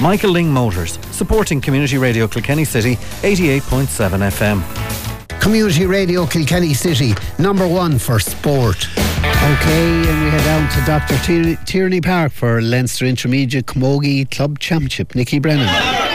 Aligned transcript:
Michael 0.00 0.30
Ling 0.30 0.52
Motors, 0.52 0.98
supporting 1.10 1.60
Community 1.60 1.96
Radio 1.98 2.28
Kilkenny 2.28 2.64
City, 2.64 2.96
88.7 3.22 4.30
FM. 4.30 5.40
Community 5.40 5.86
Radio 5.86 6.26
Kilkenny 6.26 6.74
City, 6.74 7.14
number 7.38 7.66
one 7.66 7.98
for 7.98 8.18
sport. 8.18 8.88
Okay, 9.18 10.08
and 10.08 10.24
we 10.24 10.30
head 10.30 10.44
down 10.44 10.68
to 10.70 10.84
Dr. 10.84 11.64
Tierney 11.64 12.00
Park 12.00 12.32
for 12.32 12.60
Leinster 12.60 13.06
Intermediate 13.06 13.66
Camogie 13.66 14.30
Club 14.30 14.58
Championship. 14.58 15.14
Nikki 15.14 15.38
Brennan. 15.38 16.05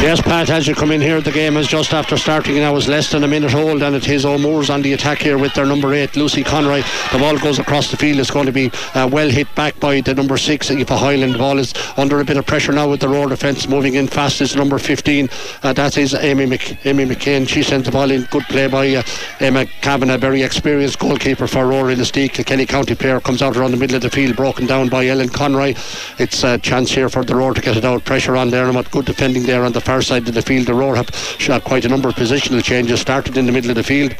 Yes, 0.00 0.20
Pat, 0.20 0.50
as 0.50 0.66
you 0.66 0.74
come 0.74 0.90
in 0.90 1.00
here, 1.00 1.20
the 1.22 1.30
game 1.30 1.56
is 1.56 1.66
just 1.66 1.94
after 1.94 2.18
starting 2.18 2.56
now. 2.56 2.76
It's 2.76 2.88
less 2.88 3.10
than 3.10 3.24
a 3.24 3.28
minute 3.28 3.54
old, 3.54 3.82
and 3.82 3.94
it 3.94 4.06
is 4.06 4.26
O'Moore's 4.26 4.68
on 4.68 4.82
the 4.82 4.92
attack 4.92 5.18
here 5.18 5.38
with 5.38 5.54
their 5.54 5.64
number 5.64 5.94
eight, 5.94 6.14
Lucy 6.14 6.42
Conroy. 6.42 6.82
The 7.12 7.18
ball 7.18 7.38
goes 7.38 7.58
across 7.58 7.90
the 7.90 7.96
field. 7.96 8.18
It's 8.18 8.30
going 8.30 8.44
to 8.44 8.52
be 8.52 8.70
uh, 8.94 9.08
well 9.10 9.30
hit 9.30 9.46
back 9.54 9.78
by 9.80 10.02
the 10.02 10.12
number 10.12 10.36
six, 10.36 10.70
Aoife 10.70 10.88
Hyland. 10.88 11.34
The 11.34 11.38
ball 11.38 11.58
is 11.58 11.72
under 11.96 12.20
a 12.20 12.24
bit 12.24 12.36
of 12.36 12.44
pressure 12.44 12.72
now 12.72 12.90
with 12.90 13.00
the 13.00 13.08
roar 13.08 13.28
defence 13.28 13.66
moving 13.66 13.94
in 13.94 14.06
fast. 14.06 14.42
Is 14.42 14.54
number 14.56 14.78
15. 14.78 15.28
Uh, 15.62 15.72
that 15.72 15.96
is 15.96 16.12
Amy, 16.12 16.44
Mc, 16.46 16.76
Amy 16.84 17.06
McCain. 17.06 17.48
She 17.48 17.62
sends 17.62 17.86
the 17.86 17.92
ball 17.92 18.10
in. 18.10 18.24
Good 18.24 18.44
play 18.44 18.66
by 18.66 18.96
uh, 18.96 19.02
Emma 19.40 19.64
Kavanagh, 19.80 20.18
very 20.18 20.42
experienced 20.42 20.98
goalkeeper 20.98 21.46
for 21.46 21.66
Roar 21.66 21.84
Inistioge. 21.84 22.36
The 22.36 22.44
Kenny 22.44 22.66
County 22.66 22.94
player 22.94 23.20
comes 23.20 23.40
out 23.40 23.56
around 23.56 23.70
the 23.70 23.78
middle 23.78 23.96
of 23.96 24.02
the 24.02 24.10
field, 24.10 24.36
broken 24.36 24.66
down 24.66 24.88
by 24.88 25.06
Ellen 25.06 25.28
Conroy. 25.28 25.74
It's 26.18 26.42
a 26.42 26.58
chance 26.58 26.90
here 26.90 27.08
for 27.08 27.24
the 27.24 27.36
Roar 27.36 27.54
to 27.54 27.60
get 27.62 27.76
it 27.76 27.84
out. 27.84 28.04
Pressure 28.04 28.36
on 28.36 28.50
there, 28.50 28.66
and 28.66 28.74
what 28.74 28.90
good 28.90 29.06
defending 29.06 29.44
there 29.44 29.64
on 29.64 29.72
the 29.72 29.83
far 29.84 30.02
side 30.02 30.26
of 30.26 30.34
the 30.34 30.42
field. 30.42 30.66
The 30.66 30.74
Roar 30.74 30.96
have 30.96 31.14
shot 31.14 31.64
quite 31.64 31.84
a 31.84 31.88
number 31.88 32.08
of 32.08 32.14
positional 32.14 32.62
changes. 32.64 33.00
Started 33.00 33.36
in 33.36 33.46
the 33.46 33.52
middle 33.52 33.70
of 33.70 33.76
the 33.76 33.82
field 33.82 34.14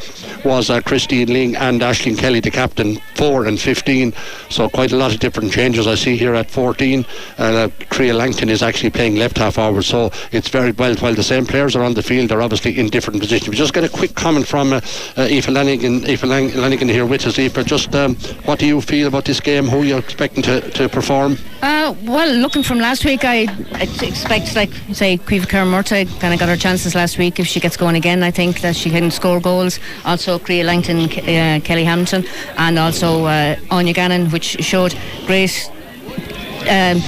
was 0.44 0.68
uh, 0.68 0.80
Christine 0.82 1.32
Ling 1.32 1.56
and 1.56 1.80
Ashling 1.80 2.18
Kelly, 2.18 2.40
the 2.40 2.50
captain, 2.50 2.96
4 3.14 3.46
and 3.46 3.58
15. 3.58 4.12
So 4.50 4.68
quite 4.68 4.92
a 4.92 4.96
lot 4.96 5.12
of 5.12 5.20
different 5.20 5.52
changes 5.52 5.86
I 5.86 5.94
see 5.94 6.16
here 6.16 6.34
at 6.34 6.50
14. 6.50 7.06
Uh, 7.38 7.68
Crea 7.90 8.12
Langton 8.12 8.50
is 8.50 8.62
actually 8.62 8.90
playing 8.90 9.16
left 9.16 9.38
half 9.38 9.54
forward. 9.54 9.82
So 9.82 10.10
it's 10.32 10.48
very 10.48 10.72
well, 10.72 10.94
while 10.96 11.14
the 11.14 11.22
same 11.22 11.46
players 11.46 11.74
are 11.76 11.82
on 11.82 11.94
the 11.94 12.02
field, 12.02 12.28
they're 12.28 12.42
obviously 12.42 12.78
in 12.78 12.88
different 12.88 13.20
positions. 13.20 13.48
We 13.48 13.56
just 13.56 13.72
get 13.72 13.84
a 13.84 13.88
quick 13.88 14.14
comment 14.14 14.46
from 14.46 14.72
uh, 14.72 14.80
uh, 15.16 15.28
Aoife 15.30 15.48
Lanigan, 15.48 16.04
Aoife 16.04 16.80
here 16.80 17.06
with 17.06 17.26
us. 17.26 17.38
Aoife, 17.38 17.64
just 17.64 17.94
um, 17.94 18.16
what 18.44 18.58
do 18.58 18.66
you 18.66 18.80
feel 18.80 19.08
about 19.08 19.24
this 19.24 19.40
game? 19.40 19.66
Who 19.68 19.80
are 19.80 19.84
you 19.84 19.96
expecting 19.96 20.42
to, 20.42 20.60
to 20.72 20.88
perform? 20.88 21.38
Uh, 21.62 21.94
well, 22.02 22.30
looking 22.36 22.62
from 22.62 22.78
last 22.78 23.04
week, 23.04 23.24
I, 23.24 23.46
I 23.72 23.88
expect, 24.02 24.54
like, 24.54 24.70
say, 24.92 25.16
Caoimhe 25.54 25.70
Murta 25.70 26.04
kind 26.18 26.34
of 26.34 26.40
got 26.40 26.48
her 26.48 26.56
chances 26.56 26.96
last 26.96 27.16
week. 27.16 27.38
If 27.38 27.46
she 27.46 27.60
gets 27.60 27.76
going 27.76 27.94
again, 27.94 28.24
I 28.24 28.32
think 28.32 28.60
that 28.62 28.74
she 28.74 28.90
can 28.90 29.12
score 29.12 29.38
goals. 29.38 29.78
Also, 30.04 30.36
Crea 30.36 30.64
Langton, 30.64 31.02
uh, 31.02 31.60
Kelly 31.62 31.84
Hamilton, 31.84 32.24
and 32.58 32.76
also 32.76 33.26
uh, 33.26 33.54
Anya 33.70 33.92
Gannon, 33.92 34.30
which 34.30 34.56
showed 34.64 34.96
great 35.26 35.70
um, 36.68 37.02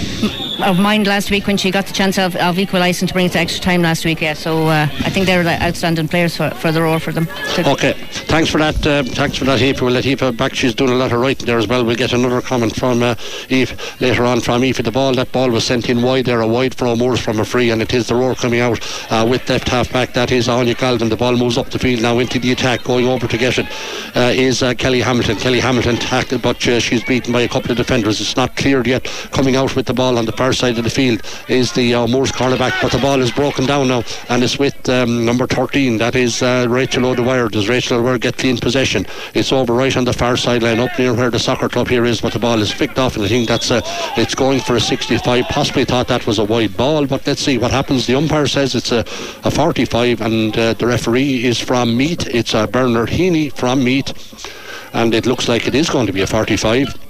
of 0.63 0.79
mind 0.79 1.07
last 1.07 1.31
week 1.31 1.47
when 1.47 1.57
she 1.57 1.71
got 1.71 1.87
the 1.87 1.93
chance 1.93 2.19
of, 2.19 2.35
of 2.37 2.59
equalising 2.59 3.07
to 3.09 3.15
bring 3.15 3.27
it 3.27 3.33
to 3.33 3.39
extra 3.39 3.63
time 3.63 3.83
last 3.83 4.05
week. 4.05 4.21
Yeah, 4.21 4.35
so 4.35 4.67
uh, 4.69 4.89
I 4.91 5.11
think 5.11 5.27
they're 5.27 5.47
outstanding 5.47 6.09
players 6.09 6.37
for, 6.37 6.51
for 6.51 6.73
the 6.73 6.83
role 6.83 6.99
for 6.99 7.13
them. 7.13 7.29
Okay, 7.59 7.93
thanks 8.27 8.51
for 8.51 8.59
that. 8.59 8.87
Uh, 8.87 9.03
thanks 9.03 9.37
for 9.37 9.45
that, 9.45 9.61
Eve. 9.61 9.81
We'll 9.81 9.93
let 9.93 10.07
Eve 10.07 10.37
back. 10.37 10.55
She's 10.55 10.75
doing 10.75 10.91
a 10.91 10.95
lot 10.95 11.13
of 11.13 11.21
writing 11.21 11.47
there 11.47 11.59
as 11.59 11.69
well. 11.69 11.85
We'll 11.85 11.97
get 11.97 12.13
another 12.13 12.41
comment 12.41 12.75
from 12.75 13.03
uh, 13.03 13.15
Eve 13.49 13.79
later 14.01 14.25
on 14.25 14.41
from 14.41 14.65
Eve. 14.65 14.83
The 14.83 14.91
ball, 14.91 15.15
that 15.15 15.33
ball 15.33 15.51
was 15.51 15.65
sent 15.65 15.89
in 15.89 16.03
wide 16.03 16.27
there, 16.27 16.41
a 16.41 16.47
wide 16.47 16.75
from 16.75 16.89
O'Moore's 16.89 17.21
from 17.21 17.41
a 17.41 17.45
free, 17.45 17.71
and 17.71 17.83
it 17.83 17.93
is 17.93 18.09
the 18.09 18.15
roar 18.15 18.35
coming 18.35 18.61
out 18.61 18.81
uh, 19.11 19.27
with 19.29 19.49
left 19.49 19.69
half 19.69 19.93
back. 19.93 20.15
That 20.15 20.33
is 20.33 20.49
Anya 20.49 20.75
Galvin. 20.75 21.09
The 21.09 21.17
ball 21.17 21.37
moves 21.37 21.59
up 21.59 21.71
the 21.71 21.79
field 21.79 22.03
now 22.03 22.19
into 22.19 22.39
the 22.39 22.53
attack, 22.53 22.85
going 22.85 23.07
over 23.07 23.27
to 23.27 23.39
get 23.39 23.59
it. 23.59 23.67
Uh, 24.17 24.33
is 24.35 24.63
uh, 24.63 24.75
Kelly 24.75 25.01
Hamilton. 25.01 25.37
Kelly 25.37 25.61
Hamilton 25.61 25.97
tackled, 25.97 26.43
but 26.43 26.61
she's 26.61 27.05
beaten 27.05 27.33
by 27.33 27.43
a 27.43 27.49
couple 27.49 27.71
of 27.71 27.77
defenders. 27.77 28.21
It's 28.21 28.37
not 28.37 28.57
cleared 28.57 28.87
yet. 28.87 29.07
Coming 29.47 29.63
out 29.63 29.77
with 29.77 29.87
the 29.87 29.95
ball 29.95 30.19
on 30.19 30.25
the 30.25 30.33
far 30.33 30.53
side 30.53 30.77
of 30.77 30.83
the 30.83 30.91
field 30.91 31.23
is 31.47 31.71
the 31.71 31.95
uh, 31.95 32.09
Moore's 32.09 32.33
cornerback, 32.33 32.83
but 32.83 32.91
the 32.91 32.99
ball 32.99 33.21
is 33.23 33.31
broken 33.31 33.65
down 33.65 33.87
now 33.87 34.03
and 34.29 34.43
it's 34.43 34.59
with 34.59 34.89
um, 34.89 35.25
number 35.25 35.47
13. 35.47 35.99
That 35.99 36.17
is 36.17 36.43
uh, 36.43 36.67
Rachel 36.69 37.07
O'Dwyer. 37.07 37.49
Does 37.49 37.69
Rachel 37.69 37.99
O'Dwyer 38.01 38.19
get 38.19 38.39
clean 38.39 38.59
possession? 38.59 39.07
It's 39.35 39.53
over 39.53 39.73
right 39.73 39.97
on 39.97 40.05
the 40.05 40.13
far 40.13 40.37
sideline, 40.37 40.81
up 40.81 40.99
near 40.99 41.15
where 41.15 41.31
the 41.31 41.39
soccer 41.39 41.69
club 41.69 41.87
here 41.87 42.05
is, 42.05 42.21
but 42.21 42.33
the 42.33 42.41
ball 42.41 42.61
is 42.61 42.73
flicked 42.73 42.99
off, 42.99 43.15
and 43.15 43.25
I 43.25 43.29
think 43.29 43.47
that's 43.47 43.71
uh, 43.71 43.83
it's 44.17 44.35
going 44.35 44.59
for 44.59 44.75
a 44.75 44.81
65. 44.81 45.45
Possibly 45.45 45.85
thought 45.85 46.09
that 46.09 46.27
was 46.27 46.41
a 46.41 46.45
wide 46.45 46.77
ball, 46.77 47.07
but 47.07 47.25
let's 47.25 47.41
see 47.41 47.57
what 47.57 47.71
happens. 47.71 48.09
The 48.09 48.17
umpire 48.17 48.49
says 48.49 48.75
it's 48.75 48.91
a, 48.91 49.05
a 49.45 49.51
45, 49.53 50.23
and 50.23 50.59
uh, 50.59 50.73
the 50.73 50.89
referee 50.89 51.45
is 51.45 51.61
from 51.61 51.97
Meath. 51.97 52.27
It's 52.35 52.53
uh, 52.53 52.67
Bernard 52.67 53.11
Heaney 53.11 53.53
from 53.53 53.85
Meath, 53.85 54.13
and 54.93 55.15
it 55.15 55.25
looks 55.25 55.47
like 55.47 55.69
it 55.69 55.77
is 55.77 55.89
going 55.89 56.09
to 56.09 56.13
be 56.13 56.23
a 56.23 56.27
45 56.27 57.06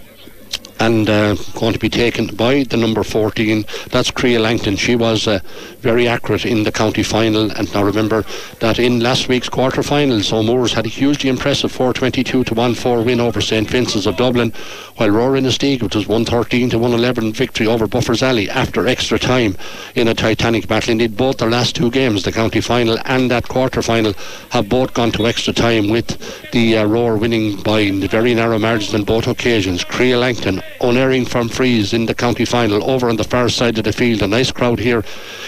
and 0.78 1.08
uh, 1.08 1.34
going 1.54 1.72
to 1.72 1.78
be 1.78 1.88
taken 1.88 2.26
by 2.28 2.62
the 2.64 2.76
number 2.76 3.02
14. 3.02 3.64
That's 3.90 4.10
Crea 4.10 4.38
Langton. 4.38 4.76
She 4.76 4.96
was 4.96 5.26
uh, 5.26 5.40
very 5.80 6.06
accurate 6.06 6.44
in 6.44 6.64
the 6.64 6.72
county 6.72 7.02
final. 7.02 7.50
And 7.52 7.72
now 7.72 7.82
remember 7.82 8.24
that 8.60 8.78
in 8.78 9.00
last 9.00 9.28
week's 9.28 9.48
quarter 9.48 9.82
finals, 9.82 10.32
O'Moore's 10.32 10.72
had 10.72 10.86
a 10.86 10.90
hugely 10.90 11.30
impressive 11.30 11.72
422 11.72 12.44
to 12.44 12.54
1 12.54 12.74
4 12.74 13.02
win 13.02 13.20
over 13.20 13.40
St 13.40 13.68
Vincent's 13.68 14.06
of 14.06 14.16
Dublin, 14.16 14.52
while 14.96 15.10
Roar 15.10 15.32
Inistioge, 15.32 15.82
it 15.82 15.94
was 15.94 16.06
113 16.06 16.70
to 16.70 16.78
111 16.78 17.32
victory 17.32 17.66
over 17.66 17.86
Buffers 17.86 18.22
Alley 18.22 18.48
after 18.50 18.86
extra 18.86 19.18
time 19.18 19.56
in 19.94 20.08
a 20.08 20.14
titanic 20.14 20.68
battle. 20.68 20.92
Indeed, 20.92 21.16
both 21.16 21.38
the 21.38 21.46
last 21.46 21.74
two 21.76 21.90
games, 21.90 22.22
the 22.22 22.32
county 22.32 22.60
final 22.60 22.98
and 23.04 23.30
that 23.30 23.48
quarter 23.48 23.82
final, 23.82 24.12
have 24.50 24.68
both 24.68 24.94
gone 24.94 25.12
to 25.12 25.26
extra 25.26 25.52
time 25.52 25.88
with 25.88 26.50
the 26.52 26.78
uh, 26.78 26.86
Roar 26.86 27.16
winning 27.16 27.60
by 27.62 27.90
very 27.90 28.34
narrow 28.34 28.58
margins 28.58 28.94
on 28.94 29.04
both 29.04 29.26
occasions. 29.26 29.84
Crea 29.84 30.16
Langton 30.16 30.62
unerring 30.80 31.24
from 31.24 31.48
freeze 31.48 31.92
in 31.92 32.06
the 32.06 32.14
county 32.14 32.44
final 32.44 32.88
over 32.88 33.08
on 33.08 33.16
the 33.16 33.24
far 33.24 33.48
side 33.48 33.78
of 33.78 33.84
the 33.84 33.92
field. 33.92 34.22
A 34.22 34.26
nice 34.26 34.52
crowd 34.52 34.78
here 34.78 35.04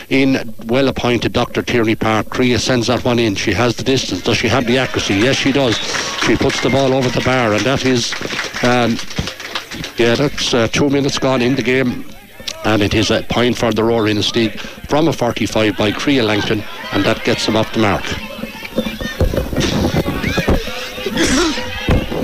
in 0.09 0.55
well 0.67 0.89
appointed 0.89 1.33
Dr. 1.33 1.63
Tierney 1.63 1.95
Park. 1.95 2.31
Crea 2.31 2.59
sends 2.59 2.87
that 2.87 3.05
one 3.05 3.19
in. 3.19 3.35
She 3.35 3.53
has 3.53 3.77
the 3.77 3.85
distance. 3.85 4.23
Does 4.23 4.37
she 4.37 4.49
have 4.49 4.67
the 4.67 4.79
accuracy? 4.79 5.15
Yes, 5.15 5.37
she 5.37 5.53
does. 5.53 5.77
She 6.25 6.37
puts 6.37 6.61
the 6.63 6.71
ball 6.71 6.93
over 6.93 7.09
the 7.09 7.21
bar, 7.21 7.53
and 7.53 7.63
that 7.63 7.85
is, 7.85 8.13
um, 8.63 8.97
yeah, 9.97 10.15
that's 10.15 10.55
uh, 10.55 10.69
two 10.69 10.91
minutes 10.91 11.19
gone 11.19 11.43
in 11.43 11.55
the 11.55 11.63
game. 11.63 12.05
And 12.65 12.83
it 12.83 12.95
is 12.95 13.11
a 13.11 13.23
point 13.23 13.57
for 13.57 13.73
the 13.73 13.85
Roar 13.85 14.05
Inistioge 14.05 14.59
from 14.89 15.09
a 15.09 15.13
45 15.13 15.77
by 15.77 15.93
Crea 15.93 16.23
Langton, 16.23 16.63
and 16.93 17.05
that 17.05 17.25
gets 17.25 17.47
them 17.47 17.57
off 17.57 17.73
the 17.73 17.81
mark. 17.81 18.05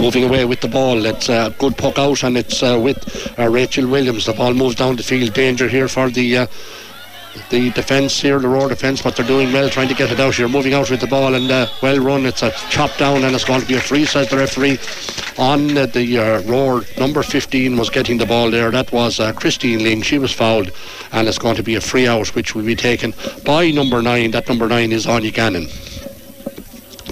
Moving 0.05 0.25
away 0.25 0.45
with 0.45 0.61
the 0.61 0.69
ball. 0.69 1.07
It's 1.07 1.31
a 1.31 1.55
good 1.59 1.79
puck 1.79 1.99
out, 1.99 2.23
and 2.25 2.37
it's 2.37 2.63
uh, 2.63 2.79
with 2.79 2.99
uh, 3.39 3.49
Rachel 3.49 3.89
Williams. 3.89 4.27
The 4.27 4.35
ball 4.35 4.53
moves 4.53 4.75
down 4.75 4.97
the 4.97 5.03
field. 5.03 5.33
Danger 5.33 5.67
here 5.67 5.89
for 5.89 6.11
the. 6.11 6.39
Uh, 6.39 6.47
the 7.51 7.71
defence 7.71 8.21
here, 8.21 8.39
the 8.39 8.47
Roar 8.47 8.69
defence, 8.69 9.03
but 9.03 9.17
they're 9.17 9.27
doing 9.27 9.53
well 9.53 9.69
trying 9.69 9.89
to 9.89 9.95
get 9.95 10.13
it 10.13 10.21
out 10.21 10.37
here. 10.37 10.47
Moving 10.47 10.73
out 10.73 10.89
with 10.89 11.01
the 11.01 11.09
ball 11.09 11.35
and 11.35 11.51
uh, 11.51 11.67
well 11.83 11.99
run. 11.99 12.27
It's 12.27 12.45
a 12.45 12.53
chop 12.71 12.97
down 12.97 13.25
and 13.25 13.35
it's 13.35 13.45
going 13.45 13.61
to 13.61 13.67
be 13.67 13.75
a 13.75 13.81
free, 13.81 14.05
says 14.05 14.31
the 14.31 14.37
referee. 14.37 14.79
On 15.37 15.77
uh, 15.77 15.87
the 15.87 16.17
uh, 16.17 16.43
Roar, 16.43 16.83
number 16.97 17.25
15 17.25 17.77
was 17.77 17.91
getting 17.91 18.19
the 18.19 18.27
ball 18.27 18.53
there. 18.53 18.71
That 18.71 18.93
was 18.93 19.19
uh, 19.19 19.33
Christine 19.33 19.83
Ling. 19.83 20.03
She 20.03 20.19
was 20.19 20.31
fouled 20.33 20.71
and 21.11 21.27
it's 21.27 21.39
going 21.39 21.57
to 21.57 21.65
be 21.65 21.75
a 21.75 21.81
free 21.81 22.07
out, 22.07 22.29
which 22.37 22.55
will 22.55 22.65
be 22.65 22.77
taken 22.77 23.13
by 23.45 23.73
number 23.73 24.01
9. 24.01 24.31
That 24.31 24.49
number 24.49 24.69
9 24.69 24.93
is 24.93 25.09
Anya 25.09 25.33
Gannon. 25.33 25.67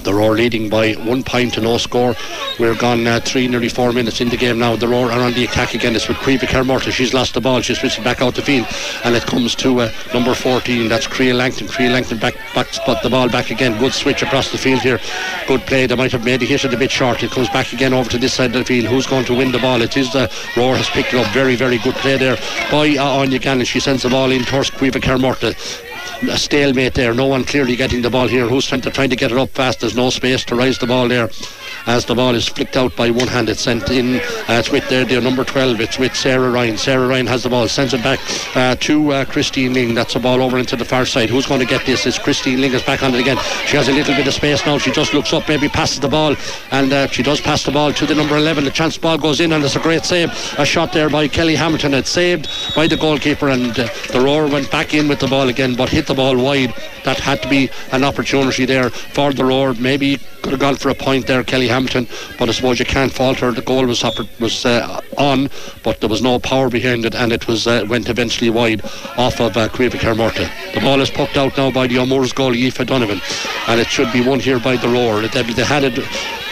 The 0.03 0.13
Roar 0.13 0.35
leading 0.35 0.69
by 0.69 0.93
one 0.93 1.23
point 1.23 1.53
to 1.53 1.61
no 1.61 1.77
score. 1.77 2.13
We're 2.59 2.75
gone 2.75 3.07
uh, 3.07 3.21
three, 3.21 3.47
nearly 3.47 3.69
four 3.69 3.93
minutes 3.93 4.19
in 4.19 4.27
the 4.27 4.35
game 4.35 4.59
now. 4.59 4.75
The 4.75 4.87
Roar 4.87 5.11
are 5.11 5.21
on 5.21 5.31
the 5.33 5.45
attack 5.45 5.73
again. 5.73 5.95
It's 5.95 6.09
with 6.09 6.17
Caoimhe 6.17 6.41
Kermorta. 6.41 6.91
She's 6.91 7.13
lost 7.13 7.33
the 7.33 7.41
ball. 7.41 7.61
She's 7.61 7.79
switching 7.79 8.03
back 8.03 8.21
out 8.21 8.35
the 8.35 8.41
field. 8.41 8.67
And 9.05 9.15
it 9.15 9.23
comes 9.23 9.55
to 9.55 9.79
uh, 9.79 9.91
number 10.13 10.33
14. 10.33 10.89
That's 10.89 11.07
Crea 11.07 11.31
Langton. 11.31 11.67
Crea 11.67 11.89
Langton 11.89 12.17
back, 12.17 12.35
back, 12.53 12.67
spot 12.73 13.01
the 13.01 13.09
ball 13.09 13.29
back 13.29 13.49
again. 13.49 13.79
Good 13.79 13.93
switch 13.93 14.21
across 14.23 14.51
the 14.51 14.57
field 14.57 14.81
here. 14.81 14.99
Good 15.47 15.61
play. 15.61 15.85
They 15.85 15.95
might 15.95 16.11
have 16.11 16.25
maybe 16.25 16.45
hit 16.45 16.65
it 16.65 16.73
a 16.73 16.77
bit 16.77 16.91
short. 16.91 17.23
It 17.23 17.31
comes 17.31 17.49
back 17.49 17.71
again 17.71 17.93
over 17.93 18.09
to 18.09 18.17
this 18.17 18.33
side 18.33 18.47
of 18.47 18.59
the 18.59 18.65
field. 18.65 18.87
Who's 18.87 19.07
going 19.07 19.25
to 19.25 19.33
win 19.33 19.53
the 19.53 19.59
ball? 19.59 19.81
It 19.81 19.95
is 19.95 20.11
the 20.11 20.29
Roar 20.57 20.75
has 20.75 20.89
picked 20.89 21.13
it 21.13 21.19
up. 21.19 21.33
Very, 21.33 21.55
very 21.55 21.77
good 21.77 21.95
play 21.95 22.17
there 22.17 22.35
by 22.69 22.95
uh, 22.97 23.19
Anya 23.19 23.39
Gannon. 23.39 23.65
She 23.65 23.79
sends 23.79 24.03
the 24.03 24.09
ball 24.09 24.31
in 24.31 24.43
towards 24.43 24.69
Caoimhe 24.69 25.01
Kermorta 25.01 25.55
a 26.29 26.37
stalemate 26.37 26.93
there. 26.93 27.13
No 27.13 27.27
one 27.27 27.43
clearly 27.43 27.75
getting 27.75 28.01
the 28.01 28.09
ball 28.09 28.27
here. 28.27 28.47
Who's 28.47 28.67
trying 28.67 28.81
to 28.81 28.91
trying 28.91 29.09
to 29.09 29.15
get 29.15 29.31
it 29.31 29.37
up 29.37 29.49
fast? 29.49 29.79
There's 29.79 29.95
no 29.95 30.09
space 30.09 30.43
to 30.45 30.55
rise 30.55 30.77
the 30.77 30.87
ball 30.87 31.07
there 31.07 31.29
as 31.87 32.05
the 32.05 32.15
ball 32.15 32.35
is 32.35 32.47
flicked 32.47 32.77
out 32.77 32.95
by 32.95 33.09
one 33.09 33.27
hand. 33.27 33.49
It's 33.49 33.61
sent 33.61 33.89
in. 33.89 34.15
Uh, 34.15 34.59
it's 34.59 34.71
with 34.71 34.87
their, 34.89 35.05
their 35.05 35.21
number 35.21 35.43
12. 35.43 35.81
It's 35.81 35.99
with 35.99 36.15
Sarah 36.15 36.49
Ryan. 36.49 36.77
Sarah 36.77 37.07
Ryan 37.07 37.27
has 37.27 37.43
the 37.43 37.49
ball, 37.49 37.67
sends 37.67 37.93
it 37.93 38.03
back 38.03 38.19
uh, 38.55 38.75
to 38.75 39.11
uh, 39.11 39.25
Christine 39.25 39.73
Ling. 39.73 39.93
That's 39.93 40.15
a 40.15 40.19
ball 40.19 40.41
over 40.41 40.57
into 40.57 40.75
the 40.75 40.85
far 40.85 41.05
side. 41.05 41.29
Who's 41.29 41.45
going 41.45 41.59
to 41.59 41.65
get 41.65 41.85
this? 41.85 42.05
It's 42.05 42.17
Christine 42.17 42.61
Ling 42.61 42.73
is 42.73 42.83
back 42.83 43.03
on 43.03 43.13
it 43.13 43.19
again. 43.19 43.37
She 43.65 43.77
has 43.77 43.87
a 43.87 43.91
little 43.91 44.15
bit 44.15 44.27
of 44.27 44.33
space 44.33 44.65
now. 44.65 44.77
She 44.77 44.91
just 44.91 45.13
looks 45.13 45.33
up, 45.33 45.47
maybe 45.47 45.67
passes 45.67 45.99
the 45.99 46.07
ball, 46.07 46.35
and 46.71 46.91
uh, 46.91 47.07
she 47.07 47.23
does 47.23 47.41
pass 47.41 47.63
the 47.63 47.71
ball 47.71 47.93
to 47.93 48.05
the 48.05 48.15
number 48.15 48.37
11. 48.37 48.63
The 48.63 48.71
chance 48.71 48.97
ball 48.97 49.17
goes 49.17 49.39
in, 49.39 49.51
and 49.51 49.63
it's 49.63 49.75
a 49.75 49.79
great 49.79 50.05
save. 50.05 50.29
A 50.57 50.65
shot 50.65 50.93
there 50.93 51.09
by 51.09 51.27
Kelly 51.27 51.55
Hamilton. 51.55 51.93
It's 51.93 52.09
saved 52.09 52.47
by 52.75 52.87
the 52.87 52.97
goalkeeper, 52.97 53.49
and 53.49 53.77
uh, 53.77 53.87
the 54.11 54.21
Roar 54.21 54.47
went 54.47 54.71
back 54.71 54.93
in 54.93 55.07
with 55.07 55.19
the 55.19 55.27
ball 55.27 55.49
again, 55.49 55.75
but 55.75 55.89
hit 55.89 56.07
the 56.07 56.13
ball 56.13 56.37
wide. 56.37 56.73
That 57.03 57.19
had 57.19 57.41
to 57.41 57.49
be 57.49 57.69
an 57.91 58.03
opportunity 58.03 58.65
there 58.65 58.89
for 58.89 59.33
the 59.33 59.43
Roar. 59.43 59.73
Maybe 59.73 60.19
could 60.43 60.51
have 60.51 60.59
gone 60.59 60.75
for 60.75 60.89
a 60.89 60.95
point 60.95 61.25
there, 61.25 61.43
Kelly 61.43 61.69
Hamilton, 61.73 62.07
but 62.37 62.49
I 62.49 62.51
suppose 62.51 62.79
you 62.79 62.85
can't 62.85 63.11
falter. 63.11 63.51
The 63.51 63.61
goal 63.61 63.85
was 63.85 64.03
was 64.39 64.65
uh, 64.65 65.01
on, 65.17 65.49
but 65.83 65.99
there 65.99 66.09
was 66.09 66.21
no 66.21 66.39
power 66.39 66.69
behind 66.69 67.05
it, 67.05 67.15
and 67.15 67.31
it 67.31 67.47
was 67.47 67.67
uh, 67.67 67.85
went 67.89 68.09
eventually 68.09 68.49
wide 68.49 68.81
off 69.17 69.39
of 69.39 69.57
uh, 69.57 69.69
Morta. 70.15 70.49
The 70.73 70.81
ball 70.81 71.01
is 71.01 71.09
poked 71.09 71.37
out 71.37 71.57
now 71.57 71.71
by 71.71 71.87
the 71.87 71.99
O'Moore's 71.99 72.33
goal, 72.33 72.53
Aoife 72.53 72.85
Donovan, 72.85 73.21
and 73.67 73.79
it 73.79 73.87
should 73.87 74.11
be 74.13 74.21
won 74.21 74.39
here 74.39 74.59
by 74.59 74.75
the 74.77 74.87
Roar. 74.87 75.21
They 75.27 75.63
had 75.63 75.83
it 75.83 76.42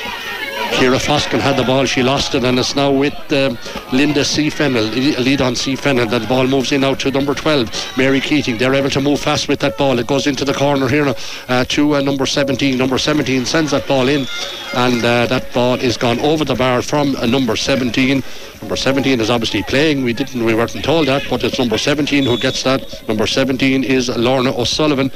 Kira 0.71 0.97
Foskin 0.99 1.39
had 1.39 1.57
the 1.57 1.63
ball, 1.63 1.85
she 1.85 2.01
lost 2.01 2.33
it, 2.33 2.43
and 2.43 2.57
it's 2.57 2.75
now 2.75 2.91
with 2.91 3.13
um, 3.33 3.57
Linda 3.91 4.23
C. 4.25 4.49
Lead 4.49 5.41
on 5.41 5.55
C. 5.55 5.75
Fennel. 5.75 6.07
The 6.07 6.25
ball 6.27 6.47
moves 6.47 6.71
in 6.71 6.83
out 6.83 6.99
to 7.01 7.11
number 7.11 7.35
12, 7.35 7.97
Mary 7.97 8.19
Keating. 8.19 8.57
They're 8.57 8.73
able 8.73 8.89
to 8.89 9.01
move 9.01 9.19
fast 9.19 9.47
with 9.47 9.59
that 9.59 9.77
ball. 9.77 9.99
It 9.99 10.07
goes 10.07 10.27
into 10.27 10.45
the 10.45 10.53
corner 10.53 10.87
here 10.87 11.13
uh, 11.47 11.65
to 11.65 11.95
uh, 11.95 12.01
number 12.01 12.25
17. 12.25 12.77
Number 12.77 12.97
17 12.97 13.45
sends 13.45 13.71
that 13.71 13.87
ball 13.87 14.07
in, 14.07 14.25
and 14.73 15.03
uh, 15.03 15.25
that 15.27 15.53
ball 15.53 15.75
is 15.75 15.97
gone 15.97 16.19
over 16.19 16.45
the 16.45 16.55
bar 16.55 16.81
from 16.81 17.15
uh, 17.17 17.25
number 17.25 17.55
17. 17.55 18.23
Number 18.61 18.75
17 18.75 19.19
is 19.19 19.29
obviously 19.29 19.63
playing. 19.63 20.03
We 20.03 20.13
didn't, 20.13 20.43
we 20.43 20.55
weren't 20.55 20.83
told 20.83 21.07
that, 21.07 21.23
but 21.29 21.43
it's 21.43 21.59
number 21.59 21.77
17 21.77 22.23
who 22.23 22.37
gets 22.37 22.63
that. 22.63 23.07
Number 23.07 23.27
17 23.27 23.83
is 23.83 24.09
Lorna 24.09 24.57
O'Sullivan 24.57 25.11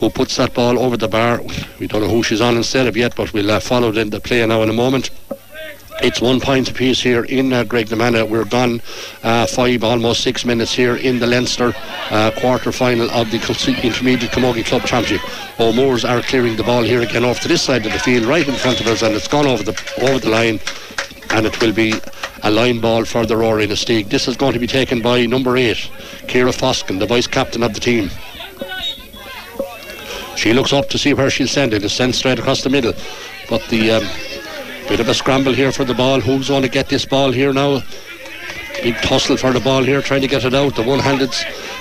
who 0.00 0.10
puts 0.10 0.36
that 0.36 0.54
ball 0.54 0.78
over 0.78 0.96
the 0.96 1.08
bar. 1.08 1.40
We 1.78 1.86
don't 1.86 2.00
know 2.02 2.08
who 2.08 2.22
she's 2.22 2.40
on 2.40 2.56
instead 2.56 2.86
of 2.86 2.96
yet, 2.96 3.14
but 3.14 3.32
we'll 3.32 3.50
uh, 3.50 3.60
follow 3.60 3.92
the, 3.92 4.04
the 4.06 4.20
play 4.20 4.44
now 4.46 4.62
in 4.62 4.70
a 4.70 4.72
moment. 4.72 5.10
It's 6.02 6.22
one 6.22 6.40
point 6.40 6.70
apiece 6.70 7.02
here 7.02 7.24
in 7.24 7.52
uh, 7.52 7.64
Graiguenamanagh. 7.64 8.30
We're 8.30 8.46
gone 8.46 8.80
uh, 9.22 9.44
five, 9.46 9.84
almost 9.84 10.22
six 10.22 10.46
minutes 10.46 10.72
here 10.72 10.96
in 10.96 11.18
the 11.18 11.26
Leinster 11.26 11.74
uh, 12.10 12.30
quarter 12.38 12.72
final 12.72 13.10
of 13.10 13.30
the 13.30 13.36
Intermediate 13.82 14.32
Camogie 14.32 14.64
Club 14.64 14.86
Championship. 14.86 15.20
O'Moores 15.60 16.06
are 16.06 16.22
clearing 16.22 16.56
the 16.56 16.62
ball 16.62 16.82
here 16.82 17.02
again 17.02 17.22
off 17.22 17.40
to 17.40 17.48
this 17.48 17.60
side 17.60 17.84
of 17.84 17.92
the 17.92 17.98
field, 17.98 18.24
right 18.24 18.48
in 18.48 18.54
front 18.54 18.80
of 18.80 18.86
us, 18.86 19.02
and 19.02 19.14
it's 19.14 19.28
gone 19.28 19.46
over 19.46 19.62
the 19.62 19.72
over 20.00 20.18
the 20.18 20.30
line, 20.30 20.58
and 21.32 21.44
it 21.44 21.60
will 21.60 21.74
be 21.74 21.92
a 22.42 22.50
line 22.50 22.80
ball 22.80 23.04
for 23.04 23.26
the 23.26 23.36
Roar 23.36 23.58
Inistioge. 23.58 24.08
This 24.08 24.26
is 24.26 24.38
going 24.38 24.54
to 24.54 24.58
be 24.58 24.66
taken 24.66 25.02
by 25.02 25.26
number 25.26 25.58
eight, 25.58 25.90
Kira 26.30 26.54
Foskin, 26.54 26.98
the 26.98 27.06
vice 27.06 27.26
captain 27.26 27.62
of 27.62 27.74
the 27.74 27.80
team. 27.80 28.08
She 30.36 30.52
looks 30.52 30.72
up 30.72 30.88
to 30.88 30.98
see 30.98 31.14
where 31.14 31.30
she'll 31.30 31.48
send 31.48 31.74
it. 31.74 31.84
It's 31.84 31.94
sent 31.94 32.14
straight 32.14 32.38
across 32.38 32.62
the 32.62 32.70
middle. 32.70 32.94
But 33.48 33.62
the 33.68 33.90
um, 33.92 34.04
bit 34.90 34.98
of 34.98 35.08
a 35.08 35.14
scramble 35.14 35.52
here 35.52 35.70
for 35.70 35.84
the 35.84 35.94
ball. 35.94 36.20
Who's 36.20 36.48
going 36.48 36.62
to 36.62 36.68
get 36.68 36.88
this 36.88 37.04
ball 37.04 37.30
here 37.30 37.52
now? 37.52 37.82
Big 38.82 38.96
tussle 38.96 39.36
for 39.36 39.52
the 39.52 39.60
ball 39.60 39.84
here, 39.84 40.02
trying 40.02 40.22
to 40.22 40.26
get 40.26 40.44
it 40.44 40.52
out. 40.52 40.74
The 40.74 40.82
one-handed, 40.82 41.32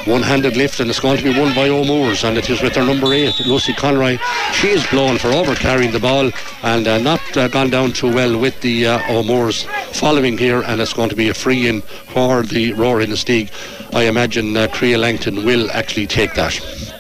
one-handed 0.05 0.55
lift, 0.55 0.79
and 0.79 0.89
it's 0.89 0.99
going 0.99 1.17
to 1.17 1.23
be 1.23 1.39
won 1.39 1.55
by 1.55 1.69
O'Moores, 1.69 2.23
and 2.23 2.37
it 2.37 2.49
is 2.49 2.61
with 2.61 2.75
her 2.75 2.85
number 2.85 3.11
eight, 3.13 3.39
Lucy 3.47 3.73
Conroy. 3.73 4.17
She 4.51 4.67
is 4.67 4.85
blown 4.87 5.17
for 5.17 5.29
over 5.29 5.55
carrying 5.55 5.91
the 5.91 5.99
ball, 5.99 6.29
and 6.61 6.87
uh, 6.87 6.99
not 6.99 7.21
uh, 7.35 7.47
gone 7.47 7.69
down 7.69 7.93
too 7.93 8.13
well 8.13 8.37
with 8.37 8.59
the 8.61 8.85
uh, 8.85 9.13
O'Moores 9.13 9.63
following 9.93 10.37
here, 10.37 10.61
and 10.61 10.81
it's 10.81 10.93
going 10.93 11.09
to 11.09 11.15
be 11.15 11.29
a 11.29 11.33
free 11.33 11.67
in 11.67 11.81
for 11.81 12.43
the 12.43 12.73
Roar 12.73 12.99
Inistioge. 12.99 13.49
I 13.93 14.03
imagine 14.03 14.55
uh, 14.55 14.67
Crea 14.67 14.97
Langton 14.97 15.45
will 15.45 15.71
actually 15.71 16.05
take 16.05 16.33
that. 16.35 16.98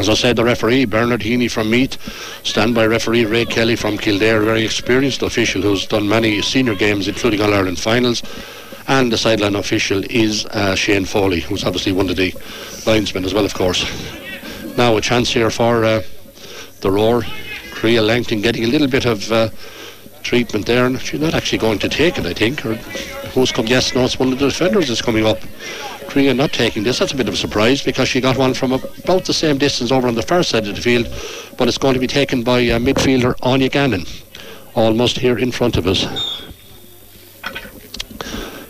As 0.00 0.08
I 0.08 0.14
said, 0.14 0.36
the 0.36 0.44
referee, 0.44 0.86
Bernard 0.86 1.20
Heaney 1.20 1.50
from 1.50 1.68
Meath, 1.68 1.98
standby 2.42 2.86
referee 2.86 3.26
Ray 3.26 3.44
Kelly 3.44 3.76
from 3.76 3.98
Kildare, 3.98 4.40
a 4.40 4.44
very 4.46 4.64
experienced 4.64 5.20
official 5.20 5.60
who's 5.60 5.86
done 5.86 6.08
many 6.08 6.40
senior 6.40 6.74
games, 6.74 7.06
including 7.06 7.42
All 7.42 7.52
Ireland 7.52 7.78
finals. 7.78 8.22
And 8.88 9.12
the 9.12 9.18
sideline 9.18 9.56
official 9.56 10.02
is 10.08 10.46
uh, 10.46 10.74
Shane 10.74 11.04
Foley, 11.04 11.40
who's 11.40 11.64
obviously 11.64 11.92
one 11.92 12.08
of 12.08 12.16
the 12.16 12.34
linesmen 12.86 13.26
as 13.26 13.34
well, 13.34 13.44
of 13.44 13.52
course. 13.52 13.84
Now 14.78 14.96
a 14.96 15.02
chance 15.02 15.28
here 15.30 15.50
for 15.50 15.84
uh, 15.84 16.00
the 16.80 16.90
Roar. 16.90 17.22
Crea 17.72 18.00
Langton 18.00 18.40
getting 18.40 18.64
a 18.64 18.68
little 18.68 18.88
bit 18.88 19.04
of 19.04 19.30
uh, 19.30 19.50
treatment 20.22 20.64
there, 20.64 20.86
and 20.86 20.98
she's 20.98 21.20
not 21.20 21.34
actually 21.34 21.58
going 21.58 21.78
to 21.80 21.90
take 21.90 22.16
it, 22.16 22.24
I 22.24 22.32
think. 22.32 22.64
Or 22.64 22.76
who's 23.34 23.52
come? 23.52 23.66
Yes, 23.66 23.94
no, 23.94 24.04
it's 24.04 24.18
one 24.18 24.32
of 24.32 24.38
the 24.38 24.48
defenders 24.48 24.88
that's 24.88 25.02
coming 25.02 25.26
up. 25.26 25.40
Crea 26.10 26.32
not 26.32 26.52
taking 26.52 26.82
this. 26.82 26.98
That's 26.98 27.12
a 27.12 27.16
bit 27.16 27.28
of 27.28 27.34
a 27.34 27.36
surprise 27.36 27.82
because 27.82 28.08
she 28.08 28.20
got 28.20 28.36
one 28.36 28.52
from 28.52 28.72
about 28.72 29.26
the 29.26 29.32
same 29.32 29.58
distance 29.58 29.92
over 29.92 30.08
on 30.08 30.16
the 30.16 30.22
far 30.22 30.42
side 30.42 30.66
of 30.66 30.74
the 30.74 30.82
field, 30.82 31.06
but 31.56 31.68
it's 31.68 31.78
going 31.78 31.94
to 31.94 32.00
be 32.00 32.08
taken 32.08 32.42
by 32.42 32.58
uh, 32.66 32.80
midfielder 32.80 33.36
Anya 33.42 33.68
Gannon, 33.68 34.04
almost 34.74 35.18
here 35.18 35.38
in 35.38 35.52
front 35.52 35.76
of 35.76 35.86
us. 35.86 36.04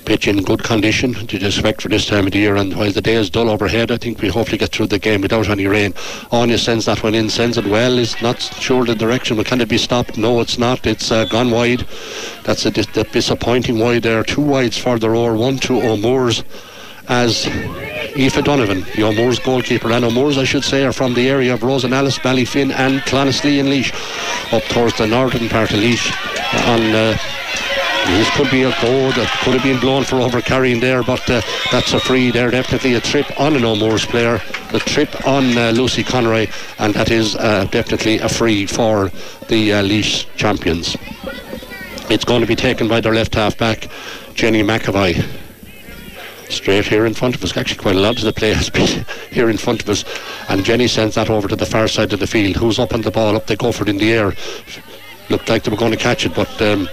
Pitch 0.05 0.29
in 0.29 0.43
good 0.43 0.63
condition 0.63 1.15
to 1.15 1.47
expect 1.47 1.81
for 1.81 1.89
this 1.89 2.05
time 2.05 2.27
of 2.27 2.33
the 2.33 2.41
year, 2.41 2.57
and 2.57 2.77
while 2.77 2.93
the 2.93 3.01
day 3.01 3.15
is 3.15 3.31
dull 3.31 3.49
overhead, 3.49 3.91
I 3.91 3.97
think 3.97 4.21
we 4.21 4.29
hopefully 4.29 4.59
get 4.59 4.73
through 4.73 4.89
the 4.89 4.99
game 4.99 5.23
without 5.23 5.49
any 5.49 5.67
rain. 5.67 5.95
Anya 6.31 6.59
sends 6.59 6.85
that 6.85 7.03
one 7.03 7.15
in, 7.15 7.31
sends 7.31 7.57
it 7.57 7.65
well. 7.65 7.99
Is 7.99 8.21
not 8.21 8.43
sure 8.43 8.85
the 8.85 8.95
direction, 8.95 9.39
but 9.39 9.47
can 9.47 9.63
it 9.63 9.69
be 9.71 9.79
stopped? 9.79 10.19
No, 10.19 10.41
it's 10.41 10.59
not. 10.59 10.87
It's 10.87 11.11
uh, 11.11 11.25
gone 11.25 11.51
wide. 11.51 11.87
That's 12.45 12.67
a, 12.67 12.71
dis- 12.71 12.87
disappointing 13.13 13.79
wide 13.79 14.03
there. 14.03 14.23
Two 14.25 14.43
wides 14.43 14.77
for 14.77 14.99
the 14.99 15.09
roar, 15.09 15.37
one 15.37 15.57
to 15.61 15.81
O'Moore's 15.81 16.45
as 17.11 17.45
Aoife 18.17 18.45
Donovan, 18.45 18.87
the 18.95 19.03
O'Moore's 19.03 19.41
goalkeeper, 19.41 19.91
and 19.91 20.05
O'Moore's, 20.05 20.39
I 20.39 20.45
should 20.45 20.63
say, 20.63 20.85
are 20.85 20.93
from 20.93 21.13
the 21.13 21.29
area 21.29 21.53
of 21.53 21.65
Rosenallis, 21.65 22.19
Ballyfin, 22.19 22.73
and 22.73 23.01
Clonaslee 23.01 23.59
and 23.59 23.69
Laois, 23.69 23.93
up 24.53 24.63
towards 24.71 24.97
the 24.97 25.09
northern 25.09 25.49
part 25.49 25.73
of 25.73 25.81
Laois. 25.81 26.13
On 26.69 26.81
uh, 26.95 27.19
this 28.07 28.31
could 28.37 28.51
be 28.51 28.63
a 28.63 28.71
goal 28.81 29.11
that 29.13 29.29
could 29.43 29.55
have 29.55 29.63
been 29.65 29.81
blown 29.81 30.05
for 30.05 30.21
over 30.21 30.41
carrying 30.41 30.79
there, 30.79 31.03
but 31.03 31.29
uh, 31.29 31.43
that's 31.73 31.93
a 31.93 32.01
free 32.01 32.31
there. 32.31 32.51
Definitely 32.51 32.95
a 32.95 33.01
trip 33.01 33.27
on 33.41 33.57
an 33.57 33.65
O'Moore's 33.65 34.07
player, 34.07 34.41
the 34.71 34.79
trip 34.79 35.27
on 35.27 35.59
uh, 35.59 35.73
Lucy 35.73 36.05
Conroy, 36.05 36.47
and 36.79 36.95
that 36.95 37.11
is 37.11 37.35
uh, 37.35 37.65
definitely 37.73 38.19
a 38.19 38.29
free 38.29 38.67
for 38.67 39.11
the 39.49 39.73
uh, 39.73 39.83
Laois 39.83 40.27
champions. 40.37 40.97
It's 42.09 42.25
going 42.25 42.41
to 42.41 42.47
be 42.47 42.57
taken 42.57 42.87
by 42.87 43.01
their 43.01 43.15
left 43.15 43.35
half 43.35 43.59
back, 43.59 43.89
Jenny 44.35 44.63
McAvoy 44.63 45.50
straight 46.53 46.87
here 46.87 47.07
in 47.07 47.15
front 47.15 47.35
of 47.35 47.45
us. 47.45 47.57
Actually, 47.57 47.79
quite 47.79 47.97
a 47.97 48.01
lot 48.01 48.19
of 48.19 48.25
the 48.25 48.33
play 48.33 48.53
has 48.53 48.71
been 48.71 49.05
here 49.31 49.49
in 49.49 49.57
front 49.57 49.83
of 49.83 49.89
us. 49.89 50.05
And 50.49 50.65
Jenny 50.65 50.89
sends 50.89 51.15
that 51.15 51.31
over 51.31 51.49
to 51.49 51.57
the 51.57 51.67
far 51.67 51.89
side 51.89 52.13
of 52.13 52.21
the 52.21 52.27
field. 52.27 52.57
Who's 52.57 52.79
up 52.79 52.95
on 52.95 53.03
the 53.03 53.11
ball? 53.11 53.37
Up 53.37 53.47
they 53.47 53.57
go 53.57 53.73
for 53.73 53.85
it 53.85 53.89
in 53.89 53.99
the 53.99 54.13
air. 54.13 54.35
Looked 55.29 55.49
like 55.49 55.63
they 55.63 55.71
were 55.71 55.77
going 55.77 55.93
to 55.93 55.99
catch 55.99 56.27
it, 56.27 56.35
but 56.35 56.61
um, 56.61 56.89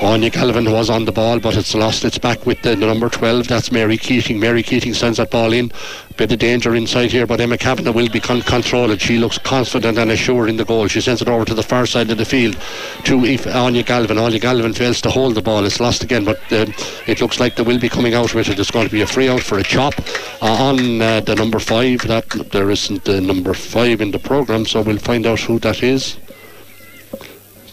Anya 0.00 0.28
Galvin 0.28 0.70
was 0.70 0.90
on 0.90 1.04
the 1.04 1.12
ball, 1.12 1.38
but 1.38 1.56
it's 1.56 1.74
lost 1.74 2.04
its 2.04 2.18
back 2.18 2.44
with 2.46 2.60
the 2.62 2.74
number 2.74 3.08
12. 3.08 3.46
That's 3.46 3.70
Mary 3.70 3.96
Keating. 3.96 4.40
Mary 4.40 4.62
Keating 4.62 4.92
sends 4.92 5.18
that 5.18 5.30
ball 5.30 5.52
in. 5.52 5.70
Bit 6.16 6.32
of 6.32 6.38
danger 6.38 6.74
inside 6.74 7.10
here, 7.10 7.26
but 7.26 7.40
Emma 7.40 7.56
Kavanagh 7.56 7.92
will 7.92 8.08
be 8.08 8.20
con- 8.20 8.42
controlled. 8.42 9.00
She 9.00 9.18
looks 9.18 9.38
confident 9.38 9.98
and 9.98 10.10
assured 10.10 10.48
in 10.48 10.56
the 10.56 10.64
goal. 10.64 10.88
She 10.88 11.00
sends 11.00 11.22
it 11.22 11.28
over 11.28 11.44
to 11.44 11.54
the 11.54 11.62
far 11.62 11.86
side 11.86 12.10
of 12.10 12.18
the 12.18 12.24
field 12.24 12.56
to 13.04 13.50
Anya 13.52 13.82
Galvin. 13.82 14.18
Anya 14.18 14.38
Galvin 14.38 14.74
fails 14.74 15.00
to 15.02 15.10
hold 15.10 15.36
the 15.36 15.42
ball. 15.42 15.64
It's 15.64 15.80
lost 15.80 16.02
again, 16.02 16.24
but 16.24 16.38
um, 16.52 16.74
it 17.06 17.20
looks 17.20 17.38
like 17.38 17.56
they 17.56 17.62
will 17.62 17.78
be 17.78 17.88
coming 17.88 18.14
out 18.14 18.34
with 18.34 18.48
it. 18.48 18.58
It's 18.58 18.70
going 18.70 18.86
to 18.86 18.92
be 18.92 19.02
a 19.02 19.06
free 19.06 19.28
out 19.28 19.42
for 19.42 19.58
a 19.58 19.64
chop 19.64 19.94
uh, 20.42 20.46
on 20.46 21.00
uh, 21.00 21.20
the 21.20 21.34
number 21.36 21.58
five. 21.60 22.00
That 22.02 22.28
there 22.50 22.70
isn't 22.70 23.04
the 23.04 23.20
number 23.20 23.54
five 23.54 24.00
in 24.00 24.10
the 24.10 24.18
program, 24.18 24.66
so 24.66 24.82
we'll 24.82 24.98
find 24.98 25.26
out 25.26 25.40
who 25.40 25.58
that 25.60 25.82
is. 25.82 26.16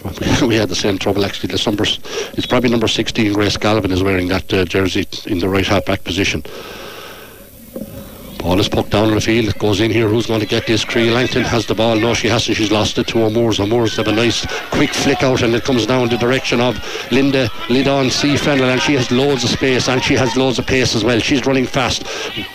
we 0.41 0.55
had 0.55 0.69
the 0.69 0.75
same 0.75 0.97
trouble 0.97 1.25
actually. 1.25 1.53
The 1.53 1.61
number, 1.65 1.83
it's 1.83 2.47
probably 2.47 2.69
number 2.69 2.87
16. 2.87 3.33
Grace 3.33 3.57
Galvin 3.57 3.91
is 3.91 4.03
wearing 4.03 4.27
that 4.29 4.53
uh, 4.53 4.65
jersey 4.65 5.07
in 5.27 5.39
the 5.39 5.49
right 5.49 5.65
half 5.65 5.85
back 5.85 6.03
position. 6.03 6.43
Ball 8.41 8.59
is 8.59 8.67
poked 8.67 8.89
down 8.89 9.09
on 9.09 9.15
the 9.15 9.21
field. 9.21 9.49
It 9.49 9.59
goes 9.59 9.81
in 9.81 9.91
here. 9.91 10.07
Who's 10.07 10.25
going 10.25 10.39
to 10.39 10.47
get 10.47 10.65
this? 10.65 10.83
Crea 10.83 11.11
Langton 11.11 11.43
has 11.43 11.67
the 11.67 11.75
ball. 11.75 11.95
No, 11.95 12.15
she 12.15 12.27
hasn't. 12.27 12.57
She's 12.57 12.71
lost 12.71 12.97
it 12.97 13.07
to 13.09 13.23
O'Moore's. 13.23 13.59
O'Moore's 13.59 13.95
have 13.97 14.07
a 14.07 14.11
nice 14.11 14.45
quick 14.71 14.93
flick 14.95 15.21
out 15.21 15.43
and 15.43 15.53
it 15.53 15.63
comes 15.63 15.85
down 15.85 16.09
the 16.09 16.17
direction 16.17 16.59
of 16.59 16.75
Linda 17.11 17.49
Lidon 17.69 18.09
C. 18.09 18.35
Fennel 18.35 18.69
and 18.69 18.81
she 18.81 18.95
has 18.95 19.11
loads 19.11 19.43
of 19.43 19.51
space 19.51 19.87
and 19.87 20.03
she 20.03 20.15
has 20.15 20.35
loads 20.35 20.57
of 20.57 20.65
pace 20.65 20.95
as 20.95 21.03
well. 21.03 21.19
She's 21.19 21.45
running 21.45 21.67
fast, 21.67 22.03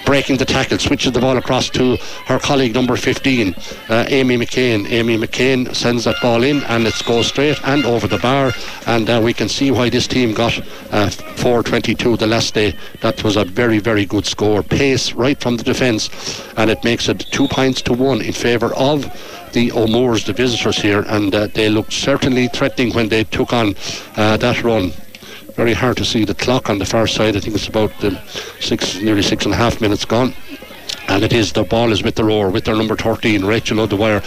breaking 0.04 0.38
the 0.38 0.44
tackle, 0.44 0.78
switches 0.78 1.12
the 1.12 1.20
ball 1.20 1.36
across 1.36 1.70
to 1.70 1.96
her 2.26 2.40
colleague 2.40 2.74
number 2.74 2.96
15, 2.96 3.54
uh, 3.88 4.06
Amy 4.08 4.36
McCain. 4.36 4.90
Amy 4.90 5.16
McCain 5.16 5.72
sends 5.72 6.04
that 6.04 6.16
ball 6.20 6.42
in 6.42 6.64
and 6.64 6.84
it 6.84 7.00
goes 7.06 7.28
straight 7.28 7.60
and 7.62 7.86
over 7.86 8.08
the 8.08 8.18
bar 8.18 8.52
and 8.86 9.08
uh, 9.08 9.20
we 9.22 9.32
can 9.32 9.48
see 9.48 9.70
why 9.70 9.88
this 9.88 10.08
team 10.08 10.34
got 10.34 10.58
uh, 10.90 11.08
422 11.10 12.16
the 12.16 12.26
last 12.26 12.54
day. 12.54 12.74
That 13.02 13.22
was 13.22 13.36
a 13.36 13.44
very, 13.44 13.78
very 13.78 14.04
good 14.04 14.26
score. 14.26 14.64
Pace 14.64 15.12
right 15.12 15.40
from 15.40 15.56
the 15.56 15.75
defence, 15.76 16.08
and 16.56 16.70
it 16.70 16.82
makes 16.84 17.08
it 17.08 17.18
two 17.30 17.46
points 17.48 17.82
to 17.82 17.92
one 17.92 18.22
in 18.22 18.32
favour 18.32 18.74
of 18.76 19.04
the 19.52 19.70
O'Moores, 19.72 20.24
the 20.24 20.32
visitors 20.32 20.78
here, 20.78 21.04
and 21.08 21.34
uh, 21.34 21.46
they 21.48 21.68
looked 21.68 21.92
certainly 21.92 22.48
threatening 22.48 22.94
when 22.94 23.08
they 23.08 23.24
took 23.24 23.52
on 23.52 23.74
uh, 24.16 24.38
that 24.38 24.64
run. 24.64 24.92
Very 25.54 25.74
hard 25.74 25.96
to 25.98 26.04
see 26.04 26.24
the 26.24 26.34
clock 26.34 26.70
on 26.70 26.78
the 26.78 26.84
far 26.84 27.06
side. 27.06 27.36
I 27.36 27.40
think 27.40 27.56
it's 27.56 27.68
about 27.68 27.92
um, 28.04 28.18
six, 28.60 29.00
nearly 29.00 29.22
six 29.22 29.44
and 29.44 29.52
a 29.54 29.56
half 29.56 29.80
minutes 29.80 30.04
gone. 30.04 30.34
And 31.08 31.24
it 31.24 31.32
is 31.32 31.52
the 31.52 31.64
ball 31.64 31.92
is 31.92 32.02
with 32.02 32.14
the 32.16 32.24
roar 32.24 32.50
with 32.50 32.64
their 32.64 32.76
number 32.76 32.96
13 32.96 33.44
Rachel 33.44 33.80
O'Dwyer. 33.80 34.22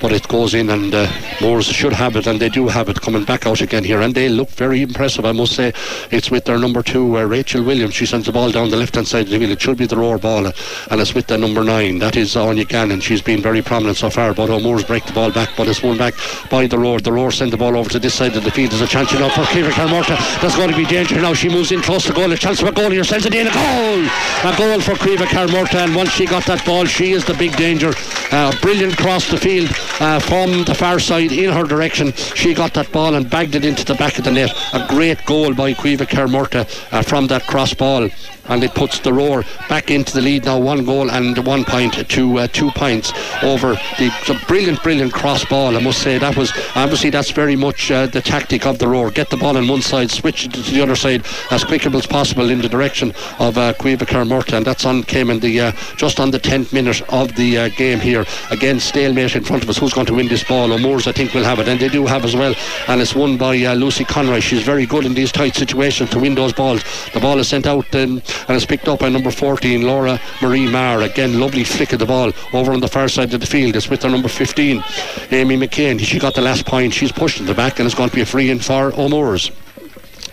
But 0.00 0.12
it 0.12 0.28
goes 0.28 0.52
in 0.54 0.68
and 0.70 0.94
uh, 0.94 1.10
Moors 1.40 1.66
should 1.66 1.92
have 1.92 2.16
it 2.16 2.26
and 2.26 2.40
they 2.40 2.48
do 2.48 2.68
have 2.68 2.88
it 2.88 3.00
coming 3.00 3.24
back 3.24 3.46
out 3.46 3.60
again 3.60 3.84
here. 3.84 4.00
And 4.00 4.14
they 4.14 4.28
look 4.28 4.50
very 4.50 4.82
impressive 4.82 5.24
I 5.24 5.32
must 5.32 5.54
say. 5.54 5.72
It's 6.10 6.30
with 6.30 6.44
their 6.44 6.58
number 6.58 6.82
2 6.82 7.18
uh, 7.18 7.22
Rachel 7.22 7.62
Williams. 7.62 7.94
She 7.94 8.04
sends 8.04 8.26
the 8.26 8.32
ball 8.32 8.50
down 8.50 8.70
the 8.70 8.76
left 8.76 8.96
hand 8.96 9.08
side 9.08 9.26
of 9.26 9.30
the 9.30 9.38
field. 9.38 9.52
It 9.52 9.62
should 9.62 9.78
be 9.78 9.86
the 9.86 9.96
roar 9.96 10.18
ball 10.18 10.46
uh, 10.46 10.52
and 10.90 11.00
it's 11.00 11.14
with 11.14 11.26
the 11.28 11.38
number 11.38 11.64
9 11.64 11.98
that 12.00 12.16
is 12.16 12.36
Anya 12.36 12.64
Gannon. 12.64 13.00
She's 13.00 13.22
been 13.22 13.40
very 13.40 13.62
prominent 13.62 13.96
so 13.96 14.10
far 14.10 14.34
but 14.34 14.50
O'Moores 14.50 14.84
break 14.84 15.06
the 15.06 15.12
ball 15.12 15.30
back 15.30 15.50
but 15.56 15.68
it's 15.68 15.82
won 15.82 15.96
back 15.96 16.14
by 16.50 16.66
the 16.66 16.78
roar. 16.78 17.00
The 17.00 17.12
roar 17.12 17.30
send 17.30 17.52
the 17.52 17.56
ball 17.56 17.76
over 17.76 17.88
to 17.90 17.98
this 17.98 18.14
side 18.14 18.36
of 18.36 18.44
the 18.44 18.50
field. 18.50 18.72
There's 18.72 18.82
a 18.82 18.86
chance 18.86 19.12
now 19.12 19.28
for 19.28 19.42
Caoimhe 19.42 19.70
Carmorta. 19.72 20.18
There's 20.40 20.56
going 20.56 20.70
to 20.70 20.76
be 20.76 20.84
danger 20.84 21.20
now. 21.20 21.34
She 21.34 21.48
moves 21.48 21.72
in 21.72 21.80
close 21.80 22.04
to 22.06 22.12
goal. 22.12 22.30
A 22.32 22.36
chance 22.36 22.60
for 22.60 22.66
a 22.66 22.72
goal 22.72 22.90
here. 22.90 23.04
Sends 23.04 23.26
it 23.26 23.34
in. 23.34 23.46
A 23.46 23.52
goal! 23.52 24.04
A 24.50 24.56
goal 24.56 24.80
for 24.80 24.94
Caoimhe 24.94 25.26
Carmorta 25.28 25.78
and 25.78 25.94
once 25.94 26.10
she 26.10 26.23
got 26.26 26.44
that 26.46 26.64
ball, 26.64 26.84
she 26.84 27.12
is 27.12 27.24
the 27.24 27.34
big 27.34 27.56
danger. 27.56 27.92
Uh, 28.30 28.52
brilliant 28.60 28.96
cross 28.96 29.30
the 29.30 29.36
field 29.36 29.70
uh, 30.00 30.18
from 30.18 30.64
the 30.64 30.74
far 30.74 30.98
side 30.98 31.32
in 31.32 31.52
her 31.52 31.64
direction. 31.64 32.12
She 32.12 32.54
got 32.54 32.74
that 32.74 32.90
ball 32.92 33.14
and 33.14 33.28
bagged 33.28 33.54
it 33.54 33.64
into 33.64 33.84
the 33.84 33.94
back 33.94 34.18
of 34.18 34.24
the 34.24 34.30
net. 34.30 34.50
A 34.72 34.86
great 34.88 35.24
goal 35.26 35.54
by 35.54 35.72
Caoimhe 35.74 36.06
Kermorta 36.06 36.66
uh, 36.92 37.02
from 37.02 37.26
that 37.28 37.46
cross 37.46 37.74
ball 37.74 38.08
and 38.48 38.64
it 38.64 38.74
puts 38.74 38.98
the 39.00 39.12
roar 39.12 39.44
back 39.68 39.90
into 39.90 40.14
the 40.14 40.22
lead 40.22 40.44
now 40.44 40.58
one 40.58 40.84
goal 40.84 41.10
and 41.10 41.36
one 41.46 41.64
point 41.64 42.08
to 42.08 42.38
uh, 42.38 42.46
two 42.48 42.70
points 42.70 43.12
over 43.42 43.74
the, 43.98 44.44
brilliant 44.48 44.82
brilliant 44.82 45.12
cross 45.12 45.44
ball 45.44 45.76
I 45.76 45.80
must 45.80 46.00
say 46.02 46.18
that 46.18 46.36
was 46.36 46.52
obviously 46.74 47.10
that's 47.10 47.30
very 47.30 47.56
much 47.56 47.90
uh, 47.90 48.06
the 48.06 48.20
tactic 48.22 48.66
of 48.66 48.78
the 48.78 48.88
roar 48.88 49.10
get 49.10 49.28
the 49.30 49.36
ball 49.36 49.56
on 49.56 49.68
one 49.68 49.82
side 49.82 50.10
switch 50.10 50.46
it 50.46 50.52
to 50.54 50.62
the 50.62 50.80
other 50.80 50.96
side 50.96 51.24
as 51.50 51.64
quick 51.64 51.86
as 51.86 52.06
possible 52.06 52.50
in 52.50 52.60
the 52.60 52.68
direction 52.68 53.10
of 53.38 53.58
uh, 53.58 53.74
Caoimhe 53.74 54.52
and 54.52 54.66
that's 54.66 54.84
on 54.86 55.02
came 55.02 55.30
in 55.30 55.40
the 55.40 55.60
uh, 55.60 55.72
just 55.96 56.14
just 56.14 56.20
on 56.20 56.30
the 56.30 56.38
10th 56.38 56.72
minute 56.72 57.02
of 57.12 57.34
the 57.34 57.58
uh, 57.58 57.68
game 57.70 57.98
here. 57.98 58.24
Again, 58.52 58.78
stalemate 58.78 59.34
in 59.34 59.42
front 59.42 59.64
of 59.64 59.68
us. 59.68 59.78
Who's 59.78 59.92
going 59.92 60.06
to 60.06 60.14
win 60.14 60.28
this 60.28 60.44
ball? 60.44 60.72
O'Moores, 60.72 61.08
I 61.08 61.12
think, 61.12 61.34
will 61.34 61.42
have 61.42 61.58
it, 61.58 61.66
and 61.66 61.80
they 61.80 61.88
do 61.88 62.06
have 62.06 62.24
as 62.24 62.36
well. 62.36 62.54
And 62.86 63.00
it's 63.00 63.16
won 63.16 63.36
by 63.36 63.60
uh, 63.64 63.74
Lucy 63.74 64.04
Conroy. 64.04 64.38
She's 64.38 64.62
very 64.62 64.86
good 64.86 65.04
in 65.04 65.14
these 65.14 65.32
tight 65.32 65.56
situations 65.56 66.10
to 66.10 66.20
win 66.20 66.36
those 66.36 66.52
balls. 66.52 66.84
The 67.14 67.18
ball 67.18 67.40
is 67.40 67.48
sent 67.48 67.66
out 67.66 67.92
um, 67.96 68.22
and 68.48 68.56
it's 68.56 68.66
picked 68.66 68.88
up 68.88 69.00
by 69.00 69.08
number 69.08 69.30
14, 69.30 69.82
Laura 69.82 70.20
Marie 70.42 70.70
Marr. 70.70 71.02
Again, 71.02 71.40
lovely 71.40 71.64
flick 71.64 71.92
of 71.92 71.98
the 71.98 72.06
ball 72.06 72.32
over 72.52 72.72
on 72.72 72.80
the 72.80 72.88
far 72.88 73.08
side 73.08 73.32
of 73.34 73.40
the 73.40 73.46
field. 73.46 73.76
It's 73.76 73.88
with 73.88 74.02
her 74.02 74.10
number 74.10 74.28
15, 74.28 74.82
Amy 75.30 75.56
McCain. 75.56 76.00
She 76.00 76.18
got 76.18 76.34
the 76.34 76.42
last 76.42 76.66
point. 76.66 76.94
She's 76.94 77.12
pushed 77.12 77.40
in 77.40 77.46
the 77.46 77.54
back, 77.54 77.78
and 77.78 77.86
it's 77.86 77.94
going 77.94 78.08
to 78.08 78.14
be 78.14 78.22
a 78.22 78.26
free 78.26 78.50
in 78.50 78.58
for 78.58 78.92
O'Moores 78.98 79.50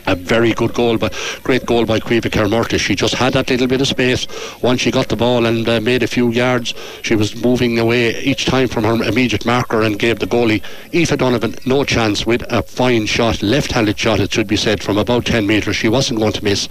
a 0.07 0.15
very 0.15 0.53
good 0.53 0.73
goal, 0.73 0.97
but 0.97 1.13
great 1.43 1.65
goal 1.65 1.85
by 1.85 1.99
Caoimhe 1.99 2.29
Kermortis. 2.29 2.79
She 2.79 2.95
just 2.95 3.13
had 3.13 3.33
that 3.33 3.49
little 3.49 3.67
bit 3.67 3.81
of 3.81 3.87
space 3.87 4.27
once 4.61 4.81
she 4.81 4.91
got 4.91 5.07
the 5.09 5.15
ball 5.15 5.45
and 5.45 5.67
uh, 5.67 5.79
made 5.79 6.03
a 6.03 6.07
few 6.07 6.31
yards. 6.31 6.73
She 7.01 7.15
was 7.15 7.35
moving 7.35 7.79
away 7.79 8.19
each 8.21 8.45
time 8.45 8.67
from 8.67 8.83
her 8.83 9.03
immediate 9.03 9.45
marker 9.45 9.81
and 9.81 9.99
gave 9.99 10.19
the 10.19 10.25
goalie 10.25 10.63
Aoife 10.93 11.17
Donovan 11.17 11.55
no 11.65 11.83
chance 11.83 12.25
with 12.25 12.43
a 12.51 12.63
fine 12.63 13.05
shot, 13.05 13.41
left-handed 13.41 13.97
shot, 13.97 14.19
it 14.19 14.31
should 14.31 14.47
be 14.47 14.57
said, 14.57 14.83
from 14.83 14.97
about 14.97 15.25
10 15.25 15.45
metres. 15.47 15.75
She 15.75 15.89
wasn't 15.89 16.19
going 16.19 16.33
to 16.33 16.43
miss. 16.43 16.67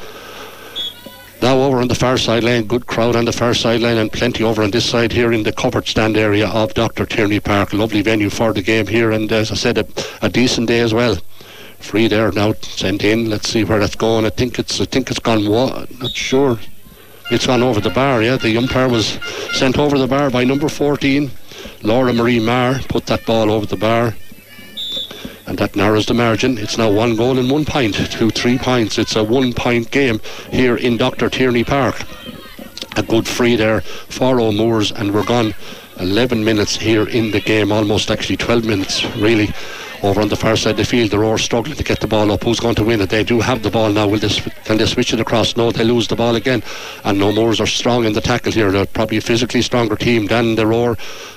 Now 1.43 1.57
over 1.57 1.79
on 1.79 1.89
the 1.89 1.95
far 1.95 2.19
sideline, 2.19 2.67
good 2.67 2.87
crowd 2.87 3.17
on 3.17 3.25
the 3.25 3.33
far 3.33 3.55
sideline 3.55 3.97
and 3.97 4.13
plenty 4.13 4.45
over 4.45 4.63
on 4.63 4.71
this 4.71 4.85
side 4.85 5.11
here 5.11 5.33
in 5.33 5.43
the 5.43 5.53
covered 5.53 5.89
stand 5.89 6.19
area 6.19 6.47
of 6.49 6.75
Dr. 6.75 7.07
Tierney 7.07 7.41
Park. 7.41 7.73
Lovely 7.73 8.03
venue 8.03 8.29
for 8.29 8.53
the 8.53 8.61
game 8.61 8.87
here 8.87 9.11
and 9.11 9.33
as 9.33 9.51
I 9.51 9.55
said, 9.55 9.79
a, 9.79 9.87
a 10.21 10.29
decent 10.29 10.69
day 10.69 10.81
as 10.81 10.93
well. 10.93 11.17
Free 11.79 12.09
there 12.09 12.31
now 12.31 12.53
sent 12.61 13.03
in. 13.05 13.31
Let's 13.31 13.49
see 13.49 13.65
where 13.65 13.79
that's 13.79 13.97
going. 13.97 14.27
I 14.27 14.31
think 14.31 14.59
it's 14.59 14.83
I 14.83 14.85
think 14.85 15.11
it's 15.11 15.19
gone 15.19 15.49
what 15.49 15.99
not 15.99 16.11
sure. 16.11 16.59
It's 17.31 17.47
gone 17.47 17.63
over 17.63 17.81
the 17.81 17.91
bar 17.91 18.23
yeah. 18.23 18.37
The 18.37 18.59
umpire 18.59 18.89
was 18.89 19.19
sent 19.53 19.79
over 19.79 19.97
the 19.97 20.07
bar 20.07 20.29
by 20.29 20.45
number 20.45 20.69
14 20.69 21.31
Laura 21.83 22.13
Marie 22.13 22.41
Marr 22.41 22.81
put 22.89 23.07
that 23.07 23.25
ball 23.25 23.51
over 23.51 23.65
the 23.65 23.77
bar 23.77 24.15
and 25.51 25.59
that 25.59 25.75
narrows 25.75 26.07
the 26.07 26.15
margin. 26.15 26.57
It's 26.59 26.79
now 26.79 26.93
one 26.93 27.17
goal 27.17 27.37
and 27.37 27.51
one 27.51 27.65
point 27.65 27.97
to 27.97 28.31
three 28.31 28.57
points. 28.57 28.99
It's 28.99 29.17
a 29.17 29.25
one 29.25 29.53
point 29.53 29.91
game 29.91 30.21
here 30.53 30.77
in 30.77 30.97
Dr. 30.97 31.29
Tierney 31.29 31.65
Park. 31.65 32.05
A 32.97 33.03
good 33.03 33.27
free 33.27 33.57
there 33.57 33.81
for 33.81 34.41
O'Moores, 34.41 34.93
and 34.93 35.13
we're 35.13 35.25
gone 35.25 35.53
11 35.99 36.45
minutes 36.45 36.77
here 36.77 37.09
in 37.09 37.33
the 37.33 37.41
game, 37.41 37.73
almost 37.73 38.13
actually 38.13 38.37
12 38.37 38.65
minutes 38.65 39.05
really 39.17 39.53
over 40.03 40.21
on 40.21 40.29
the 40.29 40.37
far 40.37 40.57
side 40.57 40.73
of 40.73 40.77
the 40.79 40.85
field. 40.85 41.11
The 41.11 41.19
Roar 41.19 41.39
struggling 41.39 41.77
to 41.77 41.85
get 41.85 42.01
the 42.01 42.07
ball 42.07 42.31
up. 42.33 42.45
Who's 42.45 42.61
going 42.61 42.75
to 42.77 42.85
win 42.85 43.01
it? 43.01 43.11
They 43.11 43.25
do 43.25 43.41
have 43.41 43.63
the 43.63 43.71
ball 43.71 43.91
now. 43.91 44.09
Will 44.09 44.19
they, 44.19 44.29
can 44.65 44.79
they 44.79 44.87
switch 44.87 45.13
it 45.13 45.21
across? 45.21 45.57
No, 45.57 45.71
they 45.71 45.85
lose 45.85 46.09
the 46.09 46.17
ball 46.17 46.37
again. 46.37 46.63
And 47.05 47.19
no 47.19 47.33
Moors 47.33 47.61
are 47.61 47.67
strong 47.67 48.05
in 48.05 48.13
the 48.13 48.21
tackle 48.21 48.53
here. 48.53 48.71
They're 48.71 48.87
probably 48.87 49.19
a 49.19 49.21
physically 49.21 49.63
stronger 49.63 49.97
team 49.97 50.27
than 50.27 50.55
the 50.55 50.67
Roar. 50.67 50.97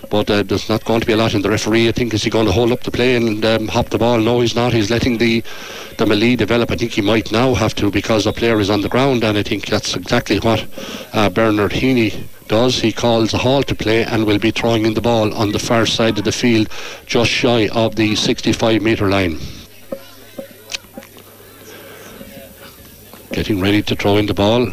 But 0.09 0.29
uh, 0.29 0.43
there's 0.43 0.69
not 0.69 0.85
going 0.85 1.01
to 1.01 1.07
be 1.07 1.13
a 1.13 1.17
lot 1.17 1.33
in 1.33 1.41
the 1.41 1.49
referee. 1.49 1.89
I 1.89 1.91
think 1.91 2.13
is 2.13 2.23
he 2.23 2.29
going 2.29 2.45
to 2.45 2.51
hold 2.51 2.71
up 2.71 2.81
the 2.81 2.91
play 2.91 3.15
and 3.15 3.43
um, 3.45 3.67
hop 3.67 3.89
the 3.89 3.97
ball? 3.97 4.19
No, 4.19 4.41
he's 4.41 4.55
not. 4.55 4.73
He's 4.73 4.89
letting 4.89 5.17
the 5.17 5.43
the 5.97 6.05
melee 6.05 6.35
develop. 6.35 6.71
I 6.71 6.75
think 6.75 6.91
he 6.91 7.01
might 7.01 7.31
now 7.31 7.53
have 7.53 7.75
to 7.75 7.91
because 7.91 8.25
the 8.25 8.33
player 8.33 8.59
is 8.59 8.69
on 8.69 8.81
the 8.81 8.89
ground, 8.89 9.23
and 9.23 9.37
I 9.37 9.43
think 9.43 9.65
that's 9.65 9.95
exactly 9.95 10.39
what 10.39 10.65
uh, 11.13 11.29
Bernard 11.29 11.71
Heaney 11.71 12.23
does. 12.53 12.81
He 12.81 12.91
calls 12.91 13.33
a 13.33 13.39
halt 13.39 13.65
to 13.69 13.73
play 13.73 14.03
and 14.03 14.25
will 14.25 14.37
be 14.37 14.51
throwing 14.51 14.85
in 14.85 14.93
the 14.93 15.01
ball 15.01 15.33
on 15.33 15.53
the 15.53 15.57
far 15.57 15.87
side 15.87 16.19
of 16.19 16.23
the 16.23 16.31
field, 16.31 16.69
just 17.07 17.31
shy 17.31 17.67
of 17.69 17.95
the 17.95 18.15
65 18.15 18.79
metre 18.79 19.09
line. 19.09 19.39
Getting 23.31 23.59
ready 23.59 23.81
to 23.81 23.95
throw 23.95 24.17
in 24.17 24.27
the 24.27 24.35
ball 24.35 24.71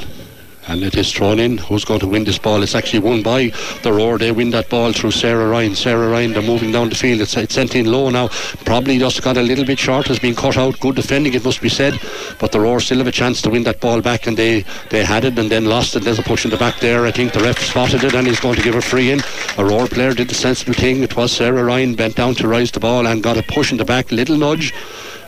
and 0.68 0.82
it 0.82 0.96
is 0.96 1.12
thrown 1.12 1.38
in. 1.38 1.58
Who's 1.58 1.84
going 1.84 2.00
to 2.00 2.06
win 2.06 2.24
this 2.24 2.38
ball? 2.38 2.62
It's 2.62 2.74
actually 2.74 3.00
won 3.00 3.22
by 3.22 3.52
the 3.82 3.92
Roar. 3.92 4.18
They 4.18 4.32
win 4.32 4.50
that 4.50 4.68
ball 4.68 4.92
through 4.92 5.12
Sarah 5.12 5.48
Ryan. 5.48 5.74
Sarah 5.74 6.08
Ryan, 6.08 6.32
they're 6.32 6.42
moving 6.42 6.72
down 6.72 6.88
the 6.88 6.94
field. 6.94 7.20
It's, 7.20 7.36
it's 7.36 7.54
sent 7.54 7.74
in 7.74 7.86
low 7.86 8.10
now. 8.10 8.28
Probably 8.64 8.98
just 8.98 9.22
got 9.22 9.36
a 9.36 9.42
little 9.42 9.64
bit 9.64 9.78
short, 9.78 10.06
has 10.06 10.18
been 10.18 10.34
cut 10.34 10.56
out. 10.56 10.78
Good 10.80 10.96
defending, 10.96 11.34
it 11.34 11.44
must 11.44 11.60
be 11.60 11.68
said. 11.68 11.98
But 12.38 12.52
the 12.52 12.60
Roar 12.60 12.80
still 12.80 12.98
have 12.98 13.06
a 13.06 13.12
chance 13.12 13.42
to 13.42 13.50
win 13.50 13.64
that 13.64 13.80
ball 13.80 14.00
back, 14.00 14.26
and 14.26 14.36
they, 14.36 14.64
they 14.90 15.04
had 15.04 15.24
it 15.24 15.38
and 15.38 15.50
then 15.50 15.64
lost 15.64 15.96
it. 15.96 16.04
There's 16.04 16.18
a 16.18 16.22
push 16.22 16.44
in 16.44 16.50
the 16.50 16.56
back 16.56 16.78
there. 16.80 17.06
I 17.06 17.10
think 17.10 17.32
the 17.32 17.40
ref 17.40 17.58
spotted 17.58 18.04
it 18.04 18.14
and 18.14 18.26
he's 18.26 18.40
going 18.40 18.56
to 18.56 18.62
give 18.62 18.74
a 18.74 18.82
free 18.82 19.10
in. 19.10 19.20
A 19.58 19.64
Roar 19.64 19.86
player 19.86 20.14
did 20.14 20.28
the 20.28 20.34
sensible 20.34 20.74
thing. 20.74 21.02
It 21.02 21.16
was 21.16 21.32
Sarah 21.32 21.64
Ryan 21.64 21.94
bent 21.94 22.16
down 22.16 22.34
to 22.36 22.48
rise 22.48 22.70
the 22.70 22.80
ball 22.80 23.06
and 23.06 23.22
got 23.22 23.36
a 23.36 23.42
push 23.42 23.72
in 23.72 23.78
the 23.78 23.84
back, 23.84 24.10
little 24.10 24.36
nudge. 24.36 24.72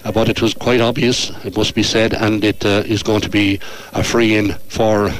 Uh, 0.05 0.11
but 0.11 0.29
it 0.29 0.43
was 0.43 0.53
quite 0.55 0.81
obvious, 0.81 1.31
it 1.45 1.57
must 1.57 1.75
be 1.75 1.83
said, 1.83 2.13
and 2.13 2.43
it 2.43 2.65
uh, 2.65 2.83
is 2.87 3.03
going 3.03 3.21
to 3.21 3.29
be 3.29 3.61
a 3.93 4.03
free 4.03 4.35
in 4.35 4.53
for 4.69 5.11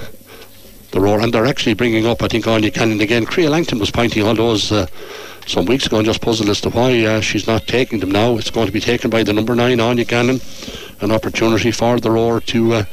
the 0.91 1.01
roar. 1.01 1.21
And 1.21 1.33
they're 1.33 1.47
actually 1.47 1.75
bringing 1.75 2.07
up, 2.07 2.23
I 2.23 2.29
think, 2.29 2.47
Anya 2.47 2.71
Gannon 2.71 3.01
again. 3.01 3.25
Crea 3.25 3.49
Langton 3.49 3.79
was 3.79 3.91
pointing 3.91 4.25
all 4.27 4.35
those 4.35 4.73
uh, 4.73 4.87
some 5.47 5.67
weeks 5.67 5.87
ago 5.87 5.99
and 5.99 6.07
just 6.07 6.21
puzzled 6.21 6.49
as 6.49 6.61
to 6.63 6.71
why 6.71 7.05
uh, 7.05 7.21
she's 7.21 7.47
not 7.47 7.67
taking 7.67 8.01
them 8.01 8.11
now. 8.11 8.37
It's 8.39 8.51
going 8.51 8.67
to 8.67 8.73
be 8.73 8.81
taken 8.81 9.11
by 9.11 9.23
the 9.23 9.33
number 9.33 9.55
nine, 9.55 9.81
Anya 9.81 10.05
Gannon. 10.05 10.41
An 11.01 11.11
opportunity 11.11 11.71
for 11.71 12.01
the 12.01 12.11
roar 12.11 12.41
to 12.41 12.75
uh, 12.75 12.85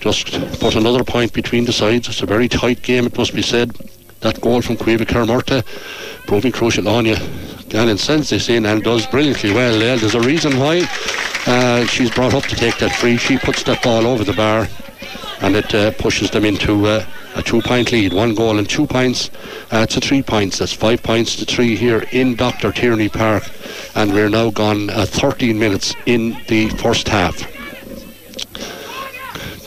just 0.00 0.32
put 0.60 0.74
another 0.74 1.04
point 1.04 1.32
between 1.32 1.64
the 1.64 1.72
sides. 1.72 2.08
It's 2.08 2.22
a 2.22 2.26
very 2.26 2.48
tight 2.48 2.82
game, 2.82 3.06
it 3.06 3.16
must 3.16 3.34
be 3.34 3.42
said. 3.42 3.76
That 4.20 4.40
goal 4.40 4.62
from 4.62 4.76
Caoimhe 4.76 5.06
Kermorta 5.06 5.64
proving 6.26 6.50
crucial. 6.50 6.88
Anya 6.88 7.16
Gannon 7.68 7.98
sends 7.98 8.30
this 8.30 8.48
in 8.48 8.66
and 8.66 8.82
does 8.82 9.06
brilliantly 9.06 9.52
well. 9.52 9.78
There's 9.78 10.14
a 10.14 10.20
reason 10.20 10.58
why 10.58 10.88
uh, 11.48 11.86
she's 11.86 12.10
brought 12.10 12.34
up 12.34 12.44
to 12.44 12.54
take 12.54 12.76
that 12.78 12.94
free. 12.94 13.16
She 13.16 13.38
puts 13.38 13.62
that 13.62 13.82
ball 13.82 14.06
over 14.06 14.22
the 14.22 14.34
bar 14.34 14.68
and 15.40 15.56
it 15.56 15.74
uh, 15.74 15.92
pushes 15.92 16.30
them 16.30 16.44
into 16.44 16.86
uh, 16.86 17.06
a 17.36 17.42
two 17.42 17.62
point 17.62 17.90
lead, 17.90 18.12
one 18.12 18.34
goal 18.34 18.58
and 18.58 18.68
two 18.68 18.86
points 18.86 19.30
uh, 19.70 19.86
to 19.86 20.00
three 20.00 20.22
points. 20.22 20.58
That's 20.58 20.74
five 20.74 21.02
points 21.02 21.36
to 21.36 21.46
three 21.46 21.74
here 21.74 22.04
in 22.12 22.34
Dr. 22.34 22.70
Tierney 22.70 23.08
Park, 23.08 23.44
and 23.94 24.12
we're 24.12 24.28
now 24.28 24.50
gone 24.50 24.90
uh, 24.90 25.06
13 25.06 25.58
minutes 25.58 25.94
in 26.06 26.36
the 26.48 26.68
first 26.68 27.08
half. 27.08 27.36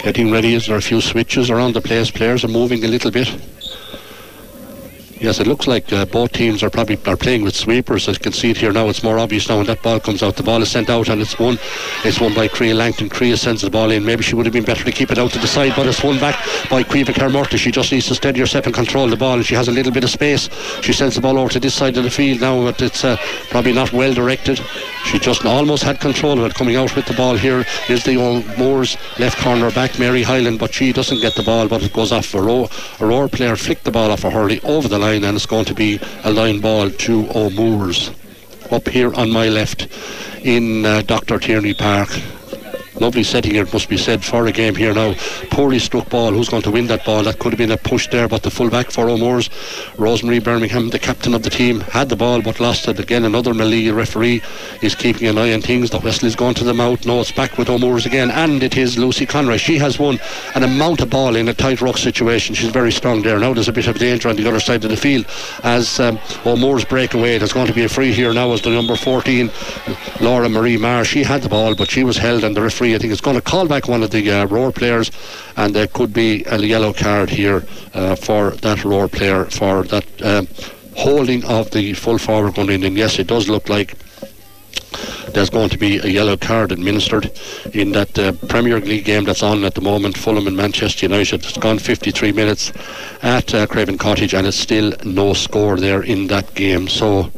Getting 0.03 0.31
ready, 0.31 0.53
is 0.53 0.67
there 0.67 0.77
a 0.77 0.81
few 0.81 1.01
switches 1.01 1.49
around 1.49 1.73
the 1.73 1.81
place? 1.81 2.11
Players 2.11 2.43
are 2.43 2.47
moving 2.49 2.83
a 2.83 2.87
little 2.87 3.11
bit. 3.11 3.27
Yes, 5.21 5.39
it 5.39 5.45
looks 5.45 5.67
like 5.67 5.93
uh, 5.93 6.03
both 6.05 6.31
teams 6.31 6.63
are 6.63 6.71
probably 6.71 6.97
are 7.05 7.15
playing 7.15 7.43
with 7.43 7.55
sweepers. 7.55 8.07
As 8.07 8.15
you 8.15 8.21
can 8.21 8.31
see 8.31 8.49
it 8.49 8.57
here 8.57 8.71
now. 8.71 8.89
It's 8.89 9.03
more 9.03 9.19
obvious 9.19 9.47
now 9.47 9.57
when 9.57 9.67
that 9.67 9.83
ball 9.83 9.99
comes 9.99 10.23
out. 10.23 10.35
The 10.35 10.41
ball 10.41 10.63
is 10.63 10.71
sent 10.71 10.89
out 10.89 11.09
and 11.09 11.21
it's 11.21 11.37
won. 11.37 11.59
It's 12.03 12.19
won 12.19 12.33
by 12.33 12.47
Crea 12.47 12.73
Langton. 12.73 13.07
Crea 13.07 13.35
sends 13.35 13.61
the 13.61 13.69
ball 13.69 13.91
in. 13.91 14.03
Maybe 14.03 14.23
she 14.23 14.33
would 14.33 14.47
have 14.47 14.53
been 14.53 14.65
better 14.65 14.83
to 14.83 14.91
keep 14.91 15.11
it 15.11 15.19
out 15.19 15.29
to 15.33 15.37
the 15.37 15.45
side, 15.45 15.73
but 15.75 15.85
it's 15.85 16.03
won 16.03 16.17
back 16.19 16.43
by 16.71 16.81
Caoimhe 16.81 17.13
Carmorta. 17.13 17.59
She 17.59 17.69
just 17.69 17.91
needs 17.91 18.07
to 18.07 18.15
steady 18.15 18.39
herself 18.39 18.65
and 18.65 18.73
control 18.73 19.07
the 19.07 19.15
ball, 19.15 19.35
and 19.35 19.45
she 19.45 19.53
has 19.53 19.67
a 19.67 19.71
little 19.71 19.91
bit 19.91 20.03
of 20.03 20.09
space. 20.09 20.49
She 20.81 20.91
sends 20.91 21.13
the 21.13 21.21
ball 21.21 21.37
over 21.37 21.51
to 21.51 21.59
this 21.59 21.75
side 21.75 21.97
of 21.97 22.03
the 22.03 22.09
field 22.09 22.41
now, 22.41 22.59
but 22.63 22.81
it's 22.81 23.05
uh, 23.05 23.15
probably 23.51 23.73
not 23.73 23.93
well 23.93 24.15
directed. 24.15 24.59
She 25.05 25.19
just 25.19 25.45
almost 25.45 25.83
had 25.83 25.99
control 25.99 26.39
of 26.39 26.45
it. 26.45 26.55
Coming 26.55 26.77
out 26.77 26.95
with 26.95 27.05
the 27.05 27.13
ball 27.13 27.35
here 27.35 27.63
is 27.89 28.03
the 28.03 28.15
old 28.15 28.43
Moors 28.57 28.97
left 29.19 29.37
corner 29.37 29.69
back, 29.69 29.99
Mary 29.99 30.23
Hyland, 30.23 30.57
but 30.57 30.73
she 30.73 30.91
doesn't 30.91 31.21
get 31.21 31.35
the 31.35 31.43
ball, 31.43 31.67
but 31.67 31.83
it 31.83 31.93
goes 31.93 32.11
off. 32.11 32.33
A 32.33 32.39
a 32.39 33.05
row 33.05 33.27
player 33.27 33.55
flicked 33.55 33.83
the 33.83 33.91
ball 33.91 34.09
off 34.09 34.23
of 34.23 34.33
Hurley 34.33 34.59
over 34.61 34.87
the 34.87 34.97
line 34.97 35.10
line 35.11 35.23
and 35.25 35.35
it's 35.35 35.45
going 35.45 35.65
to 35.65 35.73
be 35.73 35.99
a 36.23 36.31
line 36.31 36.61
ball 36.61 36.89
to 36.89 37.27
O'Moores 37.35 38.11
up 38.71 38.87
here 38.87 39.13
on 39.13 39.29
my 39.29 39.49
left 39.49 39.87
in 40.41 40.85
uh, 40.85 41.01
Dr. 41.01 41.37
Tierney 41.37 41.73
Park. 41.73 42.09
Lovely 42.99 43.23
setting 43.23 43.53
here, 43.53 43.63
it 43.63 43.73
must 43.73 43.89
be 43.89 43.97
said, 43.97 44.23
for 44.23 44.45
a 44.47 44.51
game 44.51 44.75
here 44.75 44.93
now. 44.93 45.13
Poorly 45.49 45.79
struck 45.79 46.09
ball. 46.09 46.31
Who's 46.31 46.49
going 46.49 46.63
to 46.63 46.71
win 46.71 46.87
that 46.87 47.05
ball? 47.05 47.23
That 47.23 47.39
could 47.39 47.53
have 47.53 47.57
been 47.57 47.71
a 47.71 47.77
push 47.77 48.07
there, 48.07 48.27
but 48.27 48.43
the 48.43 48.51
fullback 48.51 48.91
for 48.91 49.09
O'Moore's, 49.09 49.49
Rosemary 49.97 50.39
Birmingham, 50.39 50.89
the 50.89 50.99
captain 50.99 51.33
of 51.33 51.43
the 51.43 51.49
team, 51.49 51.81
had 51.81 52.09
the 52.09 52.15
ball 52.15 52.41
but 52.41 52.59
lost 52.59 52.87
it. 52.87 52.99
Again, 52.99 53.23
another 53.23 53.53
Melee 53.53 53.89
referee 53.89 54.41
is 54.81 54.95
keeping 54.95 55.27
an 55.27 55.37
eye 55.37 55.53
on 55.53 55.61
things. 55.61 55.89
The 55.89 55.99
whistle 55.99 56.27
is 56.27 56.35
going 56.35 56.55
to 56.55 56.63
the 56.63 56.73
mouth. 56.73 57.05
No, 57.05 57.21
it's 57.21 57.31
back 57.31 57.57
with 57.57 57.69
O'Moore's 57.69 58.05
again, 58.05 58.31
and 58.31 58.61
it 58.63 58.77
is 58.77 58.97
Lucy 58.97 59.25
Conroy. 59.25 59.57
She 59.57 59.77
has 59.77 59.97
won 59.97 60.19
an 60.55 60.63
amount 60.63 61.01
of 61.01 61.09
ball 61.09 61.35
in 61.35 61.47
a 61.47 61.53
tight 61.53 61.81
rock 61.81 61.97
situation. 61.97 62.55
She's 62.55 62.69
very 62.69 62.91
strong 62.91 63.21
there. 63.21 63.39
Now 63.39 63.53
there's 63.53 63.69
a 63.69 63.73
bit 63.73 63.87
of 63.87 63.97
danger 63.97 64.29
on 64.29 64.35
the 64.35 64.47
other 64.47 64.59
side 64.59 64.83
of 64.83 64.89
the 64.89 64.97
field 64.97 65.25
as 65.63 65.99
um, 65.99 66.19
O'Moore's 66.45 66.85
break 66.85 67.13
away. 67.13 67.37
There's 67.37 67.53
going 67.53 67.67
to 67.67 67.73
be 67.73 67.83
a 67.83 67.89
free 67.89 68.11
here 68.11 68.33
now 68.33 68.51
as 68.51 68.61
the 68.61 68.69
number 68.69 68.95
14, 68.95 69.49
Laura 70.19 70.49
Marie 70.49 70.77
Marr. 70.77 71.05
She 71.05 71.23
had 71.23 71.41
the 71.41 71.49
ball, 71.49 71.75
but 71.75 71.89
she 71.89 72.03
was 72.03 72.17
held, 72.17 72.43
and 72.43 72.55
the 72.55 72.61
referee, 72.61 72.80
I 72.81 72.97
think, 72.97 73.13
is 73.13 73.21
going 73.21 73.35
to 73.35 73.41
call 73.41 73.67
back 73.67 73.87
one 73.87 74.03
of 74.03 74.11
the 74.11 74.31
uh, 74.31 74.45
Roar 74.47 74.71
players, 74.71 75.11
and 75.55 75.73
there 75.73 75.87
could 75.87 76.13
be 76.13 76.43
a 76.45 76.57
yellow 76.57 76.93
card 76.93 77.29
here 77.29 77.63
uh, 77.93 78.15
for 78.15 78.51
that 78.51 78.83
Roar 78.83 79.07
player 79.07 79.45
for 79.45 79.83
that. 79.83 80.05
Um, 80.21 80.47
holding 80.95 81.43
of 81.45 81.71
the 81.71 81.93
full 81.93 82.17
forward 82.17 82.55
going 82.55 82.69
in, 82.69 82.83
and 82.83 82.97
yes, 82.97 83.17
it 83.17 83.27
does 83.27 83.47
look 83.47 83.69
like 83.69 83.95
there's 85.33 85.49
going 85.49 85.69
to 85.69 85.77
be 85.77 85.97
a 85.99 86.07
yellow 86.07 86.35
card 86.35 86.71
administered 86.71 87.31
in 87.73 87.93
that 87.93 88.19
uh, 88.19 88.33
Premier 88.49 88.79
League 88.79 89.05
game 89.05 89.23
that's 89.23 89.43
on 89.43 89.63
at 89.63 89.75
the 89.75 89.81
moment, 89.81 90.17
Fulham 90.17 90.47
and 90.47 90.57
Manchester 90.57 91.05
United. 91.05 91.45
It's 91.45 91.57
gone 91.57 91.79
53 91.79 92.33
minutes 92.33 92.73
at 93.21 93.53
uh, 93.53 93.65
Craven 93.67 93.97
Cottage, 93.97 94.33
and 94.33 94.45
it's 94.45 94.57
still 94.57 94.93
no 95.05 95.33
score 95.33 95.77
there 95.77 96.03
in 96.03 96.27
that 96.27 96.53
game. 96.55 96.87
So. 96.87 97.31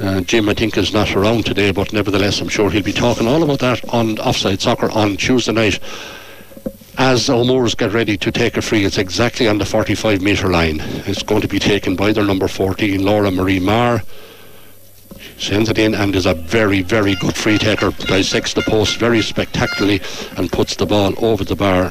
Uh, 0.00 0.20
Jim, 0.22 0.48
I 0.48 0.54
think, 0.54 0.78
is 0.78 0.94
not 0.94 1.14
around 1.14 1.44
today, 1.44 1.72
but 1.72 1.92
nevertheless, 1.92 2.40
I'm 2.40 2.48
sure 2.48 2.70
he'll 2.70 2.82
be 2.82 2.92
talking 2.92 3.28
all 3.28 3.42
about 3.42 3.58
that 3.58 3.86
on 3.92 4.18
offside 4.18 4.60
soccer 4.60 4.90
on 4.90 5.18
Tuesday 5.18 5.52
night 5.52 5.78
as 6.96 7.30
O'Moore's 7.30 7.74
get 7.74 7.92
ready 7.92 8.16
to 8.18 8.30
take 8.30 8.56
a 8.56 8.62
free, 8.62 8.84
it's 8.84 8.98
exactly 8.98 9.48
on 9.48 9.58
the 9.58 9.64
45 9.64 10.20
metre 10.20 10.48
line. 10.48 10.80
It's 11.06 11.22
going 11.22 11.40
to 11.40 11.48
be 11.48 11.58
taken 11.58 11.96
by 11.96 12.12
their 12.12 12.24
number 12.24 12.46
14, 12.46 13.02
Laura 13.02 13.30
Marie 13.30 13.58
Marr. 13.58 14.02
Sends 15.38 15.70
it 15.70 15.78
in 15.78 15.94
and 15.94 16.14
is 16.14 16.26
a 16.26 16.34
very, 16.34 16.82
very 16.82 17.14
good 17.16 17.34
free 17.34 17.56
taker. 17.56 17.90
Dissects 17.90 18.52
the 18.52 18.62
post 18.62 18.98
very 18.98 19.22
spectacularly 19.22 20.02
and 20.36 20.52
puts 20.52 20.76
the 20.76 20.84
ball 20.84 21.14
over 21.24 21.44
the 21.44 21.56
bar 21.56 21.90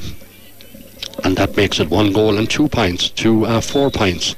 and 1.23 1.38
that 1.38 1.55
makes 1.55 1.79
it 1.79 1.89
one 1.89 2.11
goal 2.11 2.38
and 2.38 2.49
two 2.49 2.67
points 2.67 3.09
to 3.09 3.45
uh, 3.45 3.61
four 3.61 3.89
points 3.89 4.35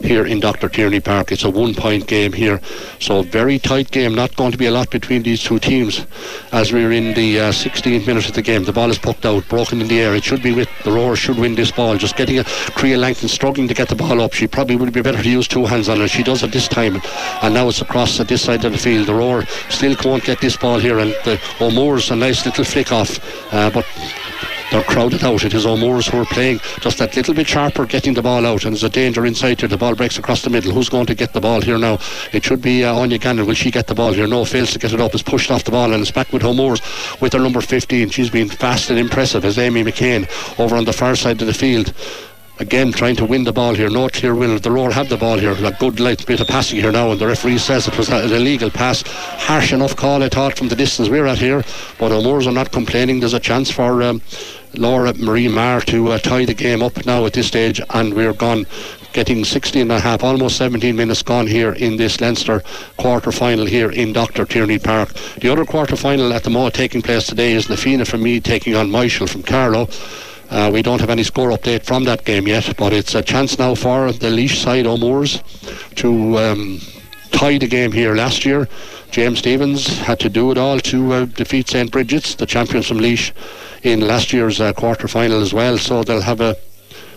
here 0.00 0.26
in 0.26 0.40
Dr. 0.40 0.68
Tierney 0.68 1.00
Park. 1.00 1.32
It's 1.32 1.44
a 1.44 1.50
one 1.50 1.74
point 1.74 2.06
game 2.06 2.32
here, 2.32 2.60
so 3.00 3.18
a 3.18 3.22
very 3.22 3.58
tight 3.58 3.90
game. 3.90 4.14
Not 4.14 4.36
going 4.36 4.52
to 4.52 4.58
be 4.58 4.66
a 4.66 4.70
lot 4.70 4.90
between 4.90 5.22
these 5.22 5.42
two 5.42 5.58
teams 5.58 6.06
as 6.52 6.72
we're 6.72 6.92
in 6.92 7.14
the 7.14 7.40
uh, 7.40 7.52
16th 7.52 8.06
minute 8.06 8.28
of 8.28 8.34
the 8.34 8.42
game. 8.42 8.64
The 8.64 8.72
ball 8.72 8.90
is 8.90 8.98
poked 8.98 9.26
out, 9.26 9.48
broken 9.48 9.80
in 9.80 9.88
the 9.88 10.00
air. 10.00 10.14
It 10.14 10.24
should 10.24 10.42
be 10.42 10.52
with 10.52 10.68
the 10.84 10.92
Roar 10.92 11.16
should 11.16 11.38
win 11.38 11.54
this 11.54 11.70
ball. 11.70 11.96
Just 11.96 12.16
getting 12.16 12.38
a 12.38 12.44
Crea 12.44 12.96
Langton 12.96 13.28
struggling 13.28 13.68
to 13.68 13.74
get 13.74 13.88
the 13.88 13.96
ball 13.96 14.20
up. 14.20 14.32
She 14.32 14.46
probably 14.46 14.76
would 14.76 14.92
be 14.92 15.02
better 15.02 15.22
to 15.22 15.28
use 15.28 15.48
two 15.48 15.66
hands 15.66 15.88
on 15.88 16.00
it. 16.00 16.08
She 16.08 16.22
does 16.22 16.42
it 16.42 16.52
this 16.52 16.68
time, 16.68 17.00
and 17.42 17.54
now 17.54 17.68
it's 17.68 17.80
across 17.80 18.20
at 18.20 18.28
this 18.28 18.42
side 18.42 18.64
of 18.64 18.72
the 18.72 18.78
field. 18.78 19.06
The 19.06 19.14
Roar 19.14 19.44
still 19.68 19.96
can't 19.96 20.24
get 20.24 20.40
this 20.40 20.56
ball 20.56 20.78
here, 20.78 20.98
and 20.98 21.10
the 21.24 21.40
O'Moore's 21.60 22.10
a 22.10 22.16
nice 22.16 22.44
little 22.44 22.64
flick 22.64 22.92
off, 22.92 23.18
uh, 23.52 23.70
but 23.70 23.86
they're 24.70 24.82
crowded 24.82 25.22
out. 25.24 25.44
It 25.44 25.54
is 25.54 25.66
O'Moore's 25.66 26.08
who 26.08 26.20
are 26.20 26.24
playing 26.24 26.60
just 26.80 26.98
that 26.98 27.16
little 27.16 27.34
bit 27.34 27.46
sharper, 27.46 27.86
getting 27.86 28.14
the 28.14 28.22
ball 28.22 28.46
out, 28.46 28.64
and 28.64 28.74
there's 28.74 28.84
a 28.84 28.88
danger 28.88 29.26
inside 29.26 29.60
here. 29.60 29.68
The 29.68 29.76
ball 29.76 29.94
breaks 29.94 30.18
across 30.18 30.42
the 30.42 30.50
middle. 30.50 30.72
Who's 30.72 30.88
going 30.88 31.06
to 31.06 31.14
get 31.14 31.32
the 31.32 31.40
ball 31.40 31.60
here 31.60 31.78
now? 31.78 31.98
It 32.32 32.44
should 32.44 32.62
be 32.62 32.84
uh, 32.84 32.94
Anya 32.94 33.18
Gannon. 33.18 33.46
Will 33.46 33.54
she 33.54 33.70
get 33.70 33.86
the 33.86 33.94
ball 33.94 34.12
here? 34.12 34.26
No, 34.26 34.44
fails 34.44 34.72
to 34.72 34.78
get 34.78 34.92
it 34.92 35.00
up. 35.00 35.14
It's 35.14 35.22
pushed 35.22 35.50
off 35.50 35.64
the 35.64 35.70
ball, 35.70 35.92
and 35.92 36.00
it's 36.00 36.10
back 36.10 36.32
with 36.32 36.44
O'Moore's 36.44 36.80
with 37.20 37.32
her 37.32 37.38
number 37.38 37.60
15. 37.60 38.10
She's 38.10 38.30
been 38.30 38.48
fast 38.48 38.90
and 38.90 38.98
impressive 38.98 39.44
as 39.44 39.58
Amy 39.58 39.84
McCain 39.84 40.28
over 40.58 40.76
on 40.76 40.84
the 40.84 40.92
far 40.92 41.16
side 41.16 41.40
of 41.40 41.46
the 41.46 41.54
field 41.54 41.92
again 42.58 42.92
trying 42.92 43.16
to 43.16 43.24
win 43.24 43.44
the 43.44 43.52
ball 43.52 43.74
here. 43.74 43.90
No 43.90 44.08
clear 44.08 44.34
winner. 44.34 44.58
The 44.58 44.70
Roar 44.70 44.92
have 44.92 45.08
the 45.08 45.16
ball 45.16 45.38
here. 45.38 45.52
A 45.52 45.72
good 45.72 46.00
light 46.00 46.24
bit 46.26 46.40
of 46.40 46.48
passing 46.48 46.80
here 46.80 46.92
now, 46.92 47.10
and 47.10 47.20
the 47.20 47.26
referee 47.26 47.58
says 47.58 47.88
it 47.88 47.98
was 47.98 48.08
an 48.08 48.32
illegal 48.32 48.70
pass. 48.70 49.02
Harsh 49.06 49.72
enough 49.72 49.96
call, 49.96 50.22
I 50.22 50.28
thought, 50.28 50.56
from 50.56 50.68
the 50.68 50.76
distance 50.76 51.08
we're 51.08 51.26
at 51.26 51.38
here. 51.38 51.64
But 51.98 52.12
O'Moore's 52.12 52.46
are 52.46 52.52
not 52.52 52.72
complaining. 52.72 53.20
There's 53.20 53.34
a 53.34 53.40
chance 53.40 53.70
for 53.70 54.02
um, 54.02 54.22
Laura 54.74 55.14
Marie 55.14 55.48
Marr 55.48 55.80
to 55.82 56.12
uh, 56.12 56.18
tie 56.18 56.44
the 56.44 56.54
game 56.54 56.82
up 56.82 57.04
now 57.06 57.26
at 57.26 57.32
this 57.32 57.46
stage, 57.46 57.80
and 57.90 58.14
we're 58.14 58.32
gone. 58.32 58.66
Getting 59.12 59.44
16 59.44 59.82
and 59.82 59.92
a 59.92 60.00
half, 60.00 60.24
almost 60.24 60.56
17 60.56 60.96
minutes 60.96 61.22
gone 61.22 61.46
here 61.46 61.72
in 61.74 61.98
this 61.98 62.20
Leinster 62.20 62.64
quarter 62.96 63.30
final 63.30 63.64
here 63.64 63.88
in 63.88 64.12
Dr. 64.12 64.44
Tierney 64.44 64.80
Park. 64.80 65.12
The 65.40 65.52
other 65.52 65.64
quarter 65.64 65.94
final 65.94 66.32
at 66.32 66.42
the 66.42 66.50
moment 66.50 66.74
taking 66.74 67.00
place 67.00 67.24
today 67.24 67.52
is 67.52 67.70
Na 67.70 67.76
Fianna 67.76 68.06
from 68.06 68.24
Meath 68.24 68.42
taking 68.42 68.74
on 68.74 68.90
Michael 68.90 69.28
from 69.28 69.44
Carlow. 69.44 69.88
Uh, 70.50 70.70
we 70.72 70.82
don't 70.82 71.00
have 71.00 71.10
any 71.10 71.22
score 71.22 71.50
update 71.50 71.84
from 71.84 72.04
that 72.04 72.24
game 72.24 72.46
yet, 72.46 72.74
but 72.76 72.92
it's 72.92 73.14
a 73.14 73.22
chance 73.22 73.58
now 73.58 73.74
for 73.74 74.12
the 74.12 74.28
Laois 74.28 74.54
side 74.54 74.86
O'Moores 74.86 75.42
to 75.96 76.38
um, 76.38 76.80
tie 77.32 77.58
the 77.58 77.66
game 77.66 77.92
here 77.92 78.14
last 78.14 78.44
year. 78.44 78.68
James 79.10 79.38
Stephens 79.38 79.98
had 79.98 80.18
to 80.20 80.28
do 80.28 80.50
it 80.50 80.58
all 80.58 80.78
to 80.80 81.12
uh, 81.12 81.24
defeat 81.24 81.68
St. 81.68 81.90
Bridget's, 81.90 82.34
the 82.34 82.46
champions 82.46 82.86
from 82.86 82.98
Laois, 82.98 83.32
in 83.82 84.00
last 84.00 84.32
year's 84.32 84.60
uh, 84.60 84.72
quarter 84.72 85.08
final 85.08 85.40
as 85.40 85.54
well. 85.54 85.78
So 85.78 86.02
they'll 86.02 86.20
have 86.20 86.40
a 86.40 86.56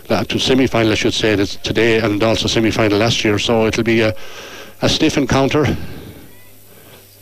uh, 0.08 0.24
to 0.24 0.38
semi-final, 0.38 0.92
I 0.92 0.94
should 0.94 1.14
say, 1.14 1.36
today 1.36 2.00
and 2.00 2.22
also 2.22 2.48
semi-final 2.48 2.98
last 2.98 3.24
year. 3.24 3.38
So 3.38 3.66
it'll 3.66 3.84
be 3.84 4.00
a, 4.00 4.14
a 4.80 4.88
stiff 4.88 5.18
encounter. 5.18 5.76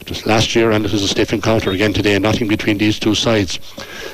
Just 0.07 0.25
last 0.25 0.55
year, 0.55 0.71
and 0.71 0.85
it 0.85 0.93
was 0.93 1.03
a 1.03 1.09
stiff 1.09 1.33
encounter 1.33 1.73
again 1.73 1.93
today. 1.93 2.17
Nothing 2.19 2.47
between 2.47 2.79
these 2.79 3.01
two 3.01 3.17
sides, 3.17 3.59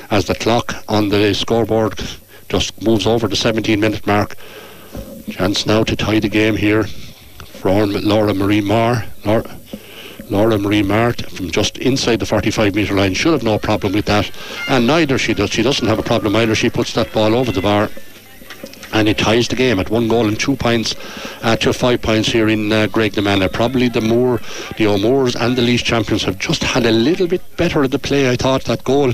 as 0.09 0.25
the 0.25 0.33
clock 0.33 0.73
on 0.89 1.09
the 1.09 1.33
scoreboard 1.35 2.01
just 2.49 2.81
moves 2.81 3.05
over 3.05 3.27
the 3.27 3.35
17-minute 3.35 4.05
mark. 4.07 4.35
Chance 5.29 5.67
now 5.67 5.83
to 5.83 5.95
tie 5.95 6.19
the 6.19 6.29
game 6.29 6.55
here 6.55 6.85
from 7.43 7.91
Laura 7.91 8.33
Marie 8.33 8.59
Marr. 8.59 9.05
Laura, 9.23 9.55
Laura 10.31 10.57
Marie 10.57 10.81
Marr 10.81 11.13
from 11.13 11.51
just 11.51 11.77
inside 11.77 12.19
the 12.19 12.25
45 12.25 12.73
metre 12.73 12.95
line 12.95 13.13
should 13.13 13.33
have 13.33 13.43
no 13.43 13.59
problem 13.59 13.93
with 13.93 14.05
that, 14.05 14.31
and 14.69 14.87
neither 14.87 15.19
she 15.19 15.35
does. 15.35 15.51
She 15.51 15.61
doesn't 15.61 15.87
have 15.87 15.99
a 15.99 16.03
problem 16.03 16.35
either. 16.35 16.55
She 16.55 16.71
puts 16.71 16.93
that 16.93 17.13
ball 17.13 17.35
over 17.35 17.51
the 17.51 17.61
bar 17.61 17.89
and 18.93 19.09
it 19.09 19.17
ties 19.17 19.47
the 19.47 19.55
game 19.55 19.79
at 19.79 19.89
one 19.89 20.07
goal 20.07 20.27
and 20.27 20.39
two 20.39 20.55
points 20.55 20.95
uh, 21.41 21.55
to 21.57 21.73
five 21.73 22.01
points 22.01 22.29
here 22.29 22.47
in 22.47 22.71
uh, 22.71 22.87
Graiguenamanagh. 22.87 23.51
Probably 23.51 23.89
the 23.89 24.01
more 24.01 24.39
the 24.77 24.87
O'Moores 24.87 25.35
and 25.35 25.57
the 25.57 25.61
Laois 25.61 25.83
champions 25.83 26.23
have 26.23 26.39
just 26.39 26.63
had 26.63 26.85
a 26.85 26.91
little 26.91 27.27
bit 27.27 27.41
better 27.57 27.83
at 27.83 27.91
the 27.91 27.99
play. 27.99 28.29
I 28.29 28.35
thought 28.35 28.63
that 28.65 28.83
goal 28.83 29.13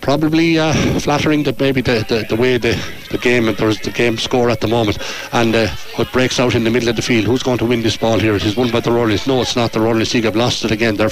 probably 0.00 0.58
uh, 0.58 0.72
flattering 1.00 1.42
that 1.42 1.58
maybe 1.60 1.80
the, 1.80 2.04
the, 2.08 2.24
the, 2.28 2.40
way 2.40 2.56
the, 2.56 2.80
the 3.10 3.18
game 3.18 3.52
there's 3.56 3.80
the 3.80 3.90
game 3.90 4.16
score 4.16 4.50
at 4.50 4.60
the 4.60 4.68
moment 4.68 4.98
and 5.32 5.54
uh, 5.54 5.68
what 5.96 6.10
breaks 6.12 6.38
out 6.40 6.54
in 6.54 6.64
the 6.64 6.70
middle 6.70 6.88
of 6.88 6.96
the 6.96 7.02
field 7.02 7.26
who's 7.26 7.42
going 7.42 7.58
to 7.58 7.66
win 7.66 7.82
this 7.82 7.96
ball 7.96 8.18
here? 8.18 8.34
It 8.34 8.44
is 8.44 8.56
won 8.56 8.70
by 8.70 8.80
the 8.80 8.92
Royalists 8.92 9.26
no 9.26 9.42
it's 9.42 9.56
not. 9.56 9.72
The 9.72 9.80
Royalists 9.80 10.14
have 10.14 10.36
lost 10.36 10.64
it 10.64 10.70
again. 10.70 10.96
Their 10.96 11.10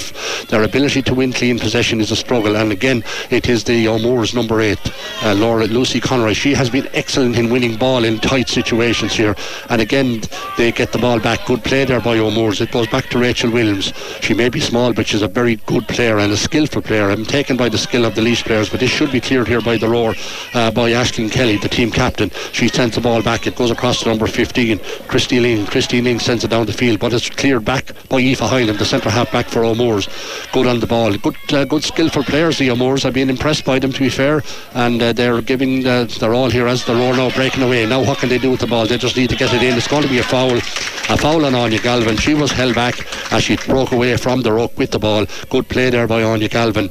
their 0.49 0.63
ability 0.63 1.03
to 1.03 1.15
win 1.15 1.33
clean 1.33 1.59
possession 1.59 2.01
is 2.01 2.11
a 2.11 2.17
struggle. 2.17 2.57
And 2.57 2.73
again 2.73 3.05
it 3.31 3.49
is 3.49 3.65
the 3.65 3.89
O'Moore's 3.89 4.35
number 4.35 4.61
8 4.61 4.79
uh, 5.23 5.35
Laura 5.35 5.67
Lucy 5.67 6.01
Conroy. 6.01 6.33
She 6.33 6.55
has 6.55 6.71
been 6.71 6.89
excellent 6.93 7.37
in 7.37 7.51
winning 7.51 7.77
ball 7.77 8.05
in 8.05 8.19
tight 8.19 8.49
situations 8.49 9.13
here. 9.13 9.35
And 9.69 9.81
again 9.81 10.23
they 10.57 10.73
get 10.73 10.93
the 10.93 10.99
ball 10.99 11.21
back. 11.21 11.45
Good 11.47 11.65
play 11.65 11.85
there 11.85 12.01
by 12.01 12.19
O'Moore's 12.19 12.61
it 12.61 12.71
goes 12.71 12.87
back 12.89 13.11
to 13.11 13.19
Rachel 13.19 13.51
Williams. 13.51 13.93
She 14.21 14.35
may 14.35 14.49
be 14.49 14.61
small 14.61 14.93
but 14.93 15.07
she's 15.07 15.23
a 15.23 15.29
very 15.29 15.57
good 15.67 15.87
player 15.89 16.19
and 16.19 16.33
a 16.33 16.37
skillful 16.37 16.83
player. 16.83 17.11
I'm 17.11 17.25
taken 17.25 17.57
by 17.57 17.69
the 17.69 17.79
skill 17.79 18.05
of 18.05 18.15
the 18.15 18.23
Laois 18.23 18.43
players 18.43 18.66
but 18.69 18.81
this 18.81 18.91
should 18.91 19.13
be 19.13 19.21
cleared 19.21 19.49
here 19.49 19.61
by 19.61 19.77
the 19.77 19.89
Roar 19.89 20.15
uh, 20.55 20.71
by 20.71 20.91
Ashling 20.91 21.31
Kelly, 21.31 21.57
the 21.59 21.69
team 21.69 21.91
captain. 21.91 22.31
She 22.53 22.69
sends 22.69 22.95
the 22.95 23.01
ball 23.01 23.23
back. 23.23 23.47
It 23.47 23.57
goes 23.57 23.71
across 23.71 24.03
to 24.03 24.09
number 24.09 24.27
15, 24.27 24.79
Christy 25.09 25.41
Ling. 25.41 25.67
Christy 25.67 26.01
Ling 26.01 26.19
sends 26.21 26.45
it 26.45 26.49
down 26.49 26.67
the 26.67 26.73
field, 26.73 26.99
but 26.99 27.13
it's 27.13 27.31
cleared 27.31 27.65
back 27.65 27.93
by 28.09 28.21
Aoife 28.21 28.41
Hyland, 28.41 28.79
the 28.79 28.85
centre 28.85 29.11
half 29.11 29.31
back 29.33 29.49
for 29.49 29.65
O'Moores. 29.65 30.09
Good 30.53 30.67
on 30.67 30.81
the 30.81 30.87
ball. 30.87 31.17
Good, 31.17 31.37
uh, 31.53 31.65
good 31.65 31.85
skillful 31.85 32.25
players, 32.25 32.59
the 32.59 32.71
O'Moores. 32.71 33.05
I've 33.05 33.15
been 33.15 33.31
impressed 33.31 33.65
by 33.65 33.79
them, 33.79 33.93
to 33.93 34.01
be 34.01 34.09
fair, 34.09 34.43
and 34.75 35.03
uh, 35.03 35.13
they're 35.13 35.43
giving, 35.43 35.87
uh, 35.87 36.07
they're 36.19 36.35
all 36.35 36.51
here 36.51 36.67
as 36.67 36.85
the 36.85 36.95
Roar 36.95 37.15
now 37.15 37.31
breaking 37.31 37.63
away. 37.63 37.87
Now, 37.87 38.03
what 38.03 38.19
can 38.19 38.29
they 38.29 38.39
do 38.39 38.51
with 38.51 38.61
the 38.61 38.67
ball? 38.67 38.87
They 38.87 38.99
just 38.99 39.17
need 39.17 39.31
to 39.31 39.37
get 39.37 39.53
it 39.53 39.63
in. 39.63 39.77
It's 39.77 39.89
going 39.89 40.03
to 40.03 40.09
be 40.09 40.19
a 40.19 40.23
foul. 40.23 40.61
A 41.09 41.17
foul 41.17 41.45
on 41.45 41.55
Anya 41.55 41.81
Galvin. 41.81 42.17
She 42.17 42.35
was 42.35 42.51
held 42.51 42.75
back 42.75 42.95
as 43.33 43.45
she 43.45 43.57
broke 43.57 43.93
away 43.93 44.17
from 44.17 44.43
the 44.43 44.53
ruck 44.53 44.77
with 44.77 44.91
the 44.91 44.99
ball. 44.99 45.25
Good 45.51 45.69
play 45.69 45.89
there 45.89 46.09
by 46.09 46.25
Anya 46.25 46.49
Galvin. 46.49 46.91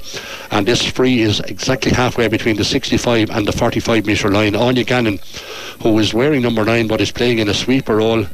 And 0.52 0.66
this 0.66 0.82
free 0.86 1.20
is 1.20 1.42
half 1.68 1.84
halfway 1.84 2.28
between 2.28 2.56
the 2.56 2.64
65 2.64 3.30
and 3.30 3.48
the 3.48 3.52
45 3.52 4.06
metre 4.06 4.32
line. 4.32 4.56
Anya 4.56 4.84
Gannon, 4.84 5.20
who 5.82 5.98
is 6.00 6.14
wearing 6.14 6.42
number 6.42 6.64
9 6.64 6.88
but 6.88 7.02
is 7.02 7.12
playing 7.12 7.40
in 7.40 7.50
a 7.50 7.54
sweeper 7.54 7.98
role, 7.98 8.26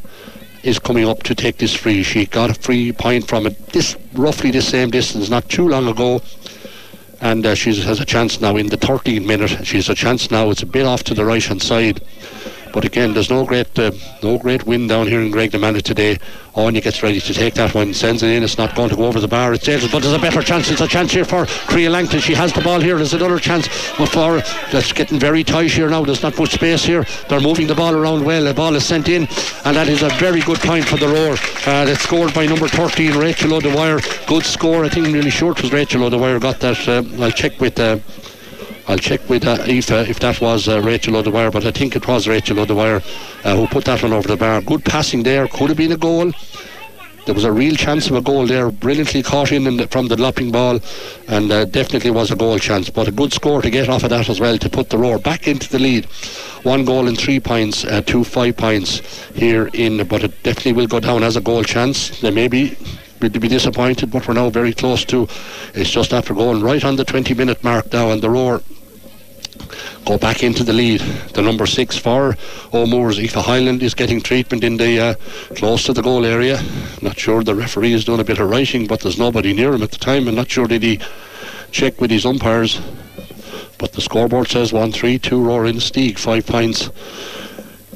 is 0.64 0.80
coming 0.80 1.08
up 1.08 1.24
to 1.24 1.36
take 1.36 1.58
this 1.58 1.74
free. 1.74 2.04
She 2.04 2.26
got 2.26 2.50
a 2.50 2.54
free 2.54 2.92
point 2.92 3.28
from 3.28 3.48
it, 3.48 3.58
this 3.68 3.96
roughly 4.14 4.52
the 4.52 4.62
same 4.62 4.92
distance, 4.92 5.30
not 5.30 5.50
too 5.50 5.68
long 5.68 5.88
ago. 5.88 6.22
And 7.22 7.46
uh, 7.46 7.56
she 7.56 7.76
has 7.82 8.00
a 8.00 8.06
chance 8.06 8.42
now 8.42 8.56
in 8.58 8.68
the 8.68 8.78
13th 8.78 9.26
minute. 9.26 9.66
She 9.66 9.78
has 9.78 9.90
a 9.90 9.96
chance 9.96 10.32
now. 10.32 10.50
It's 10.50 10.64
a 10.64 10.66
bit 10.66 10.86
off 10.86 11.04
to 11.04 11.14
the 11.14 11.24
right 11.24 11.44
hand 11.44 11.62
side. 11.62 12.02
But 12.74 12.86
again, 12.86 13.14
there's 13.14 13.30
no 13.30 13.46
great 13.46 13.78
uh, 13.78 13.92
no 14.24 14.38
great 14.38 14.66
wind 14.66 14.90
down 14.90 15.08
here 15.08 15.22
in 15.22 15.32
Graiguenamanagh 15.32 15.82
today. 15.82 16.18
Anya 16.54 16.82
gets 16.82 17.02
ready 17.02 17.20
to 17.20 17.34
take 17.34 17.54
that 17.54 17.74
one, 17.74 17.94
sends 17.94 18.24
it 18.24 18.30
in. 18.30 18.44
It's 18.44 18.58
not 18.58 18.76
going 18.76 18.90
to 18.90 18.96
go 18.96 19.06
over 19.06 19.20
the 19.20 19.28
bar. 19.28 19.54
It's 19.54 19.66
dangerous, 19.66 19.92
but 19.92 20.02
there's 20.02 20.14
a 20.14 20.20
better 20.20 20.42
chance. 20.42 20.70
It's 20.70 20.82
a 20.82 20.88
chance 20.88 21.12
here 21.12 21.24
for 21.24 21.46
Crea 21.46 21.88
Langton. 21.88 22.20
She 22.20 22.34
has 22.34 22.52
the 22.52 22.62
ball 22.62 22.82
here. 22.82 22.98
There's 22.98 23.14
another 23.14 23.40
chance, 23.40 23.68
for 23.68 24.42
that's 24.72 24.92
getting 24.92 25.20
very 25.20 25.44
tight 25.44 25.72
here 25.72 25.90
now. 25.90 26.04
There's 26.04 26.24
not 26.24 26.38
much 26.38 26.52
space 26.52 26.84
here. 26.84 27.06
They're 27.30 27.40
moving 27.40 27.68
the 27.68 27.76
ball 27.76 27.96
around 27.96 28.26
well. 28.26 28.44
The 28.44 28.54
ball 28.54 28.76
is 28.76 28.86
sent 28.86 29.08
in, 29.08 29.28
and 29.64 29.76
that 29.76 29.88
is 29.88 30.04
a 30.04 30.10
very 30.10 30.42
good 30.42 30.60
point 30.60 30.86
for 30.86 30.98
the 30.98 31.08
roar. 31.08 31.34
Uh, 31.66 31.86
that's 31.86 32.02
scored 32.02 32.34
by 32.34 32.46
number 32.46 32.68
13, 32.68 33.18
Rachel 33.18 33.54
O'Dwyer. 33.54 34.00
Good 34.28 34.44
score. 34.44 34.84
I 34.84 34.90
think 34.90 35.08
I'm 35.08 35.16
it 35.16 35.24
was 35.26 35.72
Rachel 35.72 36.04
O'Dwyer 36.04 36.40
got 36.40 36.60
that. 36.60 36.88
Uh, 36.88 37.24
I'll 37.24 37.32
check 37.32 37.60
with. 37.60 37.80
Uh, 37.80 38.00
I'll 38.88 38.98
check 38.98 39.28
with 39.30 39.46
uh, 39.46 39.58
Aoife 39.68 40.10
if 40.10 40.20
that 40.20 40.42
was 40.42 40.68
uh, 40.68 40.82
Rachel 40.82 41.16
O'Dwyer, 41.16 41.52
but 41.52 41.66
I 41.66 41.72
think 41.72 41.96
it 41.96 42.08
was 42.08 42.28
Rachel 42.28 42.60
O'Dwyer 42.60 43.02
uh, 43.44 43.56
who 43.56 43.68
put 43.68 43.86
that 43.86 44.02
one 44.04 44.14
over 44.14 44.28
the 44.28 44.38
bar. 44.38 44.62
Good 44.62 44.84
passing 44.84 45.24
there, 45.24 45.48
could 45.48 45.70
have 45.70 45.78
been 45.78 45.92
a 45.92 45.98
goal. 45.98 46.32
There 47.26 47.36
was 47.36 47.44
a 47.44 47.52
real 47.52 47.76
chance 47.76 48.10
of 48.10 48.16
a 48.16 48.22
goal 48.22 48.48
there, 48.48 48.72
brilliantly 48.72 49.22
caught 49.22 49.52
in, 49.52 49.68
in 49.68 49.78
the, 49.78 49.88
from 49.88 50.08
the 50.08 50.20
lopping 50.20 50.52
ball, 50.52 50.80
and 51.28 51.52
uh, 51.52 51.66
definitely 51.66 52.10
was 52.10 52.32
a 52.32 52.36
goal 52.36 52.58
chance. 52.58 52.90
But 52.90 53.08
a 53.08 53.12
good 53.12 53.32
score 53.32 53.62
to 53.62 53.70
get 53.70 53.90
off 53.90 54.04
of 54.04 54.10
that 54.10 54.28
as 54.28 54.40
well 54.40 54.58
to 54.58 54.70
put 54.70 54.90
the 54.90 54.98
roar 54.98 55.20
back 55.20 55.48
into 55.48 55.70
the 55.70 55.78
lead. 55.78 56.06
One 56.64 56.84
goal 56.84 57.08
in 57.08 57.16
three 57.16 57.40
points, 57.40 57.86
uh, 57.86 58.02
two 58.02 58.24
five 58.24 58.58
points 58.58 59.02
here 59.36 59.70
in, 59.74 60.06
but 60.08 60.24
it 60.24 60.42
definitely 60.42 60.74
will 60.74 60.88
go 60.88 61.00
down 61.00 61.22
as 61.22 61.36
a 61.36 61.42
goal 61.42 61.64
chance. 61.64 62.20
There 62.22 62.32
may 62.32 62.48
be 62.48 62.76
to 63.30 63.40
be 63.40 63.48
disappointed, 63.48 64.12
but 64.12 64.28
we're 64.28 64.34
now 64.34 64.50
very 64.50 64.74
close 64.74 65.06
to. 65.06 65.28
It's 65.74 65.90
just 65.90 66.14
after 66.14 66.34
going 66.34 66.62
right 66.62 66.84
on 66.84 66.96
the 66.96 67.06
20 67.06 67.34
minute 67.34 67.64
mark 67.64 67.92
now, 67.94 68.12
and 68.12 68.22
the 68.22 68.30
roar 68.30 68.62
go 70.06 70.18
back 70.18 70.44
into 70.44 70.64
the 70.64 70.74
lead. 70.74 71.02
The 71.34 71.42
number 71.42 71.66
six 71.66 71.98
for 71.98 72.36
O'Moore's 72.74 73.20
Aoife 73.20 73.46
Hyland 73.46 73.84
is 73.84 73.94
getting 73.94 74.22
treatment 74.22 74.64
in 74.64 74.78
the 74.78 75.00
uh, 75.00 75.14
close 75.56 75.86
to 75.86 75.94
the 75.94 76.02
goal 76.02 76.26
area. 76.26 76.62
Not 77.02 77.20
sure 77.20 77.44
the 77.44 77.56
referee 77.56 77.94
is 77.94 78.06
doing 78.06 78.20
a 78.20 78.24
bit 78.24 78.40
of 78.40 78.50
writing, 78.50 78.88
but 78.88 79.02
there's 79.02 79.20
nobody 79.20 79.54
near 79.54 79.74
him 79.74 79.84
at 79.84 79.92
the 79.92 79.98
time. 79.98 80.28
I'm 80.28 80.36
not 80.36 80.50
sure 80.50 80.68
did 80.68 80.84
he 80.84 81.00
check 81.72 82.02
with 82.02 82.12
his 82.12 82.26
umpires. 82.26 82.82
But 83.78 83.94
the 83.94 84.02
scoreboard 84.02 84.48
says 84.48 84.72
1 84.72 84.92
3, 84.92 85.18
2 85.18 85.42
roar 85.42 85.64
Inistioge, 85.64 86.20
5 86.20 86.46
points. 86.46 86.90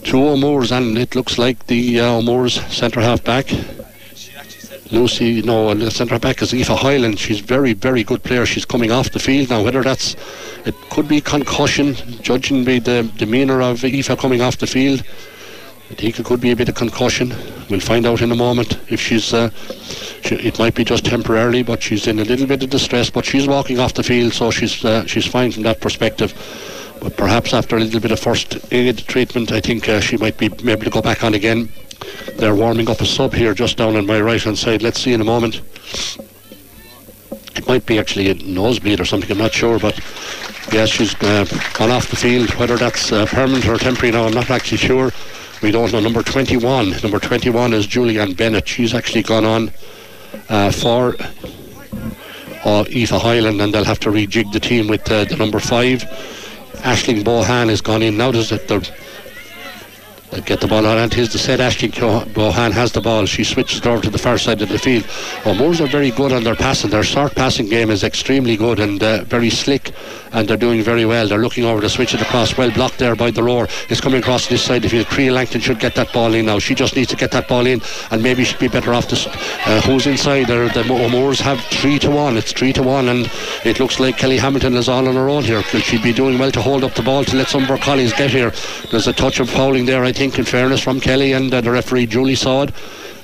Two 0.03 0.23
O'Moore's, 0.23 0.71
and 0.71 0.97
it 0.97 1.15
looks 1.15 1.37
like 1.37 1.67
the 1.67 1.99
uh, 1.99 2.17
O'Moore's 2.17 2.61
centre 2.73 3.01
half 3.01 3.23
back 3.23 3.51
Lucy, 4.91 5.25
you 5.25 5.41
no, 5.41 5.73
the 5.73 5.89
centre 5.89 6.19
back 6.19 6.41
is 6.43 6.53
Aoife 6.53 6.67
Hyland. 6.79 7.19
She's 7.19 7.39
very, 7.39 7.73
very 7.73 8.03
good 8.03 8.23
player. 8.23 8.45
She's 8.45 8.65
coming 8.65 8.91
off 8.91 9.09
the 9.11 9.19
field 9.19 9.49
now. 9.49 9.63
Whether 9.63 9.81
that's, 9.81 10.15
it 10.63 10.75
could 10.91 11.07
be 11.07 11.21
concussion, 11.21 11.95
judging 12.21 12.63
by 12.63 12.79
the 12.79 13.09
demeanour 13.17 13.61
of 13.61 13.83
Aoife 13.83 14.19
coming 14.19 14.41
off 14.41 14.57
the 14.57 14.67
field. 14.67 15.03
I 15.89 15.93
think 15.95 16.19
it 16.19 16.25
could 16.25 16.39
be 16.41 16.51
a 16.51 16.55
bit 16.55 16.69
of 16.69 16.75
concussion. 16.75 17.33
We'll 17.69 17.79
find 17.79 18.05
out 18.05 18.21
in 18.21 18.31
a 18.31 18.35
moment 18.35 18.79
if 18.89 18.99
she's. 18.99 19.33
Uh, 19.33 19.49
she, 20.23 20.35
it 20.35 20.59
might 20.59 20.75
be 20.75 20.83
just 20.83 21.05
temporarily, 21.05 21.63
but 21.63 21.81
she's 21.81 22.07
in 22.07 22.19
a 22.19 22.23
little 22.23 22.47
bit 22.47 22.63
of 22.63 22.69
distress. 22.69 23.09
But 23.09 23.25
she's 23.25 23.47
walking 23.47 23.79
off 23.79 23.93
the 23.93 24.03
field, 24.03 24.33
so 24.33 24.51
she's 24.51 24.83
uh, 24.85 25.05
she's 25.07 25.25
fine 25.25 25.51
from 25.51 25.63
that 25.63 25.81
perspective. 25.81 26.33
But 27.05 27.17
perhaps 27.17 27.53
after 27.53 27.77
a 27.77 27.79
little 27.81 27.99
bit 27.99 28.09
of 28.09 28.19
first 28.19 28.57
aid 28.73 28.97
treatment, 28.97 29.51
I 29.51 29.59
think 29.59 29.87
uh, 29.87 29.99
she 29.99 30.17
might 30.17 30.39
be 30.39 30.47
able 30.47 30.85
to 30.85 30.89
go 30.89 31.03
back 31.03 31.23
on 31.23 31.35
again. 31.35 31.69
They're 32.37 32.55
warming 32.55 32.89
up 32.89 32.99
a 32.99 33.05
sub 33.05 33.31
here 33.31 33.53
just 33.53 33.77
down 33.77 33.95
on 33.95 34.07
my 34.07 34.19
right 34.19 34.41
hand 34.41 34.57
side. 34.57 34.81
Let's 34.81 34.99
see 34.99 35.13
in 35.13 35.21
a 35.21 35.23
moment. 35.23 35.61
It 37.55 37.67
might 37.67 37.85
be 37.85 37.99
actually 37.99 38.31
a 38.31 38.33
nosebleed 38.33 38.99
or 38.99 39.05
something, 39.05 39.31
I'm 39.31 39.37
not 39.37 39.53
sure, 39.53 39.77
but 39.77 39.99
yes, 40.71 40.89
she's 40.89 41.13
uh, 41.21 41.45
gone 41.75 41.91
off 41.91 42.09
the 42.09 42.15
field. 42.15 42.49
Whether 42.55 42.75
that's 42.75 43.11
uh, 43.11 43.27
permanent 43.27 43.67
or 43.67 43.77
temporary 43.77 44.11
now, 44.11 44.25
I'm 44.25 44.33
not 44.33 44.49
actually 44.49 44.79
sure. 44.79 45.11
We 45.61 45.69
don't 45.69 45.93
know. 45.93 45.99
Number 45.99 46.23
21. 46.23 46.89
Number 47.03 47.19
21 47.19 47.73
is 47.73 47.85
Julianne 47.85 48.35
Bennett. 48.35 48.67
She's 48.67 48.95
actually 48.95 49.21
gone 49.21 49.45
on 49.45 49.71
uh, 50.49 50.71
for 50.71 51.15
uh, 52.65 52.83
Aoife 52.89 53.21
Hyland, 53.21 53.61
and 53.61 53.71
they'll 53.71 53.83
have 53.83 53.99
to 53.99 54.09
rejig 54.09 54.51
the 54.53 54.59
team 54.59 54.87
with 54.87 55.09
uh, 55.11 55.25
the 55.25 55.35
number 55.35 55.59
five. 55.59 56.03
Ashling 56.85 57.23
Bohan 57.23 57.69
has 57.69 57.81
gone 57.81 58.03
in. 58.03 58.15
Now 58.15 58.31
does 58.31 58.51
it? 58.51 58.69
Get 60.43 60.59
the 60.59 60.67
ball 60.67 60.85
on 60.85 60.97
and 60.97 61.13
here's 61.13 61.31
the 61.31 61.37
set. 61.37 61.61
Ashley 61.61 61.87
Bohan 61.87 62.71
has 62.71 62.91
the 62.91 62.99
ball. 62.99 63.25
She 63.25 63.45
switches 63.45 63.79
it 63.79 63.87
over 63.87 64.01
to 64.03 64.09
the 64.09 64.17
far 64.17 64.37
side 64.37 64.61
of 64.61 64.67
the 64.67 64.77
field. 64.77 65.05
Moors 65.57 65.79
are 65.79 65.87
very 65.87 66.11
good 66.11 66.33
on 66.33 66.43
their 66.43 66.55
passing. 66.55 66.89
Their 66.89 67.03
short 67.03 67.33
passing 67.35 67.69
game 67.69 67.89
is 67.89 68.03
extremely 68.03 68.57
good 68.57 68.79
and 68.79 69.01
uh, 69.01 69.23
very 69.23 69.49
slick 69.49 69.93
and 70.33 70.47
they're 70.47 70.57
doing 70.57 70.83
very 70.83 71.05
well. 71.05 71.27
They're 71.27 71.39
looking 71.39 71.63
over 71.63 71.79
to 71.79 71.89
switch 71.89 72.13
it 72.13 72.21
across. 72.21 72.57
Well 72.57 72.69
blocked 72.71 72.97
there 72.97 73.15
by 73.15 73.31
the 73.31 73.43
roar. 73.43 73.67
It's 73.89 74.01
coming 74.01 74.19
across 74.19 74.47
this 74.47 74.61
side 74.61 74.77
of 74.77 74.83
the 74.83 74.89
field. 74.89 75.07
Crea 75.07 75.31
Langton 75.31 75.61
should 75.61 75.79
get 75.79 75.95
that 75.95 76.11
ball 76.11 76.33
in 76.33 76.47
now. 76.47 76.59
She 76.59 76.75
just 76.75 76.95
needs 76.97 77.09
to 77.11 77.15
get 77.15 77.31
that 77.31 77.47
ball 77.47 77.65
in 77.65 77.81
and 78.11 78.21
maybe 78.21 78.43
she'd 78.43 78.59
be 78.59 78.67
better 78.67 78.93
off 78.93 79.07
to 79.09 79.29
uh, 79.65 79.81
who's 79.81 80.05
inside 80.05 80.47
there 80.47 80.67
the 80.69 80.83
Moors 80.83 81.39
have 81.39 81.61
3 81.61 81.99
to 81.99 82.11
1 82.11 82.37
it's 82.37 82.51
3 82.51 82.73
to 82.73 82.83
1 82.83 83.07
and 83.07 83.31
it 83.63 83.79
looks 83.79 83.99
like 83.99 84.17
Kelly 84.17 84.37
Hamilton 84.37 84.75
is 84.75 84.89
all 84.89 85.07
on 85.07 85.15
her 85.15 85.29
own 85.29 85.43
here. 85.43 85.61
She'd 85.63 86.03
be 86.03 86.13
doing 86.13 86.37
well 86.37 86.51
to 86.51 86.61
hold 86.61 86.83
up 86.83 86.93
the 86.95 87.03
ball 87.03 87.23
to 87.23 87.35
let 87.37 87.47
some 87.47 87.63
of 87.63 87.69
her 87.69 87.77
colleagues 87.77 88.11
get 88.13 88.31
here. 88.31 88.51
There's 88.91 89.07
a 89.07 89.13
touch 89.13 89.39
of 89.39 89.49
fouling 89.49 89.85
there 89.85 90.03
I 90.03 90.11
think 90.11 90.24
think, 90.25 90.39
in 90.39 90.45
fairness, 90.45 90.81
from 90.81 90.99
Kelly 90.99 91.33
and 91.33 91.53
uh, 91.53 91.61
the 91.61 91.69
referee 91.69 92.07
Julie 92.07 92.33
Sod. 92.33 92.73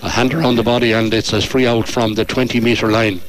A 0.04 0.10
hand 0.10 0.36
around 0.36 0.56
the 0.56 0.62
body, 0.62 0.92
and 0.92 1.12
it's 1.12 1.34
a 1.34 1.42
free 1.42 1.66
out 1.66 1.88
from 1.88 2.14
the 2.14 2.24
20 2.24 2.60
metre 2.60 2.92
line. 2.92 3.22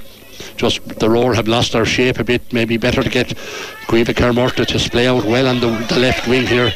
Just 0.59 0.87
the 0.99 1.09
roar 1.09 1.33
have 1.33 1.49
lost 1.49 1.73
their 1.73 1.87
shape 1.87 2.19
a 2.19 2.25
bit. 2.25 2.53
Maybe 2.53 2.77
better 2.77 3.03
to 3.03 3.09
get 3.09 3.29
Caoimhe 3.89 4.13
Kermorta 4.13 4.67
to 4.67 4.79
splay 4.79 5.07
out 5.07 5.25
well 5.25 5.49
on 5.49 5.61
the, 5.61 5.71
the 5.89 5.99
left 5.99 6.29
wing 6.29 6.47
here. 6.47 6.71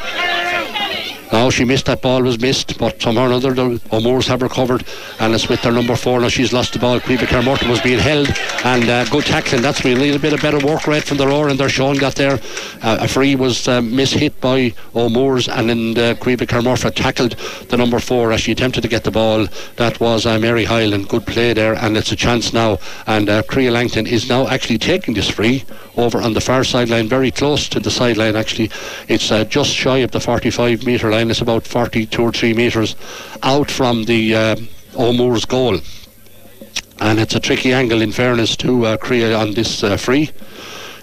Now 1.33 1.51
she 1.51 1.65
missed 1.65 1.87
that 1.87 2.03
ball 2.03 2.23
was 2.23 2.41
missed, 2.41 2.79
but 2.79 3.01
somehow 3.03 3.25
or 3.25 3.27
another 3.27 3.53
the 3.53 3.81
O'Moores 3.93 4.27
have 4.29 4.43
recovered, 4.43 4.85
and 5.19 5.35
it's 5.35 5.49
with 5.49 5.61
their 5.63 5.73
number 5.73 5.97
four 5.97 6.21
now. 6.21 6.29
She's 6.29 6.53
lost 6.53 6.73
the 6.73 6.79
ball. 6.79 7.01
Caoimhe 7.01 7.27
Kermorton 7.27 7.69
was 7.69 7.81
being 7.81 7.99
held, 7.99 8.29
and 8.65 8.89
uh, 8.89 9.05
good 9.07 9.25
tackling. 9.25 9.63
That's 9.63 9.83
been 9.83 9.97
a 9.97 10.01
little 10.01 10.21
bit 10.21 10.33
of 10.33 10.41
better 10.41 10.65
work 10.65 10.87
rate 10.87 11.05
from 11.05 11.17
the 11.17 11.27
roar, 11.27 11.49
and 11.49 11.59
their 11.59 11.69
Sean 11.69 11.97
got 11.97 12.15
there. 12.15 12.39
Uh, 12.83 12.99
a 13.01 13.09
free 13.09 13.35
was 13.35 13.67
uh, 13.67 13.81
mishit 13.81 14.39
by 14.41 14.73
O'Moores, 14.95 15.49
and 15.49 15.69
then 15.69 15.91
uh, 15.99 16.15
Caoimhe 16.15 16.47
Kermorton 16.47 16.95
tackled 16.95 17.33
the 17.69 17.77
number 17.77 17.99
four 17.99 18.33
as 18.33 18.41
she 18.43 18.53
attempted 18.53 18.83
to 18.83 18.89
get 18.89 19.03
the 19.05 19.11
ball. 19.11 19.47
That 19.77 19.99
was 19.99 20.27
uh, 20.27 20.39
Mary 20.39 20.65
Hyland. 20.65 21.09
Good 21.09 21.27
play 21.27 21.53
there, 21.53 21.75
and 21.75 21.97
it's 21.97 22.13
a 22.13 22.17
chance 22.17 22.53
now. 22.53 22.79
And 23.07 23.29
uh, 23.29 23.43
Langton 23.53 24.07
is 24.07 24.29
now 24.29 24.47
actually 24.47 24.79
taking 24.79 25.15
this 25.15 25.29
free 25.29 25.65
over 25.97 26.21
on 26.21 26.35
the 26.35 26.41
far 26.41 26.63
sideline, 26.63 27.09
very 27.09 27.31
close 27.31 27.69
to 27.71 27.81
the 27.81 27.91
sideline. 27.91 28.37
Actually, 28.37 28.71
it's 29.09 29.31
uh, 29.31 29.45
just 29.45 29.71
shy 29.71 29.99
of 29.99 30.11
the 30.11 30.21
45 30.21 30.85
metre 30.85 31.11
line. 31.11 31.16
It's 31.17 31.41
about 31.41 31.67
42 31.67 32.23
or 32.23 32.31
3 32.31 32.53
metres 32.53 32.95
out 33.43 33.71
from 33.71 34.05
the 34.05 34.35
uh, 34.35 34.57
O'Moore's 34.97 35.47
goal. 35.47 35.79
And 37.01 37.19
it's 37.19 37.35
a 37.35 37.41
tricky 37.41 37.73
angle, 37.73 38.03
in 38.03 38.13
fairness, 38.13 38.55
to 38.59 38.85
uh, 38.85 38.97
Crea 38.99 39.33
on 39.33 39.55
this 39.55 39.83
uh, 39.83 39.97
free. 39.97 40.31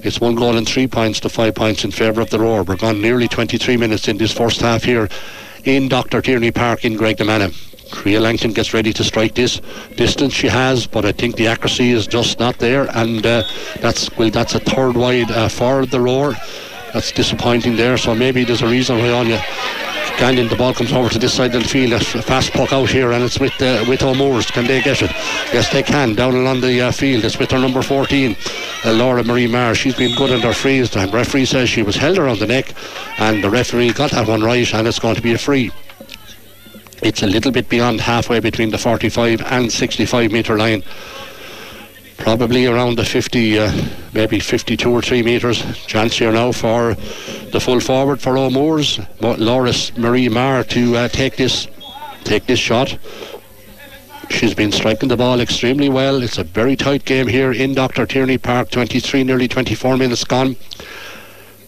It's 0.03 0.21
one 0.21 0.35
goal 0.35 0.55
and 0.55 0.67
three 0.67 0.85
points 0.85 1.19
to 1.21 1.29
five 1.29 1.55
points 1.55 1.83
in 1.83 1.89
favour 1.89 2.21
of 2.21 2.29
the 2.29 2.39
Roar. 2.39 2.61
We're 2.63 2.75
gone 2.75 3.01
nearly 3.01 3.27
23 3.27 3.75
minutes 3.77 4.07
in 4.07 4.17
this 4.17 4.31
first 4.31 4.61
half 4.61 4.83
here 4.83 5.09
in 5.63 5.89
Dr. 5.89 6.21
Tierney 6.21 6.51
Park 6.51 6.85
in 6.85 6.95
Graiguenamanagh. 6.95 7.91
Crea 7.91 8.19
Langton 8.19 8.53
gets 8.53 8.73
ready 8.73 8.93
to 8.93 9.03
strike 9.03 9.33
this 9.33 9.61
distance 9.95 10.33
she 10.33 10.47
has, 10.47 10.85
but 10.85 11.05
I 11.05 11.11
think 11.11 11.37
the 11.37 11.47
accuracy 11.47 11.91
is 11.91 12.05
just 12.05 12.39
not 12.39 12.57
there, 12.57 12.87
and 12.95 13.25
uh, 13.25 13.43
that's 13.79 14.15
well, 14.17 14.29
that's 14.29 14.55
a 14.55 14.59
third 14.59 14.95
wide 14.95 15.31
uh, 15.31 15.47
for 15.47 15.85
the 15.85 15.99
roar. 15.99 16.35
That's 16.93 17.11
disappointing 17.11 17.75
there. 17.75 17.97
So 17.97 18.13
maybe 18.13 18.43
there's 18.43 18.61
a 18.61 18.67
reason 18.67 18.99
why 18.99 19.09
all 19.09 19.21
Anya 19.21 19.41
Gannon, 20.17 20.47
the 20.47 20.55
ball 20.55 20.73
comes 20.73 20.93
over 20.93 21.09
to 21.09 21.17
this 21.17 21.33
side 21.33 21.55
of 21.55 21.63
the 21.63 21.67
field. 21.67 21.93
A 21.93 21.99
fast 21.99 22.53
puck 22.53 22.71
out 22.71 22.87
here, 22.89 23.11
and 23.11 23.23
it's 23.23 23.39
with 23.39 23.59
uh, 23.61 23.83
with 23.87 24.03
O'Moores. 24.03 24.45
Can 24.51 24.65
they 24.67 24.81
get 24.81 25.01
it? 25.01 25.11
Yes, 25.51 25.71
they 25.73 25.81
can. 25.81 26.13
Down 26.13 26.35
along 26.35 26.61
the 26.61 26.81
uh, 26.81 26.91
field, 26.91 27.25
it's 27.25 27.39
with 27.39 27.49
their 27.49 27.59
number 27.59 27.81
14, 27.81 28.35
uh, 28.85 28.93
Laura 28.93 29.23
Marie 29.23 29.47
Marr. 29.47 29.73
She's 29.73 29.95
been 29.95 30.15
good 30.15 30.29
in 30.29 30.39
their 30.41 30.53
freeze 30.53 30.89
time. 30.89 31.09
Referee 31.09 31.45
says 31.45 31.67
she 31.67 31.81
was 31.81 31.95
held 31.95 32.19
around 32.19 32.39
the 32.39 32.47
neck, 32.47 32.73
and 33.17 33.43
the 33.43 33.49
referee 33.49 33.91
got 33.91 34.11
that 34.11 34.27
one 34.27 34.43
right, 34.43 34.71
and 34.73 34.87
it's 34.87 34.99
going 34.99 35.15
to 35.15 35.21
be 35.21 35.33
a 35.33 35.37
free. 35.37 35.71
It's 37.01 37.23
a 37.23 37.27
little 37.27 37.51
bit 37.51 37.67
beyond 37.67 37.99
halfway 37.99 38.39
between 38.39 38.69
the 38.69 38.77
45 38.77 39.41
and 39.41 39.71
65 39.71 40.31
metre 40.31 40.57
line. 40.57 40.83
Probably 42.23 42.67
around 42.67 42.97
the 42.97 43.03
50, 43.03 43.59
uh, 43.59 43.71
maybe 44.13 44.39
52 44.39 44.89
or 44.89 45.01
3 45.01 45.23
metres. 45.23 45.61
Chance 45.85 46.19
here 46.19 46.31
now 46.31 46.53
for 46.53 46.95
the 47.51 47.59
full 47.59 47.81
forward 47.81 48.21
for 48.21 48.37
O'Moores, 48.37 48.97
Laura 49.19 49.73
Marie 49.97 50.29
Marr, 50.29 50.63
to 50.63 50.95
uh, 50.95 51.07
take 51.09 51.35
this 51.35 51.67
take 52.23 52.45
this 52.45 52.59
shot. 52.59 52.97
She's 54.29 54.53
been 54.53 54.71
striking 54.71 55.09
the 55.09 55.17
ball 55.17 55.41
extremely 55.41 55.89
well. 55.89 56.23
It's 56.23 56.37
a 56.37 56.45
very 56.45 56.77
tight 56.77 57.03
game 57.03 57.27
here 57.27 57.51
in 57.51 57.73
Dr. 57.73 58.05
Tierney 58.05 58.37
Park. 58.37 58.71
23, 58.71 59.25
nearly 59.25 59.49
24 59.49 59.97
minutes 59.97 60.23
gone. 60.23 60.55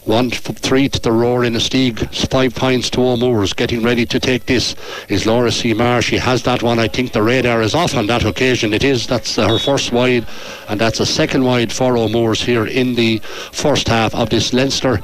One 0.06 0.30
three 0.30 0.88
to 0.88 1.00
the 1.00 1.12
roar 1.12 1.42
Inistioge, 1.42 2.28
five 2.30 2.54
points 2.54 2.92
to 2.92 3.02
O'Moores. 3.02 3.54
Getting 3.54 3.82
ready 3.82 4.06
to 4.06 4.20
take 4.20 4.46
this 4.46 4.76
is 5.10 5.26
Laura 5.26 5.50
Seamar. 5.50 6.04
She 6.04 6.18
has 6.18 6.44
that 6.44 6.62
one. 6.62 6.78
I 6.78 6.88
think 6.88 7.12
the 7.12 7.24
radar 7.24 7.64
is 7.64 7.74
off 7.74 7.96
on 7.96 8.06
that 8.06 8.24
occasion. 8.24 8.72
It 8.72 8.84
is. 8.84 9.08
That's 9.08 9.36
her 9.36 9.58
first 9.58 9.92
wide, 9.92 10.28
and 10.70 10.80
that's 10.80 11.00
a 11.00 11.08
second 11.08 11.44
wide 11.44 11.74
for 11.74 11.98
O'Moores 11.98 12.44
here 12.44 12.68
in 12.68 12.94
the 12.94 13.18
first 13.52 13.88
half 13.88 14.14
of 14.14 14.30
this 14.30 14.54
Leinster 14.54 15.02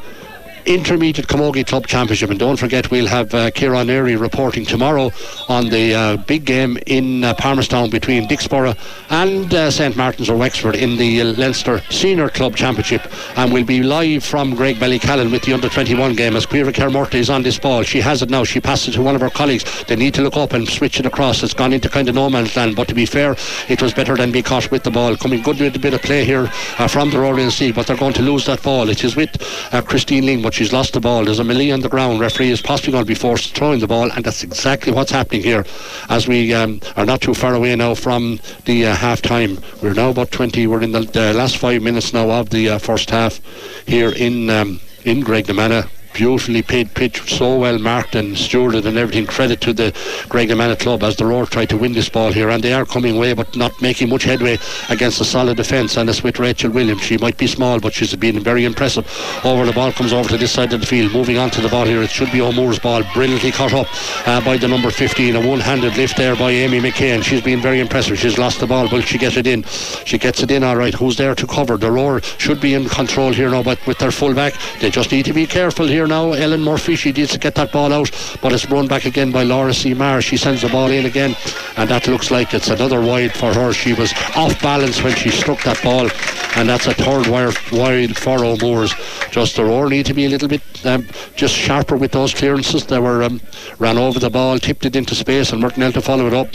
Intermediate 0.66 1.28
Camogie 1.28 1.66
Club 1.66 1.88
Championship. 1.88 2.30
And 2.30 2.40
don't 2.40 2.58
forget, 2.58 2.92
we'll 2.92 3.08
have 3.08 3.34
uh, 3.34 3.52
Kieran 3.52 3.90
Airy 3.90 4.16
reporting 4.16 4.66
tomorrow 4.66 5.12
on 5.50 5.70
the 5.70 5.94
uh, 5.94 6.18
big 6.18 6.46
game 6.46 6.78
in 6.88 7.24
uh, 7.24 7.34
Palmerstown 7.36 7.90
between 7.90 8.28
Dicksboro 8.28 8.78
and 9.10 9.54
uh, 9.54 9.72
St 9.72 9.96
Martin's 9.96 10.30
or 10.30 10.38
Wexford 10.38 10.76
in 10.76 10.98
the 10.98 11.24
Leinster 11.24 11.82
Senior 11.90 12.30
Club 12.30 12.56
Championship. 12.56 13.02
And 13.38 13.52
we'll 13.52 13.66
be 13.66 13.84
live 13.84 14.24
from 14.24 14.56
Graigue 14.56 14.76
Ballycallan 14.76 15.32
with 15.32 15.44
the 15.44 15.54
under 15.54 15.70
21 15.70 16.16
game 16.16 16.36
as 16.36 16.46
Caoimhe 16.46 16.74
Kermorty 16.74 17.16
is 17.16 17.30
on 17.30 17.44
this 17.44 17.60
ball. 17.60 17.84
She 17.84 18.00
has 18.02 18.22
it 18.22 18.30
now. 18.30 18.44
She 18.44 18.60
passes 18.60 18.90
it 18.90 18.92
to 18.94 19.02
one 19.02 19.16
of 19.16 19.22
her 19.22 19.30
colleagues. 19.30 19.84
They 19.86 19.96
need 19.96 20.14
to 20.16 20.22
look 20.22 20.38
up 20.38 20.54
and 20.54 20.68
switch 20.68 21.00
it 21.00 21.06
across. 21.06 21.44
It's 21.44 21.54
gone 21.54 21.74
into 21.74 21.90
kind 21.90 22.08
of 22.10 22.16
no 22.16 22.30
man's 22.30 22.56
land. 22.56 22.76
But 22.76 22.88
to 22.90 22.94
be 22.94 23.06
fair, 23.06 23.36
it 23.70 23.82
was 23.82 23.94
better 23.94 24.16
than 24.16 24.32
be 24.32 24.42
caught 24.42 24.72
with 24.72 24.84
the 24.84 24.92
ball. 24.92 25.16
Coming 25.16 25.42
good 25.42 25.60
with 25.60 25.76
a 25.76 25.80
bit 25.80 25.94
of 25.94 26.02
play 26.02 26.26
here 26.26 26.52
uh, 26.78 26.88
from 26.88 27.10
the 27.10 27.20
Royal 27.20 27.52
Sea, 27.52 27.72
but 27.72 27.88
they're 27.88 27.98
going 27.98 28.14
to 28.14 28.22
lose 28.22 28.46
that 28.46 28.62
ball. 28.64 28.90
It 28.90 29.04
is 29.04 29.16
with 29.16 29.30
uh, 29.74 29.82
Christine 29.82 30.26
Ling, 30.26 30.42
she's 30.52 30.74
lost 30.74 30.94
the 30.94 31.00
ball. 31.00 31.26
There's 31.26 31.40
a 31.40 31.44
melee 31.44 31.72
on 31.72 31.82
the 31.82 31.90
ground. 31.90 32.20
Referee 32.20 32.50
is 32.50 32.62
possibly 32.62 32.92
going 32.92 33.04
to 33.04 33.08
be 33.08 33.16
forced 33.16 33.50
to 33.50 33.54
throw 33.56 33.72
in 33.72 33.80
the 33.80 33.88
ball, 33.88 34.12
and 34.12 34.24
that's 34.24 34.44
exactly 34.44 34.92
what's 34.92 35.12
happening 35.12 35.42
here 35.42 35.66
as 36.10 36.28
we 36.28 36.54
um, 36.54 36.80
are 36.96 37.06
not 37.06 37.22
too 37.22 37.34
far 37.34 37.54
away 37.54 37.76
now 37.76 37.96
from 37.96 38.40
the 38.66 38.86
uh, 38.86 38.96
half 38.96 39.22
time. 39.22 39.60
We're 39.82 39.94
now 39.94 40.10
about 40.10 40.32
20. 40.32 40.68
We're 40.68 40.82
in 40.82 40.92
the, 40.92 41.02
the 41.02 41.34
last 41.34 41.58
five 41.58 41.82
minutes 41.82 42.14
now 42.14 42.30
of 42.30 42.50
the 42.50 42.70
uh, 42.70 42.78
first 42.78 43.10
half 43.10 43.40
here 43.88 44.12
in 44.12 44.50
um, 44.50 44.80
in 45.04 45.24
Graiguenamanagh 45.24 45.90
beautifully 46.14 46.62
paid 46.62 46.94
pitch, 46.94 47.36
so 47.38 47.58
well 47.58 47.80
marked 47.80 48.16
and 48.16 48.36
stewarded 48.36 48.86
and 48.86 48.98
everything. 48.98 49.26
Credit 49.26 49.60
to 49.62 49.74
the 49.74 49.92
Graiguenamanagh 50.30 50.80
club 50.80 51.04
as 51.04 51.16
the 51.16 51.26
Roar 51.26 51.46
tried 51.46 51.70
to 51.70 51.78
win 51.78 51.94
this 51.94 52.10
ball 52.10 52.32
here, 52.32 52.50
and 52.50 52.64
they 52.64 52.74
are 52.74 52.86
coming 52.86 53.18
away, 53.18 53.34
but 53.34 53.56
not 53.56 53.82
making 53.82 54.10
much 54.10 54.24
headway 54.24 54.58
against 54.90 55.22
a 55.22 55.26
solid 55.26 55.58
defence. 55.58 55.98
And 55.98 56.10
it's 56.10 56.24
with 56.24 56.40
Rachel 56.40 56.72
Williams. 56.72 57.02
She 57.02 57.18
might 57.18 57.38
be 57.38 57.48
small, 57.48 57.80
but 57.80 57.94
she's 57.94 58.16
been 58.16 58.40
very 58.40 58.66
impressive. 58.66 59.06
Over 59.44 59.66
the 59.66 59.74
ball 59.74 59.92
comes 59.92 60.14
over 60.14 60.30
to 60.30 60.38
this 60.38 60.52
side 60.52 60.74
of 60.74 60.82
the 60.82 60.86
field, 60.86 61.14
moving 61.14 61.38
on 61.38 61.50
to 61.52 61.62
the 61.62 61.70
ball 61.70 61.86
here. 61.86 62.02
It 62.02 62.10
should 62.10 62.32
be 62.32 62.42
O'Moore's 62.42 62.80
ball, 62.80 63.04
brilliantly 63.14 63.52
caught 63.52 63.74
up 63.74 63.88
uh, 64.28 64.44
by 64.44 64.58
the 64.58 64.68
number 64.68 64.92
15. 64.92 65.36
A 65.36 65.48
one-handed 65.48 65.96
lift 65.98 66.18
there 66.18 66.36
by 66.36 66.52
Amy 66.52 66.80
McCain. 66.80 67.24
She's 67.24 67.42
been 67.42 67.62
very 67.62 67.80
impressive. 67.80 68.20
She's 68.20 68.38
lost 68.38 68.60
the 68.60 68.68
ball, 68.68 68.90
but 68.90 69.04
she 69.04 69.18
gets 69.18 69.38
it 69.38 69.48
in. 69.48 69.64
She 70.06 70.18
gets 70.18 70.44
it 70.44 70.52
in 70.52 70.64
all 70.64 70.76
right. 70.76 70.94
Who's 70.94 71.18
there 71.18 71.36
to 71.36 71.48
cover? 71.48 71.78
The 71.78 71.92
Roar 71.92 72.22
should 72.22 72.60
be 72.60 72.74
in 72.74 72.88
control 72.90 73.34
here 73.34 73.50
now, 73.50 73.64
but 73.64 73.86
with 73.88 73.98
their 74.00 74.12
full 74.12 74.34
back, 74.34 74.54
they 74.80 74.90
just 74.90 75.12
need 75.12 75.26
to 75.26 75.34
be 75.34 75.48
careful 75.48 75.88
here 75.88 76.01
now. 76.08 76.34
Ellen 76.34 76.62
Murphy, 76.62 76.96
she 76.96 77.12
needs 77.12 77.32
to 77.32 77.40
get 77.40 77.56
that 77.56 77.72
ball 77.72 77.92
out, 77.94 78.10
but 78.42 78.54
it's 78.54 78.70
run 78.70 78.88
back 78.88 79.06
again 79.06 79.32
by 79.32 79.44
Laura. 79.44 79.74
Marr. 79.96 80.22
She 80.22 80.38
sends 80.38 80.62
the 80.62 80.70
ball 80.70 80.92
in 80.92 81.06
again, 81.06 81.36
and 81.78 81.90
that 81.90 82.08
looks 82.08 82.32
like 82.32 82.54
it's 82.54 82.70
another 82.70 83.02
wide 83.02 83.34
for 83.34 83.54
her. 83.54 83.74
She 83.74 83.94
was 83.94 84.14
off 84.36 84.62
balance 84.62 85.02
when 85.02 85.16
she 85.16 85.30
struck 85.30 85.62
that 85.64 85.82
ball, 85.84 86.10
and 86.56 86.70
that's 86.70 86.88
a 86.88 86.94
third 86.94 87.28
wire 87.28 87.52
wide 87.72 88.18
for 88.18 88.44
O'Moore's. 88.44 88.94
Just 89.32 89.56
the 89.56 89.66
roar 89.66 89.90
need 89.90 90.06
to 90.06 90.14
be 90.14 90.26
a 90.26 90.30
little 90.30 90.48
bit 90.48 90.62
um, 90.86 91.08
just 91.36 91.56
sharper 91.56 91.96
with 91.96 92.12
those 92.12 92.34
clearances. 92.34 92.86
They 92.86 93.00
were 93.00 93.24
um, 93.24 93.42
ran 93.80 93.98
over 93.98 94.20
the 94.20 94.30
ball, 94.30 94.60
tipped 94.60 94.86
it 94.86 94.96
into 94.96 95.16
space, 95.16 95.52
and 95.52 95.62
Martinell 95.62 95.92
to 95.94 96.02
follow 96.02 96.28
it 96.28 96.34
up 96.34 96.50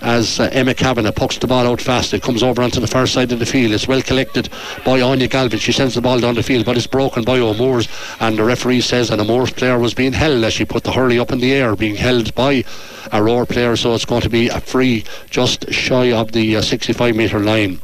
as 0.00 0.40
uh, 0.40 0.48
Emma 0.52 0.74
Kavanagh 0.74 1.12
pucks 1.12 1.38
the 1.38 1.46
ball 1.46 1.66
out 1.66 1.80
fast. 1.80 2.14
It 2.14 2.22
comes 2.22 2.42
over 2.42 2.62
onto 2.62 2.80
the 2.80 2.86
far 2.86 3.06
side 3.06 3.32
of 3.32 3.38
the 3.38 3.46
field. 3.46 3.72
It's 3.72 3.88
well 3.88 4.02
collected 4.02 4.48
by 4.84 5.00
Anya 5.00 5.28
Galvin. 5.28 5.58
She 5.58 5.72
sends 5.72 5.94
the 5.94 6.00
ball 6.00 6.20
down 6.20 6.34
the 6.34 6.42
field, 6.42 6.64
but 6.64 6.76
it's 6.76 6.86
broken 6.86 7.24
by 7.24 7.38
O'Moore's. 7.38 7.88
And 8.20 8.38
the 8.38 8.44
referee 8.44 8.80
says 8.80 9.10
an 9.10 9.20
O'Moore's 9.20 9.52
player 9.52 9.78
was 9.78 9.94
being 9.94 10.12
held 10.12 10.44
as 10.44 10.52
she 10.52 10.64
put 10.64 10.84
the 10.84 10.92
hurley 10.92 11.18
up 11.18 11.32
in 11.32 11.40
the 11.40 11.52
air, 11.52 11.76
being 11.76 11.96
held 11.96 12.34
by 12.34 12.64
a 13.12 13.22
Roar 13.22 13.46
player. 13.46 13.76
So 13.76 13.94
it's 13.94 14.04
going 14.04 14.22
to 14.22 14.30
be 14.30 14.48
a 14.48 14.60
free 14.60 15.04
just 15.28 15.70
shy 15.72 16.12
of 16.12 16.32
the 16.32 16.56
uh, 16.56 16.62
65 16.62 17.14
metre 17.16 17.40
line 17.40 17.80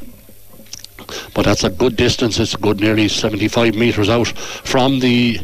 but 1.35 1.45
that's 1.45 1.65
a 1.65 1.71
good 1.71 1.97
distance. 1.97 2.39
It's 2.41 2.55
a 2.55 2.59
good 2.59 2.81
nearly 2.81 3.09
75 3.09 3.75
metres 3.75 4.09
out 4.09 4.29
from 4.29 4.99
the 5.01 5.39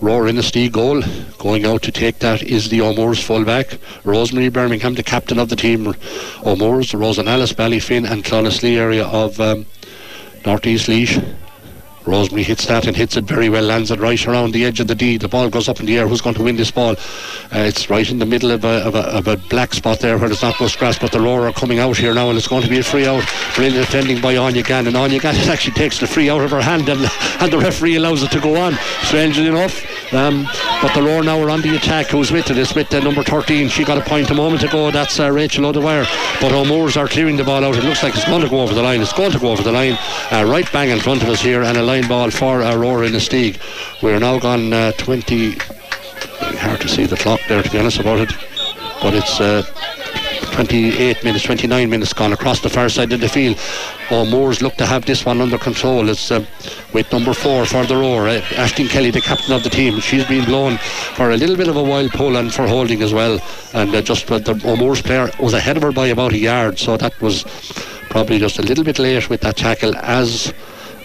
Roar 0.00 0.24
Inistioge 0.24 0.72
goal. 0.72 1.02
Going 1.36 1.66
out 1.66 1.82
to 1.82 1.92
take 1.92 2.20
that 2.20 2.42
is 2.42 2.70
the 2.70 2.80
O'Moore's 2.80 3.22
fullback, 3.22 3.78
Rosemary 4.02 4.48
Birmingham, 4.48 4.94
the 4.94 5.02
captain 5.02 5.38
of 5.38 5.50
the 5.50 5.56
team. 5.56 5.94
O'Moore's, 6.44 6.94
Rosenallis, 6.94 7.52
Ballyfin, 7.52 8.10
and 8.10 8.24
Clonaslee 8.24 8.78
area 8.78 9.06
of 9.06 9.38
um, 9.40 9.66
North 10.46 10.66
East 10.66 10.88
Laois. 10.88 11.22
Rosemary 12.06 12.42
hits 12.42 12.66
that 12.66 12.86
and 12.86 12.96
hits 12.96 13.16
it 13.16 13.24
very 13.24 13.48
well, 13.48 13.62
lands 13.62 13.90
it 13.90 14.00
right 14.00 14.26
around 14.26 14.52
the 14.52 14.64
edge 14.64 14.80
of 14.80 14.86
the 14.86 14.94
D. 14.94 15.16
The 15.18 15.28
ball 15.28 15.50
goes 15.50 15.68
up 15.68 15.80
in 15.80 15.86
the 15.86 15.98
air. 15.98 16.08
Who's 16.08 16.20
going 16.20 16.34
to 16.36 16.42
win 16.42 16.56
this 16.56 16.70
ball? 16.70 16.92
Uh, 17.52 17.58
it's 17.58 17.90
right 17.90 18.08
in 18.10 18.18
the 18.18 18.26
middle 18.26 18.50
of 18.50 18.64
a, 18.64 18.86
of, 18.86 18.94
a, 18.94 19.02
of 19.16 19.28
a, 19.28 19.36
black 19.36 19.74
spot 19.74 20.00
there 20.00 20.16
where 20.16 20.28
there's 20.28 20.42
not 20.42 20.58
much 20.60 20.78
grass, 20.78 20.98
but 20.98 21.12
the 21.12 21.20
Roar 21.20 21.48
are 21.48 21.52
coming 21.52 21.78
out 21.78 21.96
here 21.96 22.14
now, 22.14 22.28
and 22.28 22.38
it's 22.38 22.48
going 22.48 22.62
to 22.62 22.68
be 22.68 22.78
a 22.78 22.82
free 22.82 23.06
out. 23.06 23.24
Brilliant 23.54 23.86
defending 23.86 24.20
by 24.20 24.36
Anya 24.36 24.64
and 24.70 24.96
Anya 24.96 25.20
Gannon 25.20 25.48
actually 25.48 25.74
takes 25.74 25.98
the 26.00 26.06
free 26.06 26.30
out 26.30 26.40
of 26.40 26.50
her 26.50 26.62
hand, 26.62 26.88
and, 26.88 27.00
and 27.40 27.52
the 27.52 27.58
referee 27.58 27.96
allows 27.96 28.22
it 28.22 28.30
to 28.30 28.40
go 28.40 28.56
on. 28.56 28.74
Strangely 29.02 29.46
enough. 29.46 29.99
Um, 30.12 30.48
but 30.82 30.92
the 30.94 31.02
Roar 31.02 31.22
now 31.22 31.40
are 31.40 31.50
on 31.50 31.62
the 31.62 31.76
attack. 31.76 32.08
Who's 32.08 32.32
with 32.32 32.50
it? 32.50 32.58
It's 32.58 32.74
with 32.74 32.88
the 32.88 33.00
number 33.00 33.22
13. 33.22 33.68
She 33.68 33.84
got 33.84 33.98
a 33.98 34.00
point 34.00 34.30
a 34.30 34.34
moment 34.34 34.62
ago. 34.62 34.90
That's 34.90 35.20
uh, 35.20 35.30
Rachel 35.30 35.66
O'Dwyer. 35.66 36.04
But 36.40 36.52
O'Moore's 36.52 36.96
are 36.96 37.06
clearing 37.06 37.36
the 37.36 37.44
ball 37.44 37.64
out. 37.64 37.76
It 37.76 37.84
looks 37.84 38.02
like 38.02 38.14
it's 38.14 38.24
going 38.24 38.42
to 38.42 38.48
go 38.48 38.60
over 38.60 38.74
the 38.74 38.82
line. 38.82 39.00
It's 39.00 39.12
going 39.12 39.32
to 39.32 39.38
go 39.38 39.52
over 39.52 39.62
the 39.62 39.72
line. 39.72 39.96
Uh, 40.32 40.44
right 40.48 40.70
bang 40.72 40.90
in 40.90 40.98
front 40.98 41.22
of 41.22 41.28
us 41.28 41.40
here, 41.40 41.62
and 41.62 41.76
a 41.76 41.82
line 41.82 42.08
ball 42.08 42.30
for 42.30 42.60
Aurora 42.60 43.08
Inistioge. 43.08 43.58
We're 44.02 44.18
now 44.18 44.38
gone 44.38 44.72
uh, 44.72 44.92
20. 44.92 45.56
Hard 46.58 46.80
to 46.80 46.88
see 46.88 47.06
the 47.06 47.16
clock 47.16 47.40
there, 47.48 47.62
to 47.62 47.70
be 47.70 47.78
honest 47.78 48.00
about 48.00 48.20
it. 48.20 48.32
But 49.02 49.14
it's. 49.14 50.19
Uh, 50.60 50.64
28 50.64 51.24
minutes, 51.24 51.44
29 51.44 51.88
minutes 51.88 52.12
gone 52.12 52.34
across 52.34 52.60
the 52.60 52.68
far 52.68 52.90
side 52.90 53.10
of 53.14 53.20
the 53.20 53.28
field. 53.28 53.58
Oh, 54.10 54.26
Moores 54.26 54.60
look 54.60 54.74
to 54.74 54.84
have 54.84 55.06
this 55.06 55.24
one 55.24 55.40
under 55.40 55.56
control. 55.56 56.10
It's 56.10 56.30
uh, 56.30 56.44
with 56.92 57.10
number 57.10 57.32
four 57.32 57.64
for 57.64 57.86
the 57.86 57.96
roar, 57.96 58.28
uh, 58.28 58.40
Ashling 58.60 58.90
Kelly, 58.90 59.10
the 59.10 59.22
captain 59.22 59.54
of 59.54 59.62
the 59.62 59.70
team. 59.70 60.00
She's 60.00 60.26
been 60.26 60.44
blown 60.44 60.76
for 61.16 61.30
a 61.30 61.36
little 61.38 61.56
bit 61.56 61.68
of 61.68 61.76
a 61.76 61.82
wild 61.82 62.10
pull 62.10 62.36
and 62.36 62.52
for 62.52 62.66
holding 62.66 63.00
as 63.00 63.14
well. 63.14 63.40
And 63.72 63.94
uh, 63.94 64.02
just 64.02 64.30
uh, 64.30 64.38
the 64.38 64.60
O'Moore's 64.66 65.00
player 65.00 65.30
was 65.40 65.54
ahead 65.54 65.78
of 65.78 65.82
her 65.82 65.92
by 65.92 66.08
about 66.08 66.34
a 66.34 66.38
yard, 66.38 66.78
so 66.78 66.98
that 66.98 67.18
was 67.22 67.44
probably 68.10 68.38
just 68.38 68.58
a 68.58 68.62
little 68.62 68.84
bit 68.84 68.98
late 68.98 69.30
with 69.30 69.40
that 69.40 69.56
tackle 69.56 69.96
as 69.96 70.52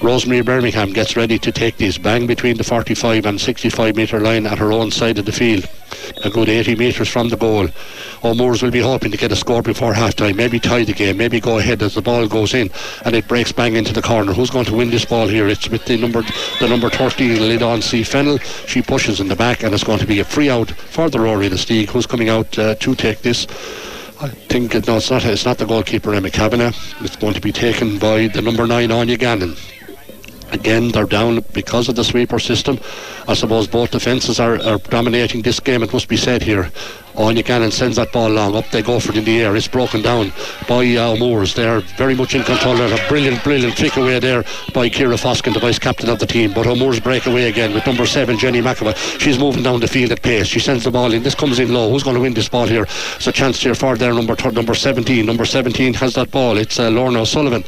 Rosemary 0.01 0.41
Birmingham 0.41 0.91
gets 0.91 1.15
ready 1.15 1.39
to 1.39 1.51
take 1.51 1.77
this 1.77 1.97
bang 1.97 2.27
between 2.27 2.57
the 2.57 2.63
45 2.63 3.25
and 3.25 3.39
65 3.39 3.95
metre 3.95 4.19
line 4.19 4.45
at 4.45 4.57
her 4.57 4.71
own 4.71 4.91
side 4.91 5.17
of 5.17 5.25
the 5.25 5.31
field. 5.31 5.67
A 6.23 6.29
good 6.29 6.49
80 6.49 6.75
metres 6.75 7.07
from 7.07 7.29
the 7.29 7.37
goal. 7.37 7.69
O'Moore's 8.25 8.63
will 8.63 8.71
be 8.71 8.79
hoping 8.79 9.11
to 9.11 9.17
get 9.17 9.31
a 9.31 9.35
score 9.35 9.61
before 9.61 9.93
half 9.93 10.15
time, 10.15 10.35
maybe 10.35 10.59
tie 10.59 10.83
the 10.83 10.93
game, 10.93 11.17
maybe 11.17 11.39
go 11.39 11.59
ahead 11.59 11.81
as 11.83 11.93
the 11.93 12.01
ball 12.01 12.27
goes 12.27 12.53
in 12.53 12.71
and 13.03 13.15
it 13.15 13.27
breaks 13.27 13.51
bang 13.51 13.75
into 13.75 13.93
the 13.93 14.01
corner. 14.01 14.33
Who's 14.33 14.49
going 14.49 14.65
to 14.65 14.75
win 14.75 14.89
this 14.89 15.05
ball 15.05 15.27
here? 15.27 15.47
It's 15.47 15.69
with 15.69 15.85
the 15.85 15.97
number 15.97 16.23
the 16.59 16.67
number 16.67 16.89
13 16.89 17.37
Lidon 17.37 17.83
C. 17.83 18.03
Fennel. 18.03 18.39
She 18.39 18.81
pushes 18.81 19.19
in 19.19 19.27
the 19.27 19.35
back 19.35 19.63
and 19.63 19.73
it's 19.73 19.83
going 19.83 19.99
to 19.99 20.07
be 20.07 20.19
a 20.19 20.25
free 20.25 20.49
out 20.49 20.71
for 20.71 21.09
the 21.09 21.19
Roar 21.19 21.37
Inistioge 21.37 21.89
who's 21.89 22.07
coming 22.07 22.29
out 22.29 22.57
uh, 22.57 22.75
to 22.75 22.95
take 22.95 23.21
this. 23.21 23.45
I 24.21 24.29
think 24.29 24.73
no, 24.87 24.97
it's 24.97 25.11
not. 25.11 25.25
It's 25.25 25.45
not 25.45 25.57
the 25.57 25.65
goalkeeper 25.65 26.13
Emma 26.13 26.31
Kavanagh. 26.31 26.73
It's 27.01 27.17
going 27.17 27.33
to 27.33 27.41
be 27.41 27.51
taken 27.51 27.99
by 27.99 28.27
the 28.27 28.41
number 28.41 28.65
nine 28.65 28.91
Anya 28.91 29.17
Gannon. 29.17 29.55
Again, 30.51 30.89
they're 30.89 31.05
down 31.05 31.43
because 31.53 31.89
of 31.89 31.95
the 31.95 32.03
sweeper 32.03 32.39
system. 32.39 32.79
I 33.27 33.33
suppose 33.33 33.67
both 33.67 33.91
defences 33.91 34.39
are, 34.39 34.61
are 34.61 34.77
dominating 34.77 35.41
this 35.41 35.59
game, 35.59 35.83
it 35.83 35.91
must 35.91 36.07
be 36.07 36.17
said 36.17 36.41
here. 36.41 36.71
Anya 37.17 37.43
Gannon 37.43 37.71
sends 37.71 37.95
that 37.95 38.11
ball 38.11 38.29
long. 38.29 38.55
Up 38.55 38.69
they 38.71 38.81
go 38.81 38.99
for 38.99 39.11
it 39.11 39.17
in 39.17 39.23
the 39.23 39.41
air. 39.41 39.55
It's 39.55 39.67
broken 39.67 40.01
down 40.01 40.33
by 40.67 40.85
uh, 40.95 41.15
Moores. 41.15 41.53
They're 41.53 41.79
very 41.97 42.15
much 42.15 42.35
in 42.35 42.43
control. 42.43 42.75
A 42.75 43.07
brilliant, 43.07 43.43
brilliant 43.43 43.75
flick 43.75 43.95
away 43.95 44.19
there 44.19 44.43
by 44.73 44.89
Kira 44.89 45.17
Foskin, 45.17 45.53
the 45.53 45.59
vice 45.59 45.79
captain 45.79 46.09
of 46.09 46.19
the 46.19 46.25
team. 46.25 46.51
But 46.53 46.67
O'Moore's 46.67 46.99
break 46.99 47.25
away 47.25 47.47
again 47.47 47.73
with 47.73 47.85
number 47.85 48.05
seven, 48.05 48.37
Jenny 48.37 48.61
McAvoy. 48.61 48.95
She's 49.19 49.39
moving 49.39 49.63
down 49.63 49.79
the 49.79 49.87
field 49.87 50.11
at 50.11 50.21
pace. 50.21 50.47
She 50.47 50.59
sends 50.59 50.83
the 50.83 50.91
ball 50.91 51.13
in. 51.13 51.23
This 51.23 51.35
comes 51.35 51.59
in 51.59 51.73
low. 51.73 51.89
Who's 51.89 52.03
going 52.03 52.15
to 52.15 52.21
win 52.21 52.33
this 52.33 52.49
ball 52.49 52.67
here? 52.67 52.83
It's 52.83 53.27
a 53.27 53.31
chance 53.31 53.61
here 53.61 53.75
for 53.75 53.95
their 53.95 54.13
number 54.13 54.35
number 54.51 54.75
17. 54.75 55.25
Number 55.25 55.45
17 55.45 55.93
has 55.95 56.15
that 56.15 56.31
ball. 56.31 56.57
It's 56.57 56.79
uh, 56.79 56.89
Lorna 56.89 57.21
O'Sullivan. 57.21 57.63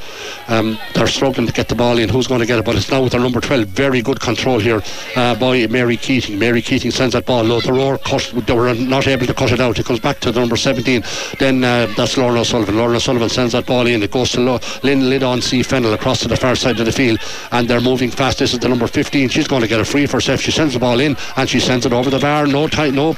Um, 0.50 0.78
they're 0.94 1.08
struggling 1.08 1.48
to 1.48 1.54
get 1.54 1.70
the 1.70 1.76
ball 1.76 1.98
in. 1.98 2.10
Who's 2.10 2.28
going 2.28 2.42
to 2.42 2.46
get 2.46 2.60
it? 2.60 2.66
But 2.66 2.76
it's 2.76 2.92
now 2.92 3.02
with 3.02 3.14
their 3.14 3.22
number 3.22 3.40
12. 3.40 3.68
Very 3.68 4.02
good 4.02 4.20
control 4.20 4.60
here 4.60 4.82
uh, 5.16 5.36
by 5.48 5.66
Mary 5.68 5.96
Keating. 5.96 6.38
Mary 6.38 6.62
Keating 6.62 6.92
sends 6.92 7.14
that 7.14 7.26
ball 7.26 7.42
low. 7.42 7.62
The 7.62 7.72
roar 7.72 7.98
cut. 8.00 8.34
They 8.46 8.54
were 8.54 8.74
not 8.74 9.08
able 9.08 9.26
to 9.28 9.34
cut 9.34 9.54
it 9.54 9.62
out. 9.62 9.80
It 9.80 9.86
comes 9.86 10.02
back 10.02 10.20
to 10.20 10.32
the 10.32 10.42
number 10.42 10.58
17. 10.58 11.02
Then 11.40 11.64
uh, 11.64 11.88
that's 11.96 12.18
Lorna 12.18 12.42
O'Sullivan. 12.42 12.76
Lorna 12.76 12.98
O'Sullivan 12.98 13.30
sends 13.30 13.54
that 13.54 13.66
ball 13.66 13.88
in. 13.88 14.04
It 14.04 14.12
goes 14.12 14.32
to 14.32 14.42
Lynn 14.84 15.10
Lidon 15.10 15.42
C. 15.42 15.64
Fennel 15.64 15.94
across 15.94 16.20
to 16.20 16.28
the 16.28 16.36
far 16.36 16.58
side 16.58 16.78
of 16.82 16.86
the 16.86 16.92
field. 16.92 17.20
And 17.54 17.66
they're 17.66 17.80
moving 17.80 18.12
fast. 18.12 18.40
This 18.40 18.54
is 18.54 18.60
the 18.60 18.68
number 18.68 18.88
15. 18.88 19.30
She's 19.30 19.48
going 19.48 19.62
to 19.62 19.70
get 19.70 19.80
a 19.80 19.86
free 19.86 20.06
for 20.06 20.18
herself. 20.18 20.42
She 20.42 20.52
sends 20.52 20.74
the 20.74 20.80
ball 20.82 21.00
in 21.00 21.16
and 21.38 21.48
she 21.50 21.62
sends 21.62 21.86
it 21.86 21.94
over 21.94 22.10
the 22.10 22.20
bar. 22.20 22.46
No 22.46 22.68
tight, 22.68 22.94
no 22.94 23.16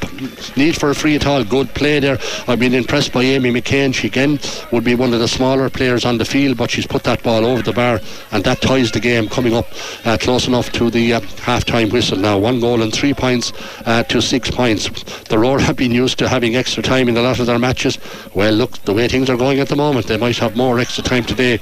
need 0.55 0.77
for 0.77 0.91
a 0.91 0.95
free 0.95 1.15
at 1.15 1.25
all. 1.25 1.43
Good 1.43 1.73
play 1.73 1.99
there. 1.99 2.19
I've 2.47 2.59
been 2.59 2.75
impressed 2.75 3.11
by 3.11 3.23
Amy 3.23 3.51
McCain. 3.51 3.91
She 3.95 4.05
again 4.05 4.37
would 4.71 4.83
be 4.83 4.93
one 4.93 5.15
of 5.15 5.19
the 5.19 5.27
smaller 5.27 5.67
players 5.71 6.05
on 6.05 6.19
the 6.19 6.25
field, 6.25 6.57
but 6.57 6.69
she's 6.69 6.85
put 6.85 7.03
that 7.05 7.23
ball 7.23 7.43
over 7.43 7.63
the 7.63 7.73
bar 7.73 7.99
and 8.31 8.43
that 8.43 8.61
ties 8.61 8.91
the 8.91 8.99
game 8.99 9.27
coming 9.29 9.55
up 9.55 9.65
uh, 10.05 10.15
close 10.19 10.47
enough 10.47 10.71
to 10.73 10.91
the 10.91 11.13
uh, 11.13 11.21
half 11.41 11.65
time 11.65 11.89
whistle 11.89 12.18
now. 12.19 12.37
One 12.37 12.59
goal 12.59 12.81
and 12.81 12.93
three 12.93 13.13
points 13.13 13.53
uh, 13.85 14.03
to 14.03 14.21
six 14.21 14.51
points. 14.51 14.89
The 15.23 15.37
Roar 15.37 15.59
have 15.59 15.75
been 15.75 15.91
used 15.91 16.19
to 16.19 16.27
having 16.27 16.55
extra 16.55 16.83
time 16.83 17.09
in 17.09 17.17
a 17.17 17.21
lot 17.21 17.39
of 17.39 17.45
their 17.45 17.59
matches. 17.59 17.97
Well, 18.33 18.53
look, 18.53 18.77
the 18.79 18.93
way 18.93 19.07
things 19.07 19.29
are 19.29 19.37
going 19.37 19.59
at 19.59 19.69
the 19.69 19.75
moment, 19.75 20.07
they 20.07 20.17
might 20.17 20.37
have 20.37 20.55
more 20.55 20.79
extra 20.79 21.03
time 21.03 21.23
today. 21.23 21.59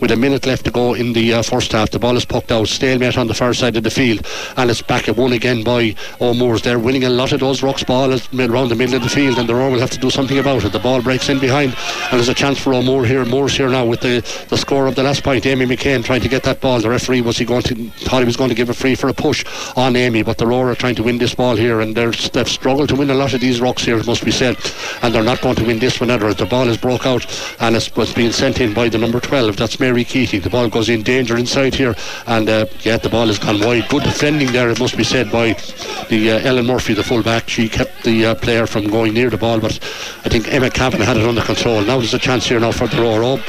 With 0.00 0.10
a 0.10 0.16
minute 0.16 0.46
left 0.46 0.64
to 0.64 0.70
go 0.70 0.94
in 0.94 1.12
the 1.12 1.34
uh, 1.34 1.42
first 1.42 1.72
half, 1.72 1.90
the 1.90 1.98
ball 1.98 2.16
is 2.16 2.24
poked 2.24 2.52
out, 2.52 2.68
stalemate 2.68 3.18
on 3.18 3.26
the 3.26 3.34
far 3.34 3.54
side 3.54 3.76
of 3.76 3.84
the 3.84 3.90
field, 3.90 4.26
and 4.56 4.70
it's 4.70 4.82
back 4.82 5.08
at 5.08 5.16
one 5.16 5.32
again 5.32 5.62
by 5.62 5.94
O'Moores. 6.20 6.62
They're 6.62 6.78
winning 6.78 7.04
a 7.04 7.10
lot 7.10 7.32
of 7.32 7.40
those 7.40 7.62
rocks 7.62 7.84
ball 7.84 8.10
around 8.10 8.68
the 8.68 8.76
middle 8.76 8.94
of 8.94 9.02
the 9.02 9.08
field, 9.08 9.38
and 9.38 9.48
the 9.48 9.54
Roar 9.54 9.70
will 9.70 9.80
have 9.80 9.90
to 9.90 9.98
do 9.98 10.10
something 10.10 10.38
about 10.38 10.64
it. 10.64 10.72
The 10.72 10.78
ball 10.78 11.02
breaks 11.02 11.28
in 11.28 11.38
behind, 11.38 11.74
and 12.10 12.12
there's 12.12 12.28
a 12.28 12.34
chance 12.34 12.58
for 12.58 12.74
O'Moore 12.74 13.04
here. 13.04 13.24
Moore's 13.24 13.56
here 13.56 13.68
now 13.68 13.86
with 13.86 14.00
the, 14.00 14.20
the 14.48 14.56
score 14.56 14.86
of 14.86 14.94
the 14.94 15.02
last 15.02 15.22
point. 15.22 15.46
Amy 15.46 15.66
McCain 15.66 16.04
trying 16.04 16.20
to 16.22 16.28
get 16.28 16.42
that 16.44 16.60
ball. 16.60 16.80
The 16.80 16.90
referee 16.90 17.20
was 17.20 17.38
he 17.38 17.44
going 17.44 17.62
to 17.62 17.90
thought 17.90 18.20
he 18.20 18.24
was 18.24 18.36
going 18.36 18.48
to 18.48 18.54
give 18.54 18.70
a 18.70 18.74
free 18.74 18.94
for 18.94 19.08
a 19.08 19.14
push 19.14 19.44
on 19.76 19.89
Amy, 19.96 20.22
but 20.22 20.38
the 20.38 20.46
Roar 20.46 20.70
are 20.70 20.74
trying 20.74 20.94
to 20.96 21.02
win 21.02 21.18
this 21.18 21.34
ball 21.34 21.56
here, 21.56 21.80
and 21.80 21.96
they're, 21.96 22.10
they've 22.10 22.48
struggled 22.48 22.88
to 22.90 22.96
win 22.96 23.10
a 23.10 23.14
lot 23.14 23.34
of 23.34 23.40
these 23.40 23.60
rocks 23.60 23.84
here, 23.84 23.98
it 23.98 24.06
must 24.06 24.24
be 24.24 24.30
said, 24.30 24.56
and 25.02 25.14
they're 25.14 25.22
not 25.22 25.40
going 25.40 25.56
to 25.56 25.64
win 25.64 25.78
this 25.78 26.00
one 26.00 26.10
either. 26.10 26.32
The 26.34 26.46
ball 26.46 26.68
is 26.68 26.76
broke 26.76 27.06
out, 27.06 27.26
and 27.60 27.76
it's, 27.76 27.90
it's 27.96 28.12
being 28.12 28.32
sent 28.32 28.60
in 28.60 28.74
by 28.74 28.88
the 28.88 28.98
number 28.98 29.20
12. 29.20 29.56
That's 29.56 29.80
Mary 29.80 30.04
Keating. 30.04 30.40
The 30.40 30.50
ball 30.50 30.68
goes 30.68 30.88
in 30.88 31.02
danger 31.02 31.36
inside 31.36 31.74
here, 31.74 31.94
and 32.26 32.48
uh, 32.48 32.66
yeah, 32.80 32.96
the 32.96 33.08
ball 33.08 33.26
has 33.26 33.38
gone 33.38 33.60
wide. 33.60 33.88
Good 33.88 34.02
defending 34.02 34.52
there, 34.52 34.70
it 34.70 34.80
must 34.80 34.96
be 34.96 35.04
said, 35.04 35.30
by 35.30 35.54
the 36.08 36.32
uh, 36.32 36.48
Ellen 36.48 36.66
Murphy, 36.66 36.94
the 36.94 37.02
fullback. 37.02 37.48
She 37.48 37.68
kept 37.68 38.04
the 38.04 38.26
uh, 38.26 38.34
player 38.34 38.66
from 38.66 38.88
going 38.88 39.14
near 39.14 39.30
the 39.30 39.38
ball, 39.38 39.60
but 39.60 39.74
I 40.24 40.28
think 40.28 40.52
Emma 40.52 40.70
Kavanagh 40.70 41.10
it 41.10 41.26
under 41.26 41.42
control. 41.42 41.82
Now 41.82 41.98
there's 41.98 42.14
a 42.14 42.18
chance 42.18 42.46
here 42.46 42.60
now 42.60 42.72
for 42.72 42.86
the 42.86 43.00
roar 43.00 43.24
up. 43.24 43.40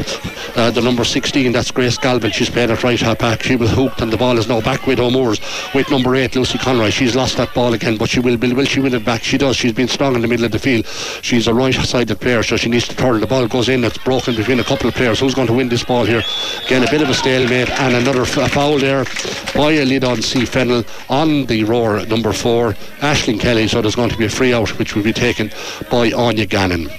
Uh, 0.58 0.72
the 0.72 0.82
number 0.82 1.04
16, 1.04 1.52
that's 1.52 1.72
Grace 1.72 1.98
Galvin. 1.98 2.32
She's 2.32 2.50
playing 2.50 2.72
at 2.72 2.84
right 2.84 3.00
half 3.00 3.20
back. 3.20 3.44
She 3.44 3.56
was 3.56 3.72
hooked, 3.72 4.02
and 4.02 4.12
the 4.12 4.18
ball 4.18 4.38
is 4.38 4.48
now 4.48 4.62
back 4.62 4.86
with 4.88 5.00
O'Moores 5.00 5.40
with 5.74 5.90
number 5.90 6.16
8, 6.16 6.31
Lucy 6.36 6.58
Conroy. 6.58 6.90
She's 6.90 7.16
lost 7.16 7.38
that 7.38 7.54
ball 7.54 7.74
again, 7.74 7.98
but 7.98 8.10
she 8.10 8.20
will, 8.20 8.38
will, 8.38 8.56
will 8.56 8.66
she 8.66 8.80
win 8.80 8.94
it 8.94 9.06
back? 9.06 9.24
She 9.24 9.38
does. 9.38 9.56
She's 9.56 9.74
been 9.74 9.88
strong 9.88 10.16
in 10.16 10.22
the 10.22 10.28
middle 10.28 10.46
of 10.46 10.52
the 10.52 10.60
field. 10.60 10.86
She's 11.22 11.48
a 11.48 11.54
right 11.54 11.74
sided 11.74 12.20
player, 12.20 12.44
so 12.44 12.58
she 12.58 12.70
needs 12.70 12.88
to 12.88 12.96
turn. 12.96 13.20
The 13.20 13.28
ball 13.28 13.48
goes 13.48 13.70
in, 13.70 13.84
it's 13.84 13.98
broken 13.98 14.36
between 14.36 14.60
a 14.60 14.64
couple 14.64 14.88
of 14.88 14.96
players. 14.96 15.20
Who's 15.20 15.34
going 15.34 15.48
to 15.48 15.54
win 15.54 15.70
this 15.70 15.84
ball 15.84 16.06
here? 16.06 16.24
Again, 16.66 16.84
a 16.88 16.92
bit 16.92 17.02
of 17.02 17.10
a 17.10 17.14
stalemate, 17.14 17.70
and 17.70 17.96
another 17.96 18.26
foul 18.26 18.78
there 18.78 19.06
by 19.56 19.72
a 19.74 19.86
lead 19.86 20.04
on 20.04 20.22
C. 20.22 20.46
Fennel 20.46 20.84
on 21.10 21.46
the 21.46 21.64
roar, 21.64 22.06
number 22.06 22.34
4, 22.34 22.74
Ashling 23.00 23.40
Kelly. 23.40 23.68
So 23.68 23.82
there's 23.82 23.96
going 23.96 24.10
to 24.10 24.18
be 24.18 24.26
a 24.26 24.30
free 24.30 24.54
out, 24.54 24.78
which 24.80 24.96
will 24.96 25.04
be 25.04 25.14
taken 25.14 25.52
by 25.90 26.12
Anya 26.12 26.46
Gannon. 26.46 26.90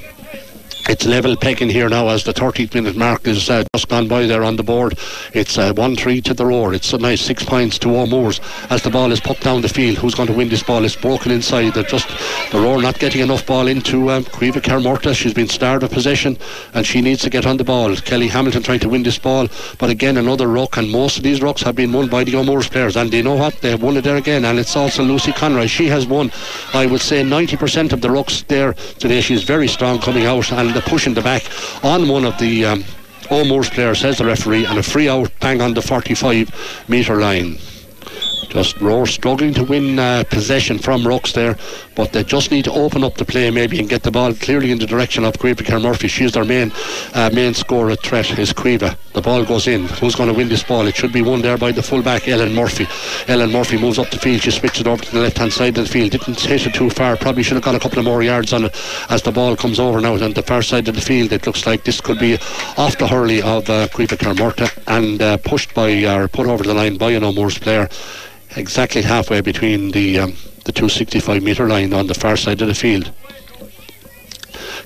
It's 0.89 1.07
level 1.07 1.37
pegging 1.37 1.71
here 1.71 1.89
now 1.89 2.09
as 2.09 2.25
the 2.25 2.35
30th 2.35 2.75
minute 2.75 2.97
mark 2.97 3.29
is 3.29 3.49
uh, 3.49 3.63
just 3.73 3.89
gone 3.89 4.09
by 4.09 4.27
there 4.27 4.43
on 4.43 4.57
the 4.57 4.65
board. 4.65 4.99
It's 5.33 5.57
uh, 5.57 5.73
1 5.73 5.95
3 5.95 6.21
to 6.23 6.35
the 6.35 6.45
roar. 6.45 6.75
It's 6.75 6.93
a 6.93 6.99
nice 6.99 7.21
six 7.21 7.45
points 7.45 7.79
to 7.81 7.97
O'Moores 7.97 8.41
as 8.69 8.83
the 8.83 8.91
ball 8.91 9.13
is 9.13 9.21
put 9.21 9.41
down 9.41 9.63
the 9.63 9.69
field. 9.69 9.99
Who's 9.99 10.17
going 10.17 10.27
to 10.27 10.35
win 10.35 10.49
this 10.49 10.65
ball? 10.65 10.85
It's 10.85 10.97
broken 10.97 11.31
inside. 11.31 11.75
They're 11.75 11.85
just 11.85 12.09
the 12.51 12.61
roar 12.61 12.83
not 12.83 12.99
getting 12.99 13.21
enough 13.21 13.47
ball 13.47 13.69
into 13.69 14.11
um, 14.11 14.25
Caoimhe 14.25 14.61
Kermorta. 14.61 15.15
She's 15.15 15.33
been 15.33 15.49
starved 15.49 15.85
of 15.85 15.93
possession 15.93 16.37
and 16.75 16.85
she 16.85 17.01
needs 17.01 17.23
to 17.23 17.31
get 17.31 17.47
on 17.47 17.59
the 17.59 17.65
ball. 17.65 17.95
Kelly 17.95 18.27
Hamilton 18.27 18.65
trying 18.65 18.81
to 18.81 18.89
win 18.89 19.05
this 19.05 19.19
ball, 19.19 19.47
but 19.79 19.89
again, 19.89 20.17
another 20.17 20.49
rock. 20.49 20.77
And 20.79 20.91
most 20.91 21.17
of 21.17 21.23
these 21.23 21.41
rocks 21.41 21.63
have 21.63 21.77
been 21.77 21.93
won 21.93 22.09
by 22.09 22.25
the 22.25 22.35
O'Moores 22.35 22.69
players. 22.69 22.97
And 22.97 23.11
they 23.11 23.23
know 23.23 23.37
what? 23.37 23.61
They 23.61 23.71
have 23.71 23.83
won 23.83 23.97
it 23.97 24.03
there 24.03 24.17
again. 24.17 24.45
And 24.45 24.59
it's 24.59 24.75
also 24.75 25.05
Lucy 25.05 25.33
Conroy. 25.33 25.67
She 25.67 25.87
has 25.87 26.09
won, 26.09 26.33
I 26.75 26.87
would 26.87 27.01
say, 27.01 27.23
90% 27.23 27.93
of 27.93 28.01
the 28.01 28.11
rocks 28.11 28.43
there 28.49 28.73
today. 28.99 29.21
She's 29.21 29.45
very 29.45 29.69
strong 29.69 30.01
coming 30.01 30.27
out 30.27 30.51
and 30.51 30.72
the 30.73 30.81
push 30.83 31.07
in 31.07 31.15
the 31.15 31.23
back 31.23 31.45
on 31.85 32.09
one 32.09 32.25
of 32.25 32.39
the 32.39 32.65
um, 32.65 32.85
O'Moore's 33.31 33.71
players, 33.71 34.01
says 34.01 34.19
the 34.19 34.25
referee, 34.25 34.67
and 34.67 34.79
a 34.79 34.83
free 34.83 35.09
out 35.09 35.31
bang 35.41 35.61
on 35.61 35.75
the 35.75 35.83
45 35.83 36.85
metre 36.89 37.21
line. 37.21 37.59
Just 38.53 38.79
Roar 38.83 39.07
struggling 39.07 39.55
to 39.55 39.65
win 39.65 39.99
uh, 39.99 40.25
possession 40.29 40.79
from 40.79 41.07
Rooks 41.07 41.33
there, 41.33 41.57
but 41.95 42.13
they 42.13 42.23
just 42.23 42.51
need 42.51 42.67
to 42.67 42.73
open 42.73 43.03
up 43.03 43.15
the 43.15 43.25
play 43.25 43.51
maybe 43.51 43.81
and 43.81 43.89
get 43.89 44.03
the 44.03 44.11
ball 44.11 44.35
clearly 44.35 44.71
in 44.71 44.79
the 44.79 44.87
direction 44.87 45.25
of 45.25 45.33
Caoimhe 45.39 45.81
Murphy. 45.81 46.07
She's 46.07 46.33
their 46.33 46.45
main 46.45 46.71
uh, 47.15 47.31
main 47.33 47.55
scorer 47.55 47.97
threat 47.97 48.39
is 48.39 48.53
Caoimhe. 48.53 48.95
The 49.15 49.23
ball 49.23 49.47
goes 49.47 49.67
in. 49.67 49.87
Who's 49.87 50.15
going 50.15 50.29
to 50.29 50.35
win 50.35 50.51
this 50.51 50.63
ball? 50.63 50.87
It 50.87 50.95
should 50.95 51.15
be 51.15 51.23
won 51.23 51.41
there 51.41 51.57
by 51.57 51.73
the 51.73 51.83
fullback 51.83 52.29
Ellen 52.29 52.55
Murphy. 52.55 52.87
Ellen 53.27 53.53
Murphy 53.53 53.79
moves 53.79 53.99
up 53.99 54.11
the 54.11 54.19
field. 54.19 54.43
She 54.43 54.51
switches 54.51 54.83
it 54.83 54.87
over 54.87 55.03
to 55.03 55.13
the 55.13 55.21
left 55.21 55.39
hand 55.39 55.55
side 55.55 55.79
of 55.79 55.87
the 55.87 55.91
field. 55.91 56.11
Didn't 56.11 56.39
hit 56.39 56.67
it 56.67 56.75
too 56.75 56.91
far. 56.91 57.17
Probably 57.17 57.43
should 57.43 57.55
have 57.55 57.65
got 57.65 57.75
a 57.75 57.81
couple 57.81 58.01
of 58.01 58.05
more 58.05 58.23
yards 58.23 58.53
on 58.53 58.67
it 58.67 58.77
as 59.09 59.23
the 59.23 59.33
ball 59.33 59.57
comes 59.57 59.81
over 59.81 59.99
now 60.03 60.13
on 60.23 60.35
the 60.35 60.43
far 60.43 60.61
side 60.61 60.89
of 60.89 60.95
the 60.95 61.01
field. 61.01 61.33
It 61.33 61.47
looks 61.47 61.67
like 61.67 61.85
this 61.85 62.03
could 62.03 62.19
be 62.19 62.35
off 62.77 62.99
the 62.99 63.09
hurley 63.09 63.41
of 63.41 63.71
uh, 63.71 63.89
Caoimhe 63.89 64.83
and 64.89 65.23
uh, 65.23 65.39
pushed 65.39 65.73
by 65.73 66.05
or 66.05 66.29
put 66.29 66.47
over 66.47 66.65
the 66.65 66.75
line 66.75 66.99
by 66.99 67.13
an 67.13 67.25
O'Moore's 67.25 67.59
player 67.59 67.89
exactly 68.57 69.03
halfway 69.03 69.41
between 69.41 69.91
the 69.91 70.19
um, 70.19 70.37
the 70.65 70.73
265 70.73 71.43
metre 71.43 71.69
line 71.69 71.93
on 71.93 72.07
the 72.07 72.15
far 72.15 72.37
side 72.37 72.63
of 72.63 72.69
the 72.69 72.75
field. 72.75 73.13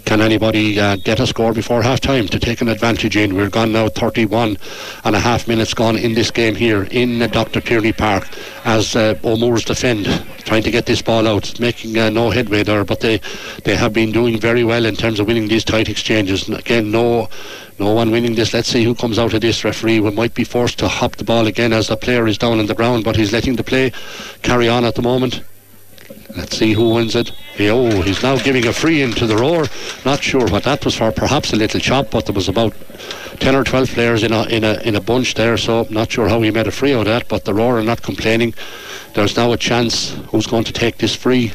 Can 0.07 0.21
anybody 0.21 0.79
uh, 0.79 0.95
get 0.95 1.19
a 1.19 1.27
score 1.27 1.53
before 1.53 1.83
half 1.83 1.99
time 1.99 2.29
to 2.29 2.39
take 2.39 2.61
an 2.61 2.69
advantage 2.69 3.17
in? 3.17 3.35
We're 3.35 3.51
gone 3.51 3.73
now 3.73 3.89
31 3.89 4.57
and 5.05 5.17
a 5.17 5.19
half 5.19 5.49
minutes 5.49 5.75
gone 5.75 5.97
in 5.97 6.15
this 6.15 6.31
game 6.31 6.55
here 6.55 6.85
in 6.93 7.21
uh, 7.21 7.27
Dr. 7.27 7.61
Tierney 7.61 7.93
Park 7.93 8.29
as 8.65 8.95
uh, 8.95 9.19
O'Moore's 9.25 9.65
defend, 9.65 10.07
trying 10.45 10.63
to 10.63 10.71
get 10.71 10.87
this 10.87 11.03
ball 11.03 11.27
out, 11.27 11.59
making 11.59 11.99
uh, 11.99 12.09
no 12.09 12.31
headway 12.31 12.63
there, 12.63 12.85
but 12.85 13.01
they, 13.01 13.21
they 13.65 13.75
have 13.75 13.93
been 13.93 14.13
doing 14.13 14.39
very 14.39 14.63
well 14.63 14.87
in 14.87 14.95
terms 14.95 15.19
of 15.19 15.27
winning 15.27 15.49
these 15.49 15.65
tight 15.65 15.89
exchanges. 15.89 16.49
Again, 16.49 16.93
no 16.93 17.29
no 17.79 17.93
one 17.93 18.11
winning 18.11 18.35
this. 18.35 18.55
Let's 18.55 18.69
see 18.69 18.85
who 18.85 18.95
comes 18.95 19.19
out 19.19 19.35
of 19.35 19.41
this. 19.41 19.65
Referee 19.65 20.01
we 20.01 20.11
might 20.11 20.35
be 20.35 20.45
forced 20.45 20.79
to 20.79 20.89
hop 20.89 21.17
the 21.17 21.25
ball 21.25 21.47
again 21.47 21.73
as 21.73 21.89
the 21.89 21.97
player 21.97 22.27
is 22.27 22.39
down 22.39 22.59
on 22.59 22.67
the 22.67 22.75
ground, 22.75 23.05
but 23.05 23.17
he's 23.17 23.33
letting 23.33 23.57
the 23.57 23.65
play 23.65 23.93
carry 24.43 24.69
on 24.69 24.85
at 24.85 24.95
the 24.95 25.03
moment. 25.03 25.43
Let's 26.37 26.57
see 26.57 26.73
who 26.73 26.95
wins 26.95 27.17
it. 27.17 27.33
Oh, 27.59 28.03
he's 28.03 28.23
now 28.23 28.37
giving 28.37 28.67
a 28.67 28.73
free 28.73 29.03
into 29.03 29.27
the 29.27 29.37
roar. 29.37 29.67
Not 30.05 30.23
sure 30.23 30.47
what 30.49 30.65
that 30.65 30.85
was 30.85 30.95
for. 30.95 31.11
Perhaps 31.11 31.53
a 31.53 31.57
little 31.57 31.81
chop, 31.81 32.11
but 32.11 32.27
there 32.27 32.35
was 32.35 32.49
about 32.49 32.75
ten 33.41 33.55
or 33.55 33.65
twelve 33.65 33.89
players 33.89 34.23
in 34.23 34.33
a 34.33 34.45
in 34.45 34.63
a 34.63 34.75
in 34.83 34.97
a 34.97 35.01
bunch 35.01 35.35
there. 35.35 35.57
So 35.57 35.87
not 35.91 36.11
sure 36.13 36.29
how 36.29 36.41
he 36.43 36.51
made 36.51 36.67
a 36.67 36.71
free 36.71 36.95
out 36.95 37.01
of 37.01 37.07
that. 37.07 37.29
But 37.29 37.45
the 37.45 37.55
roar 37.55 37.79
are 37.79 37.83
not 37.83 38.03
complaining. 38.03 38.55
There's 39.15 39.37
now 39.37 39.53
a 39.53 39.57
chance. 39.57 40.11
Who's 40.31 40.47
going 40.47 40.65
to 40.65 40.73
take 40.73 40.99
this 40.99 41.15
free? 41.15 41.53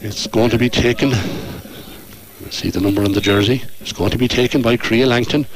It's 0.00 0.26
going 0.26 0.50
to 0.50 0.58
be 0.58 0.68
taken 0.68 1.12
See 2.50 2.70
the 2.70 2.80
number 2.80 3.02
on 3.02 3.12
the 3.12 3.20
jersey. 3.20 3.62
It's 3.80 3.92
going 3.92 4.10
to 4.10 4.18
be 4.18 4.28
taken 4.28 4.62
by 4.62 4.76
Crea 4.76 5.04
Langton. 5.04 5.46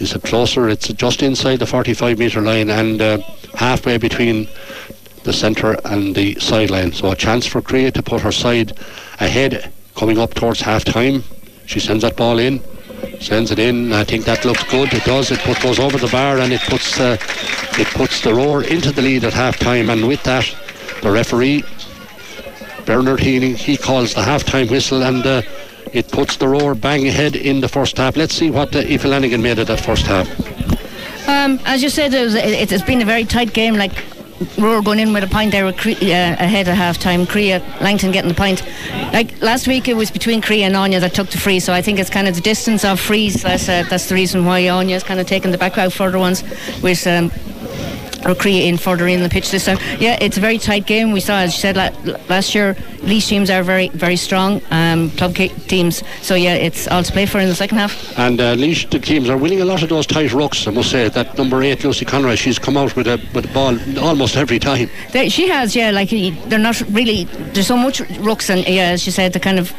Is 0.00 0.14
it 0.14 0.22
closer? 0.22 0.68
It's 0.68 0.88
just 0.88 1.22
inside 1.22 1.60
the 1.60 1.66
45 1.66 2.18
metre 2.18 2.40
line 2.40 2.68
and 2.68 3.00
uh, 3.00 3.18
halfway 3.54 3.98
between 3.98 4.48
the 5.22 5.32
centre 5.32 5.76
and 5.84 6.14
the 6.14 6.34
sideline. 6.40 6.92
So 6.92 7.12
a 7.12 7.16
chance 7.16 7.46
for 7.46 7.62
Crea 7.62 7.90
to 7.92 8.02
put 8.02 8.22
her 8.22 8.32
side 8.32 8.76
ahead 9.20 9.72
coming 9.94 10.18
up 10.18 10.34
towards 10.34 10.60
half 10.60 10.84
time. 10.84 11.22
She 11.66 11.78
sends 11.80 12.02
that 12.02 12.16
ball 12.16 12.38
in. 12.38 12.60
Sends 13.20 13.52
it 13.52 13.58
in. 13.58 13.92
I 13.92 14.04
think 14.04 14.24
that 14.24 14.44
looks 14.44 14.64
good. 14.64 14.92
It 14.92 15.04
does. 15.04 15.30
It 15.30 15.38
put, 15.40 15.60
goes 15.62 15.78
over 15.78 15.96
the 15.96 16.08
bar 16.08 16.38
and 16.38 16.52
it 16.52 16.60
puts 16.62 16.98
uh, 16.98 17.16
it 17.78 17.86
puts 17.88 18.20
the 18.20 18.34
roar 18.34 18.64
into 18.64 18.90
the 18.90 19.02
lead 19.02 19.24
at 19.24 19.32
half 19.32 19.58
time. 19.58 19.90
And 19.90 20.08
with 20.08 20.22
that, 20.24 20.44
the 21.02 21.10
referee 21.10 21.62
Bernard 22.84 23.20
Healy 23.20 23.54
he 23.54 23.76
calls 23.76 24.14
the 24.14 24.22
half 24.22 24.44
time 24.44 24.66
whistle 24.66 25.04
and. 25.04 25.24
Uh, 25.24 25.42
it 25.94 26.10
puts 26.10 26.36
the 26.36 26.48
roar 26.48 26.74
bang 26.74 27.06
ahead 27.06 27.36
in 27.36 27.60
the 27.60 27.68
first 27.68 27.96
half. 27.96 28.16
Let's 28.16 28.34
see 28.34 28.50
what 28.50 28.74
uh, 28.74 28.80
Aoife 28.80 29.04
Lanigan 29.04 29.40
made 29.40 29.58
of 29.58 29.68
that 29.68 29.80
first 29.80 30.06
half. 30.06 30.28
Um, 31.28 31.58
as 31.64 31.82
you 31.82 31.88
said, 31.88 32.12
it, 32.12 32.70
has 32.70 32.82
been 32.82 33.00
a 33.00 33.04
very 33.04 33.24
tight 33.24 33.54
game. 33.54 33.76
Like 33.76 33.92
Roar 34.58 34.82
going 34.82 34.98
in 34.98 35.12
with 35.12 35.22
a 35.22 35.28
point 35.28 35.52
there 35.52 35.70
Cre- 35.72 35.90
uh, 35.90 36.36
ahead 36.42 36.68
at 36.68 36.76
half 36.76 36.98
time. 36.98 37.24
Crea 37.24 37.60
Langton 37.80 38.10
getting 38.10 38.28
the 38.28 38.34
point. 38.34 38.62
Like 39.12 39.40
last 39.40 39.68
week, 39.68 39.86
it 39.86 39.94
was 39.94 40.10
between 40.10 40.42
Crea 40.42 40.64
and 40.64 40.76
Anya 40.76 40.98
that 41.00 41.14
took 41.14 41.30
the 41.30 41.38
free. 41.38 41.60
So 41.60 41.72
I 41.72 41.80
think 41.80 41.98
it's 41.98 42.10
kind 42.10 42.26
of 42.26 42.34
the 42.34 42.40
distance 42.40 42.84
of 42.84 42.98
frees. 42.98 43.42
That's 43.42 43.68
uh, 43.68 43.84
that's 43.88 44.08
the 44.08 44.16
reason 44.16 44.44
why 44.44 44.68
Anya's 44.68 45.04
kind 45.04 45.20
of 45.20 45.26
taken 45.26 45.52
the 45.52 45.58
back 45.58 45.78
out 45.78 45.92
further 45.92 46.18
ones 46.18 46.42
with. 46.82 47.06
Um, 47.06 47.30
creating 48.32 48.78
further 48.78 49.08
in 49.08 49.22
the 49.22 49.28
pitch 49.28 49.50
this 49.50 49.64
time. 49.66 49.78
Yeah, 49.98 50.16
it's 50.20 50.36
a 50.36 50.40
very 50.40 50.58
tight 50.58 50.86
game. 50.86 51.12
We 51.12 51.20
saw, 51.20 51.38
as 51.38 51.54
you 51.54 51.60
said 51.60 51.76
last 52.28 52.54
year, 52.54 52.74
Laois 53.02 53.26
teams 53.26 53.50
are 53.50 53.62
very, 53.62 53.88
very 53.88 54.16
strong 54.16 54.62
um, 54.70 55.10
club 55.10 55.34
teams. 55.34 56.02
So 56.22 56.34
yeah, 56.34 56.54
it's 56.54 56.86
all 56.88 57.02
to 57.02 57.12
play 57.12 57.26
for 57.26 57.40
in 57.40 57.48
the 57.48 57.54
second 57.54 57.78
half. 57.78 58.18
And 58.18 58.40
uh, 58.40 58.54
Laois 58.54 59.02
teams 59.02 59.28
are 59.28 59.36
winning 59.36 59.60
a 59.60 59.64
lot 59.64 59.82
of 59.82 59.88
those 59.88 60.06
tight 60.06 60.30
rucks. 60.30 60.66
I 60.68 60.70
must 60.70 60.90
say 60.90 61.08
that 61.08 61.36
number 61.36 61.62
eight, 61.62 61.84
Lucy 61.84 62.04
Conroy, 62.04 62.36
she's 62.36 62.58
come 62.58 62.76
out 62.76 62.96
with 62.96 63.06
a 63.06 63.20
with 63.34 63.50
a 63.50 63.52
ball 63.52 63.76
almost 63.98 64.36
every 64.36 64.58
time. 64.58 64.88
They, 65.12 65.28
she 65.28 65.48
has, 65.48 65.74
yeah. 65.74 65.90
Like 65.90 66.10
they're 66.10 66.58
not 66.58 66.80
really. 66.90 67.24
There's 67.24 67.66
so 67.66 67.76
much 67.76 68.00
rucks, 68.00 68.50
and 68.50 68.66
yeah, 68.66 68.90
as 68.90 69.06
you 69.06 69.12
said, 69.12 69.32
the 69.32 69.40
kind 69.40 69.58
of 69.58 69.72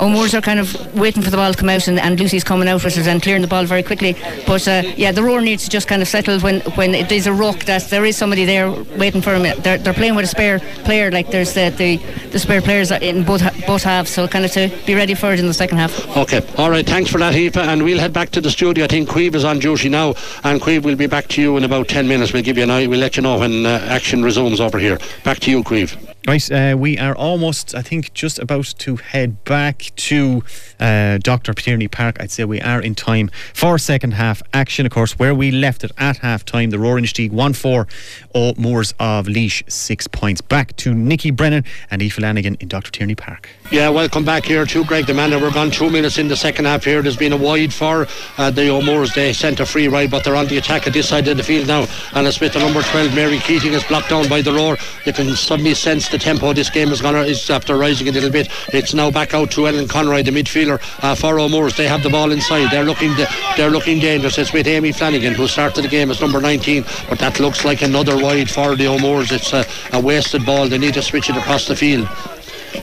O'Moore's 0.00 0.34
are 0.34 0.40
kind 0.40 0.58
of 0.58 0.96
waiting 0.96 1.22
for 1.22 1.30
the 1.30 1.36
ball 1.36 1.52
to 1.52 1.58
come 1.58 1.68
out 1.68 1.86
and, 1.86 1.98
and 2.00 2.18
Lucy's 2.18 2.44
coming 2.44 2.68
out 2.68 2.82
with 2.82 2.96
it 2.96 3.06
and 3.06 3.22
clearing 3.22 3.42
the 3.42 3.48
ball 3.48 3.64
very 3.64 3.82
quickly. 3.82 4.16
But 4.46 4.66
uh, 4.66 4.82
yeah, 4.96 5.12
the 5.12 5.22
roar 5.22 5.40
needs 5.40 5.64
to 5.64 5.70
just 5.70 5.88
kind 5.88 6.02
of 6.02 6.08
settle 6.08 6.40
when, 6.40 6.60
when 6.72 6.94
it 6.94 7.12
is 7.12 7.26
a 7.26 7.32
rock 7.32 7.64
that 7.64 7.88
there 7.90 8.04
is 8.04 8.16
somebody 8.16 8.44
there 8.44 8.70
waiting 8.96 9.20
for 9.20 9.34
him. 9.34 9.42
They're, 9.62 9.78
they're 9.78 9.94
playing 9.94 10.14
with 10.14 10.24
a 10.24 10.28
spare 10.28 10.58
player, 10.84 11.10
like 11.10 11.30
there's 11.30 11.54
the, 11.54 11.70
the, 11.76 11.96
the 12.30 12.38
spare 12.38 12.62
players 12.62 12.90
in 12.90 13.24
both 13.24 13.42
both 13.66 13.82
halves, 13.82 14.10
so 14.10 14.26
kind 14.26 14.44
of 14.44 14.50
to 14.52 14.70
be 14.86 14.94
ready 14.94 15.14
for 15.14 15.32
it 15.32 15.40
in 15.40 15.46
the 15.46 15.54
second 15.54 15.78
half. 15.78 16.16
Okay, 16.16 16.42
all 16.56 16.70
right, 16.70 16.86
thanks 16.86 17.10
for 17.10 17.18
that, 17.18 17.34
Aoife. 17.34 17.56
And 17.56 17.82
we'll 17.82 17.98
head 17.98 18.12
back 18.12 18.30
to 18.30 18.40
the 18.40 18.50
studio. 18.50 18.84
I 18.84 18.88
think 18.88 19.08
Queeve 19.08 19.34
is 19.34 19.44
on 19.44 19.58
duty 19.58 19.88
now, 19.88 20.14
and 20.44 20.60
Queeve 20.60 20.84
will 20.84 20.96
be 20.96 21.06
back 21.06 21.28
to 21.28 21.42
you 21.42 21.56
in 21.56 21.64
about 21.64 21.88
10 21.88 22.08
minutes. 22.08 22.32
We'll 22.32 22.42
give 22.42 22.56
you 22.56 22.64
an 22.64 22.70
eye, 22.70 22.86
we'll 22.86 23.00
let 23.00 23.16
you 23.16 23.22
know 23.22 23.38
when 23.38 23.66
uh, 23.66 23.86
action 23.88 24.22
resumes 24.22 24.60
over 24.60 24.78
here. 24.78 24.98
Back 25.24 25.40
to 25.40 25.50
you, 25.50 25.62
Queeve. 25.62 26.09
Right, 26.30 26.52
uh, 26.52 26.76
we 26.78 26.96
are 26.96 27.16
almost, 27.16 27.74
I 27.74 27.82
think, 27.82 28.14
just 28.14 28.38
about 28.38 28.66
to 28.78 28.94
head 28.94 29.42
back 29.42 29.90
to 29.96 30.44
uh, 30.78 31.18
Dr. 31.18 31.52
Tierney 31.54 31.88
Park. 31.88 32.18
I'd 32.20 32.30
say 32.30 32.44
we 32.44 32.60
are 32.60 32.80
in 32.80 32.94
time 32.94 33.32
for 33.52 33.78
second 33.78 34.12
half 34.12 34.40
action, 34.54 34.86
of 34.86 34.92
course, 34.92 35.18
where 35.18 35.34
we 35.34 35.50
left 35.50 35.82
it 35.82 35.90
at 35.98 36.18
half 36.18 36.44
time. 36.44 36.70
The 36.70 36.78
Roar 36.78 37.00
Inistioge 37.00 37.32
1 37.32 37.52
4, 37.54 37.88
O'Moores 38.32 38.94
of 39.00 39.26
Laois, 39.26 39.64
six 39.66 40.06
points. 40.06 40.40
Back 40.40 40.76
to 40.76 40.94
Nicky 40.94 41.32
Brennan 41.32 41.64
and 41.90 42.00
Aoife 42.00 42.20
Lanigan 42.20 42.56
in 42.60 42.68
Dr. 42.68 42.92
Tierney 42.92 43.16
Park. 43.16 43.48
Yeah, 43.72 43.88
welcome 43.88 44.24
back 44.24 44.44
here 44.44 44.64
to 44.64 44.84
Graiguenamanagh. 44.84 45.42
We're 45.42 45.50
gone 45.50 45.72
two 45.72 45.90
minutes 45.90 46.16
in 46.16 46.28
the 46.28 46.36
second 46.36 46.66
half 46.66 46.84
here. 46.84 47.02
There's 47.02 47.16
been 47.16 47.32
a 47.32 47.36
wide 47.36 47.74
for 47.74 48.06
uh, 48.38 48.52
the 48.52 48.68
O'Moores. 48.70 49.12
They 49.14 49.32
sent 49.32 49.58
a 49.58 49.66
free 49.66 49.88
ride, 49.88 50.12
but 50.12 50.22
they're 50.22 50.36
on 50.36 50.46
the 50.46 50.58
attack 50.58 50.86
at 50.86 50.92
this 50.92 51.08
side 51.08 51.26
of 51.26 51.38
the 51.38 51.42
field 51.42 51.66
now. 51.66 51.88
And 52.14 52.24
it's 52.24 52.38
with 52.38 52.52
the 52.52 52.60
number 52.60 52.82
12, 52.82 53.16
Mary 53.16 53.38
Keating, 53.40 53.72
is 53.72 53.82
blocked 53.82 54.10
down 54.10 54.28
by 54.28 54.42
the 54.42 54.52
roar. 54.52 54.76
You 55.04 55.12
can 55.12 55.34
suddenly 55.34 55.74
sense 55.74 56.08
the 56.08 56.19
tempo 56.20 56.52
this 56.52 56.70
game 56.70 56.90
is, 56.90 57.00
gonna, 57.00 57.22
is 57.22 57.48
after 57.50 57.76
rising 57.76 58.08
a 58.08 58.12
little 58.12 58.30
bit. 58.30 58.48
It's 58.72 58.94
now 58.94 59.10
back 59.10 59.34
out 59.34 59.50
to 59.52 59.66
Ellen 59.66 59.88
Conroy, 59.88 60.22
the 60.22 60.30
midfielder 60.30 60.80
uh, 61.02 61.14
for 61.14 61.40
O'Moores. 61.40 61.76
They 61.76 61.88
have 61.88 62.02
the 62.02 62.10
ball 62.10 62.30
inside. 62.30 62.70
They're 62.70 62.84
looking 62.84 63.14
they're 63.56 63.70
looking 63.70 63.98
dangerous. 63.98 64.38
It's 64.38 64.52
with 64.52 64.66
Amy 64.66 64.92
Flanagan, 64.92 65.34
who 65.34 65.46
started 65.48 65.82
the 65.82 65.88
game 65.88 66.10
as 66.10 66.20
number 66.20 66.40
19, 66.40 66.84
but 67.08 67.18
that 67.18 67.40
looks 67.40 67.64
like 67.64 67.82
another 67.82 68.16
wide 68.16 68.50
for 68.50 68.76
the 68.76 68.86
O'Moores. 68.86 69.32
It's 69.32 69.52
a, 69.52 69.64
a 69.92 70.00
wasted 70.00 70.44
ball. 70.44 70.68
They 70.68 70.78
need 70.78 70.94
to 70.94 71.02
switch 71.02 71.30
it 71.30 71.36
across 71.36 71.66
the 71.66 71.76
field 71.76 72.08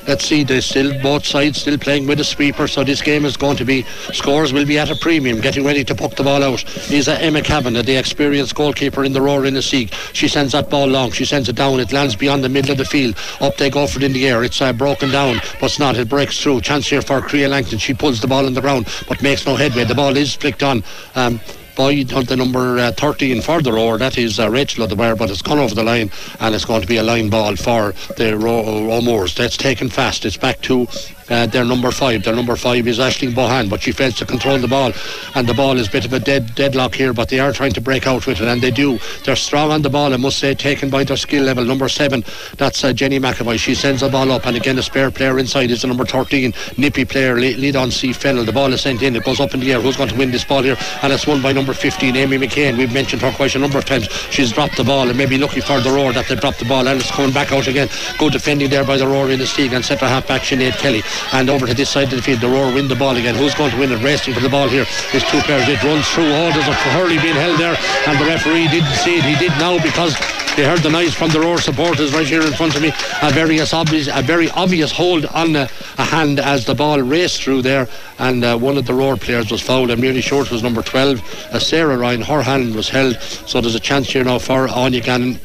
let's 0.08 0.26
see, 0.26 0.44
they 0.44 0.62
still 0.62 1.00
both 1.02 1.26
sides 1.26 1.62
still 1.62 1.78
playing 1.78 2.08
with 2.08 2.20
a 2.20 2.24
sweeper, 2.24 2.68
so 2.68 2.84
this 2.84 3.02
game 3.02 3.26
is 3.26 3.38
going 3.38 3.58
to 3.58 3.66
be 3.66 3.84
scores 4.14 4.54
will 4.54 4.66
be 4.66 4.78
at 4.78 4.90
a 4.90 4.96
premium. 4.96 5.42
Getting 5.42 5.66
ready 5.66 5.84
to 5.84 5.96
puck 5.96 6.16
the 6.16 6.24
ball 6.24 6.44
out 6.44 6.64
is 6.92 7.08
Emma 7.08 7.42
Kavanagh, 7.42 7.84
the 7.84 7.96
experienced 7.96 8.56
goalkeeper 8.56 9.04
in 9.04 9.14
the 9.14 9.22
Roar 9.22 9.42
Inistioge. 9.42 9.94
She 10.14 10.28
sends 10.28 10.54
that 10.54 10.70
ball 10.70 10.88
long, 10.88 11.12
she 11.12 11.26
sends 11.26 11.50
it 11.50 11.56
down, 11.56 11.80
it 11.80 11.92
lands 11.92 12.16
beyond 12.16 12.44
the 12.44 12.50
middle 12.50 12.72
of 12.72 12.78
the 12.78 12.86
field. 12.86 13.16
Up 13.42 13.58
they 13.58 13.70
go 13.70 13.88
for 13.88 14.00
it 14.00 14.04
in 14.04 14.14
the 14.14 14.28
air. 14.28 14.44
It's 14.44 14.62
uh, 14.62 14.74
broken 14.74 15.12
down, 15.12 15.40
but 15.60 15.68
it's 15.68 15.80
not. 15.80 15.98
It 15.98 16.10
breaks 16.10 16.42
through. 16.42 16.62
Chance 16.62 16.88
here 16.88 17.02
for 17.02 17.22
Crea 17.22 17.48
Langton. 17.48 17.78
She 17.78 17.94
pulls 17.94 18.22
the 18.22 18.28
ball 18.28 18.46
on 18.46 18.54
the 18.54 18.62
ground, 18.62 18.88
but 19.08 19.22
makes 19.22 19.46
no 19.46 19.56
headway. 19.56 19.84
The 19.84 19.96
ball 19.96 20.16
is 20.18 20.36
flicked 20.36 20.64
on. 20.64 20.84
Um, 21.16 21.40
by 21.78 21.94
the 22.04 22.36
number 22.36 22.80
uh, 22.80 22.92
13 22.92 23.42
for 23.42 23.62
the 23.62 23.72
roar. 23.72 24.00
That 24.00 24.18
is 24.18 24.40
uh, 24.40 24.50
Rachel 24.50 24.84
O'Dwyer, 24.84 25.16
but 25.16 25.30
it's 25.30 25.44
gone 25.44 25.60
over 25.60 25.76
the 25.76 25.84
line 25.84 26.12
and 26.40 26.56
it's 26.56 26.66
going 26.66 26.82
to 26.82 26.88
be 26.88 26.98
a 26.98 27.04
line 27.04 27.30
ball 27.30 27.56
for 27.56 27.94
the 28.18 28.34
O'Moores. 28.34 29.36
That's 29.36 29.56
taken 29.56 29.88
fast. 29.88 30.26
It's 30.26 30.38
back 30.38 30.60
to 30.64 30.88
uh, 31.30 31.46
their 31.48 31.66
number 31.66 31.92
five. 31.92 32.24
Their 32.24 32.36
number 32.36 32.56
five 32.56 32.88
is 32.88 33.00
Ashling 33.00 33.34
Bohan, 33.34 33.70
but 33.70 33.82
she 33.82 33.92
fails 33.92 34.16
to 34.16 34.26
control 34.26 34.58
the 34.58 34.68
ball, 34.68 34.92
and 35.36 35.48
the 35.48 35.54
ball 35.54 35.78
is 35.78 35.88
a 35.88 35.92
bit 35.92 36.06
of 36.06 36.14
a 36.14 36.20
dead 36.20 36.56
deadlock 36.56 36.96
here. 36.96 37.14
But 37.14 37.30
they 37.30 37.40
are 37.40 37.52
trying 37.52 37.74
to 37.74 37.82
break 37.82 38.08
out 38.08 38.28
with 38.28 38.42
it, 38.42 38.48
and 38.48 38.62
they 38.62 38.72
do. 38.72 39.00
They're 39.24 39.36
strong 39.36 39.72
on 39.72 39.82
the 39.82 39.90
ball, 39.90 40.14
I 40.14 40.18
must 40.18 40.40
say, 40.40 40.54
taken 40.54 40.90
by 40.90 41.04
their 41.04 41.18
skill 41.18 41.44
level. 41.44 41.66
Number 41.66 41.90
seven, 41.90 42.24
that's 42.58 42.84
uh, 42.84 42.94
Jenny 42.94 43.20
McAvoy. 43.20 43.60
She 43.60 43.76
sends 43.76 44.02
the 44.02 44.10
ball 44.10 44.32
up, 44.32 44.46
and 44.46 44.56
again 44.56 44.78
a 44.78 44.84
spare 44.84 45.12
player 45.12 45.40
inside 45.40 45.72
is 45.72 45.82
the 45.82 45.88
number 45.88 46.06
13, 46.06 46.54
nippy 46.78 47.06
player, 47.06 47.36
lead 47.36 47.76
on 47.76 47.92
C 47.92 48.14
Fennel. 48.14 48.46
The 48.46 48.52
ball 48.52 48.74
is 48.74 48.82
sent 48.82 49.02
in, 49.02 49.16
it 49.16 49.24
goes 49.24 49.40
up 49.40 49.54
in 49.54 49.60
the 49.60 49.74
air. 49.74 49.82
Who's 49.82 49.98
going 49.98 50.10
to 50.10 50.16
win 50.16 50.32
this 50.32 50.44
ball 50.44 50.64
here? 50.64 50.78
And 51.02 51.12
it's 51.12 51.28
won 51.28 51.42
by 51.42 51.52
number 51.52 51.74
15, 51.74 52.16
Amy 52.16 52.38
McCain. 52.38 52.78
We've 52.78 52.94
mentioned 52.94 53.22
her 53.22 53.32
quite 53.32 53.56
a 53.56 53.60
number 53.60 53.78
of 53.78 53.86
times. 53.86 54.08
She's 54.32 54.52
dropped 54.52 54.78
the 54.78 54.84
ball, 54.84 55.08
and 55.10 55.18
maybe 55.18 55.38
looking 55.38 55.62
for 55.62 55.80
the 55.80 55.92
roar 55.92 56.14
that 56.14 56.28
they 56.28 56.36
dropped 56.36 56.60
the 56.60 56.66
ball, 56.66 56.88
and 56.88 57.00
it's 57.00 57.12
coming 57.12 57.34
back 57.34 57.52
out 57.52 57.68
again. 57.68 57.90
Good 58.18 58.34
defending 58.34 58.70
there 58.70 58.84
by 58.84 58.98
the 58.98 59.08
roar 59.08 59.30
in 59.30 59.40
the 59.40 59.48
Steag 59.48 59.74
and 59.74 59.84
centre 59.84 60.08
half 60.08 60.28
back 60.28 60.42
Sinead 60.42 60.78
Kelly, 60.78 61.02
and 61.34 61.50
over 61.50 61.68
to 61.68 61.74
this 61.74 61.90
side 61.90 62.12
of 62.14 62.18
the 62.18 62.22
field. 62.22 62.42
The 62.42 62.50
Roar 62.50 62.74
win 62.74 62.88
the 62.88 62.96
ball 62.96 63.16
again. 63.16 63.36
Who's 63.36 63.56
going 63.56 63.72
to 63.72 63.78
win 63.78 63.92
it? 63.92 64.04
Racing 64.04 64.34
for 64.34 64.40
the 64.40 64.50
ball 64.50 64.68
here. 64.68 64.86
is 65.14 65.24
two 65.24 65.42
players. 65.42 65.68
It 65.68 65.84
runs 65.84 66.08
through. 66.10 66.28
Oh, 66.28 66.52
there's 66.52 66.68
a 66.68 66.74
hurley 66.96 67.18
being 67.20 67.36
held 67.36 67.60
there, 67.60 67.78
and 68.08 68.20
the 68.20 68.26
referee 68.26 68.68
didn't 68.68 68.96
see 68.96 69.18
it. 69.18 69.24
He 69.24 69.36
did 69.36 69.52
now 69.60 69.82
because 69.82 70.16
they 70.58 70.66
heard 70.66 70.80
the 70.80 70.90
noise 70.90 71.14
from 71.14 71.30
the 71.30 71.40
Roar 71.40 71.60
supporters 71.60 72.14
right 72.14 72.26
here 72.26 72.42
in 72.42 72.52
front 72.54 72.76
of 72.76 72.82
me. 72.82 72.92
A 73.22 73.32
very 73.32 73.60
obvious, 73.62 74.10
a 74.12 74.24
very 74.24 74.50
obvious 74.52 74.92
hold 74.92 75.26
on 75.28 75.56
a, 75.56 75.70
a 76.00 76.04
hand 76.04 76.40
as 76.40 76.66
the 76.66 76.74
ball 76.74 77.00
raced 77.00 77.44
through 77.44 77.62
there, 77.62 77.88
and 78.18 78.44
uh, 78.44 78.58
one 78.58 78.76
of 78.76 78.88
the 78.88 78.94
Roar 78.94 79.18
players 79.18 79.52
was 79.52 79.62
fouled. 79.62 79.92
I'm 79.92 80.02
nearly 80.02 80.22
sure 80.22 80.44
it 80.44 80.50
was 80.50 80.64
number 80.64 80.82
12, 80.82 81.54
uh, 81.54 81.60
Sarah 81.60 81.96
Ryan. 81.96 82.22
Her 82.22 82.42
hand 82.42 82.74
was 82.74 82.90
held, 82.90 83.22
so 83.22 83.62
there's 83.62 83.76
a 83.76 83.80
chance 83.80 84.10
here 84.10 84.24
now 84.24 84.40
for 84.40 84.68
Anya 84.68 85.02
Gannon 85.02 85.40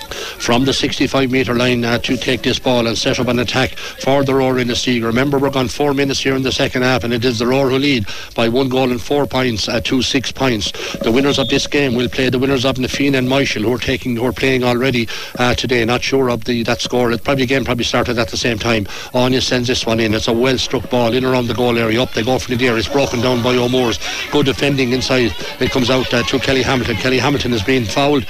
from 0.00 0.64
the 0.64 0.72
65 0.72 1.30
metre 1.30 1.54
line 1.54 1.84
uh, 1.84 1.98
to 1.98 2.16
take 2.16 2.42
this 2.42 2.58
ball 2.58 2.86
and 2.86 2.96
set 2.96 3.18
up 3.18 3.28
an 3.28 3.38
attack 3.38 3.70
for 3.70 4.24
the 4.24 4.34
Roar 4.34 4.54
Inistioge. 4.54 5.02
Remember, 5.02 5.38
we're 5.38 5.50
gone 5.50 5.68
four 5.68 5.94
minutes 5.94 6.20
here 6.20 6.34
in 6.34 6.42
the 6.42 6.52
second 6.52 6.82
half, 6.82 7.04
and 7.04 7.12
it 7.12 7.24
is 7.24 7.38
the 7.38 7.46
Roar 7.46 7.70
who 7.70 7.78
lead 7.78 8.06
by 8.34 8.48
one 8.48 8.68
goal 8.68 8.90
and 8.90 9.00
four 9.00 9.26
points 9.26 9.68
uh, 9.68 9.80
to 9.80 10.02
six 10.02 10.30
points. 10.30 10.72
The 10.98 11.10
winners 11.10 11.38
of 11.38 11.48
this 11.48 11.66
game 11.66 11.94
will 11.94 12.08
play 12.08 12.28
the 12.28 12.38
winners 12.38 12.64
of 12.64 12.76
Nafina 12.76 13.18
and 13.18 13.28
Michael, 13.28 13.62
who 13.62 13.72
are 13.72 13.78
taking, 13.78 14.16
who 14.16 14.24
are 14.24 14.32
playing 14.32 14.64
already 14.64 15.08
uh, 15.38 15.54
today. 15.54 15.84
Not 15.84 16.02
sure 16.02 16.30
of 16.30 16.44
the 16.44 16.62
that 16.64 16.80
score. 16.80 17.10
It 17.12 17.24
probably 17.24 17.46
game 17.46 17.64
probably 17.64 17.84
started 17.84 18.18
at 18.18 18.28
the 18.28 18.36
same 18.36 18.58
time. 18.58 18.86
Anya 19.14 19.40
sends 19.40 19.68
this 19.68 19.86
one 19.86 20.00
in. 20.00 20.14
It's 20.14 20.28
a 20.28 20.32
well 20.32 20.58
struck 20.58 20.88
ball 20.90 21.14
in 21.14 21.24
around 21.24 21.46
the 21.46 21.54
goal 21.54 21.78
area. 21.78 22.02
Up 22.02 22.12
they 22.12 22.22
go 22.22 22.38
from 22.38 22.56
the 22.56 22.66
air. 22.66 22.76
It's 22.76 22.88
broken 22.88 23.20
down 23.20 23.42
by 23.42 23.56
O'Moores. 23.56 23.98
Good 24.30 24.46
defending 24.46 24.92
inside. 24.92 25.32
It 25.60 25.70
comes 25.70 25.90
out 25.90 26.12
uh, 26.12 26.22
to 26.24 26.38
Kelly 26.38 26.62
Hamilton. 26.62 26.96
Kelly 26.96 27.18
Hamilton 27.18 27.52
is 27.52 27.62
being 27.62 27.84
fouled 27.84 28.26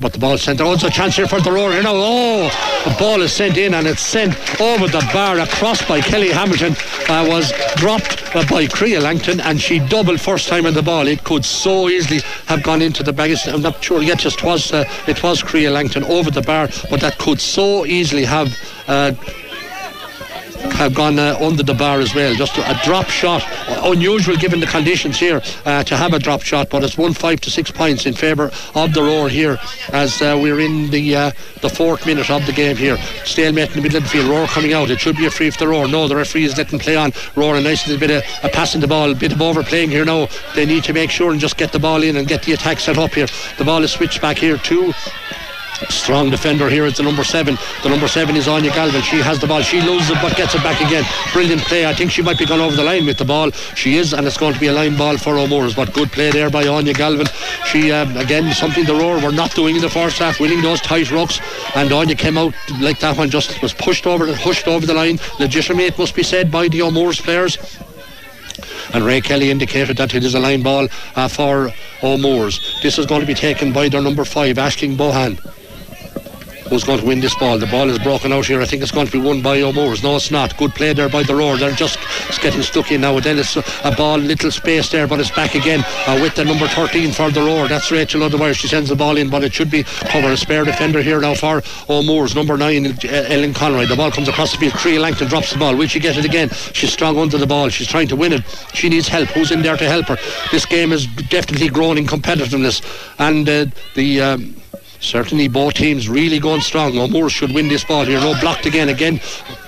but 0.00 0.12
the 0.12 0.18
ball 0.18 0.36
sent 0.36 0.60
also 0.60 0.88
a 0.88 0.90
chance 0.90 1.16
here 1.16 1.26
for 1.26 1.40
the 1.40 1.50
roar. 1.50 1.70
Know, 1.82 1.92
oh, 1.94 2.82
the 2.84 2.94
ball 2.98 3.22
is 3.22 3.32
sent 3.32 3.56
in 3.56 3.74
and 3.74 3.86
it's 3.86 4.02
sent 4.02 4.34
over 4.60 4.86
the 4.86 5.08
bar 5.12 5.38
across 5.38 5.86
by 5.86 6.00
Kelly 6.00 6.30
Hamilton. 6.30 6.74
Uh, 7.08 7.26
was 7.28 7.52
dropped 7.76 8.34
uh, 8.34 8.44
by 8.48 8.66
Crea 8.66 8.98
Langton 8.98 9.40
and 9.40 9.60
she 9.60 9.78
doubled 9.78 10.20
first 10.20 10.48
time 10.48 10.66
in 10.66 10.74
the 10.74 10.82
ball. 10.82 11.06
It 11.06 11.22
could 11.24 11.44
so 11.44 11.88
easily 11.88 12.20
have 12.46 12.62
gone 12.62 12.82
into 12.82 13.02
the 13.02 13.12
bag. 13.12 13.36
I'm 13.46 13.62
not 13.62 13.82
sure 13.82 14.02
yet. 14.02 14.18
Just 14.18 14.42
was 14.42 14.72
uh, 14.72 14.84
it 15.06 15.22
was 15.22 15.42
Crea 15.42 15.68
Langton 15.68 16.04
over 16.04 16.30
the 16.30 16.42
bar, 16.42 16.68
but 16.90 17.00
that 17.00 17.18
could 17.18 17.40
so 17.40 17.84
easily 17.86 18.24
have 18.24 18.56
uh, 18.88 19.12
have 20.72 20.94
gone 20.94 21.18
uh, 21.18 21.36
under 21.40 21.62
the 21.62 21.74
bar 21.74 22.00
as 22.00 22.14
well. 22.14 22.34
Just 22.34 22.56
a 22.58 22.78
drop 22.84 23.06
shot, 23.06 23.44
unusual 23.84 24.36
given 24.36 24.60
the 24.60 24.66
conditions 24.66 25.18
here 25.18 25.40
uh, 25.64 25.84
to 25.84 25.96
have 25.96 26.12
a 26.12 26.18
drop 26.18 26.42
shot, 26.42 26.70
but 26.70 26.82
it's 26.82 26.98
one 26.98 27.14
five 27.14 27.40
to 27.42 27.50
six 27.50 27.70
points 27.70 28.06
in 28.06 28.14
favour 28.14 28.50
of 28.74 28.92
the 28.94 29.02
Roar 29.02 29.28
here 29.28 29.58
as 29.92 30.20
uh, 30.20 30.38
we're 30.40 30.60
in 30.60 30.90
the 30.90 31.16
uh, 31.16 31.30
the 31.62 31.68
fourth 31.68 32.06
minute 32.06 32.30
of 32.30 32.44
the 32.46 32.52
game 32.52 32.76
here. 32.76 32.96
Stalemate 33.24 33.70
in 33.70 33.76
the 33.76 33.82
middle 33.82 33.98
of 33.98 34.02
the 34.04 34.08
field. 34.08 34.26
Roar 34.26 34.46
coming 34.46 34.72
out. 34.72 34.90
It 34.90 35.00
should 35.00 35.16
be 35.16 35.26
a 35.26 35.30
free 35.30 35.50
for 35.50 35.58
the 35.58 35.68
Roar. 35.68 35.88
No, 35.88 36.08
the 36.08 36.16
referee 36.16 36.44
is 36.44 36.56
letting 36.56 36.78
play 36.78 36.96
on. 36.96 37.12
Roar 37.36 37.56
a 37.56 37.60
nice 37.60 37.86
little 37.86 38.00
bit 38.00 38.10
of 38.10 38.44
a 38.44 38.48
passing 38.48 38.80
the 38.80 38.88
ball, 38.88 39.10
a 39.10 39.14
bit 39.14 39.32
of 39.32 39.40
overplaying 39.40 39.90
here 39.90 40.04
now. 40.04 40.28
They 40.54 40.66
need 40.66 40.84
to 40.84 40.92
make 40.92 41.10
sure 41.10 41.30
and 41.30 41.40
just 41.40 41.56
get 41.56 41.72
the 41.72 41.78
ball 41.78 42.02
in 42.02 42.16
and 42.16 42.26
get 42.26 42.42
the 42.42 42.52
attack 42.52 42.80
set 42.80 42.98
up 42.98 43.14
here. 43.14 43.26
The 43.58 43.64
ball 43.64 43.82
is 43.84 43.92
switched 43.92 44.20
back 44.20 44.38
here 44.38 44.56
to 44.56 44.92
Strong 45.88 46.30
defender 46.30 46.68
here 46.68 46.84
is 46.84 46.96
the 46.96 47.02
number 47.02 47.24
seven. 47.24 47.56
The 47.82 47.88
number 47.88 48.08
seven 48.08 48.36
is 48.36 48.48
Anya 48.48 48.70
Galvin. 48.70 49.02
She 49.02 49.18
has 49.18 49.38
the 49.38 49.46
ball. 49.46 49.62
She 49.62 49.80
loses 49.80 50.10
it 50.10 50.18
but 50.22 50.36
gets 50.36 50.54
it 50.54 50.62
back 50.62 50.80
again. 50.80 51.04
Brilliant 51.32 51.62
play. 51.62 51.86
I 51.86 51.94
think 51.94 52.10
she 52.10 52.22
might 52.22 52.38
be 52.38 52.46
gone 52.46 52.60
over 52.60 52.76
the 52.76 52.84
line 52.84 53.06
with 53.06 53.18
the 53.18 53.24
ball. 53.24 53.50
She 53.50 53.96
is, 53.96 54.12
and 54.12 54.26
it's 54.26 54.36
going 54.36 54.54
to 54.54 54.60
be 54.60 54.68
a 54.68 54.72
line 54.72 54.96
ball 54.96 55.16
for 55.16 55.38
O'Moores. 55.38 55.74
But 55.74 55.92
good 55.92 56.12
play 56.12 56.30
there 56.30 56.50
by 56.50 56.66
Anya 56.66 56.94
Galvin. 56.94 57.26
She, 57.66 57.92
um, 57.92 58.16
again, 58.16 58.52
something 58.52 58.84
the 58.84 58.94
Roar 58.94 59.20
were 59.20 59.32
not 59.32 59.54
doing 59.54 59.76
in 59.76 59.82
the 59.82 59.90
first 59.90 60.18
half, 60.18 60.40
winning 60.40 60.62
those 60.62 60.80
tight 60.80 61.06
rucks. 61.06 61.40
And 61.76 61.92
Anya 61.92 62.14
came 62.14 62.38
out 62.38 62.54
like 62.80 62.98
that 63.00 63.16
one, 63.16 63.30
just 63.30 63.60
was 63.62 63.72
pushed 63.72 64.06
over, 64.06 64.26
and 64.26 64.36
pushed 64.36 64.68
over 64.68 64.86
the 64.86 64.94
line. 64.94 65.18
Legitimate, 65.38 65.98
must 65.98 66.14
be 66.14 66.22
said, 66.22 66.50
by 66.50 66.68
the 66.68 66.82
O'Moores 66.82 67.20
players 67.20 67.58
and 68.92 69.04
Ray 69.04 69.20
Kelly 69.20 69.50
indicated 69.50 69.96
that 69.96 70.14
it 70.14 70.24
is 70.24 70.34
a 70.34 70.38
line 70.38 70.62
ball 70.62 70.86
uh, 71.16 71.26
for 71.26 71.72
O'Moores. 72.02 72.78
This 72.80 72.98
is 72.98 73.06
going 73.06 73.20
to 73.20 73.26
be 73.26 73.34
taken 73.34 73.72
by 73.72 73.88
their 73.88 74.00
number 74.00 74.24
five, 74.24 74.56
Ashling 74.56 74.96
Bohan 74.96 75.40
who's 76.68 76.84
going 76.84 76.98
to 77.00 77.04
win 77.04 77.20
this 77.20 77.34
ball. 77.36 77.58
The 77.58 77.66
ball 77.66 77.88
is 77.90 77.98
broken 77.98 78.32
out 78.32 78.46
here. 78.46 78.60
I 78.60 78.64
think 78.64 78.82
it's 78.82 78.92
going 78.92 79.06
to 79.06 79.12
be 79.12 79.20
won 79.20 79.42
by 79.42 79.60
O'Moores. 79.62 80.02
No, 80.02 80.16
it's 80.16 80.30
not. 80.30 80.56
Good 80.56 80.74
play 80.74 80.92
there 80.92 81.08
by 81.08 81.22
the 81.22 81.34
Roar. 81.34 81.56
They're 81.56 81.72
just 81.72 81.98
getting 82.40 82.62
stuck 82.62 82.90
in 82.90 83.02
now. 83.02 83.18
Then 83.20 83.38
it's 83.38 83.56
a 83.56 83.94
ball, 83.96 84.18
little 84.18 84.50
space 84.50 84.90
there, 84.90 85.06
but 85.06 85.20
it's 85.20 85.30
back 85.30 85.54
again 85.54 85.84
uh, 86.06 86.18
with 86.20 86.34
the 86.34 86.44
number 86.44 86.66
13 86.66 87.12
for 87.12 87.30
the 87.30 87.40
Roar. 87.40 87.68
That's 87.68 87.90
Rachel 87.90 88.22
O'Dwyer 88.22 88.54
She 88.54 88.68
sends 88.68 88.88
the 88.88 88.96
ball 88.96 89.16
in, 89.16 89.30
but 89.30 89.44
it 89.44 89.52
should 89.52 89.70
be 89.70 89.82
cover 89.82 90.28
a 90.28 90.36
spare 90.36 90.64
defender 90.64 91.02
here 91.02 91.20
now 91.20 91.34
for 91.34 91.62
O'Moores. 91.88 92.34
Number 92.34 92.56
nine, 92.56 92.86
uh, 92.86 93.08
Ellen 93.28 93.54
Conroy. 93.54 93.86
The 93.86 93.96
ball 93.96 94.10
comes 94.10 94.28
across 94.28 94.52
the 94.52 94.58
field. 94.58 94.74
Crea 94.74 94.98
Langton 94.98 95.28
drops 95.28 95.52
the 95.52 95.58
ball. 95.58 95.76
Will 95.76 95.88
she 95.88 96.00
get 96.00 96.16
it 96.16 96.24
again? 96.24 96.48
She's 96.72 96.92
strong 96.92 97.18
under 97.18 97.38
the 97.38 97.46
ball. 97.46 97.68
She's 97.68 97.88
trying 97.88 98.08
to 98.08 98.16
win 98.16 98.32
it. 98.32 98.42
She 98.74 98.88
needs 98.88 99.08
help. 99.08 99.28
Who's 99.30 99.50
in 99.50 99.62
there 99.62 99.76
to 99.76 99.88
help 99.88 100.06
her? 100.06 100.16
This 100.50 100.66
game 100.66 100.92
is 100.92 101.06
definitely 101.06 101.68
grown 101.68 101.98
in 101.98 102.06
competitiveness. 102.06 102.82
And 103.18 103.48
uh, 103.48 103.66
the. 103.94 104.20
Um, 104.20 104.56
Certainly 105.04 105.48
both 105.48 105.74
teams 105.74 106.08
really 106.08 106.38
going 106.38 106.62
strong. 106.62 106.98
O'Moore 106.98 107.28
should 107.28 107.52
win 107.52 107.68
this 107.68 107.84
ball 107.84 108.04
here. 108.04 108.18
No 108.20 108.34
blocked 108.40 108.64
again. 108.64 108.88
Again, 108.88 109.20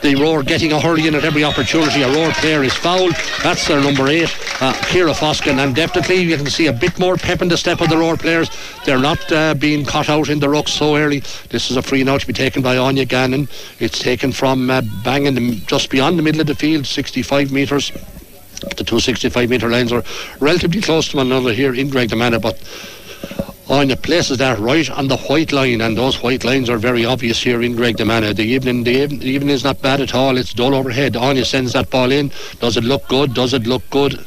the 0.02 0.14
Roar 0.14 0.42
getting 0.42 0.72
a 0.72 0.80
hurry 0.80 1.06
in 1.06 1.14
at 1.14 1.24
every 1.24 1.44
opportunity. 1.44 2.02
A 2.02 2.12
Roar 2.12 2.32
player 2.32 2.64
is 2.64 2.72
fouled. 2.72 3.14
That's 3.42 3.68
their 3.68 3.80
number 3.82 4.08
eight, 4.08 4.34
uh, 4.62 4.72
Kira 4.88 5.12
Foskin. 5.12 5.62
And 5.62 5.74
definitely 5.74 6.22
you 6.22 6.36
can 6.38 6.46
see 6.46 6.68
a 6.68 6.72
bit 6.72 6.98
more 6.98 7.16
pep 7.16 7.42
in 7.42 7.48
the 7.48 7.56
step 7.58 7.82
of 7.82 7.90
the 7.90 7.98
Roar 7.98 8.16
players. 8.16 8.48
They're 8.86 8.98
not 8.98 9.30
uh, 9.30 9.52
being 9.54 9.84
caught 9.84 10.08
out 10.08 10.30
in 10.30 10.40
the 10.40 10.48
ruck 10.48 10.68
so 10.68 10.96
early. 10.96 11.20
This 11.50 11.70
is 11.70 11.76
a 11.76 11.82
free 11.82 12.02
now 12.02 12.16
to 12.16 12.26
be 12.26 12.32
taken 12.32 12.62
by 12.62 12.78
Anya 12.78 13.04
Gannon. 13.04 13.46
It's 13.78 13.98
taken 13.98 14.32
from 14.32 14.70
uh, 14.70 14.80
banging 15.04 15.36
just 15.66 15.90
beyond 15.90 16.18
the 16.18 16.22
middle 16.22 16.40
of 16.40 16.46
the 16.46 16.54
field, 16.54 16.86
65 16.86 17.52
metres. 17.52 17.92
The 18.60 18.84
265 18.84 19.50
metre 19.50 19.68
lines 19.68 19.92
are 19.92 20.02
relatively 20.40 20.80
close 20.80 21.08
to 21.08 21.18
one 21.18 21.26
another 21.26 21.52
here 21.52 21.74
in 21.74 21.90
Graiguenamanagh, 21.90 22.40
but 22.40 22.58
Oh, 23.68 23.80
on 23.80 23.88
the 23.88 23.96
places 23.96 24.38
that 24.38 24.60
right 24.60 24.88
on 24.90 25.08
the 25.08 25.16
white 25.16 25.50
line, 25.50 25.80
and 25.80 25.98
those 25.98 26.22
white 26.22 26.44
lines 26.44 26.70
are 26.70 26.78
very 26.78 27.04
obvious 27.04 27.42
here 27.42 27.62
in 27.62 27.74
Graiguenamanagh. 27.74 28.36
The 28.36 28.44
evening, 28.44 28.84
the 28.84 28.92
evening, 28.92 29.18
the 29.18 29.26
evening 29.26 29.54
is 29.54 29.64
not 29.64 29.82
bad 29.82 30.00
at 30.00 30.14
all. 30.14 30.36
It's 30.38 30.54
dull 30.54 30.72
overhead. 30.72 31.16
Anya 31.16 31.44
sends 31.44 31.72
that 31.72 31.90
ball 31.90 32.12
in. 32.12 32.30
Does 32.60 32.76
it 32.76 32.84
look 32.84 33.08
good? 33.08 33.34
Does 33.34 33.54
it 33.54 33.66
look 33.66 33.82
good? 33.90 34.24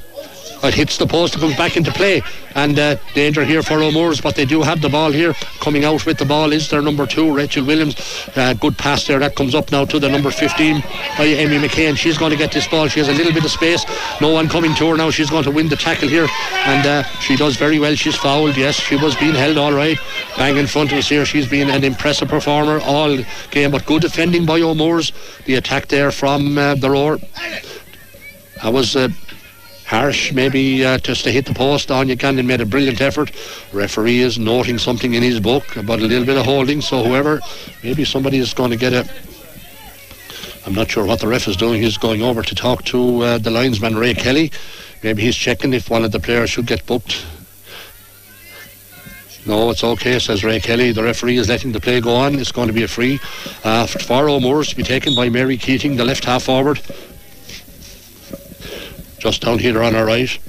It 0.62 0.74
hits 0.74 0.97
the 0.97 1.07
post 1.07 1.36
and 1.36 1.41
comes 1.41 1.55
back 1.55 1.78
into 1.78 1.91
play. 1.91 2.22
And 2.55 2.78
uh, 2.78 2.97
danger 3.14 3.45
here 3.45 3.64
for 3.64 3.82
O'Moores, 3.82 4.20
but 4.20 4.36
they 4.36 4.45
do 4.45 4.62
have 4.62 4.82
the 4.82 4.89
ball 4.89 5.12
here. 5.12 5.34
Coming 5.62 5.86
out 5.86 6.05
with 6.05 6.18
the 6.18 6.26
ball 6.26 6.51
is 6.51 6.70
their 6.70 6.82
number 6.82 7.05
two, 7.05 7.34
Rachel 7.34 7.66
Williams. 7.66 7.95
Uh, 8.36 8.53
good 8.53 8.78
pass 8.78 9.07
there. 9.07 9.20
That 9.20 9.36
comes 9.36 9.55
up 9.55 9.72
now 9.72 9.86
to 9.86 9.99
the 9.99 10.10
number 10.10 10.32
15 10.32 10.82
by 11.18 11.24
Amy 11.24 11.57
McCain. 11.57 11.95
She's 11.95 12.18
going 12.18 12.32
to 12.32 12.38
get 12.38 12.51
this 12.51 12.68
ball. 12.68 12.88
She 12.88 12.99
has 12.99 13.07
a 13.07 13.14
little 13.14 13.32
bit 13.32 13.45
of 13.45 13.51
space. 13.51 13.86
No 14.20 14.34
one 14.34 14.49
coming 14.49 14.76
to 14.76 14.89
her 14.89 14.97
now. 14.97 15.10
She's 15.12 15.30
going 15.30 15.45
to 15.45 15.51
win 15.51 15.70
the 15.70 15.78
tackle 15.78 16.10
here. 16.10 16.28
And 16.66 16.86
uh, 16.86 17.03
she 17.22 17.38
does 17.38 17.55
very 17.55 17.80
well. 17.80 17.95
She's 17.95 18.16
fouled. 18.16 18.57
Yes, 18.57 18.76
she 18.76 18.97
was 18.97 19.16
being 19.16 19.36
held 19.36 19.57
all 19.57 19.74
right. 19.74 19.97
Bang 20.38 20.57
in 20.57 20.68
front 20.68 20.91
of 20.91 20.97
us 20.97 21.07
here. 21.07 21.26
She's 21.26 21.47
been 21.47 21.70
an 21.70 21.84
impressive 21.84 22.28
performer 22.28 22.80
all 22.84 23.18
game, 23.51 23.72
but 23.72 23.86
good 23.86 24.01
defending 24.01 24.45
by 24.45 24.62
O'Moores. 24.62 25.14
The 25.45 25.55
attack 25.55 25.88
there 25.88 26.12
from 26.12 26.57
uh, 26.57 26.76
the 26.76 26.89
roar. 26.89 27.20
I 28.62 28.70
was 28.70 28.95
uh, 28.95 29.10
harsh 29.89 30.31
maybe 30.31 30.85
uh, 30.85 30.99
just 30.99 31.23
to 31.23 31.31
hit 31.31 31.45
the 31.45 31.53
post. 31.53 31.89
Anya 31.89 32.15
Gannon 32.15 32.45
made 32.45 32.61
a 32.61 32.65
brilliant 32.65 33.01
effort. 33.01 33.31
Referee 33.73 34.19
is 34.19 34.37
noting 34.37 34.77
something 34.77 35.15
in 35.15 35.23
his 35.23 35.39
book 35.39 35.75
about 35.77 35.97
a 35.97 36.03
little 36.03 36.25
bit 36.25 36.37
of 36.37 36.45
holding. 36.45 36.79
So 36.79 37.03
whoever, 37.03 37.41
maybe 37.83 38.05
somebody 38.05 38.37
is 38.37 38.53
going 38.53 38.69
to 38.69 38.77
get 38.77 38.93
a. 38.93 39.09
I'm 40.67 40.75
not 40.75 40.91
sure 40.91 41.05
what 41.05 41.19
the 41.19 41.27
ref 41.27 41.47
is 41.47 41.57
doing. 41.57 41.81
He's 41.81 41.97
going 41.97 42.21
over 42.21 42.43
to 42.43 42.53
talk 42.53 42.85
to 42.85 43.21
uh, 43.21 43.37
the 43.39 43.49
linesman 43.49 43.97
Ray 43.97 44.13
Kelly. 44.13 44.51
Maybe 45.01 45.23
he's 45.23 45.35
checking 45.35 45.73
if 45.73 45.89
one 45.89 46.05
of 46.05 46.11
the 46.11 46.19
players 46.19 46.51
should 46.51 46.67
get 46.67 46.85
booked. 46.85 47.25
No, 49.47 49.71
it's 49.71 49.83
okay, 49.83 50.19
says 50.19 50.43
Ray 50.43 50.59
Kelly. 50.59 50.91
The 50.91 51.01
referee 51.01 51.37
is 51.37 51.49
letting 51.49 51.71
the 51.71 51.79
play 51.79 51.99
go 51.99 52.13
on. 52.13 52.35
It's 52.35 52.51
going 52.51 52.67
to 52.67 52.73
be 52.73 52.83
a 52.83 52.87
free 52.87 53.19
uh, 53.63 53.87
for 53.87 54.29
O'Moores 54.29 54.69
to 54.69 54.75
be 54.75 54.83
taken 54.83 55.15
by 55.15 55.29
Mary 55.29 55.57
Keating, 55.57 55.95
the 55.95 56.05
left 56.05 56.25
half 56.25 56.43
forward 56.43 56.79
just 59.20 59.41
down 59.41 59.59
here 59.59 59.84
on 59.84 59.95
our 59.95 60.05
right. 60.05 60.39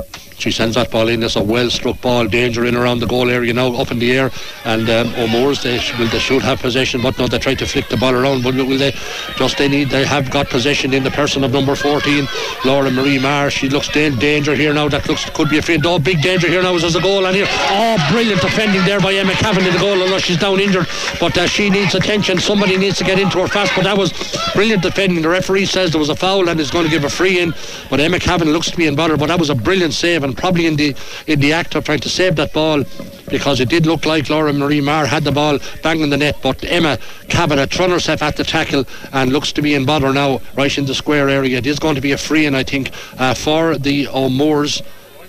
She 0.41 0.51
sends 0.51 0.77
that 0.77 0.91
ball 0.91 1.09
in. 1.09 1.23
It's 1.23 1.37
a 1.37 1.43
well 1.43 1.69
struck 1.69 2.01
ball. 2.01 2.27
Danger 2.27 2.65
in 2.65 2.75
around 2.75 3.01
the 3.01 3.07
goal 3.07 3.29
area 3.29 3.53
now, 3.53 3.75
up 3.75 3.91
in 3.91 3.99
the 3.99 4.17
air. 4.17 4.31
And 4.65 4.89
um, 4.89 5.15
O'Moores, 5.17 5.63
they, 5.63 5.79
will, 5.99 6.09
they 6.09 6.19
should 6.19 6.41
have 6.41 6.61
possession, 6.61 7.03
but 7.03 7.19
no, 7.19 7.29
they 7.29 7.39
try 7.39 7.55
to 7.55 7.67
flick 7.67 7.89
the 7.89 7.99
ball 7.99 8.15
around. 8.15 8.43
But 8.43 8.55
will 8.55 8.79
they? 8.79 8.93
Just 9.37 9.59
they 9.59 9.69
need. 9.69 9.91
They 9.91 10.07
have 10.07 10.31
got 10.31 10.49
possession 10.49 10.95
in 10.95 11.05
the 11.05 11.11
person 11.11 11.45
of 11.45 11.53
number 11.53 11.77
14, 11.77 12.27
Laura 12.65 12.91
Marie 12.91 13.19
Marr. 13.19 13.51
She 13.51 13.69
looks 13.69 13.95
in 13.95 14.19
danger 14.19 14.55
here 14.55 14.73
now. 14.73 14.89
That 14.89 15.07
looks 15.09 15.29
could 15.29 15.51
be 15.51 15.59
a 15.59 15.63
friend. 15.63 15.85
Oh, 15.85 15.99
big 15.99 16.23
danger 16.23 16.49
here 16.49 16.63
now. 16.63 16.77
There's 16.79 16.97
a 16.97 17.03
goal 17.03 17.27
on 17.27 17.35
here. 17.35 17.47
Oh, 17.49 18.09
brilliant 18.11 18.41
defending 18.41 18.83
there 18.87 19.01
by 19.01 19.13
Emma 19.13 19.33
Cavan 19.33 19.67
in 19.67 19.75
the 19.75 19.79
goal. 19.79 20.01
Although 20.01 20.19
she's 20.19 20.39
down 20.39 20.59
injured, 20.59 20.87
but 21.21 21.37
uh, 21.37 21.47
she 21.47 21.69
needs 21.69 21.95
attention. 21.95 22.39
Somebody 22.39 22.79
needs 22.79 22.97
to 22.97 23.05
get 23.05 23.19
into 23.19 23.41
her 23.41 23.49
fast. 23.49 23.73
But 23.77 23.85
that 23.85 23.99
was 23.99 24.13
brilliant 24.55 24.83
defending. 24.83 25.21
The 25.21 25.29
referee 25.29 25.67
says 25.67 25.91
there 25.91 26.01
was 26.01 26.09
a 26.09 26.17
foul 26.17 26.49
and 26.49 26.59
is 26.59 26.71
going 26.71 26.87
to 26.87 26.91
give 26.91 27.05
a 27.05 27.11
free 27.11 27.41
in. 27.41 27.53
But 27.91 28.01
Emma 28.01 28.19
Cavan 28.19 28.51
looks 28.51 28.71
to 28.71 28.77
be 28.79 28.87
in 28.87 28.95
bother. 28.95 29.19
But 29.19 29.27
that 29.27 29.39
was 29.39 29.51
a 29.51 29.55
brilliant 29.55 29.93
save 29.93 30.25
and 30.25 30.30
probably 30.35 30.67
in 30.67 30.77
the 30.77 30.95
in 31.27 31.41
the 31.41 31.53
act 31.53 31.75
of 31.75 31.85
trying 31.85 32.01
to 32.01 32.09
save 32.09 32.37
that 32.37 32.53
ball 32.53 32.85
because 33.29 33.61
it 33.61 33.69
did 33.69 33.87
look 33.87 34.07
like 34.07 34.29
Laura 34.29 34.53
Marie 34.53 34.81
Marr 34.81 35.07
had 35.07 35.25
the 35.25 35.33
ball 35.33 35.59
banging 35.83 36.11
the 36.11 36.17
net, 36.17 36.37
but 36.43 36.63
Emma 36.65 36.99
Kavanagh 37.29 37.67
thrown 37.67 37.91
herself 37.91 38.23
at 38.23 38.37
the 38.37 38.45
tackle 38.45 38.85
and 39.13 39.33
looks 39.33 39.53
to 39.53 39.63
be 39.63 39.75
in 39.75 39.85
bother 39.85 40.13
now, 40.13 40.41
right 40.57 40.77
in 40.77 40.87
the 40.87 40.95
square 40.95 41.29
area. 41.29 41.59
It 41.59 41.67
is 41.67 41.79
going 41.79 41.95
to 41.95 42.01
be 42.01 42.13
a 42.13 42.19
free, 42.19 42.47
and 42.47 42.57
I 42.57 42.65
think 42.65 42.91
uh, 43.19 43.35
for 43.35 43.79
the 43.79 44.09
O'Moores, 44.09 44.83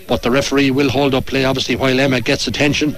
but 0.07 0.23
the 0.23 0.31
referee 0.31 0.71
will 0.71 0.89
hold 0.89 1.13
up 1.13 1.27
play 1.27 1.45
obviously 1.45 1.75
while 1.75 1.99
Emma 1.99 2.21
gets 2.21 2.47
attention. 2.47 2.95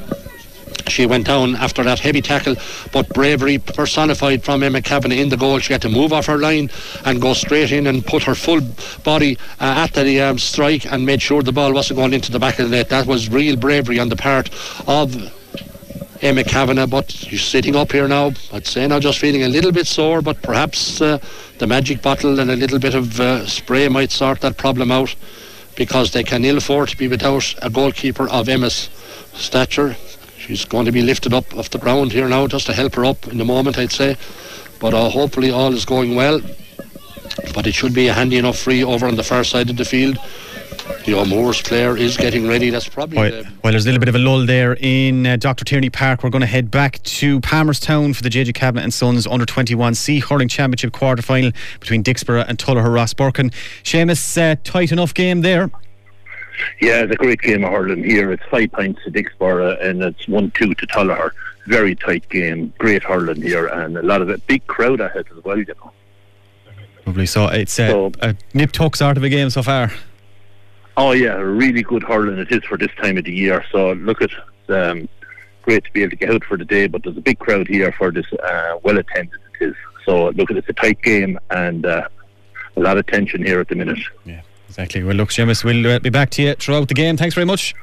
She 0.88 1.06
went 1.06 1.28
down 1.28 1.56
after 1.56 1.84
that 1.84 2.00
heavy 2.00 2.22
tackle, 2.22 2.56
but 2.92 3.10
bravery 3.10 3.58
personified 3.58 4.44
from 4.44 4.64
Emma 4.64 4.82
Kavanagh 4.82 5.16
in 5.16 5.30
the 5.30 5.38
goal. 5.38 5.60
She 5.60 5.74
had 5.74 5.82
to 5.84 5.90
move 5.90 6.14
off 6.14 6.26
her 6.26 6.38
line 6.38 6.70
and 7.06 7.22
go 7.22 7.34
straight 7.34 7.72
in 7.72 7.88
and 7.88 8.06
put 8.06 8.24
her 8.24 8.36
full 8.36 8.62
body 9.04 9.38
uh, 9.60 9.88
at 9.88 9.94
the 9.94 10.22
um, 10.22 10.38
strike 10.38 10.92
and 10.92 11.06
made 11.06 11.22
sure 11.22 11.42
the 11.42 11.52
ball 11.52 11.74
wasn't 11.74 11.98
going 11.98 12.14
into 12.14 12.32
the 12.32 12.40
back 12.40 12.60
of 12.60 12.70
the 12.70 12.76
net. 12.76 12.90
That 12.90 13.06
was 13.06 13.30
real 13.30 13.56
bravery 13.56 14.00
on 14.00 14.10
the 14.10 14.16
part 14.16 14.50
of 14.88 15.16
Emma 16.22 16.44
Kavanagh, 16.44 16.88
but 16.88 17.12
she's 17.12 17.44
sitting 17.44 17.76
up 17.76 17.92
here 17.92 18.08
now. 18.08 18.32
I'd 18.52 18.66
say 18.66 18.88
now 18.88 19.00
just 19.00 19.20
feeling 19.20 19.44
a 19.44 19.50
little 19.50 19.72
bit 19.72 19.88
sore, 19.88 20.22
but 20.22 20.42
perhaps 20.42 21.02
uh, 21.02 21.20
the 21.58 21.68
magic 21.68 22.02
bottle 22.02 22.40
and 22.40 22.50
a 22.50 22.56
little 22.56 22.80
bit 22.80 22.96
of 22.96 23.20
uh, 23.20 23.46
spray 23.46 23.90
might 23.90 24.12
sort 24.12 24.40
that 24.42 24.58
problem 24.58 24.92
out 24.92 25.16
because 25.76 26.12
they 26.12 26.24
can 26.24 26.46
ill 26.46 26.58
afford 26.58 26.90
to 26.90 26.98
be 26.98 27.08
without 27.08 27.54
a 27.62 27.70
goalkeeper 27.70 28.30
of 28.30 28.48
Emma's 28.48 28.90
stature. 29.34 29.96
She's 30.46 30.66
going 30.66 30.86
to 30.86 30.92
be 30.92 31.02
lifted 31.02 31.34
up 31.34 31.56
off 31.56 31.70
the 31.70 31.78
ground 31.78 32.12
here 32.12 32.28
now 32.28 32.48
just 32.48 32.66
to 32.66 32.74
help 32.74 32.96
her 32.96 33.06
up 33.06 33.28
in 33.28 33.38
the 33.38 33.46
moment, 33.46 33.78
I'd 33.78 33.94
say. 33.94 34.18
But 34.80 34.94
uh, 34.94 35.10
hopefully 35.10 35.52
all 35.52 35.74
is 35.74 35.86
going 35.86 36.16
well. 36.16 36.42
But 37.54 37.66
it 37.66 37.74
should 37.74 37.94
be 37.94 38.10
a 38.10 38.14
handy 38.14 38.38
enough 38.38 38.58
free 38.58 38.84
over 38.84 39.08
on 39.08 39.16
the 39.16 39.24
far 39.24 39.46
side 39.46 39.70
of 39.70 39.78
the 39.78 39.86
field. 39.86 40.18
The 41.06 41.14
O'Moores 41.14 41.62
player 41.62 41.96
is 41.96 42.18
getting 42.18 42.46
ready. 42.46 42.70
That's 42.70 42.90
probably. 42.90 43.18
Well, 43.18 43.32
the 43.32 43.52
well, 43.64 43.72
there's 43.72 43.86
a 43.86 43.88
little 43.88 44.02
bit 44.02 44.10
of 44.10 44.16
a 44.16 44.20
lull 44.20 44.46
there 44.46 44.76
in 44.82 45.26
uh, 45.26 45.38
Dr. 45.38 45.64
Tierney 45.64 45.90
Park. 45.90 46.24
We're 46.24 46.30
going 46.30 46.42
to 46.42 46.46
head 46.46 46.70
back 46.70 47.02
to 47.04 47.40
Palmerstown 47.40 48.14
for 48.14 48.22
the 48.22 48.30
JJ 48.30 48.54
Kavanagh 48.54 48.84
and 48.84 48.94
Sons 48.94 49.26
Under 49.26 49.46
21 49.46 49.96
C 49.96 50.20
Hurling 50.20 50.50
Championship 50.50 50.92
quarter 50.92 51.22
final 51.22 51.52
between 51.80 52.04
Dicksboro 52.04 52.46
and 52.50 52.58
Tullogher 52.58 52.88
Rosbercon. 52.88 53.54
Seamus, 53.84 54.38
uh, 54.38 54.58
tight 54.66 54.92
enough 54.92 55.14
game 55.14 55.40
there. 55.40 55.72
Yeah, 56.82 57.02
it's 57.04 57.14
a 57.14 57.16
great 57.16 57.42
game 57.42 57.64
of 57.64 57.72
hurling 57.72 58.04
here. 58.04 58.32
It's 58.32 58.44
five 58.52 58.72
points 58.72 59.04
to 59.04 59.12
Dicksboro 59.12 59.82
and 59.84 60.02
it's 60.02 60.28
one 60.28 60.52
two 60.52 60.74
to 60.74 60.88
Tullogher. 60.88 61.32
Very 61.68 61.96
tight 61.96 62.28
game, 62.30 62.74
great 62.78 63.04
hurling 63.04 63.42
here, 63.42 63.68
and 63.68 63.98
a 63.98 64.02
lot 64.02 64.22
of 64.22 64.30
a 64.30 64.38
big 64.40 64.66
crowd 64.68 65.00
ahead 65.00 65.26
as 65.36 65.44
well. 65.44 65.58
You 65.58 65.74
know. 65.82 65.92
Lovely. 67.06 67.26
So 67.26 67.48
it's 67.48 67.80
uh, 67.80 67.88
so, 67.88 68.12
a 68.22 68.36
nip 68.54 68.72
tuck 68.72 68.96
sort 68.96 69.18
of 69.18 69.24
a 69.24 69.30
game 69.30 69.50
so 69.50 69.64
far. 69.64 69.92
Oh 70.96 71.12
yeah, 71.12 71.36
really 71.36 71.82
good 71.82 72.04
hurling 72.04 72.38
it 72.38 72.52
is 72.52 72.64
for 72.66 72.78
this 72.78 72.92
time 73.02 73.18
of 73.18 73.26
the 73.26 73.34
year. 73.34 73.64
So 73.72 73.94
look 73.94 74.22
at 74.22 74.32
um, 74.70 75.10
great 75.64 75.84
to 75.86 75.92
be 75.92 76.02
able 76.02 76.12
to 76.12 76.16
get 76.18 76.30
out 76.30 76.44
for 76.44 76.58
the 76.58 76.66
day, 76.66 76.88
but 76.88 77.04
there's 77.04 77.18
a 77.18 77.22
big 77.22 77.40
crowd 77.40 77.68
here 77.68 77.92
for 77.92 78.12
this 78.12 78.32
uh, 78.34 78.78
well 78.84 78.98
attended 78.98 79.40
it 79.60 79.70
is. 79.70 79.76
So 80.06 80.30
look 80.30 80.52
at 80.52 80.58
it's 80.58 80.70
a 80.70 80.74
tight 80.74 81.02
game 81.02 81.40
and 81.50 81.86
uh, 81.86 82.08
a 82.76 82.80
lot 82.80 82.98
of 82.98 83.08
tension 83.08 83.44
here 83.44 83.60
at 83.60 83.70
the 83.70 83.76
minute. 83.76 84.00
Yeah. 84.26 84.42
Exactly. 84.74 85.04
Well, 85.04 85.16
look, 85.16 85.30
Seamus, 85.30 85.64
we'll 85.64 85.86
uh, 85.86 86.00
be 86.00 86.10
back 86.10 86.32
to 86.32 86.42
you 86.42 86.56
throughout 86.56 86.88
the 86.88 86.96
game. 86.96 87.16
Thanks 87.16 87.36
very 87.36 87.46
much. 87.46 87.76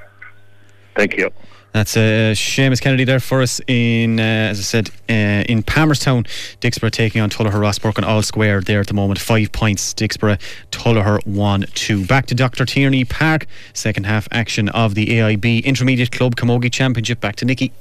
Thank 0.96 1.16
you. 1.16 1.30
That's 1.70 1.96
uh, 1.96 2.34
Seamus 2.34 2.80
Kennedy 2.80 3.04
there 3.04 3.20
for 3.20 3.42
us 3.42 3.60
in, 3.68 4.18
uh, 4.18 4.22
as 4.22 4.58
I 4.58 4.62
said, 4.62 4.90
uh, 5.08 5.44
in 5.48 5.62
Palmerstown. 5.62 6.26
Dicksboro 6.60 6.90
taking 6.90 7.20
on 7.20 7.30
Tullogher 7.30 7.52
Rosbercon 7.52 8.02
all 8.02 8.22
square 8.22 8.60
there 8.60 8.80
at 8.80 8.88
the 8.88 8.94
moment. 8.94 9.20
Five 9.20 9.52
points. 9.52 9.94
Dicksboro, 9.94 10.40
Tullogher 10.72 11.24
1 11.24 11.66
2. 11.72 12.06
Back 12.06 12.26
to 12.26 12.34
Dr. 12.34 12.64
Tierney 12.66 13.04
Park. 13.04 13.46
Second 13.72 14.06
half 14.06 14.26
action 14.32 14.68
of 14.70 14.96
the 14.96 15.06
AIB 15.06 15.62
Intermediate 15.62 16.10
Club 16.10 16.34
Camogie 16.34 16.72
Championship. 16.72 17.20
Back 17.20 17.36
to 17.36 17.44
Nicky. 17.44 17.72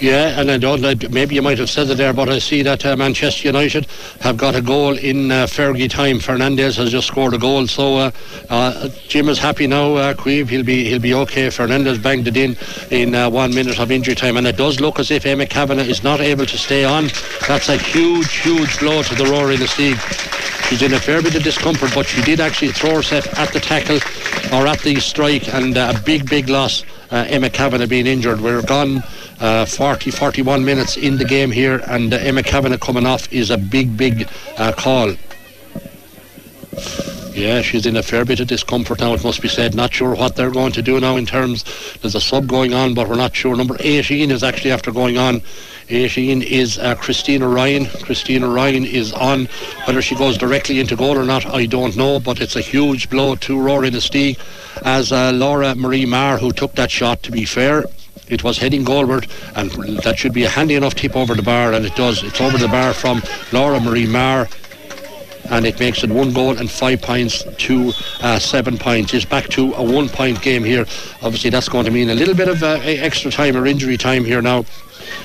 Yeah, 0.00 0.40
and 0.40 0.50
I 0.50 0.58
don't. 0.58 0.82
Maybe 1.10 1.34
you 1.34 1.42
might 1.42 1.58
have 1.58 1.70
said 1.70 1.88
it 1.90 1.96
there, 1.96 2.12
but 2.12 2.28
I 2.28 2.38
see 2.38 2.62
that 2.62 2.84
uh, 2.84 2.96
Manchester 2.96 3.48
United 3.48 3.86
have 4.20 4.36
got 4.36 4.54
a 4.54 4.62
goal 4.62 4.96
in 4.96 5.30
uh, 5.30 5.46
Fergie 5.46 5.90
time. 5.90 6.18
Fernandes 6.18 6.76
has 6.76 6.90
just 6.90 7.06
scored 7.06 7.34
a 7.34 7.38
goal, 7.38 7.66
so 7.66 7.96
uh, 7.96 8.10
uh, 8.50 8.88
Jim 9.08 9.28
is 9.28 9.38
happy 9.38 9.66
now. 9.66 9.94
Uh, 9.94 10.14
Queeve, 10.14 10.48
he'll 10.48 10.64
be 10.64 10.84
he'll 10.84 11.00
be 11.00 11.14
okay. 11.14 11.48
Fernandes 11.48 12.02
banged 12.02 12.28
it 12.28 12.36
in 12.36 12.56
in 12.90 13.14
uh, 13.14 13.30
one 13.30 13.54
minute 13.54 13.78
of 13.78 13.90
injury 13.90 14.14
time, 14.14 14.36
and 14.36 14.46
it 14.46 14.56
does 14.56 14.80
look 14.80 14.98
as 14.98 15.10
if 15.10 15.26
Emma 15.26 15.46
Kavanagh 15.46 15.84
is 15.84 16.02
not 16.02 16.20
able 16.20 16.46
to 16.46 16.58
stay 16.58 16.84
on. 16.84 17.08
That's 17.48 17.68
a 17.68 17.76
huge, 17.76 18.32
huge 18.38 18.78
blow 18.78 19.02
to 19.02 19.14
the 19.14 19.24
Rory 19.26 19.56
League. 19.56 19.98
She's 20.68 20.82
in 20.82 20.94
a 20.94 21.00
fair 21.00 21.20
bit 21.20 21.34
of 21.34 21.42
discomfort, 21.42 21.92
but 21.94 22.06
she 22.06 22.22
did 22.22 22.40
actually 22.40 22.72
throw 22.72 22.96
herself 22.96 23.26
at 23.38 23.52
the 23.52 23.60
tackle 23.60 23.98
or 24.52 24.66
at 24.66 24.80
the 24.80 24.98
strike, 25.00 25.52
and 25.52 25.76
uh, 25.76 25.92
a 25.94 26.00
big, 26.02 26.28
big 26.28 26.48
loss. 26.48 26.84
Uh, 27.12 27.26
Emma 27.28 27.50
Kavanagh 27.50 27.86
being 27.86 28.06
injured. 28.06 28.40
We're 28.40 28.62
gone 28.62 29.02
uh, 29.38 29.66
40, 29.66 30.10
41 30.10 30.64
minutes 30.64 30.96
in 30.96 31.18
the 31.18 31.26
game 31.26 31.50
here, 31.50 31.82
and 31.86 32.14
uh, 32.14 32.16
Emma 32.16 32.42
Kavanagh 32.42 32.78
coming 32.78 33.04
off 33.04 33.30
is 33.30 33.50
a 33.50 33.58
big, 33.58 33.98
big 33.98 34.26
uh, 34.56 34.72
call. 34.72 35.12
Yeah, 37.34 37.62
she's 37.62 37.86
in 37.86 37.96
a 37.96 38.02
fair 38.02 38.24
bit 38.24 38.40
of 38.40 38.48
discomfort 38.48 39.00
now, 39.00 39.14
it 39.14 39.24
must 39.24 39.42
be 39.42 39.48
said. 39.48 39.74
Not 39.74 39.92
sure 39.92 40.14
what 40.14 40.36
they're 40.36 40.50
going 40.50 40.72
to 40.72 40.82
do 40.82 41.00
now 41.00 41.16
in 41.16 41.26
terms. 41.26 41.64
There's 42.00 42.14
a 42.14 42.20
sub 42.20 42.46
going 42.46 42.72
on, 42.72 42.94
but 42.94 43.08
we're 43.08 43.16
not 43.16 43.34
sure. 43.34 43.56
Number 43.56 43.76
18 43.80 44.30
is 44.30 44.42
actually 44.42 44.70
after 44.72 44.90
going 44.90 45.18
on. 45.18 45.42
18 45.92 46.42
is 46.42 46.78
uh, 46.78 46.94
Christina 46.94 47.46
Ryan. 47.48 47.86
Christina 47.86 48.48
Ryan 48.48 48.84
is 48.84 49.12
on. 49.12 49.46
Whether 49.86 50.02
she 50.02 50.14
goes 50.14 50.38
directly 50.38 50.80
into 50.80 50.96
goal 50.96 51.18
or 51.18 51.24
not, 51.24 51.46
I 51.46 51.66
don't 51.66 51.96
know, 51.96 52.18
but 52.18 52.40
it's 52.40 52.56
a 52.56 52.60
huge 52.60 53.10
blow 53.10 53.36
to 53.36 53.60
Roar 53.60 53.82
Inistioge 53.82 54.38
as 54.84 55.12
uh, 55.12 55.32
Laura 55.32 55.74
Marie 55.74 56.06
Marr, 56.06 56.38
who 56.38 56.52
took 56.52 56.74
that 56.74 56.90
shot, 56.90 57.22
to 57.24 57.30
be 57.30 57.44
fair 57.44 57.84
it 58.28 58.42
was 58.42 58.58
heading 58.58 58.84
goalward, 58.84 59.28
and 59.56 59.70
that 59.98 60.18
should 60.18 60.32
be 60.32 60.44
a 60.44 60.48
handy 60.48 60.74
enough 60.74 60.94
tip 60.94 61.14
over 61.16 61.34
the 61.34 61.42
bar, 61.42 61.74
and 61.74 61.84
it 61.84 61.94
does. 61.94 62.22
It's 62.22 62.40
over 62.40 62.56
the 62.56 62.68
bar 62.68 62.94
from 62.94 63.22
Laura 63.52 63.78
Marie 63.78 64.06
Marr. 64.06 64.48
and 65.50 65.66
it 65.66 65.78
makes 65.78 66.02
it 66.02 66.08
one 66.08 66.32
goal 66.32 66.56
and 66.56 66.70
five 66.70 67.02
points 67.02 67.44
to 67.58 67.92
uh, 68.20 68.38
seven 68.38 68.78
points. 68.78 69.12
It's 69.12 69.24
back 69.24 69.48
to 69.50 69.74
a 69.74 69.82
one 69.82 70.08
point 70.08 70.40
game 70.40 70.64
here. 70.64 70.86
Obviously, 71.20 71.50
that's 71.50 71.68
going 71.68 71.84
to 71.84 71.90
mean 71.90 72.08
a 72.10 72.14
little 72.14 72.34
bit 72.34 72.48
of 72.48 72.62
uh, 72.62 72.78
extra 72.82 73.30
time 73.30 73.56
or 73.56 73.66
injury 73.66 73.98
time 73.98 74.24
here 74.24 74.40
now. 74.40 74.64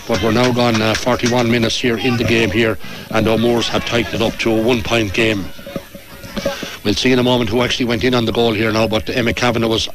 But 0.08 0.24
we're 0.24 0.32
now 0.32 0.54
gone 0.54 0.82
uh, 0.82 0.94
41 0.94 1.52
minutes 1.52 1.78
here 1.78 1.98
in 1.98 2.16
the 2.16 2.24
game 2.24 2.50
here, 2.50 2.78
and 3.12 3.28
O'Moores 3.28 3.68
have 3.70 3.86
tightened 3.86 4.16
it 4.16 4.22
up 4.22 4.34
to 4.40 4.52
a 4.52 4.62
one 4.62 4.82
point 4.82 5.14
game. 5.14 5.46
We'll 6.84 6.94
see 6.94 7.12
in 7.12 7.20
a 7.20 7.24
moment 7.24 7.50
who 7.50 7.62
actually 7.62 7.86
went 7.86 8.04
in 8.06 8.14
on 8.14 8.26
the 8.26 8.32
goal 8.32 8.54
here 8.54 8.72
now, 8.72 8.88
but 8.88 9.10
Emma 9.10 9.34
Kavanagh 9.34 9.68
was 9.68 9.90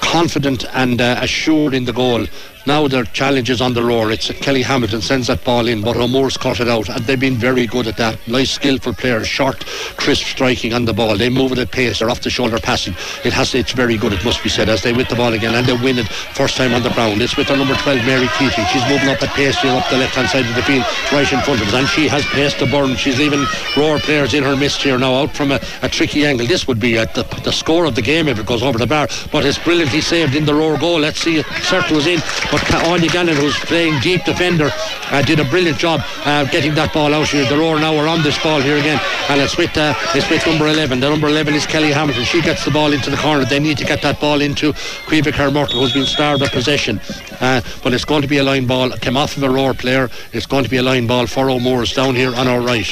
confident 0.00 0.64
and 0.74 1.00
uh, 1.00 1.18
assured 1.20 1.74
in 1.74 1.84
the 1.84 1.92
goal 1.92 2.26
now 2.66 2.88
their 2.88 3.04
challenge 3.04 3.50
is 3.50 3.60
on 3.60 3.74
the 3.74 3.82
roar. 3.82 4.10
It's 4.10 4.30
Kelly 4.30 4.62
Hamilton 4.62 5.02
sends 5.02 5.26
that 5.26 5.44
ball 5.44 5.68
in, 5.68 5.82
but 5.82 5.96
O'Moore's 5.96 6.36
cut 6.36 6.60
it 6.60 6.68
out, 6.68 6.88
and 6.88 7.04
they've 7.04 7.20
been 7.20 7.36
very 7.36 7.66
good 7.66 7.86
at 7.86 7.96
that. 7.98 8.18
Nice, 8.26 8.52
skillful 8.52 8.94
players, 8.94 9.26
short, 9.26 9.64
crisp 9.96 10.24
striking 10.24 10.72
on 10.72 10.84
the 10.84 10.92
ball. 10.92 11.16
They 11.16 11.28
move 11.28 11.52
it 11.52 11.58
at 11.58 11.70
pace. 11.70 11.98
They're 11.98 12.10
off 12.10 12.20
the 12.20 12.30
shoulder 12.30 12.58
passing. 12.58 12.94
It 13.24 13.32
has, 13.32 13.54
it's 13.54 13.72
very 13.72 13.96
good. 13.96 14.12
It 14.12 14.24
must 14.24 14.42
be 14.42 14.48
said 14.48 14.68
as 14.68 14.82
they 14.82 14.92
with 14.92 15.08
the 15.08 15.16
ball 15.16 15.32
again, 15.32 15.54
and 15.54 15.66
they 15.66 15.76
win 15.76 15.98
it 15.98 16.08
first 16.08 16.56
time 16.56 16.72
on 16.74 16.82
the 16.82 16.90
ground. 16.90 17.20
It's 17.20 17.36
with 17.36 17.48
their 17.48 17.56
number 17.56 17.74
12, 17.74 18.04
Mary 18.06 18.28
Keating. 18.38 18.64
She's 18.72 18.88
moving 18.88 19.08
up 19.08 19.22
at 19.22 19.30
pace 19.30 19.60
here 19.60 19.72
up 19.72 19.88
the 19.90 19.98
left 19.98 20.14
hand 20.14 20.28
side 20.28 20.46
of 20.46 20.54
the 20.54 20.62
field, 20.62 20.84
right 21.12 21.30
in 21.30 21.40
front 21.40 21.60
of 21.60 21.68
us, 21.68 21.74
and 21.74 21.88
she 21.88 22.08
has 22.08 22.24
pace 22.26 22.54
to 22.54 22.66
burn. 22.66 22.96
She's 22.96 23.20
even 23.20 23.44
roar 23.76 23.98
players 23.98 24.34
in 24.34 24.42
her 24.42 24.56
midst 24.56 24.82
here 24.82 24.98
now, 24.98 25.14
out 25.14 25.34
from 25.34 25.52
a, 25.52 25.60
a 25.82 25.88
tricky 25.88 26.24
angle. 26.24 26.46
This 26.46 26.66
would 26.66 26.80
be 26.80 26.98
at 26.98 27.14
the, 27.14 27.24
the 27.44 27.52
score 27.52 27.84
of 27.84 27.94
the 27.94 28.02
game 28.02 28.28
if 28.28 28.38
it 28.38 28.46
goes 28.46 28.62
over 28.62 28.78
the 28.78 28.86
bar, 28.86 29.08
but 29.30 29.44
it's 29.44 29.58
brilliantly 29.58 30.00
saved 30.00 30.34
in 30.34 30.44
the 30.44 30.54
roar 30.54 30.78
goal. 30.78 31.00
Let's 31.00 31.20
see, 31.20 31.42
Certain 31.62 31.94
was 31.94 32.06
in, 32.06 32.20
but 32.54 32.86
Anya 32.86 33.08
Gannon, 33.08 33.34
who's 33.34 33.56
playing 33.56 33.98
deep 33.98 34.24
defender, 34.24 34.70
uh, 35.10 35.22
did 35.22 35.40
a 35.40 35.44
brilliant 35.44 35.76
job 35.76 36.00
uh, 36.24 36.44
getting 36.44 36.72
that 36.76 36.92
ball 36.92 37.12
out 37.12 37.26
here. 37.26 37.44
The 37.48 37.58
roar 37.58 37.80
now 37.80 37.96
are 37.96 38.06
on 38.06 38.22
this 38.22 38.40
ball 38.44 38.60
here 38.60 38.76
again, 38.76 39.00
and 39.28 39.40
it's 39.40 39.56
with 39.56 39.76
uh, 39.76 39.92
it's 40.14 40.30
with 40.30 40.46
number 40.46 40.68
11. 40.68 41.00
The 41.00 41.10
number 41.10 41.26
11 41.26 41.52
is 41.54 41.66
Kelly 41.66 41.90
Hamilton. 41.90 42.22
She 42.22 42.40
gets 42.42 42.64
the 42.64 42.70
ball 42.70 42.92
into 42.92 43.10
the 43.10 43.16
corner. 43.16 43.44
They 43.44 43.58
need 43.58 43.76
to 43.78 43.84
get 43.84 44.02
that 44.02 44.20
ball 44.20 44.40
into 44.40 44.72
Caoimhe 44.72 45.32
Carmorton, 45.32 45.80
who's 45.80 45.92
been 45.92 46.06
starved 46.06 46.42
of 46.42 46.52
possession. 46.52 47.00
Uh, 47.40 47.60
but 47.82 47.92
it's 47.92 48.04
going 48.04 48.22
to 48.22 48.28
be 48.28 48.38
a 48.38 48.44
line 48.44 48.68
ball. 48.68 48.92
It 48.92 49.00
came 49.00 49.16
off 49.16 49.36
of 49.36 49.42
a 49.42 49.50
roar 49.50 49.74
player. 49.74 50.08
It's 50.32 50.46
going 50.46 50.62
to 50.62 50.70
be 50.70 50.76
a 50.76 50.82
line 50.82 51.08
ball 51.08 51.26
for 51.26 51.50
O'Moore's 51.50 51.92
down 51.92 52.14
here 52.14 52.32
on 52.36 52.46
our 52.46 52.60
right. 52.60 52.86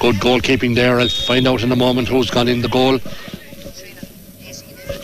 Good 0.00 0.16
goalkeeping 0.16 0.74
there. 0.74 0.98
I'll 0.98 1.08
find 1.08 1.46
out 1.46 1.62
in 1.62 1.70
a 1.70 1.76
moment 1.76 2.08
who's 2.08 2.30
gone 2.30 2.48
in 2.48 2.62
the 2.62 2.68
goal. 2.68 2.98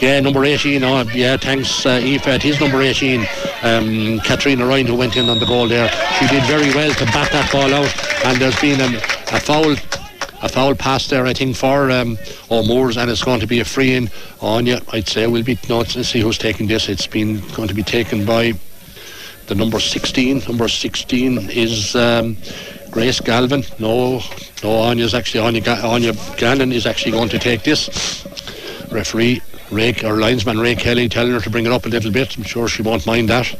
Yeah, 0.01 0.21
number 0.21 0.45
18. 0.45 0.83
Oh, 0.83 1.03
yeah, 1.15 1.37
thanks, 1.37 1.87
uh, 1.87 2.01
Aoife. 2.03 2.43
He's 2.43 2.61
number 2.61 2.81
18. 2.81 3.27
Um, 3.63 4.21
Katrina 4.21 4.67
Ryan, 4.67 4.87
who 4.87 4.97
went 4.97 5.17
in 5.17 5.29
on 5.29 5.39
the 5.39 5.47
goal 5.47 5.69
there. 5.69 5.89
She 6.19 6.27
did 6.27 6.43
very 6.45 6.75
well 6.75 6.93
to 6.93 7.05
bat 7.07 7.31
that 7.33 7.51
ball 7.53 7.73
out. 7.73 8.25
And 8.25 8.39
there's 8.39 8.59
been 8.61 8.81
a, 8.81 8.97
a 8.97 9.41
foul 9.41 9.77
a 10.43 10.49
foul 10.49 10.75
pass 10.75 11.07
there, 11.09 11.25
I 11.25 11.33
think, 11.33 11.57
for 11.57 11.91
um, 11.91 12.19
O'Moores, 12.51 12.99
and 12.99 13.11
it's 13.11 13.25
going 13.25 13.41
to 13.41 13.47
be 13.47 13.61
a 13.61 13.65
free 13.65 13.95
in 13.95 14.11
on 14.43 14.67
you. 14.67 14.79
I'd 14.93 15.09
say 15.09 15.27
we'll 15.27 15.43
be. 15.43 15.59
No, 15.71 15.79
let's 15.79 15.95
see 16.07 16.21
who's 16.21 16.37
taking 16.37 16.67
this. 16.67 16.91
It's 16.91 17.07
been 17.07 17.41
going 17.55 17.69
to 17.69 17.75
be 17.75 17.83
taken 17.83 18.27
by 18.27 18.53
the 19.47 19.55
number 19.55 19.81
16. 19.81 20.43
Number 20.47 20.69
16 20.69 21.51
is 21.51 21.97
um, 21.97 22.37
Grace 22.91 23.21
Galvin. 23.21 23.65
No, 23.79 24.21
no, 24.63 24.71
Anya's 24.71 25.15
actually 25.15 25.41
Anya, 25.41 25.77
Anya 25.83 26.13
Gannon 26.37 26.73
is 26.73 26.87
actually 26.87 27.13
going 27.13 27.31
to 27.31 27.39
take 27.39 27.63
this. 27.63 28.27
Referee 28.91 29.41
Ray, 29.75 29.95
or 30.05 30.17
linesman 30.17 30.59
Ray 30.59 30.75
Kelly 30.75 31.09
telling 31.09 31.33
her 31.33 31.41
to 31.41 31.51
bring 31.51 31.67
it 31.67 31.73
up 31.73 31.87
a 31.87 31.89
little 31.89 32.11
bit. 32.11 32.37
I'm 32.37 32.45
sure 32.45 32.69
she 32.69 32.83
won't 32.83 33.07
mind 33.07 33.29
that. 33.29 33.55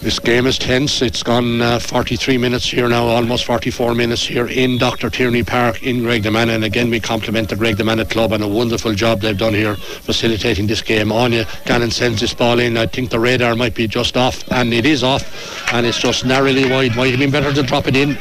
This 0.00 0.18
game 0.18 0.46
is 0.46 0.58
tense. 0.58 1.02
It's 1.02 1.22
gone 1.22 1.60
uh, 1.60 1.78
43 1.78 2.38
minutes 2.38 2.64
here 2.64 2.88
now, 2.88 3.04
almost 3.04 3.44
44 3.44 3.94
minutes 3.94 4.26
here 4.26 4.46
in 4.46 4.78
Dr. 4.78 5.10
Tierney 5.10 5.42
Park 5.42 5.82
in 5.82 5.98
Graiguenamanagh. 5.98 6.54
And 6.54 6.64
again, 6.64 6.88
we 6.88 7.00
compliment 7.00 7.50
the 7.50 7.54
Graiguenamanagh 7.54 8.08
club 8.08 8.32
on 8.32 8.40
a 8.40 8.48
wonderful 8.48 8.94
job 8.94 9.20
they've 9.20 9.36
done 9.36 9.52
here 9.52 9.76
facilitating 9.76 10.66
this 10.66 10.80
game. 10.80 11.12
Anya 11.12 11.46
Gannon 11.66 11.90
sends 11.90 12.22
this 12.22 12.32
ball 12.32 12.60
in. 12.60 12.78
I 12.78 12.86
think 12.86 13.10
the 13.10 13.20
radar 13.20 13.54
might 13.56 13.74
be 13.74 13.86
just 13.86 14.16
off, 14.16 14.50
and 14.50 14.72
it 14.72 14.86
is 14.86 15.04
off, 15.04 15.70
and 15.74 15.84
it's 15.84 15.98
just 15.98 16.24
narrowly 16.24 16.64
wide. 16.70 16.96
Might 16.96 17.10
have 17.10 17.20
been 17.20 17.30
better 17.30 17.52
to 17.52 17.62
drop 17.62 17.86
it 17.86 17.94
in. 17.94 18.16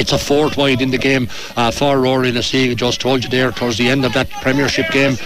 It's 0.00 0.12
a 0.12 0.18
fourth 0.18 0.56
wide 0.56 0.80
in 0.80 0.90
the 0.90 0.96
game 0.96 1.28
uh, 1.58 1.70
for 1.70 2.00
Roar 2.00 2.22
Inistioge. 2.22 2.74
Just 2.74 3.02
told 3.02 3.22
you 3.22 3.28
there 3.28 3.52
towards 3.52 3.76
the 3.76 3.86
end 3.86 4.06
of 4.06 4.14
that 4.14 4.30
Premiership 4.30 4.90
game. 4.90 5.16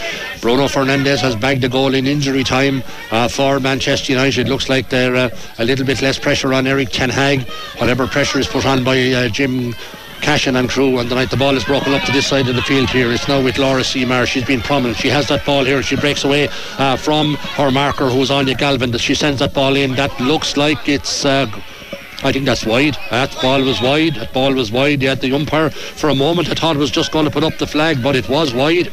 Bruno 0.40 0.64
Fernandes 0.64 1.20
has 1.20 1.36
bagged 1.36 1.62
a 1.62 1.68
goal 1.68 1.94
in 1.94 2.08
injury 2.08 2.42
time 2.42 2.82
uh, 3.12 3.28
for 3.28 3.60
Manchester 3.60 4.12
United. 4.12 4.48
It 4.48 4.50
looks 4.50 4.68
like 4.68 4.88
they're 4.88 5.14
uh, 5.14 5.30
a 5.60 5.64
little 5.64 5.86
bit 5.86 6.02
less 6.02 6.18
pressure 6.18 6.52
on 6.52 6.66
Erik 6.66 6.90
Ten 6.90 7.08
Hag. 7.08 7.48
Whatever 7.78 8.08
pressure 8.08 8.40
is 8.40 8.48
put 8.48 8.66
on 8.66 8.82
by 8.82 9.12
uh, 9.12 9.28
Jim 9.28 9.76
Cashin 10.20 10.56
and 10.56 10.68
crew 10.70 10.98
and 10.98 11.08
tonight 11.08 11.30
the 11.30 11.36
ball 11.36 11.54
is 11.54 11.64
broken 11.64 11.92
up 11.92 12.02
to 12.02 12.10
this 12.10 12.26
side 12.26 12.48
of 12.48 12.56
the 12.56 12.62
field 12.62 12.90
here. 12.90 13.12
It's 13.12 13.28
now 13.28 13.42
with 13.42 13.58
Laura 13.58 13.84
Seymour 13.84 14.26
She's 14.26 14.44
been 14.44 14.60
prominent. 14.60 14.96
She 14.96 15.08
has 15.08 15.28
that 15.28 15.44
ball 15.44 15.64
here. 15.64 15.82
She 15.82 15.96
breaks 15.96 16.24
away 16.24 16.48
uh, 16.78 16.96
from 16.96 17.34
her 17.58 17.70
marker 17.70 18.08
who's 18.08 18.30
Anya 18.30 18.54
Galvin. 18.54 18.90
She 18.98 19.14
sends 19.14 19.38
that 19.38 19.52
ball 19.52 19.76
in. 19.76 19.94
That 19.94 20.18
looks 20.18 20.56
like 20.56 20.88
it's 20.88 21.24
uh, 21.24 21.46
I 22.24 22.32
think 22.32 22.46
that's 22.46 22.64
wide. 22.64 22.96
That 23.10 23.36
ball 23.42 23.62
was 23.62 23.82
wide. 23.82 24.14
That 24.14 24.32
ball 24.32 24.54
was 24.54 24.72
wide. 24.72 25.02
Yeah, 25.02 25.14
the 25.14 25.34
umpire 25.34 25.68
for 25.68 26.08
a 26.08 26.14
moment 26.14 26.48
I 26.48 26.54
thought 26.54 26.74
it 26.74 26.78
was 26.78 26.90
just 26.90 27.12
going 27.12 27.26
to 27.26 27.30
put 27.30 27.44
up 27.44 27.58
the 27.58 27.66
flag, 27.66 28.02
but 28.02 28.16
it 28.16 28.30
was 28.30 28.54
wide. 28.54 28.88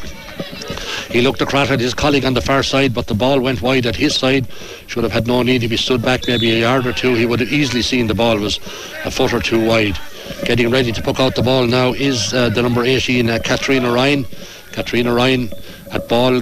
He 1.09 1.21
looked 1.21 1.41
across 1.41 1.71
at 1.71 1.79
his 1.79 1.93
colleague 1.93 2.25
on 2.25 2.33
the 2.33 2.41
far 2.41 2.61
side, 2.61 2.93
but 2.93 3.07
the 3.07 3.13
ball 3.13 3.39
went 3.39 3.61
wide 3.61 3.85
at 3.85 3.95
his 3.95 4.15
side. 4.15 4.47
Should 4.87 5.03
have 5.03 5.13
had 5.13 5.27
no 5.27 5.43
need 5.43 5.63
if 5.63 5.71
he 5.71 5.77
stood 5.77 6.01
back 6.01 6.27
maybe 6.27 6.51
a 6.51 6.59
yard 6.59 6.85
or 6.85 6.91
two. 6.91 7.15
He 7.15 7.25
would 7.25 7.39
have 7.39 7.51
easily 7.53 7.81
seen 7.81 8.07
the 8.07 8.13
ball 8.13 8.37
was 8.37 8.57
a 9.05 9.11
foot 9.11 9.33
or 9.33 9.39
two 9.39 9.65
wide. 9.65 9.97
Getting 10.43 10.69
ready 10.69 10.91
to 10.91 11.01
puck 11.01 11.21
out 11.21 11.35
the 11.35 11.41
ball 11.41 11.67
now 11.67 11.93
is 11.93 12.33
uh, 12.33 12.49
the 12.49 12.61
number 12.61 12.83
18, 12.83 13.29
uh, 13.29 13.39
Katrina 13.41 13.91
Ryan. 13.93 14.25
Katrina 14.73 15.13
Ryan 15.13 15.49
at 15.91 16.09
ball, 16.09 16.41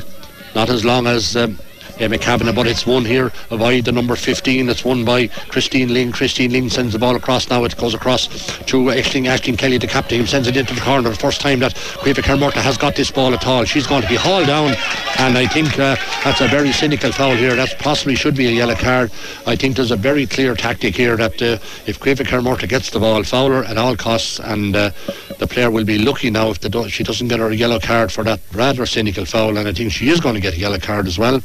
not 0.56 0.70
as 0.70 0.84
long 0.84 1.06
as. 1.06 1.36
Um, 1.36 1.60
Emma 2.00 2.18
Kavanagh, 2.18 2.54
but 2.54 2.66
it's 2.66 2.86
won 2.86 3.04
here 3.04 3.32
by 3.50 3.82
the 3.82 3.92
number 3.92 4.16
15. 4.16 4.70
It's 4.70 4.86
won 4.86 5.04
by 5.04 5.28
Christine 5.28 5.94
Ling. 5.94 6.14
Christine 6.14 6.52
Ling 6.52 6.70
sends 6.70 6.94
the 6.94 7.00
ball 7.00 7.16
across 7.16 7.50
now. 7.50 7.66
It 7.66 7.76
goes 7.76 7.94
across 7.94 8.28
to 8.28 8.78
Ashling, 8.86 9.26
Ashling 9.26 9.58
Kelly, 9.58 9.78
the 9.78 9.88
captain. 9.88 10.26
Sends 10.26 10.48
it 10.48 10.56
into 10.56 10.74
the 10.74 10.82
corner. 10.82 11.10
The 11.10 11.16
first 11.16 11.42
time 11.42 11.60
that 11.60 11.74
Caoimhe 11.74 12.24
Kermorta 12.24 12.62
has 12.62 12.78
got 12.78 12.96
this 12.96 13.12
ball 13.12 13.34
at 13.34 13.46
all. 13.46 13.66
She's 13.66 13.86
going 13.86 14.02
to 14.02 14.08
be 14.08 14.16
hauled 14.16 14.48
down, 14.48 14.76
and 15.20 15.38
I 15.38 15.46
think 15.48 15.78
uh, 15.78 15.98
that's 16.24 16.40
a 16.40 16.48
very 16.48 16.72
cynical 16.72 17.12
foul 17.12 17.36
here. 17.36 17.56
That 17.56 17.78
possibly 17.80 18.16
should 18.16 18.36
be 18.36 18.48
a 18.48 18.52
yellow 18.52 18.76
card. 18.76 19.12
I 19.46 19.58
think 19.58 19.76
there's 19.76 19.92
a 19.92 19.98
very 19.98 20.26
clear 20.26 20.56
tactic 20.56 20.96
here 20.96 21.18
that 21.18 21.42
uh, 21.42 21.58
if 21.86 22.00
Caoimhe 22.00 22.26
Kermorta 22.26 22.68
gets 22.70 22.92
the 22.92 23.00
ball, 23.00 23.24
foul 23.24 23.50
her 23.50 23.64
at 23.66 23.78
all 23.78 23.98
costs, 23.98 24.40
and 24.40 24.76
uh, 24.76 24.92
the 25.38 25.48
player 25.48 25.70
will 25.70 25.86
be 25.86 25.98
lucky 25.98 26.30
now 26.30 26.50
if 26.50 26.62
do- 26.62 26.88
she 26.88 27.04
doesn't 27.04 27.28
get 27.28 27.40
her 27.40 27.50
a 27.50 27.56
yellow 27.56 27.80
card 27.80 28.12
for 28.12 28.24
that 28.24 28.40
rather 28.54 28.86
cynical 28.86 29.26
foul, 29.26 29.58
and 29.58 29.68
I 29.68 29.74
think 29.74 29.92
she 29.92 30.10
is 30.10 30.22
going 30.22 30.36
to 30.36 30.42
get 30.42 30.54
a 30.54 30.58
yellow 30.58 30.80
card 30.80 31.06
as 31.06 31.20
well. 31.20 31.42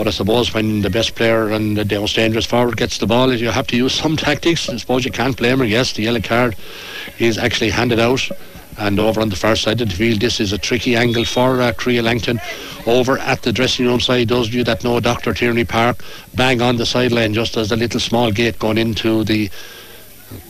But 0.00 0.08
I 0.08 0.12
suppose 0.12 0.54
when 0.54 0.80
the 0.80 0.88
best 0.88 1.14
player 1.14 1.50
and 1.50 1.76
the 1.76 2.00
most 2.00 2.16
dangerous 2.16 2.46
forward 2.46 2.78
gets 2.78 2.96
the 2.96 3.06
ball, 3.06 3.34
you 3.34 3.50
have 3.50 3.66
to 3.66 3.76
use 3.76 3.92
some 3.92 4.16
tactics. 4.16 4.66
I 4.70 4.78
suppose 4.78 5.04
you 5.04 5.10
can't 5.10 5.36
blame 5.36 5.58
her. 5.58 5.66
Yes, 5.66 5.92
the 5.92 6.04
yellow 6.04 6.22
card 6.22 6.56
is 7.18 7.36
actually 7.36 7.68
handed 7.68 8.00
out. 8.00 8.26
And 8.78 8.98
over 8.98 9.20
on 9.20 9.28
the 9.28 9.36
far 9.36 9.56
side 9.56 9.82
of 9.82 9.90
the 9.90 9.94
field, 9.94 10.20
this 10.20 10.40
is 10.40 10.54
a 10.54 10.58
tricky 10.58 10.96
angle 10.96 11.26
for 11.26 11.60
uh, 11.60 11.74
Langton. 11.86 12.40
Over 12.86 13.18
at 13.18 13.42
the 13.42 13.52
dressing 13.52 13.84
room 13.84 14.00
side, 14.00 14.28
those 14.28 14.48
of 14.48 14.54
you 14.54 14.64
that 14.64 14.84
know 14.84 15.00
Dr. 15.00 15.34
Tierney 15.34 15.66
Park, 15.66 16.02
bang 16.34 16.62
on 16.62 16.76
the 16.76 16.86
sideline, 16.86 17.34
just 17.34 17.58
as 17.58 17.70
a 17.70 17.76
little 17.76 18.00
small 18.00 18.32
gate 18.32 18.58
going 18.58 18.78
into 18.78 19.22
the 19.24 19.50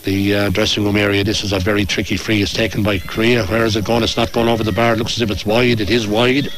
the 0.05 0.34
uh, 0.34 0.51
dressing 0.51 0.84
room 0.84 0.96
area. 0.96 1.24
This 1.24 1.44
is 1.44 1.53
a 1.53 1.59
very 1.59 1.84
tricky 1.84 2.16
free. 2.16 2.42
It's 2.42 2.53
taken 2.53 2.82
by 2.82 2.98
Crea. 2.98 3.42
Where 3.42 3.64
is 3.64 3.76
it 3.76 3.84
going? 3.84 4.03
It's 4.03 4.16
not 4.16 4.32
going 4.32 4.48
over 4.48 4.64
the 4.64 4.72
bar. 4.72 4.94
It 4.94 4.98
looks 4.98 5.16
as 5.16 5.22
if 5.22 5.30
it's 5.30 5.46
wide. 5.46 5.80
It 5.80 5.90
is 5.90 6.07
wide. 6.07 6.48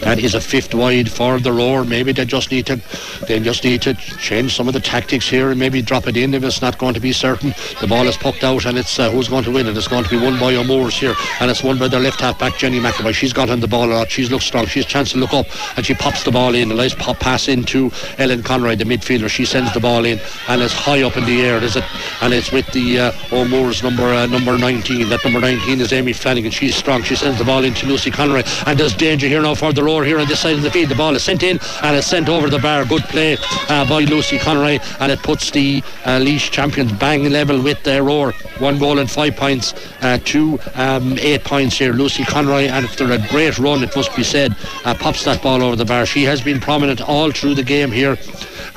That 0.00 0.18
is 0.18 0.34
a 0.34 0.40
fifth 0.40 0.74
wide 0.74 1.10
for 1.10 1.38
the 1.38 1.52
roar. 1.52 1.84
Maybe 1.84 2.12
they 2.12 2.24
just 2.24 2.50
need 2.50 2.66
to 2.66 2.80
they 3.26 3.38
just 3.40 3.64
need 3.64 3.82
to 3.82 3.94
change 3.94 4.56
some 4.56 4.66
of 4.66 4.74
the 4.74 4.80
tactics 4.80 5.28
here 5.28 5.50
and 5.50 5.58
maybe 5.58 5.82
drop 5.82 6.06
it 6.06 6.16
in 6.16 6.32
if 6.32 6.42
it's 6.42 6.62
not 6.62 6.78
going 6.78 6.94
to 6.94 7.00
be 7.00 7.12
certain. 7.12 7.54
The 7.80 7.86
ball 7.86 8.06
is 8.08 8.16
pucked 8.16 8.42
out 8.42 8.64
and 8.64 8.78
it's 8.78 8.98
uh, 8.98 9.10
who's 9.10 9.28
going 9.28 9.44
to 9.44 9.50
win 9.50 9.66
it. 9.66 9.76
It's 9.76 9.88
going 9.88 10.04
to 10.04 10.10
be 10.10 10.16
won 10.16 10.38
by 10.38 10.54
O'Moores 10.54 10.98
here 10.98 11.14
and 11.40 11.50
it's 11.50 11.62
won 11.62 11.78
by 11.78 11.88
their 11.88 12.00
left 12.00 12.20
half 12.20 12.38
back 12.38 12.56
Jenny 12.56 12.80
McAvoy. 12.80 13.12
She's 13.12 13.32
got 13.32 13.50
on 13.50 13.60
the 13.60 13.68
ball 13.68 13.90
a 13.90 13.92
lot. 13.92 14.10
She's 14.10 14.30
looked 14.30 14.44
strong. 14.44 14.66
She's 14.66 14.84
a 14.84 14.88
chance 14.88 15.12
to 15.12 15.18
look 15.18 15.34
up 15.34 15.46
and 15.76 15.84
she 15.84 15.94
pops 15.94 16.24
the 16.24 16.30
ball 16.30 16.54
in. 16.54 16.70
A 16.72 16.74
nice 16.74 16.94
pop 16.94 17.18
pass 17.18 17.48
into 17.48 17.90
Ellen 18.18 18.42
Conroy, 18.42 18.76
the 18.76 18.84
midfielder. 18.84 19.28
She 19.28 19.44
sends 19.44 19.72
the 19.74 19.80
ball 19.80 20.04
in 20.04 20.18
and 20.48 20.62
it's 20.62 20.72
high 20.72 21.02
up 21.02 21.16
in 21.16 21.24
the 21.26 21.42
air. 21.42 21.62
Is 21.62 21.76
it? 21.76 21.84
And 22.22 22.32
it's 22.34 22.52
with 22.52 22.66
the 22.72 22.98
uh, 22.98 23.12
O'Moores 23.32 23.82
number 23.82 24.04
uh, 24.04 24.26
number 24.26 24.56
19. 24.58 25.08
That 25.08 25.24
number 25.24 25.40
19 25.40 25.80
is 25.80 25.92
Amy 25.92 26.12
Flanagan. 26.12 26.50
She's 26.50 26.74
strong. 26.74 27.02
She 27.02 27.16
sends 27.16 27.38
the 27.38 27.44
ball 27.44 27.64
into 27.64 27.86
Lucy 27.86 28.10
Conroy 28.10 28.42
and 28.66 28.78
there's 28.78 28.94
danger 28.94 29.26
here 29.26 29.42
now 29.42 29.54
for 29.54 29.72
the 29.72 29.82
roar 29.82 30.04
here 30.04 30.18
on 30.18 30.28
this 30.28 30.40
side 30.40 30.56
of 30.56 30.62
the 30.62 30.70
field. 30.70 30.90
The 30.90 30.94
ball 30.94 31.14
is 31.16 31.22
sent 31.22 31.42
in 31.42 31.58
and 31.82 31.96
it's 31.96 32.06
sent 32.06 32.28
over 32.28 32.50
the 32.50 32.58
bar. 32.58 32.84
Good 32.84 33.02
play 33.04 33.36
uh, 33.68 33.88
by 33.88 34.00
Lucy 34.04 34.38
Conroy 34.38 34.78
and 35.00 35.10
it 35.12 35.22
puts 35.22 35.50
the 35.50 35.82
uh, 36.04 36.18
Laois 36.18 36.50
champions 36.50 36.92
bang 36.92 37.24
level 37.30 37.60
with 37.62 37.82
their 37.82 38.02
roar. 38.02 38.32
One 38.58 38.78
goal 38.78 38.98
and 38.98 39.10
five 39.10 39.36
points 39.36 39.74
uh, 40.02 40.18
to 40.24 40.58
um, 40.74 41.18
eight 41.18 41.44
points 41.44 41.78
here. 41.78 41.92
Lucy 41.92 42.24
Conroy, 42.24 42.64
and 42.64 42.84
after 42.84 43.10
a 43.10 43.18
great 43.28 43.58
run, 43.58 43.82
it 43.82 43.94
must 43.96 44.14
be 44.14 44.22
said, 44.22 44.54
uh, 44.84 44.94
pops 44.94 45.24
that 45.24 45.42
ball 45.42 45.62
over 45.62 45.76
the 45.76 45.84
bar. 45.84 46.06
She 46.06 46.24
has 46.24 46.40
been 46.40 46.60
prominent 46.60 47.00
all 47.00 47.30
through 47.30 47.54
the 47.54 47.62
game 47.62 47.90
here 47.90 48.16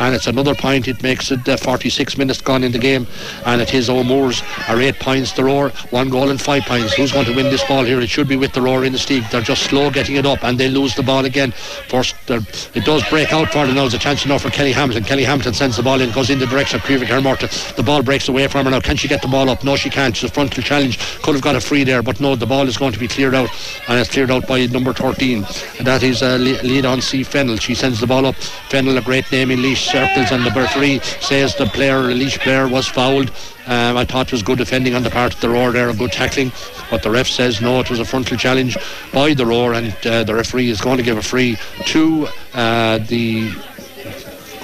and 0.03 0.13
it's 0.13 0.27
another 0.27 0.53
point. 0.53 0.87
It 0.87 1.01
makes 1.01 1.31
it 1.31 1.47
uh, 1.47 1.55
46 1.55 2.17
minutes 2.17 2.41
gone 2.41 2.63
in 2.63 2.73
the 2.73 2.79
game, 2.79 3.07
and 3.45 3.61
it 3.61 3.73
is 3.73 3.89
O'Moores 3.89 4.43
are 4.67 4.79
eight 4.81 4.99
points. 4.99 5.31
The 5.31 5.45
Roar 5.45 5.69
one 5.91 6.09
goal 6.09 6.29
and 6.29 6.41
five 6.41 6.63
points. 6.63 6.93
Who's 6.93 7.13
going 7.13 7.25
to 7.25 7.35
win 7.35 7.45
this 7.45 7.63
ball 7.63 7.85
here? 7.85 8.01
It 8.01 8.09
should 8.09 8.27
be 8.27 8.35
with 8.35 8.51
the 8.51 8.61
Roar 8.61 8.81
Inistioge. 8.81 9.29
They're 9.31 9.41
just 9.41 9.63
slow 9.63 9.89
getting 9.89 10.17
it 10.17 10.25
up, 10.25 10.43
and 10.43 10.59
they 10.59 10.67
lose 10.67 10.93
the 10.95 11.03
ball 11.03 11.23
again. 11.23 11.51
First, 11.87 12.15
it 12.27 12.83
does 12.83 13.07
break 13.09 13.31
out 13.31 13.49
for 13.51 13.65
them 13.65 13.75
now. 13.75 13.83
There's 13.83 13.93
a 13.93 13.99
chance 13.99 14.25
now 14.25 14.37
for 14.37 14.49
Kelly 14.49 14.73
Hamilton. 14.73 15.05
Kelly 15.05 15.23
Hamilton 15.23 15.53
sends 15.53 15.77
the 15.77 15.83
ball 15.83 16.01
in, 16.01 16.11
goes 16.11 16.29
in 16.29 16.39
the 16.39 16.47
direction 16.47 16.79
of 16.79 16.85
Krivik 16.85 17.07
Hermorta. 17.07 17.75
The 17.75 17.83
ball 17.83 18.03
breaks 18.03 18.27
away 18.27 18.47
from 18.47 18.65
her 18.65 18.71
now. 18.71 18.81
Can 18.81 18.97
she 18.97 19.07
get 19.07 19.21
the 19.21 19.29
ball 19.29 19.49
up? 19.49 19.63
No, 19.63 19.77
she 19.77 19.89
can't. 19.89 20.15
She's 20.15 20.29
a 20.29 20.33
frontal 20.33 20.63
challenge. 20.63 20.99
Could 21.21 21.35
have 21.35 21.43
got 21.43 21.55
a 21.55 21.61
free 21.61 21.85
there, 21.85 22.03
but 22.03 22.19
no, 22.19 22.35
the 22.35 22.45
ball 22.45 22.67
is 22.67 22.77
going 22.77 22.91
to 22.91 22.99
be 22.99 23.07
cleared 23.07 23.35
out, 23.35 23.49
and 23.87 23.99
it's 23.99 24.11
cleared 24.11 24.31
out 24.31 24.47
by 24.47 24.65
number 24.65 24.91
13. 24.91 25.45
And 25.77 25.87
that 25.87 26.03
is 26.03 26.21
uh, 26.21 26.35
lead 26.35 26.85
on 26.85 26.99
C. 26.99 27.23
Fennel. 27.23 27.57
She 27.57 27.73
sends 27.73 28.01
the 28.01 28.07
ball 28.07 28.25
up. 28.25 28.35
Fennel, 28.35 28.97
a 28.97 29.01
great 29.01 29.31
name 29.31 29.51
in 29.51 29.61
Laois 29.61 29.92
circles, 29.93 30.31
and 30.31 30.43
number 30.43 30.65
three 30.67 30.99
says 31.21 31.55
the 31.55 31.67
player, 31.67 32.01
Laois 32.01 32.39
player, 32.39 32.67
was 32.67 32.87
fouled. 32.87 33.29
Um, 33.67 33.95
I 33.95 34.05
thought 34.05 34.25
it 34.27 34.31
was 34.31 34.41
good 34.41 34.57
defending 34.57 34.95
on 34.95 35.03
the 35.03 35.11
part 35.11 35.35
of 35.35 35.39
the 35.39 35.49
Roar 35.49 35.71
there, 35.71 35.89
a 35.89 35.93
good 35.93 36.11
tackling. 36.11 36.51
But 36.89 37.03
the 37.03 37.11
ref 37.11 37.27
says 37.27 37.61
no, 37.61 37.79
it 37.79 37.89
was 37.91 37.99
a 37.99 38.05
frontal 38.05 38.35
challenge 38.35 38.75
by 39.13 39.35
the 39.35 39.45
Roar, 39.45 39.73
and 39.73 39.95
uh, 40.05 40.23
the 40.23 40.33
referee 40.33 40.69
is 40.69 40.81
going 40.81 40.97
to 40.97 41.03
give 41.03 41.17
a 41.17 41.21
free 41.21 41.57
to 41.93 42.27
uh, 42.53 42.97
the. 42.97 43.51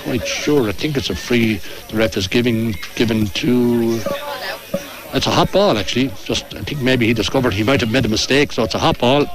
Quite 0.03 0.25
sure, 0.25 0.67
I 0.67 0.71
think 0.71 0.97
it's 0.97 1.11
a 1.11 1.15
free. 1.15 1.61
The 1.89 1.97
ref 1.97 2.17
is 2.17 2.27
giving 2.27 2.75
given 2.95 3.27
to. 3.27 4.01
It's 5.13 5.27
a 5.27 5.31
hot 5.31 5.51
ball 5.51 5.77
actually. 5.77 6.11
Just 6.23 6.55
I 6.55 6.61
think 6.61 6.81
maybe 6.81 7.05
he 7.05 7.13
discovered 7.13 7.53
he 7.53 7.63
might 7.63 7.81
have 7.81 7.91
made 7.91 8.05
a 8.05 8.09
mistake, 8.09 8.51
so 8.51 8.63
it's 8.63 8.75
a 8.75 8.79
hot 8.79 8.97
ball. 8.97 9.27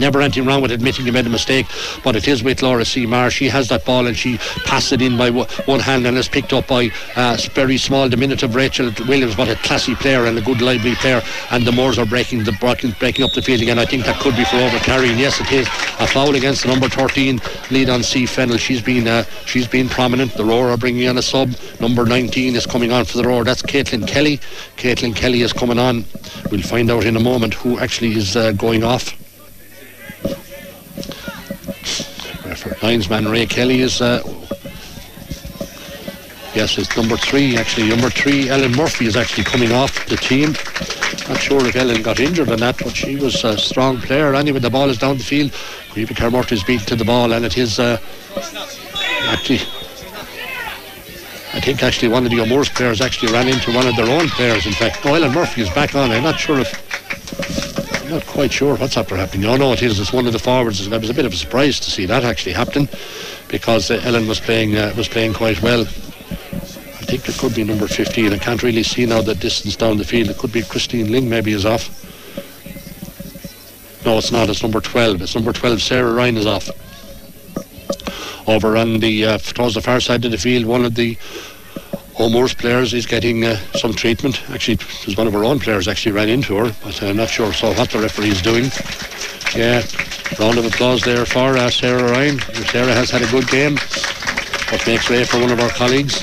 Never 0.00 0.22
anything 0.22 0.46
wrong 0.46 0.62
with 0.62 0.70
admitting 0.70 1.04
you 1.04 1.12
made 1.12 1.26
a 1.26 1.30
mistake, 1.30 1.66
but 2.02 2.16
it 2.16 2.26
is 2.26 2.42
with 2.42 2.62
Laura 2.62 2.86
Seymour. 2.86 3.30
She 3.30 3.48
has 3.48 3.68
that 3.68 3.84
ball 3.84 4.06
and 4.06 4.16
she 4.16 4.38
passed 4.64 4.92
it 4.92 5.02
in 5.02 5.18
by 5.18 5.30
one 5.30 5.80
hand 5.80 6.06
and 6.06 6.16
is 6.16 6.26
picked 6.26 6.54
up 6.54 6.68
by 6.68 6.90
a 7.16 7.36
very 7.52 7.76
small, 7.76 8.08
diminutive 8.08 8.54
Rachel 8.54 8.90
Williams, 9.06 9.36
but 9.36 9.48
a 9.48 9.56
classy 9.56 9.94
player 9.94 10.24
and 10.24 10.38
a 10.38 10.40
good 10.40 10.62
lively 10.62 10.94
player. 10.94 11.20
And 11.50 11.66
the 11.66 11.72
Moors 11.72 11.98
are 11.98 12.06
breaking 12.06 12.44
the 12.44 12.52
breaking 12.98 13.24
up 13.24 13.32
the 13.34 13.42
field 13.42 13.60
again. 13.60 13.78
I 13.78 13.84
think 13.84 14.06
that 14.06 14.18
could 14.20 14.34
be 14.36 14.44
for 14.44 14.56
overcarrying. 14.56 15.18
Yes, 15.18 15.38
it 15.38 15.52
is 15.52 15.66
a 15.98 16.06
foul 16.06 16.34
against 16.34 16.62
the 16.62 16.68
number 16.68 16.88
13 16.88 17.38
lead 17.70 17.90
on 17.90 18.02
C 18.02 18.24
Fennel. 18.24 18.56
She's 18.56 18.80
been 18.80 19.06
uh, 19.06 19.24
she's 19.44 19.68
been 19.68 19.90
prominent. 19.90 20.32
The 20.32 20.46
Roar 20.46 20.70
are 20.70 20.78
bringing 20.78 21.08
on 21.08 21.18
a 21.18 21.22
sub. 21.22 21.54
Number 21.78 22.06
19 22.06 22.56
is 22.56 22.64
coming 22.64 22.90
on 22.90 23.04
for 23.04 23.18
the 23.18 23.24
Roar. 23.24 23.44
That's 23.44 23.60
Caitlin 23.60 24.08
Kelly. 24.08 24.38
Caitlin 24.78 25.14
Kelly 25.14 25.42
is 25.42 25.52
coming 25.52 25.78
on. 25.78 26.06
We'll 26.50 26.62
find 26.62 26.90
out 26.90 27.04
in 27.04 27.16
a 27.16 27.20
moment 27.20 27.52
who 27.52 27.78
actually 27.78 28.16
is 28.16 28.34
uh, 28.34 28.52
going 28.52 28.82
off. 28.82 29.19
Linesman 32.82 33.28
Ray 33.28 33.46
Kelly 33.46 33.80
is 33.80 34.00
uh, 34.00 34.22
yes 36.54 36.78
it's 36.78 36.96
number 36.96 37.16
three 37.16 37.56
actually. 37.56 37.88
Number 37.88 38.10
three 38.10 38.48
Ellen 38.48 38.72
Murphy 38.72 39.06
is 39.06 39.16
actually 39.16 39.44
coming 39.44 39.72
off 39.72 40.06
the 40.06 40.16
team. 40.16 40.52
Not 41.28 41.40
sure 41.40 41.64
if 41.66 41.76
Ellen 41.76 42.02
got 42.02 42.20
injured 42.20 42.48
or 42.48 42.56
not 42.56 42.78
but 42.78 42.94
she 42.96 43.16
was 43.16 43.44
a 43.44 43.58
strong 43.58 43.98
player. 43.98 44.34
Anyway 44.34 44.58
the 44.58 44.70
ball 44.70 44.88
is 44.88 44.98
down 44.98 45.18
the 45.18 45.24
field 45.24 45.52
Reba 45.94 46.14
Carmorty 46.14 46.54
is 46.54 46.64
beaten 46.64 46.86
to 46.86 46.96
the 46.96 47.04
ball 47.04 47.32
and 47.32 47.44
it 47.44 47.58
is 47.58 47.78
uh, 47.78 47.98
actually 49.28 49.60
I 51.52 51.60
think 51.60 51.82
actually 51.82 52.08
one 52.08 52.24
of 52.24 52.30
the 52.30 52.40
O'Moore's 52.40 52.68
players 52.68 53.00
actually 53.00 53.32
ran 53.32 53.48
into 53.48 53.72
one 53.72 53.86
of 53.86 53.96
their 53.96 54.08
own 54.08 54.28
players 54.28 54.66
in 54.66 54.72
fact. 54.72 55.04
Ellen 55.04 55.32
Murphy 55.32 55.62
is 55.62 55.70
back 55.70 55.94
on. 55.94 56.10
I'm 56.10 56.22
not 56.22 56.38
sure 56.38 56.60
if 56.60 56.89
not 58.20 58.32
quite 58.32 58.52
sure 58.52 58.76
what's 58.76 58.94
happening. 58.94 59.46
Oh 59.46 59.56
no, 59.56 59.72
it 59.72 59.82
is. 59.82 59.98
It's 59.98 60.12
one 60.12 60.26
of 60.26 60.32
the 60.32 60.38
forwards. 60.38 60.86
I 60.86 60.96
was 60.96 61.10
a 61.10 61.14
bit 61.14 61.24
of 61.24 61.32
a 61.32 61.36
surprise 61.36 61.80
to 61.80 61.90
see 61.90 62.06
that 62.06 62.24
actually 62.24 62.52
happen, 62.52 62.88
because 63.48 63.90
uh, 63.90 64.00
Ellen 64.04 64.26
was 64.28 64.40
playing 64.40 64.76
uh, 64.76 64.92
was 64.96 65.08
playing 65.08 65.34
quite 65.34 65.62
well. 65.62 65.82
I 65.82 67.04
think 67.12 67.28
it 67.28 67.38
could 67.38 67.54
be 67.54 67.64
number 67.64 67.88
15. 67.88 68.32
I 68.32 68.38
can't 68.38 68.62
really 68.62 68.82
see 68.82 69.06
now 69.06 69.22
the 69.22 69.34
distance 69.34 69.74
down 69.74 69.96
the 69.96 70.04
field. 70.04 70.28
It 70.28 70.38
could 70.38 70.52
be 70.52 70.62
Christine 70.62 71.10
Ling 71.10 71.28
maybe 71.28 71.52
is 71.52 71.66
off. 71.66 71.88
No, 74.04 74.18
it's 74.18 74.30
not. 74.30 74.48
It's 74.48 74.62
number 74.62 74.80
12. 74.80 75.22
It's 75.22 75.34
number 75.34 75.52
12. 75.52 75.82
Sarah 75.82 76.12
Ryan 76.12 76.36
is 76.36 76.46
off. 76.46 76.70
Over 78.46 78.76
on 78.76 79.00
the 79.00 79.24
uh, 79.24 79.38
towards 79.38 79.74
the 79.74 79.82
far 79.82 80.00
side 80.00 80.24
of 80.24 80.30
the 80.30 80.38
field, 80.38 80.66
one 80.66 80.84
of 80.84 80.94
the 80.94 81.16
O'Moore's 82.20 82.52
players 82.52 82.92
is 82.92 83.06
getting 83.06 83.46
uh, 83.46 83.56
some 83.72 83.94
treatment. 83.94 84.42
Actually, 84.50 84.78
was 85.06 85.16
one 85.16 85.26
of 85.26 85.34
our 85.34 85.42
own 85.42 85.58
players 85.58 85.88
actually 85.88 86.12
ran 86.12 86.28
into 86.28 86.54
her, 86.54 86.70
but 86.84 87.02
I'm 87.02 87.16
not 87.16 87.30
sure 87.30 87.50
so 87.54 87.72
what 87.72 87.90
the 87.90 87.98
referee 87.98 88.28
is 88.28 88.42
doing. 88.42 88.64
Yeah, 89.56 89.82
round 90.38 90.58
of 90.58 90.66
applause 90.66 91.00
there 91.00 91.24
for 91.24 91.56
uh, 91.56 91.70
Sarah 91.70 92.10
Ryan. 92.10 92.38
Sarah 92.38 92.92
has 92.92 93.08
had 93.08 93.22
a 93.22 93.30
good 93.30 93.48
game, 93.48 93.76
but 94.70 94.86
makes 94.86 95.08
way 95.08 95.24
for 95.24 95.40
one 95.40 95.50
of 95.50 95.60
our 95.60 95.70
colleagues 95.70 96.22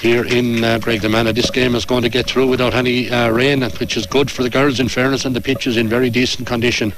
here 0.00 0.24
in 0.24 0.64
uh, 0.64 0.78
Graiguenamanagh. 0.80 1.36
This 1.36 1.50
game 1.50 1.76
is 1.76 1.84
going 1.84 2.02
to 2.02 2.08
get 2.08 2.26
through 2.26 2.48
without 2.48 2.74
any 2.74 3.08
uh, 3.08 3.30
rain, 3.30 3.62
which 3.62 3.96
is 3.96 4.04
good 4.04 4.32
for 4.32 4.42
the 4.42 4.50
girls 4.50 4.80
in 4.80 4.88
fairness, 4.88 5.24
and 5.24 5.36
the 5.36 5.40
pitch 5.40 5.68
is 5.68 5.76
in 5.76 5.88
very 5.88 6.10
decent 6.10 6.48
condition 6.48 6.92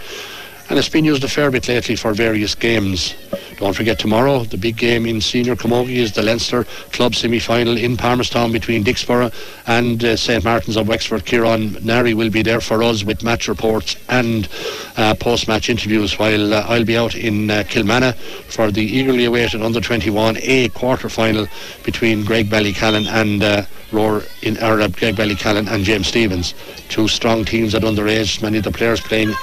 and 0.68 0.78
it's 0.78 0.88
been 0.88 1.04
used 1.04 1.24
a 1.24 1.28
fair 1.28 1.50
bit 1.50 1.68
lately 1.68 1.96
for 1.96 2.12
various 2.12 2.54
games. 2.54 3.14
Don't 3.56 3.74
forget 3.74 3.98
tomorrow, 3.98 4.44
the 4.44 4.58
big 4.58 4.76
game 4.76 5.06
in 5.06 5.20
Senior 5.20 5.56
Camogie 5.56 5.96
is 5.96 6.12
the 6.12 6.22
Leinster 6.22 6.64
Club 6.92 7.14
semi-final 7.14 7.76
in 7.76 7.96
Palmerstown 7.96 8.52
between 8.52 8.84
Dicksboro 8.84 9.32
and 9.66 10.04
uh, 10.04 10.16
St 10.16 10.44
Martin's 10.44 10.76
of 10.76 10.86
Wexford. 10.86 11.24
Kieran 11.24 11.76
Nari 11.84 12.14
will 12.14 12.30
be 12.30 12.42
there 12.42 12.60
for 12.60 12.82
us 12.82 13.02
with 13.02 13.24
match 13.24 13.48
reports 13.48 13.96
and 14.08 14.48
uh, 14.96 15.14
post-match 15.14 15.70
interviews 15.70 16.18
while 16.18 16.54
uh, 16.54 16.66
I'll 16.68 16.84
be 16.84 16.96
out 16.96 17.14
in 17.14 17.50
uh, 17.50 17.64
Kilmanagh 17.66 18.14
for 18.14 18.70
the 18.70 18.82
eagerly 18.82 19.24
awaited 19.24 19.62
under-21A 19.62 20.74
quarter-final 20.74 21.46
between 21.84 22.24
Graigue-Ballycallan 22.24 23.06
and 23.06 23.42
uh, 23.42 23.62
Roar 23.90 24.22
in 24.42 24.58
or, 24.58 24.80
uh, 24.82 24.88
Graigue-Ballycallan 24.88 25.68
and 25.68 25.82
James 25.82 26.08
Stephens. 26.08 26.54
Two 26.90 27.08
strong 27.08 27.44
teams 27.44 27.74
at 27.74 27.82
underage, 27.82 28.42
many 28.42 28.58
of 28.58 28.64
the 28.64 28.70
players 28.70 29.00
playing 29.00 29.34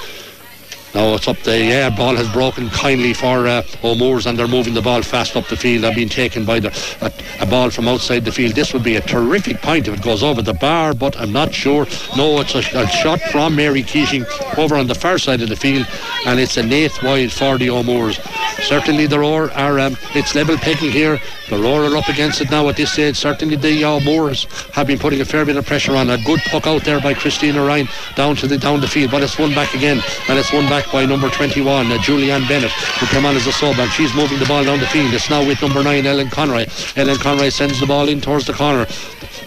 now 0.94 1.14
it's 1.14 1.28
up 1.28 1.38
the 1.40 1.58
yeah, 1.58 1.90
ball 1.90 2.16
has 2.16 2.30
broken 2.32 2.70
kindly 2.70 3.12
for 3.12 3.46
uh, 3.46 3.62
O'Moores 3.84 4.26
and 4.26 4.38
they're 4.38 4.48
moving 4.48 4.74
the 4.74 4.82
ball 4.82 5.02
fast 5.02 5.36
up 5.36 5.46
the 5.48 5.56
field. 5.56 5.84
They're 5.84 5.94
being 5.94 6.08
taken 6.08 6.44
by 6.44 6.60
the, 6.60 6.68
a, 7.00 7.42
a, 7.42 7.46
ball 7.46 7.70
from 7.70 7.88
outside 7.88 8.24
the 8.24 8.32
field. 8.32 8.54
This 8.54 8.72
would 8.72 8.82
be 8.82 8.96
a 8.96 9.00
terrific 9.00 9.60
point 9.60 9.88
if 9.88 9.94
it 9.98 10.02
goes 10.02 10.22
over 10.22 10.42
the 10.42 10.54
bar, 10.54 10.94
but 10.94 11.18
I'm 11.18 11.32
not 11.32 11.52
sure. 11.52 11.86
No, 12.16 12.40
it's 12.40 12.54
a, 12.54 12.60
a 12.78 12.86
shot 12.88 13.20
from 13.32 13.56
Mary 13.56 13.82
Keating 13.82 14.24
over 14.56 14.76
on 14.76 14.86
the 14.86 14.94
far 14.94 15.18
side 15.18 15.42
of 15.42 15.48
the 15.48 15.56
field, 15.56 15.86
and 16.26 16.40
it's 16.40 16.56
an 16.56 16.72
eighth 16.72 17.02
wide 17.02 17.32
for 17.32 17.58
the 17.58 17.70
O'Moores. 17.70 18.18
Certainly 18.66 19.06
the 19.06 19.20
Roar 19.20 19.52
are 19.52 19.78
um, 19.78 19.96
it's 20.16 20.34
level 20.34 20.56
picking 20.56 20.90
here. 20.90 21.20
The 21.48 21.56
Roar 21.56 21.84
are 21.84 21.96
up 21.96 22.08
against 22.08 22.40
it 22.40 22.50
now 22.50 22.68
at 22.68 22.76
this 22.76 22.92
stage. 22.92 23.16
Certainly 23.16 23.56
the 23.56 23.84
O'Moores 23.84 24.42
have 24.72 24.88
been 24.88 24.98
putting 24.98 25.20
a 25.20 25.24
fair 25.24 25.44
bit 25.44 25.56
of 25.56 25.64
pressure 25.64 25.94
on. 25.94 26.10
A 26.10 26.18
good 26.18 26.40
puck 26.40 26.66
out 26.66 26.82
there 26.82 27.00
by 27.00 27.14
Christina 27.14 27.64
Ryan 27.64 27.86
down 28.16 28.34
to 28.36 28.48
the 28.48 28.58
down 28.58 28.80
the 28.80 28.88
field, 28.88 29.12
but 29.12 29.22
it's 29.22 29.38
won 29.38 29.54
back 29.54 29.72
again, 29.72 30.02
and 30.28 30.36
it's 30.36 30.52
won 30.52 30.68
back 30.68 30.90
by 30.90 31.06
number 31.06 31.30
21, 31.30 31.86
uh, 31.86 31.94
Julianne 31.98 32.48
Bennett, 32.48 32.72
who 32.72 33.06
came 33.06 33.24
on 33.24 33.36
as 33.36 33.46
a 33.46 33.52
sub, 33.52 33.78
and 33.78 33.90
she's 33.92 34.12
moving 34.16 34.40
the 34.40 34.46
ball 34.46 34.64
down 34.64 34.80
the 34.80 34.86
field. 34.86 35.14
It's 35.14 35.30
now 35.30 35.46
with 35.46 35.62
number 35.62 35.84
9, 35.84 36.04
Ellen 36.04 36.28
Conroy. 36.28 36.66
Ellen 36.96 37.18
Conroy 37.18 37.50
sends 37.50 37.78
the 37.78 37.86
ball 37.86 38.08
in 38.08 38.20
towards 38.20 38.46
the 38.46 38.52
corner. 38.52 38.86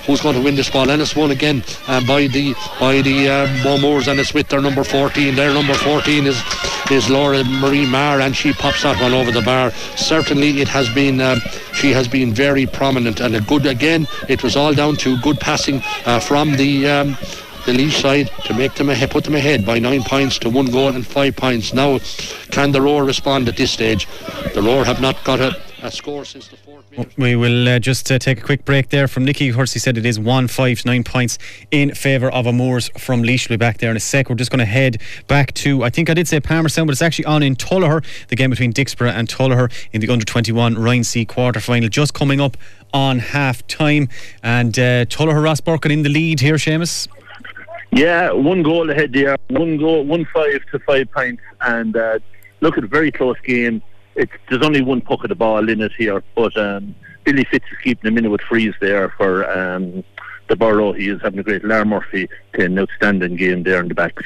Who's 0.10 0.22
going 0.22 0.34
to 0.34 0.41
win 0.41 0.55
this 0.55 0.72
ball? 0.72 0.89
And 0.89 1.03
it's 1.03 1.16
won 1.16 1.30
again 1.30 1.64
uh, 1.88 2.03
by 2.07 2.26
the 2.26 2.55
by 2.80 2.99
the 3.03 3.78
Moors, 3.80 4.07
and 4.07 4.20
it's 4.20 4.34
with 4.34 4.47
their 4.47 4.60
number 4.60 4.84
14. 4.84 5.36
Their 5.36 5.53
number 5.53 5.76
14 5.76 6.26
is 6.26 6.41
is 6.89 7.12
Laura 7.12 7.43
Marie 7.43 7.86
Marr, 7.86 8.20
and 8.20 8.36
she 8.36 8.51
pops 8.51 8.82
that 8.82 8.99
one 8.99 9.14
over 9.14 9.32
the 9.32 9.43
bar. 9.43 9.70
Certainly, 9.95 10.62
it 10.62 10.68
has 10.68 10.89
been 10.95 11.22
um, 11.22 11.39
she 11.76 11.91
has 11.91 12.07
been 12.07 12.34
very 12.34 12.66
prominent 12.66 13.20
and 13.20 13.36
a 13.36 13.41
good 13.41 13.68
again. 13.68 14.07
It 14.28 14.41
was 14.41 14.55
all 14.55 14.74
down 14.74 14.95
to 14.95 15.16
good 15.20 15.39
passing 15.39 15.84
uh, 16.07 16.20
from 16.20 16.53
the. 16.53 16.88
Um, 16.88 17.18
the 17.66 17.74
Laois 17.74 17.91
side 17.91 18.32
to 18.45 18.53
make 18.53 18.74
them 18.76 18.89
ahead, 18.89 19.12
put 19.12 19.26
them 19.26 19.36
ahead 19.36 19.66
by 19.66 19.78
nine 19.78 20.01
points 20.01 20.39
to 20.39 20.49
one 20.49 20.68
goal 20.68 20.88
and 20.88 21.05
five 21.05 21.36
points. 21.36 21.74
Now, 21.74 21.99
can 22.49 22.72
the 22.72 22.82
Roar 22.82 23.03
respond 23.03 23.47
at 23.49 23.57
this 23.57 23.70
stage? 23.70 24.07
The 24.55 24.62
Roar 24.62 24.86
have 24.86 25.01
not 25.01 25.22
got 25.26 25.41
a, 25.41 25.62
a 25.82 25.91
score 25.91 26.25
since 26.25 26.47
the 26.47 26.57
fourth 26.57 26.89
minute. 26.91 27.11
We 27.17 27.36
will 27.36 27.67
uh, 27.67 27.80
just 27.80 28.11
uh, 28.11 28.19
take 28.19 28.39
a 28.39 28.41
quick 28.41 28.65
break 28.65 28.89
there 28.89 29.07
from 29.07 29.25
Nicky. 29.25 29.49
Of 29.49 29.55
course, 29.55 29.73
he 29.73 29.80
said 29.80 29.97
it 29.97 30.05
is 30.05 30.19
one 30.19 30.47
five 30.47 30.86
nine 30.86 31.03
points 31.03 31.38
in 31.71 31.93
favour 31.93 32.32
of 32.32 32.47
O'Moores 32.47 32.89
from 32.97 33.23
Laois. 33.23 33.47
We'll 33.49 33.57
be 33.57 33.57
back 33.57 33.77
there 33.77 33.91
in 33.91 33.97
a 33.97 33.99
sec. 33.99 34.30
We're 34.30 34.36
just 34.36 34.51
going 34.51 34.59
to 34.59 34.65
head 34.65 35.01
back 35.27 35.53
to, 35.55 35.84
I 35.84 35.89
think 35.89 36.09
I 36.09 36.13
did 36.13 36.27
say 36.27 36.39
Palmerstown, 36.39 36.86
but 36.86 36.91
it's 36.91 37.01
actually 37.01 37.25
on 37.25 37.43
in 37.43 37.55
Tullogher, 37.55 38.03
the 38.27 38.36
game 38.36 38.49
between 38.49 38.73
Dicksboro 38.73 39.11
and 39.11 39.27
Tullogher 39.27 39.71
in 39.91 40.01
the 40.01 40.09
under 40.09 40.25
21 40.25 40.75
Ryan 40.75 41.03
C 41.03 41.25
quarter 41.25 41.59
final, 41.59 41.89
just 41.89 42.13
coming 42.13 42.39
up 42.41 42.57
on 42.93 43.19
half 43.19 43.65
time. 43.67 44.09
And 44.43 44.77
uh, 44.77 45.05
Tullogher 45.05 45.41
Rosbercon 45.41 45.91
in 45.91 46.03
the 46.03 46.09
lead 46.09 46.39
here, 46.39 46.55
Seamus. 46.55 47.07
Yeah, 47.91 48.32
one 48.32 48.61
goal 48.61 48.89
ahead 48.89 49.13
there. 49.13 49.36
One 49.49 49.77
goal, 49.77 50.05
one 50.05 50.25
five 50.34 50.61
to 50.71 50.80
five 50.80 51.11
points, 51.11 51.41
and 51.61 51.95
uh, 51.95 52.19
look 52.61 52.77
at 52.77 52.84
a 52.84 52.88
very 52.88 53.11
close 53.11 53.38
game. 53.43 53.82
There's 54.49 54.65
only 54.65 54.82
one 54.82 55.01
puck 55.01 55.24
of 55.24 55.30
the 55.30 55.36
ball 55.36 55.70
in 55.70 55.82
it 55.82 55.93
here, 55.97 56.24
but 56.36 56.55
um, 56.57 56.95
Billy 57.24 57.45
Fitz 57.45 57.65
is 57.72 57.78
keeping 57.84 58.11
him 58.11 58.17
in 58.17 58.30
with 58.30 58.41
frees 58.41 58.74
there 58.82 59.09
for 59.17 59.49
um, 59.49 60.03
the 60.47 60.55
Borough. 60.55 60.93
He 60.93 61.09
is 61.09 61.22
having 61.22 61.39
a 61.39 61.43
great. 61.43 61.63
Lar 61.63 61.86
Murphy 61.86 62.28
an 62.53 62.80
outstanding 62.80 63.36
game 63.36 63.63
there 63.63 63.80
in 63.80 63.88
the 63.88 63.95
backs. 63.95 64.24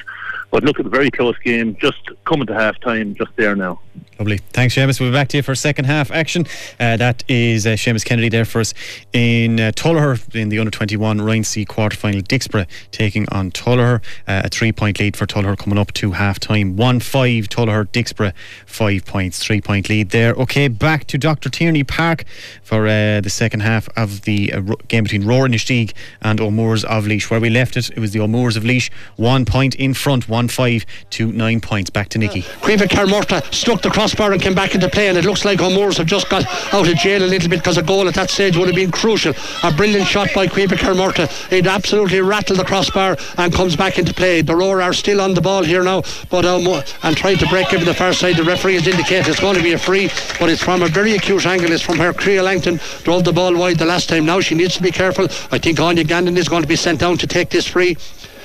But 0.53 0.63
look 0.63 0.79
at 0.79 0.83
the 0.83 0.91
very 0.91 1.09
close 1.09 1.35
game, 1.39 1.75
just 1.81 1.97
coming 2.25 2.45
to 2.45 2.53
half 2.53 2.79
time, 2.79 3.15
just 3.15 3.31
there 3.37 3.55
now. 3.55 3.79
Lovely. 4.19 4.37
Thanks, 4.53 4.75
Seamus. 4.75 4.99
We'll 4.99 5.09
be 5.09 5.13
back 5.13 5.27
to 5.29 5.37
you 5.37 5.43
for 5.43 5.55
second 5.55 5.85
half 5.85 6.11
action. 6.11 6.45
Uh, 6.79 6.97
that 6.97 7.23
is 7.27 7.65
uh, 7.65 7.71
Seamus 7.71 8.05
Kennedy 8.05 8.29
there 8.29 8.45
for 8.45 8.61
us 8.61 8.73
in 9.11 9.59
uh, 9.59 9.71
Tullogher 9.75 10.35
in 10.35 10.49
the 10.49 10.59
under 10.59 10.69
21 10.69 11.19
Ryan 11.19 11.43
C 11.43 11.65
quarter 11.65 11.97
final. 11.97 12.21
Dicksboro 12.21 12.67
taking 12.91 13.27
on 13.29 13.49
Tullogher. 13.49 14.03
Uh, 14.27 14.43
a 14.45 14.49
three 14.49 14.71
point 14.71 14.99
lead 14.99 15.17
for 15.17 15.25
Tullogher 15.25 15.57
coming 15.57 15.79
up 15.79 15.91
to 15.93 16.11
half 16.11 16.39
time. 16.39 16.75
1 16.75 16.99
5 16.99 17.49
Tullogher, 17.49 17.87
Dicksboro, 17.87 18.33
five 18.67 19.03
points, 19.05 19.43
three 19.43 19.61
point 19.61 19.89
lead 19.89 20.11
there. 20.11 20.33
Okay, 20.35 20.67
back 20.67 21.05
to 21.07 21.17
Dr. 21.17 21.49
Tierney 21.49 21.83
Park 21.83 22.23
for 22.61 22.85
uh, 22.85 23.19
the 23.19 23.31
second 23.31 23.61
half 23.61 23.89
of 23.97 24.21
the 24.21 24.53
uh, 24.53 24.61
game 24.87 25.03
between 25.03 25.25
Rower 25.25 25.47
Inistioge 25.47 25.91
and 26.21 26.39
O'Moores 26.39 26.85
of 26.85 27.07
Laois. 27.07 27.31
Where 27.31 27.39
we 27.39 27.49
left 27.49 27.75
it, 27.77 27.89
it 27.89 27.99
was 27.99 28.11
the 28.11 28.19
O'Moores 28.19 28.55
of 28.55 28.63
Laois, 28.63 28.91
one 29.15 29.43
point 29.43 29.73
in 29.75 29.95
front, 29.95 30.29
1 30.43 30.49
5 30.49 30.85
to 31.11 31.31
nine 31.31 31.61
points. 31.61 31.89
Back 31.89 32.09
to 32.09 32.19
Nicky. 32.19 32.41
Caoimhe 32.41 32.89
Carmorta 32.89 33.43
stuck 33.51 33.81
the 33.81 33.89
crossbar 33.89 34.33
and 34.33 34.41
came 34.41 34.53
back 34.53 34.75
into 34.75 34.89
play, 34.89 35.07
and 35.07 35.17
it 35.17 35.25
looks 35.25 35.45
like 35.45 35.61
O'Moores 35.61 35.97
have 35.97 36.07
just 36.07 36.29
got 36.29 36.45
out 36.73 36.87
of 36.87 36.95
jail 36.95 37.23
a 37.23 37.25
little 37.25 37.49
bit 37.49 37.59
because 37.59 37.77
a 37.77 37.83
goal 37.83 38.07
at 38.07 38.15
that 38.15 38.29
stage 38.29 38.57
would 38.57 38.67
have 38.67 38.75
been 38.75 38.91
crucial. 38.91 39.33
A 39.63 39.71
brilliant 39.71 40.07
shot 40.07 40.29
by 40.35 40.47
Caoimhe 40.47 40.77
Carmorta. 40.77 41.29
It 41.51 41.67
absolutely 41.67 42.21
rattled 42.21 42.59
the 42.59 42.65
crossbar 42.65 43.17
and 43.37 43.53
comes 43.53 43.75
back 43.75 43.97
into 43.97 44.13
play. 44.13 44.41
The 44.41 44.55
Roar 44.55 44.81
are 44.81 44.93
still 44.93 45.21
on 45.21 45.33
the 45.33 45.41
ball 45.41 45.63
here 45.63 45.83
now, 45.83 46.03
but 46.29 46.45
um, 46.45 46.67
and 47.03 47.15
trying 47.15 47.37
to 47.37 47.47
break 47.47 47.73
over 47.73 47.85
the 47.85 47.93
far 47.93 48.13
side. 48.13 48.35
The 48.35 48.43
referee 48.43 48.75
has 48.75 48.87
indicated 48.87 49.27
it's 49.27 49.39
going 49.39 49.55
to 49.55 49.63
be 49.63 49.73
a 49.73 49.77
free, 49.77 50.09
but 50.39 50.49
it's 50.49 50.63
from 50.63 50.81
a 50.81 50.87
very 50.87 51.15
acute 51.15 51.45
angle. 51.45 51.71
It's 51.71 51.83
from 51.83 51.97
her 51.97 52.13
Crea 52.13 52.41
Langton 52.41 52.79
drove 53.03 53.23
the 53.23 53.33
ball 53.33 53.55
wide 53.55 53.77
the 53.77 53.85
last 53.85 54.09
time. 54.09 54.25
Now 54.25 54.39
she 54.41 54.55
needs 54.55 54.75
to 54.75 54.81
be 54.81 54.91
careful. 54.91 55.25
I 55.51 55.57
think 55.57 55.79
Anya 55.79 56.03
Gannon 56.03 56.37
is 56.37 56.49
going 56.49 56.61
to 56.61 56.67
be 56.67 56.75
sent 56.75 56.99
down 56.99 57.17
to 57.17 57.27
take 57.27 57.49
this 57.49 57.67
free. 57.67 57.97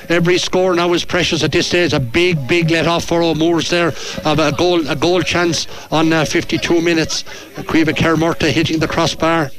Every 0.08 0.38
score 0.38 0.74
now 0.74 0.92
is 0.94 1.04
precious 1.04 1.42
at 1.42 1.52
this 1.52 1.66
stage. 1.66 1.92
A 1.92 2.00
big, 2.00 2.48
big 2.48 2.70
let 2.70 2.86
off 2.86 3.04
for 3.04 3.22
O'Moores 3.22 3.68
there 3.70 3.88
of 4.24 4.38
a 4.38 4.52
goal, 4.52 4.86
a 4.88 4.96
goal 4.96 5.22
chance 5.22 5.66
on 5.90 6.12
uh, 6.12 6.24
52 6.24 6.80
minutes. 6.80 7.24
Caoimhe 7.56 7.94
Kermorta 7.94 8.50
hitting 8.50 8.78
the 8.78 8.88
crossbar. 8.88 9.50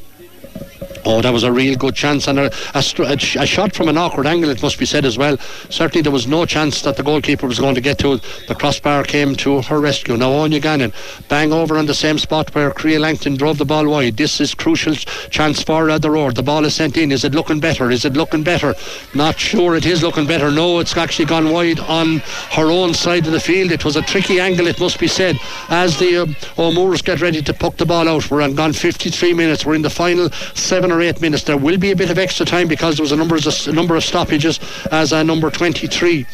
Oh, 1.11 1.21
that 1.21 1.33
was 1.33 1.41
a 1.41 1.51
real 1.51 1.75
good 1.75 1.95
chance 1.95 2.27
and 2.27 2.37
a, 2.37 2.51
a, 2.75 2.83
a, 3.07 3.17
shot 3.47 3.73
from 3.73 3.89
an 3.89 3.97
awkward 3.97 4.27
angle, 4.27 4.51
it 4.51 4.61
must 4.61 4.77
be 4.77 4.85
said 4.85 5.05
as 5.05 5.17
well. 5.17 5.37
Certainly, 5.71 6.03
there 6.03 6.11
was 6.11 6.27
no 6.27 6.45
chance 6.45 6.83
that 6.83 6.97
the 6.97 7.01
goalkeeper 7.01 7.47
was 7.47 7.57
going 7.57 7.73
to 7.73 7.81
get 7.81 7.97
to 7.97 8.13
it. 8.13 8.21
The 8.47 8.53
crossbar 8.53 9.03
came 9.05 9.35
to 9.37 9.63
her 9.63 9.81
rescue. 9.81 10.15
Now, 10.17 10.31
Anya 10.33 10.59
Gannon, 10.59 10.93
bang 11.27 11.51
over 11.51 11.79
on 11.79 11.87
the 11.87 11.95
same 11.95 12.19
spot 12.19 12.53
where 12.53 12.69
Crea 12.69 12.99
Langton 12.99 13.37
drove 13.37 13.57
the 13.57 13.65
ball 13.65 13.89
wide. 13.89 14.17
This 14.17 14.39
is 14.39 14.53
crucial 14.53 14.93
chance 14.93 15.63
for 15.63 15.89
uh, 15.89 15.97
the 15.97 16.11
road. 16.11 16.35
The 16.35 16.43
ball 16.43 16.63
is 16.63 16.75
sent 16.75 16.95
in. 16.95 17.11
Is 17.11 17.23
it 17.23 17.33
looking 17.33 17.59
better? 17.59 17.89
Is 17.89 18.05
it 18.05 18.13
looking 18.13 18.43
better? 18.43 18.75
Not 19.15 19.39
sure 19.39 19.75
it 19.75 19.87
is 19.87 20.03
looking 20.03 20.27
better. 20.27 20.51
No, 20.51 20.77
it's 20.77 20.95
actually 20.95 21.25
gone 21.25 21.51
wide 21.51 21.79
on 21.79 22.19
her 22.51 22.69
own 22.69 22.93
side 22.93 23.25
of 23.25 23.31
the 23.31 23.39
field. 23.39 23.71
It 23.71 23.83
was 23.83 23.95
a 23.95 24.03
tricky 24.03 24.39
angle, 24.39 24.67
it 24.67 24.79
must 24.79 24.99
be 24.99 25.07
said, 25.07 25.37
as 25.69 25.97
the 25.97 26.17
um, 26.17 26.35
O'Moores 26.59 27.01
get 27.01 27.19
ready 27.19 27.41
to 27.41 27.53
puck 27.55 27.77
the 27.77 27.85
ball 27.87 28.07
out. 28.07 28.29
We're 28.29 28.43
on 28.43 28.53
gone 28.53 28.73
53 28.73 29.33
minutes. 29.33 29.65
We're 29.65 29.73
in 29.73 29.81
the 29.81 29.89
final 29.89 30.29
seven 30.53 30.91
or 30.91 30.98
eight 31.01 31.21
minutes. 31.21 31.43
There 31.43 31.57
will 31.57 31.77
be 31.77 31.91
a 31.91 31.95
bit 31.95 32.09
of 32.09 32.17
extra 32.17 32.45
time 32.45 32.67
because 32.67 32.97
there 32.97 33.03
was 33.03 33.11
a 33.11 33.15
number 33.17 33.35
of, 33.35 33.45
a 33.45 33.71
number 33.71 33.95
of 33.95 34.03
stoppages 34.03 34.59
as 34.91 35.13
uh, 35.13 35.23
number 35.23 35.49
23. 35.49 36.25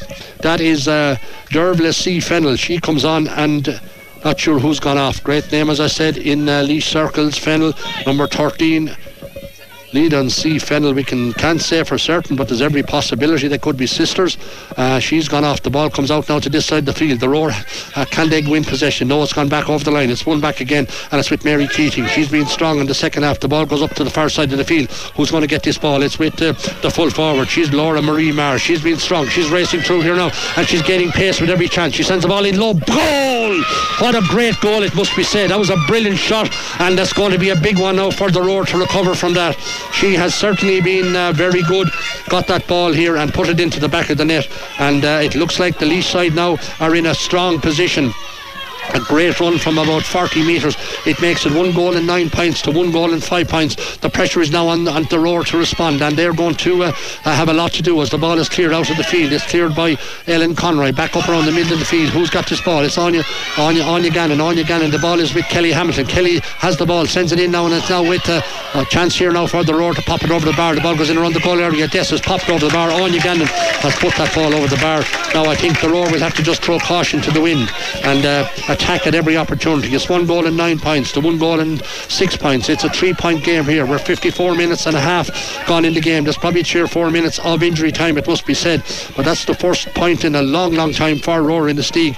That 0.41 0.61
is 0.61 0.87
uh, 0.87 1.17
Dervla 1.49 1.93
C. 1.93 2.19
Fennel. 2.19 2.55
She 2.55 2.79
comes 2.79 3.05
on 3.05 3.27
and. 3.27 3.69
Uh, 3.69 3.79
not 4.23 4.39
sure 4.39 4.57
who's 4.57 4.79
gone 4.79 4.97
off. 4.97 5.23
Great 5.23 5.51
name, 5.51 5.69
as 5.69 5.79
I 5.79 5.85
said, 5.85 6.17
in 6.17 6.49
uh, 6.49 6.63
Laois 6.63 6.81
Circles. 6.81 7.37
Fennel, 7.37 7.73
number 8.07 8.25
13, 8.25 8.89
lead 9.95 10.13
on 10.13 10.29
C. 10.29 10.59
Fennel. 10.59 10.93
We 10.93 11.03
can 11.03 11.31
can't 11.33 11.61
say 11.61 11.83
for 11.83 11.97
certain, 11.97 12.35
but 12.35 12.49
there's 12.49 12.61
every 12.61 12.83
possibility 12.83 13.47
they 13.47 13.57
could 13.57 13.77
be 13.77 13.87
sisters. 13.87 14.37
Uh, 14.75 14.99
she's 14.99 15.27
gone 15.29 15.45
off. 15.45 15.63
The 15.63 15.69
ball 15.69 15.89
comes 15.89 16.11
out 16.11 16.27
now 16.27 16.39
to 16.39 16.49
this 16.49 16.65
side 16.65 16.79
of 16.79 16.85
the 16.85 16.93
field. 16.93 17.21
The 17.21 17.29
roar. 17.29 17.51
Uh, 17.95 18.05
can 18.11 18.29
they 18.29 18.41
win 18.41 18.63
possession? 18.65 19.07
No, 19.07 19.23
it's 19.23 19.33
gone 19.33 19.47
back 19.47 19.69
over 19.69 19.83
the 19.83 19.91
line. 19.91 20.09
It's 20.09 20.25
won 20.25 20.41
back 20.41 20.59
again, 20.59 20.85
and 21.11 21.19
it's 21.19 21.31
with 21.31 21.45
Mary 21.45 21.67
Keating. 21.67 22.05
She's 22.07 22.29
been 22.29 22.45
strong 22.45 22.79
in 22.79 22.87
the 22.87 22.93
second 22.93 23.23
half. 23.23 23.39
The 23.39 23.47
ball 23.47 23.65
goes 23.65 23.81
up 23.81 23.95
to 23.95 24.03
the 24.03 24.09
far 24.09 24.27
side 24.29 24.51
of 24.51 24.57
the 24.57 24.65
field. 24.65 24.91
Who's 25.15 25.31
going 25.31 25.41
to 25.41 25.47
get 25.47 25.63
this 25.63 25.77
ball? 25.77 26.03
It's 26.03 26.19
with 26.19 26.41
uh, 26.41 26.51
the 26.81 26.91
full 26.91 27.09
forward. 27.09 27.47
She's 27.47 27.71
Laura 27.71 28.01
Marie 28.01 28.33
Marr. 28.33 28.59
She's 28.59 28.83
been 28.83 28.97
strong. 28.97 29.27
She's 29.27 29.49
racing 29.49 29.81
through 29.81 30.01
here 30.01 30.15
now, 30.15 30.31
and 30.57 30.67
she's 30.67 30.81
gaining 30.81 31.11
pace 31.11 31.39
with 31.39 31.49
every 31.49 31.69
chance. 31.69 31.93
She 31.93 32.03
sends 32.03 32.23
the 32.23 32.27
ball 32.27 32.43
in 32.43 32.59
low. 32.59 32.73
Goal! 32.73 33.63
What 33.99 34.15
a 34.15 34.21
great 34.27 34.59
goal! 34.59 34.83
It 34.83 34.93
must 34.93 35.15
be 35.15 35.23
said. 35.23 35.51
That 35.51 35.59
was 35.59 35.69
a 35.69 35.77
brilliant 35.87 36.17
shot, 36.17 36.53
and 36.79 36.97
that's 36.97 37.13
going 37.13 37.31
to 37.31 37.39
be 37.39 37.49
a 37.49 37.55
big 37.55 37.79
one 37.79 37.95
now 37.95 38.11
for 38.11 38.29
the 38.29 38.41
roar 38.41 38.65
to 38.65 38.77
recover 38.77 39.15
from 39.15 39.33
that. 39.35 39.55
She 39.93 40.13
has 40.15 40.35
certainly 40.35 40.81
been 40.81 41.15
uh, 41.15 41.31
very 41.31 41.63
good. 41.63 41.89
Got 42.29 42.47
that 42.47 42.67
ball 42.67 42.91
here 42.91 43.17
and 43.17 43.33
put 43.33 43.49
it 43.49 43.59
into 43.59 43.79
the 43.79 43.89
back 43.89 44.09
of 44.09 44.17
the 44.17 44.25
net. 44.25 44.47
And 44.79 45.03
uh, 45.03 45.21
it 45.23 45.35
looks 45.35 45.59
like 45.59 45.79
the 45.79 45.85
Laois 45.85 46.03
side 46.03 46.35
now 46.35 46.57
are 46.79 46.95
in 46.95 47.05
a 47.05 47.15
strong 47.15 47.59
position 47.59 48.13
a 48.93 48.99
great 48.99 49.39
run 49.39 49.57
from 49.57 49.77
about 49.77 50.03
40 50.03 50.45
metres. 50.45 50.75
It 51.05 51.19
makes 51.21 51.45
it 51.45 51.53
one 51.53 51.73
goal 51.73 51.95
and 51.95 52.05
nine 52.05 52.29
points 52.29 52.61
to 52.63 52.71
one 52.71 52.91
goal 52.91 53.13
and 53.13 53.23
five 53.23 53.47
points. 53.47 53.97
The 53.97 54.09
pressure 54.09 54.41
is 54.41 54.51
now 54.51 54.67
on, 54.67 54.87
on 54.87 55.03
the 55.03 55.19
roar 55.19 55.43
to 55.45 55.57
respond, 55.57 56.01
and 56.01 56.17
they're 56.17 56.33
going 56.33 56.55
to 56.55 56.83
uh, 56.83 56.91
have 57.23 57.49
a 57.49 57.53
lot 57.53 57.73
to 57.73 57.81
do 57.81 58.01
as 58.01 58.09
the 58.09 58.17
ball 58.17 58.37
is 58.37 58.49
cleared 58.49 58.73
out 58.73 58.89
of 58.89 58.97
the 58.97 59.03
field. 59.03 59.31
It's 59.31 59.45
cleared 59.45 59.75
by 59.75 59.97
Ellen 60.27 60.55
Conroy 60.55 60.91
back 60.91 61.15
up 61.15 61.27
around 61.27 61.45
the 61.45 61.51
middle 61.51 61.73
of 61.73 61.79
the 61.79 61.85
field. 61.85 62.09
Who's 62.09 62.29
got 62.29 62.47
this 62.47 62.61
ball? 62.61 62.83
It's 62.83 62.97
Anya, 62.97 63.23
Anya, 63.57 63.83
Anya 63.83 64.11
Gannon. 64.11 64.41
Anya 64.41 64.63
Gannon. 64.63 64.91
The 64.91 64.99
ball 64.99 65.19
is 65.19 65.33
with 65.33 65.45
Kelly 65.45 65.71
Hamilton. 65.71 66.05
Kelly 66.05 66.39
has 66.57 66.77
the 66.77 66.85
ball, 66.85 67.05
sends 67.05 67.31
it 67.31 67.39
in 67.39 67.51
now, 67.51 67.65
and 67.65 67.73
it's 67.73 67.89
now 67.89 68.07
with 68.07 68.27
uh, 68.29 68.41
a 68.73 68.85
chance 68.85 69.15
here 69.15 69.31
now 69.31 69.47
for 69.47 69.63
the 69.63 69.73
roar 69.73 69.93
to 69.93 70.01
pop 70.01 70.23
it 70.23 70.31
over 70.31 70.45
the 70.45 70.53
bar. 70.53 70.75
The 70.75 70.81
ball 70.81 70.95
goes 70.95 71.09
in 71.09 71.17
around 71.17 71.33
the 71.33 71.39
goal 71.39 71.59
area. 71.59 71.87
This 71.87 72.11
is 72.11 72.21
popped 72.21 72.49
over 72.49 72.65
the 72.65 72.71
bar. 72.71 72.91
Anya 72.91 73.21
Gannon 73.21 73.47
has 73.47 73.95
put 73.95 74.15
that 74.15 74.33
ball 74.33 74.53
over 74.53 74.67
the 74.67 74.81
bar. 74.81 75.03
Now 75.33 75.49
I 75.49 75.55
think 75.55 75.79
the 75.81 75.89
roar 75.89 76.09
will 76.11 76.19
have 76.19 76.35
to 76.35 76.43
just 76.43 76.63
throw 76.63 76.79
caution 76.79 77.21
to 77.21 77.31
the 77.31 77.41
wind 77.41 77.69
and 78.03 78.25
uh, 78.25 78.49
attack 78.75 79.07
at 79.07 79.15
every 79.15 79.37
opportunity. 79.37 79.95
It's 79.95 80.09
one 80.09 80.25
goal 80.25 80.45
and 80.45 80.57
nine 80.57 80.79
points 80.79 81.11
to 81.13 81.21
one 81.21 81.37
goal 81.37 81.59
and 81.59 81.83
six 81.85 82.35
points. 82.35 82.69
It's 82.69 82.83
a 82.83 82.89
three 82.89 83.13
point 83.13 83.43
game 83.43 83.63
here. 83.63 83.85
We're 83.85 83.97
54 83.97 84.55
minutes 84.55 84.85
and 84.85 84.95
a 84.95 84.99
half 84.99 85.29
gone 85.65 85.85
in 85.85 85.93
the 85.93 86.01
game. 86.01 86.23
There's 86.23 86.37
probably 86.37 86.63
three 86.63 86.81
or 86.81 86.87
four 86.87 87.09
minutes 87.09 87.39
of 87.39 87.63
injury 87.63 87.91
time, 87.91 88.17
it 88.17 88.27
must 88.27 88.45
be 88.45 88.53
said. 88.53 88.83
But 89.15 89.25
that's 89.25 89.45
the 89.45 89.55
first 89.55 89.87
point 89.93 90.25
in 90.25 90.35
a 90.35 90.41
long, 90.41 90.73
long 90.73 90.91
time 90.91 91.19
for 91.19 91.41
Roar 91.41 91.63
Inistioge. 91.63 92.15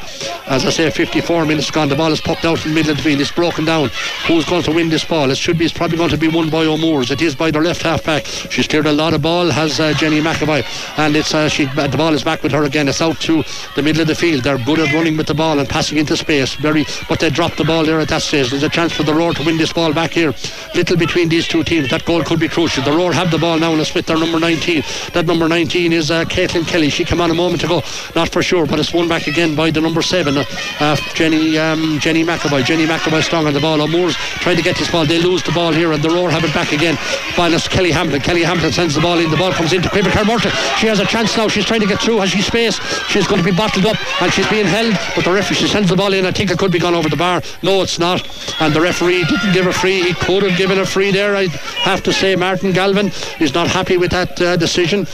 As 0.47 0.65
I 0.65 0.69
say, 0.69 0.89
54 0.89 1.45
minutes 1.45 1.69
gone. 1.71 1.89
The 1.89 1.95
ball 1.95 2.11
is 2.11 2.21
popped 2.21 2.45
out 2.45 2.65
in 2.65 2.71
the 2.71 2.75
middle 2.75 2.91
of 2.91 2.97
the 2.97 3.03
field. 3.03 3.21
It's 3.21 3.31
broken 3.31 3.65
down. 3.65 3.89
Who's 4.27 4.45
going 4.45 4.63
to 4.63 4.71
win 4.71 4.89
this 4.89 5.05
ball? 5.05 5.29
It 5.29 5.37
should 5.37 5.57
be. 5.57 5.65
It's 5.65 5.73
probably 5.73 5.97
going 5.97 6.09
to 6.09 6.17
be 6.17 6.27
won 6.27 6.49
by 6.49 6.65
O'Moores. 6.65 7.11
It 7.11 7.21
is 7.21 7.35
by 7.35 7.51
their 7.51 7.63
left 7.63 7.83
half 7.83 8.03
back. 8.03 8.25
She's 8.25 8.67
cleared 8.67 8.87
a 8.87 8.93
lot 8.93 9.13
of 9.13 9.21
ball. 9.21 9.49
Has 9.51 9.79
uh, 9.79 9.93
Jenny 9.93 10.21
McAvoy, 10.21 10.63
and 10.97 11.15
it's 11.15 11.33
uh, 11.33 11.49
she. 11.49 11.65
The 11.65 11.95
ball 11.97 12.13
is 12.13 12.23
back 12.23 12.43
with 12.43 12.51
her 12.53 12.63
again. 12.63 12.87
It's 12.87 13.01
out 13.01 13.19
to 13.21 13.43
the 13.75 13.83
middle 13.83 14.01
of 14.01 14.07
the 14.07 14.15
field. 14.15 14.43
They're 14.43 14.57
good 14.57 14.79
at 14.79 14.93
running 14.93 15.17
with 15.17 15.27
the 15.27 15.33
ball 15.33 15.59
and 15.59 15.67
passing 15.67 15.97
into 15.97 16.15
space. 16.15 16.46
Very, 16.55 16.85
but 17.09 17.19
they 17.19 17.29
dropped 17.29 17.57
the 17.57 17.63
ball 17.63 17.85
there 17.85 17.99
at 17.99 18.09
that 18.09 18.21
stage. 18.21 18.49
There's 18.49 18.63
a 18.63 18.69
chance 18.69 18.93
for 18.93 19.03
the 19.03 19.13
Roar 19.13 19.33
to 19.33 19.43
win 19.43 19.57
this 19.57 19.73
ball 19.73 19.93
back 19.93 20.11
here. 20.11 20.33
Little 20.75 20.97
between 20.97 21.29
these 21.29 21.47
two 21.47 21.63
teams. 21.63 21.89
That 21.89 22.05
goal 22.05 22.23
could 22.23 22.39
be 22.39 22.47
crucial. 22.47 22.83
The 22.83 22.91
Roar 22.91 23.13
have 23.13 23.31
the 23.31 23.37
ball 23.37 23.57
now 23.59 23.71
and 23.71 23.81
it's 23.81 23.93
with 23.93 24.05
their 24.05 24.17
number 24.17 24.39
19. 24.39 24.83
That 25.13 25.25
number 25.25 25.47
19 25.47 25.93
is 25.93 26.11
uh, 26.11 26.25
Caitlin 26.25 26.67
Kelly. 26.67 26.89
She 26.89 27.05
came 27.05 27.21
on 27.21 27.31
a 27.31 27.33
moment 27.33 27.63
ago, 27.63 27.83
not 28.15 28.29
for 28.29 28.41
sure, 28.41 28.65
but 28.65 28.79
it's 28.79 28.93
won 28.93 29.07
back 29.07 29.27
again 29.27 29.55
by 29.55 29.71
the 29.71 29.81
number 29.81 30.01
seven, 30.01 30.37
uh, 30.37 30.43
uh, 30.79 30.95
Jenny 31.13 31.57
um, 31.57 31.99
Jenny 31.99 32.23
McAvoy. 32.23 32.63
Jenny 32.63 32.85
McAvoy 32.85 33.23
strong 33.23 33.47
on 33.47 33.53
the 33.53 33.59
ball. 33.59 33.81
O'Moore's 33.81 34.15
trying 34.15 34.57
to 34.57 34.61
get 34.63 34.77
this 34.77 34.91
ball. 34.91 35.05
They 35.05 35.21
lose 35.21 35.43
the 35.43 35.51
ball 35.51 35.71
here 35.71 35.91
and 35.91 36.03
the 36.03 36.09
Roar 36.09 36.29
have 36.29 36.43
it 36.43 36.53
back 36.53 36.71
again. 36.71 36.97
Minus 37.37 37.67
Kelly 37.67 37.91
Hamilton. 37.91 38.21
Kelly 38.21 38.43
Hamilton 38.43 38.71
sends 38.71 38.95
the 38.95 39.01
ball 39.01 39.19
in. 39.19 39.29
The 39.29 39.37
ball 39.37 39.51
comes 39.51 39.73
into 39.73 39.89
Caoimhe 39.89 40.11
Carmorton. 40.11 40.51
She 40.77 40.87
has 40.87 40.99
a 40.99 41.05
chance 41.05 41.35
now. 41.37 41.47
She's 41.47 41.65
trying 41.65 41.81
to 41.81 41.87
get 41.87 42.01
through. 42.01 42.19
Has 42.19 42.29
she 42.29 42.41
space? 42.41 42.79
She's 43.09 43.27
going 43.27 43.43
to 43.43 43.45
be 43.45 43.55
bottled 43.55 43.85
up 43.85 43.97
and 44.21 44.31
she's 44.31 44.47
being 44.49 44.65
held. 44.65 44.93
But 45.15 45.25
the 45.25 45.31
referee 45.31 45.67
sends 45.67 45.89
the 45.89 45.95
ball 45.95 46.13
in. 46.13 46.25
Think 46.37 46.51
it 46.51 46.59
could 46.59 46.71
be 46.71 46.77
gone 46.77 46.93
over 46.93 47.09
the 47.09 47.17
bar. 47.17 47.41
No, 47.63 47.81
it's 47.81 47.97
not. 47.97 48.21
And 48.61 48.71
the 48.71 48.79
referee 48.79 49.23
didn't 49.23 49.53
give 49.53 49.65
a 49.65 49.73
free. 49.73 50.03
He 50.03 50.13
could 50.13 50.43
have 50.43 50.55
given 50.55 50.77
a 50.77 50.85
free 50.85 51.09
there. 51.09 51.35
I 51.35 51.47
have 51.81 52.03
to 52.03 52.13
say, 52.13 52.35
Martin 52.35 52.73
Galvin 52.73 53.07
is 53.39 53.55
not 53.55 53.67
happy 53.67 53.97
with 53.97 54.11
that 54.11 54.39
uh, 54.39 54.55
decision. 54.55 55.07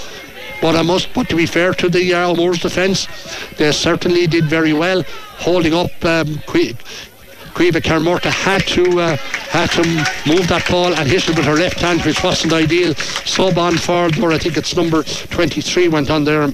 But 0.61 0.76
I 0.76 0.82
must, 0.82 1.13
but 1.13 1.30
to 1.30 1.38
be 1.38 1.45
fair 1.45 1.74
to 1.76 1.88
the 1.88 2.13
uh, 2.13 2.36
Moors 2.36 2.59
defence, 2.59 3.07
they 3.57 3.71
certainly 3.71 4.28
did 4.28 4.47
very 4.49 4.74
well, 4.74 5.03
holding 5.38 5.74
up. 5.74 5.91
Um, 6.03 6.26
Caoimhe 6.45 7.82
Carmorta 7.82 8.30
had 8.30 8.67
to 8.67 8.99
uh, 8.99 9.15
had 9.15 9.71
to 9.71 9.84
move 10.28 10.49
that 10.49 10.67
ball 10.69 10.93
and 10.93 11.07
hit 11.07 11.30
it 11.30 11.38
with 11.38 11.45
her 11.45 11.55
left 11.55 11.80
hand, 11.80 12.01
which 12.01 12.21
wasn't 12.21 12.51
ideal. 12.51 12.93
Sub 12.95 13.57
on 13.57 13.78
for, 13.78 14.09
or 14.21 14.34
I 14.34 14.39
think 14.39 14.57
it's 14.57 14.76
number 14.76 15.03
23 15.03 15.88
went 15.88 16.09
on 16.09 16.26
there. 16.26 16.51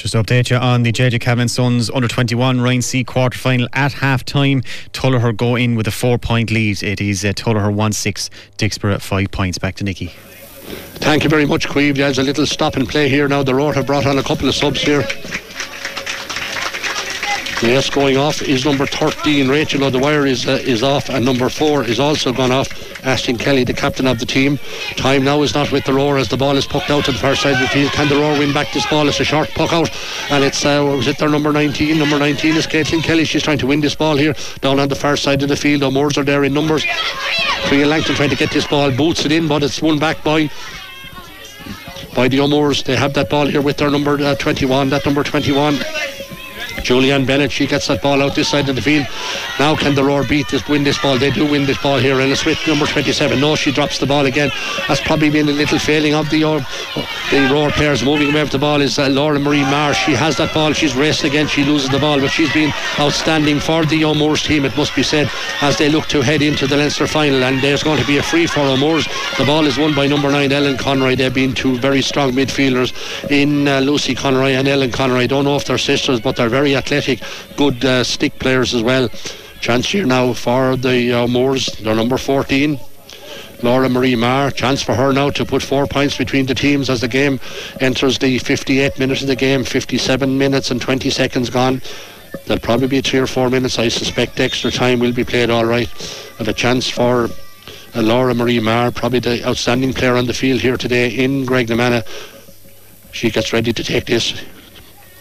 Just 0.00 0.14
update 0.14 0.48
you 0.48 0.56
on 0.56 0.82
the 0.82 0.92
JJ 0.92 1.20
Cavan 1.20 1.46
Sons 1.46 1.90
under 1.90 2.08
21 2.08 2.58
Ryan 2.58 2.80
C 2.80 3.04
quarter 3.04 3.36
final 3.38 3.68
at 3.74 3.92
half 3.92 4.24
time. 4.24 4.62
Tullogher 4.94 5.36
go 5.36 5.56
in 5.56 5.74
with 5.74 5.86
a 5.86 5.90
four 5.90 6.16
point 6.16 6.50
lead. 6.50 6.82
It 6.82 7.02
is 7.02 7.22
uh, 7.22 7.34
Tullogher 7.34 7.70
1 7.70 7.92
6, 7.92 8.30
Dicksboro 8.56 8.94
at 8.94 9.02
five 9.02 9.30
points. 9.30 9.58
Back 9.58 9.74
to 9.74 9.84
Nicky. 9.84 10.06
Thank 11.00 11.22
you 11.22 11.28
very 11.28 11.44
much, 11.44 11.68
Queeve. 11.68 11.98
There's 11.98 12.18
a 12.18 12.22
little 12.22 12.46
stop 12.46 12.76
and 12.76 12.88
play 12.88 13.10
here 13.10 13.28
now. 13.28 13.42
The 13.42 13.54
Roar 13.54 13.74
have 13.74 13.84
brought 13.84 14.06
on 14.06 14.16
a 14.16 14.22
couple 14.22 14.48
of 14.48 14.54
subs 14.54 14.80
here. 14.80 15.02
Yes, 17.62 17.90
going 17.90 18.16
off 18.16 18.40
is 18.40 18.64
number 18.64 18.86
13. 18.86 19.48
Rachel 19.48 19.84
O'Dwyer 19.84 20.24
is 20.24 20.48
uh, 20.48 20.62
is 20.62 20.82
off, 20.82 21.10
and 21.10 21.26
number 21.26 21.50
four 21.50 21.84
is 21.84 22.00
also 22.00 22.32
gone 22.32 22.52
off. 22.52 22.89
Ashling 23.02 23.38
Kelly, 23.38 23.64
the 23.64 23.72
captain 23.72 24.06
of 24.06 24.18
the 24.18 24.26
team. 24.26 24.58
Time 24.96 25.24
now 25.24 25.42
is 25.42 25.54
not 25.54 25.72
with 25.72 25.84
the 25.84 25.92
Roar 25.92 26.18
as 26.18 26.28
the 26.28 26.36
ball 26.36 26.56
is 26.56 26.66
poked 26.66 26.90
out 26.90 27.04
to 27.06 27.12
the 27.12 27.18
far 27.18 27.34
side 27.34 27.54
of 27.54 27.60
the 27.60 27.68
field. 27.68 27.92
Can 27.92 28.08
the 28.08 28.16
Roar 28.16 28.38
win 28.38 28.52
back 28.52 28.72
this 28.72 28.86
ball? 28.86 29.08
It's 29.08 29.20
a 29.20 29.24
short 29.24 29.48
puck 29.50 29.72
out, 29.72 29.90
and 30.30 30.44
it's 30.44 30.64
uh, 30.64 30.84
was 30.96 31.06
it 31.06 31.18
their 31.18 31.28
number 31.28 31.52
19? 31.52 31.98
Number 31.98 32.18
19 32.18 32.56
is 32.56 32.66
Caitlin 32.66 33.02
Kelly. 33.02 33.24
She's 33.24 33.42
trying 33.42 33.58
to 33.58 33.66
win 33.66 33.80
this 33.80 33.94
ball 33.94 34.16
here 34.16 34.34
down 34.60 34.78
on 34.78 34.88
the 34.88 34.94
far 34.94 35.16
side 35.16 35.42
of 35.42 35.48
the 35.48 35.56
field. 35.56 35.82
O'Moores 35.82 36.18
are 36.18 36.24
there 36.24 36.44
in 36.44 36.52
numbers. 36.52 36.84
Crea 37.64 37.84
Langton 37.84 38.14
trying 38.14 38.30
to 38.30 38.36
get 38.36 38.50
this 38.50 38.66
ball, 38.66 38.90
boots 38.90 39.24
it 39.24 39.32
in, 39.32 39.48
but 39.48 39.62
it's 39.62 39.80
won 39.80 39.98
back 39.98 40.22
by 40.22 40.50
by 42.14 42.28
the 42.28 42.40
O'Moores. 42.40 42.82
They 42.82 42.96
have 42.96 43.14
that 43.14 43.30
ball 43.30 43.46
here 43.46 43.62
with 43.62 43.78
their 43.78 43.90
number 43.90 44.20
uh, 44.20 44.34
21. 44.34 44.90
That 44.90 45.06
number 45.06 45.22
21 45.22 45.78
Julianne 46.82 47.26
Bennett, 47.26 47.52
she 47.52 47.66
gets 47.66 47.86
that 47.88 48.02
ball 48.02 48.22
out 48.22 48.34
this 48.34 48.48
side 48.48 48.68
of 48.68 48.76
the 48.76 48.82
field. 48.82 49.06
Now 49.58 49.76
can 49.76 49.94
the 49.94 50.04
Roar 50.04 50.24
beat 50.24 50.48
this, 50.48 50.66
win 50.68 50.84
this 50.84 50.98
ball? 50.98 51.18
They 51.18 51.30
do 51.30 51.50
win 51.50 51.66
this 51.66 51.80
ball 51.82 51.98
here. 51.98 52.20
Ella 52.20 52.36
Smith, 52.36 52.58
number 52.66 52.86
27. 52.86 53.40
No, 53.40 53.54
she 53.56 53.72
drops 53.72 53.98
the 53.98 54.06
ball 54.06 54.26
again. 54.26 54.50
That's 54.88 55.00
probably 55.00 55.30
been 55.30 55.48
a 55.48 55.52
little 55.52 55.78
failing 55.78 56.14
of 56.14 56.28
the 56.30 56.44
uh, 56.44 56.60
the 57.30 57.48
Roar 57.52 57.70
players 57.70 58.02
moving 58.02 58.30
away 58.30 58.42
with 58.42 58.52
the 58.52 58.58
ball 58.58 58.80
is 58.80 58.98
uh, 58.98 59.08
Laura 59.08 59.38
Marie 59.38 59.62
Marr. 59.62 59.94
She 59.94 60.12
has 60.12 60.36
that 60.38 60.52
ball. 60.52 60.72
She's 60.72 60.96
raced 60.96 61.24
again. 61.24 61.46
She 61.46 61.64
loses 61.64 61.88
the 61.90 61.98
ball, 61.98 62.18
but 62.20 62.30
she's 62.30 62.52
been 62.52 62.72
outstanding 62.98 63.60
for 63.60 63.84
the 63.84 64.04
O'Moores 64.04 64.42
team, 64.42 64.64
it 64.64 64.76
must 64.76 64.94
be 64.96 65.02
said, 65.02 65.30
as 65.60 65.76
they 65.78 65.88
look 65.88 66.06
to 66.06 66.22
head 66.22 66.42
into 66.42 66.66
the 66.66 66.76
Leinster 66.76 67.06
final. 67.06 67.44
And 67.44 67.60
there's 67.62 67.82
going 67.82 68.00
to 68.00 68.06
be 68.06 68.18
a 68.18 68.22
free 68.22 68.46
for 68.46 68.60
O'Moores. 68.60 69.06
The 69.38 69.44
ball 69.44 69.66
is 69.66 69.78
won 69.78 69.94
by 69.94 70.06
number 70.06 70.30
nine, 70.30 70.50
Ellen 70.52 70.76
Conroy. 70.76 71.14
They've 71.14 71.32
been 71.32 71.54
two 71.54 71.78
very 71.78 72.02
strong 72.02 72.32
midfielders 72.32 72.92
in 73.30 73.68
uh, 73.68 73.80
Lucy 73.80 74.14
Conroy 74.14 74.50
and 74.50 74.66
Ellen 74.66 74.90
Conroy. 74.90 75.20
I 75.20 75.26
don't 75.26 75.44
know 75.44 75.56
if 75.56 75.64
they're 75.64 75.78
sisters, 75.78 76.20
but 76.20 76.36
they're 76.36 76.48
very 76.48 76.69
athletic, 76.76 77.20
good 77.56 77.84
uh, 77.84 78.04
stick 78.04 78.38
players 78.38 78.74
as 78.74 78.82
well. 78.82 79.08
Chance 79.60 79.90
here 79.90 80.06
now 80.06 80.32
for 80.32 80.76
the 80.76 81.12
uh, 81.12 81.26
Moors, 81.26 81.66
they're 81.78 81.94
number 81.94 82.16
14. 82.16 82.78
Laura 83.62 83.88
Marie 83.88 84.16
Marr, 84.16 84.50
chance 84.50 84.82
for 84.82 84.94
her 84.94 85.12
now 85.12 85.28
to 85.30 85.44
put 85.44 85.62
four 85.62 85.86
points 85.86 86.16
between 86.16 86.46
the 86.46 86.54
teams 86.54 86.88
as 86.88 87.02
the 87.02 87.08
game 87.08 87.38
enters 87.80 88.18
the 88.18 88.38
58 88.38 88.98
minutes 88.98 89.20
of 89.20 89.28
the 89.28 89.36
game, 89.36 89.64
57 89.64 90.38
minutes 90.38 90.70
and 90.70 90.80
20 90.80 91.10
seconds 91.10 91.50
gone. 91.50 91.82
There'll 92.46 92.60
probably 92.60 92.88
be 92.88 93.00
three 93.00 93.18
or 93.18 93.26
four 93.26 93.50
minutes. 93.50 93.78
I 93.78 93.88
suspect 93.88 94.40
extra 94.40 94.70
time 94.70 94.98
will 94.98 95.12
be 95.12 95.24
played 95.24 95.50
all 95.50 95.64
right. 95.64 95.88
And 96.38 96.48
a 96.48 96.52
chance 96.52 96.88
for 96.88 97.28
uh, 97.94 98.02
Laura 98.02 98.34
Marie 98.34 98.60
Marr, 98.60 98.90
probably 98.90 99.18
the 99.18 99.46
outstanding 99.46 99.92
player 99.92 100.16
on 100.16 100.26
the 100.26 100.34
field 100.34 100.60
here 100.60 100.76
today 100.76 101.10
in 101.10 101.44
Graiguenamanagh. 101.44 102.06
She 103.12 103.30
gets 103.30 103.52
ready 103.52 103.72
to 103.72 103.84
take 103.84 104.06
this 104.06 104.42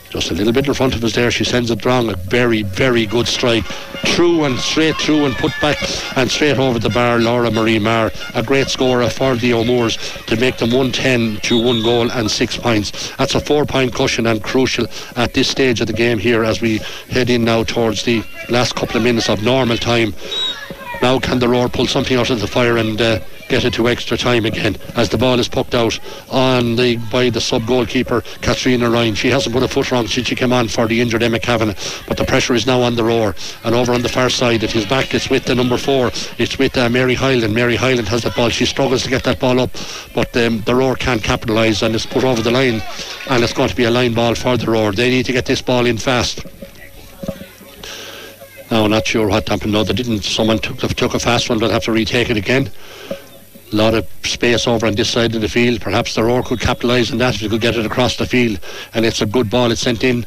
just 0.10 0.32
a 0.32 0.34
little 0.34 0.51
bit 0.51 0.68
in 0.68 0.74
front 0.74 0.95
of 0.95 1.03
us 1.03 1.14
there. 1.14 1.30
She 1.30 1.43
sends 1.43 1.70
it 1.70 1.86
wrong. 1.86 2.10
A 2.10 2.16
very, 2.16 2.64
very 2.64 3.05
good 3.05 3.28
strike. 3.28 3.66
Through 3.66 4.43
and 4.43 4.57
straight 4.60 4.95
through 4.97 5.26
and 5.26 5.36
put 5.36 5.51
back 5.62 5.78
and 6.18 6.30
straight 6.30 6.57
over 6.57 6.80
the 6.80 6.89
bar. 6.89 7.20
Laura 7.20 7.51
Marie 7.51 7.80
Marr, 7.80 8.12
a 8.34 8.43
great 8.43 8.70
scorer 8.70 9.10
for 9.10 9.36
the 9.36 9.53
O'Moores 9.53 9.97
to 10.26 10.36
make 10.38 10.57
them 10.57 10.72
110 10.72 11.41
to 11.41 11.64
one 11.64 11.84
goal 11.84 12.12
and 12.12 12.30
six 12.30 12.57
points. 12.57 13.16
That's 13.18 13.36
a 13.36 13.39
four 13.39 13.66
point 13.66 13.93
cushion 13.93 14.26
and 14.26 14.43
crucial 14.43 14.88
at 15.16 15.34
this 15.34 15.47
stage 15.47 15.80
of 15.82 15.88
the 15.88 15.93
game 15.93 16.18
here 16.18 16.43
as 16.43 16.62
we 16.62 16.80
head 17.10 17.30
in 17.30 17.45
now 17.45 17.64
towards 17.64 18.03
the 18.03 18.24
last 18.49 18.76
couple 18.76 18.97
of 18.97 19.03
minutes 19.03 19.30
of 19.30 19.43
normal 19.43 19.78
time. 19.78 20.14
Now 21.01 21.20
can 21.20 21.39
the 21.39 21.47
Roar 21.47 21.70
pull 21.70 21.88
something 21.88 22.18
out 22.18 22.30
of 22.30 22.41
the 22.41 22.47
fire 22.47 22.78
and 22.78 22.99
uh, 22.99 23.20
get 23.50 23.66
it 23.66 23.74
to 23.74 23.89
extra 23.89 24.16
time 24.16 24.45
again 24.45 24.78
as 24.95 25.10
the 25.10 25.18
ball 25.18 25.39
is 25.39 25.50
poked 25.50 25.74
out 25.74 26.00
on 26.30 26.76
the 26.76 26.97
by 27.12 27.30
the 27.30 27.41
sub 27.41 27.66
goalkeeper 27.66 28.22
Katrina 28.41 28.89
Ryan. 28.89 29.16
She 29.16 29.30
hasn't 29.30 29.54
put 29.54 29.64
a 29.64 29.68
foot 29.68 29.91
wrong 29.91 30.08
since 30.08 30.28
she 30.28 30.36
came 30.36 30.54
on 30.54 30.68
for 30.68 30.88
the 30.88 31.02
injured 31.02 31.24
Emma 31.24 31.39
Kavanagh, 31.39 31.76
but 32.08 32.18
the 32.18 32.26
pressure 32.26 32.54
is 32.54 32.68
now 32.68 32.82
on 32.82 32.95
the 32.95 33.04
roar. 33.04 33.36
And 33.64 33.76
over 33.76 33.91
on 33.93 34.04
the 34.04 34.10
far 34.10 34.30
side, 34.30 34.64
it 34.64 34.76
is 34.76 34.86
back. 34.86 35.14
It's 35.14 35.30
with 35.30 35.45
the 35.45 35.56
number 35.56 35.78
four. 35.78 36.12
It's 36.38 36.58
with 36.60 36.78
uh, 36.78 36.89
Mary 36.89 37.16
Hyland. 37.16 37.54
Mary 37.54 37.76
Hyland 37.76 38.08
has 38.08 38.24
that 38.24 38.36
ball. 38.36 38.50
She 38.50 38.66
struggles 38.66 39.04
to 39.04 39.10
get 39.10 39.24
that 39.24 39.39
ball 39.39 39.60
up, 39.60 39.72
but 40.14 40.36
um, 40.38 40.62
the 40.62 40.76
roar 40.76 40.95
can't 40.95 41.24
capitalise 41.24 41.82
and 41.82 41.95
it's 41.95 42.06
put 42.06 42.24
over 42.24 42.41
the 42.41 42.52
line. 42.52 42.82
And 43.30 43.43
it's 43.43 43.54
going 43.54 43.70
to 43.70 43.76
be 43.76 43.86
a 43.86 43.91
line 43.91 44.14
ball 44.14 44.36
for 44.36 44.58
the 44.58 44.70
roar. 44.70 44.91
They 44.91 45.10
need 45.10 45.26
to 45.26 45.34
get 45.34 45.45
this 45.45 45.62
ball 45.62 45.88
in 45.88 45.97
fast. 45.97 46.45
Now, 48.70 48.86
not 48.86 49.08
sure 49.08 49.28
what 49.28 49.50
happened. 49.50 49.72
No, 49.72 49.84
they 49.84 49.93
didn't. 49.93 50.22
Someone 50.22 50.60
took, 50.60 50.78
took 50.78 51.16
a 51.16 51.20
fast 51.20 51.50
one. 51.50 51.58
They'll 51.58 51.72
have 51.72 51.86
to 51.86 51.91
retake 51.91 52.30
it 52.30 52.38
again 52.38 52.70
a 53.72 53.76
lot 53.76 53.93
of 53.93 54.07
space 54.24 54.67
over 54.67 54.88
on 54.88 54.95
this 54.95 55.09
side 55.09 55.36
of 55.36 55.41
the 55.41 55.49
field. 55.49 55.82
Perhaps 55.82 56.15
the 56.15 56.24
Roar 56.24 56.43
could 56.43 56.59
capitalise 56.59 57.11
on 57.11 57.17
that 57.20 57.36
if 57.36 57.41
they 57.41 57.47
could 57.47 57.61
get 57.61 57.76
it 57.76 57.86
across 57.86 58.17
the 58.17 58.26
field. 58.26 58.59
And 58.93 59.05
it's 59.05 59.22
a 59.22 59.26
good 59.26 59.49
ball. 59.49 59.72
It's 59.72 59.82
sent 59.82 60.03
in. 60.03 60.26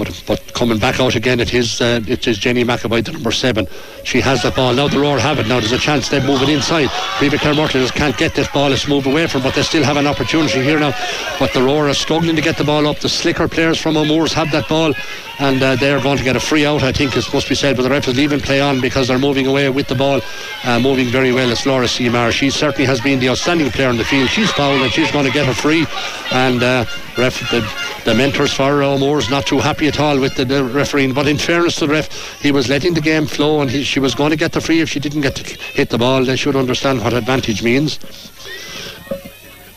But, 0.00 0.24
but 0.26 0.54
coming 0.54 0.78
back 0.78 0.98
out 0.98 1.14
again, 1.14 1.40
it 1.40 1.52
is 1.52 1.80
uh, 1.80 2.00
it 2.08 2.26
is 2.26 2.38
Jenny 2.38 2.64
McAvoy, 2.64 3.04
the 3.04 3.12
number 3.12 3.30
seven. 3.30 3.66
She 4.02 4.20
has 4.22 4.42
the 4.42 4.50
ball 4.50 4.72
now. 4.72 4.88
The 4.88 4.98
Roar 4.98 5.18
have 5.18 5.38
it 5.38 5.46
now. 5.46 5.60
There's 5.60 5.72
a 5.72 5.78
chance 5.78 6.08
they 6.08 6.24
move 6.26 6.40
it 6.40 6.48
inside. 6.48 6.88
Riva 7.20 7.36
Kilmurty 7.36 7.72
just 7.72 7.94
can't 7.94 8.16
get 8.16 8.34
this 8.34 8.48
ball. 8.48 8.72
It's 8.72 8.88
moved 8.88 9.06
away 9.06 9.26
from, 9.26 9.42
but 9.42 9.54
they 9.54 9.62
still 9.62 9.84
have 9.84 9.98
an 9.98 10.06
opportunity 10.06 10.62
here 10.62 10.80
now. 10.80 10.94
But 11.38 11.52
the 11.52 11.62
Roar 11.62 11.90
are 11.90 11.94
struggling 11.94 12.34
to 12.34 12.40
get 12.40 12.56
the 12.56 12.64
ball 12.64 12.86
up. 12.86 12.98
The 13.00 13.10
slicker 13.10 13.46
players 13.46 13.78
from 13.78 13.98
O'Moores 13.98 14.32
have 14.32 14.50
that 14.52 14.68
ball, 14.68 14.94
and 15.38 15.62
uh, 15.62 15.76
they're 15.76 16.00
going 16.00 16.16
to 16.16 16.24
get 16.24 16.34
a 16.34 16.40
free 16.40 16.64
out. 16.64 16.82
I 16.82 16.92
think 16.92 17.14
it's 17.14 17.30
must 17.34 17.50
be 17.50 17.54
said, 17.54 17.76
but 17.76 17.82
the 17.82 17.90
ref 17.90 18.08
is 18.08 18.16
leaving 18.16 18.40
play 18.40 18.60
on 18.60 18.80
because 18.80 19.08
they're 19.08 19.18
moving 19.18 19.46
away 19.46 19.68
with 19.68 19.88
the 19.88 19.94
ball, 19.94 20.22
uh, 20.64 20.80
moving 20.80 21.08
very 21.08 21.32
well. 21.32 21.50
It's 21.50 21.66
Laura 21.66 21.86
Seymour. 21.86 22.32
She 22.32 22.48
certainly 22.48 22.86
has 22.86 23.00
been 23.02 23.20
the 23.20 23.28
outstanding 23.28 23.70
player 23.70 23.90
in 23.90 23.98
the 23.98 24.04
field. 24.04 24.30
She's 24.30 24.50
fouled 24.52 24.80
and 24.80 24.90
she's 24.90 25.10
going 25.10 25.26
to 25.26 25.32
get 25.32 25.46
a 25.46 25.54
free, 25.54 25.86
and 26.32 26.62
uh, 26.62 26.86
ref 27.18 27.38
the, 27.50 27.60
the 28.04 28.14
mentors 28.14 28.52
for 28.52 28.82
O'Moore's 28.82 29.30
not 29.30 29.46
too 29.46 29.58
happy 29.58 29.88
at 29.88 30.00
all 30.00 30.18
with 30.18 30.34
the, 30.34 30.44
the 30.44 30.64
refereeing. 30.64 31.12
But 31.12 31.28
in 31.28 31.38
fairness 31.38 31.76
to 31.76 31.86
the 31.86 31.92
ref, 31.92 32.40
he 32.40 32.52
was 32.52 32.68
letting 32.68 32.94
the 32.94 33.00
game 33.00 33.26
flow, 33.26 33.60
and 33.60 33.70
he, 33.70 33.82
she 33.82 34.00
was 34.00 34.14
going 34.14 34.30
to 34.30 34.36
get 34.36 34.52
the 34.52 34.60
free. 34.60 34.80
If 34.80 34.88
she 34.88 35.00
didn't 35.00 35.20
get 35.20 35.36
to 35.36 35.44
hit 35.44 35.90
the 35.90 35.98
ball, 35.98 36.24
they 36.24 36.36
should 36.36 36.56
understand 36.56 37.00
what 37.02 37.12
advantage 37.12 37.62
means. 37.62 37.98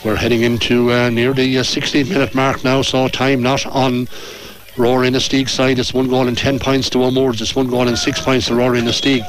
We're 0.06 0.16
heading 0.16 0.42
into 0.42 0.92
uh, 0.92 1.10
near 1.10 1.34
the 1.34 1.60
uh, 1.60 1.64
16 1.64 2.10
minute 2.10 2.36
mark 2.36 2.64
now, 2.64 2.82
so 2.82 3.08
time 3.08 3.42
not 3.42 3.66
on 3.66 4.08
Roar 4.76 5.02
Inistioge 5.02 5.50
side. 5.50 5.78
It's 5.78 5.94
one 5.94 6.08
goal 6.08 6.28
and 6.28 6.36
10 6.36 6.58
points 6.58 6.90
to 6.92 7.04
O'Moores. 7.04 7.42
It's 7.42 7.56
one 7.56 7.68
goal 7.68 7.88
and 7.88 7.98
six 7.98 8.20
points 8.20 8.48
to 8.48 8.56
Roar 8.56 8.72
Inistioge. 8.72 9.24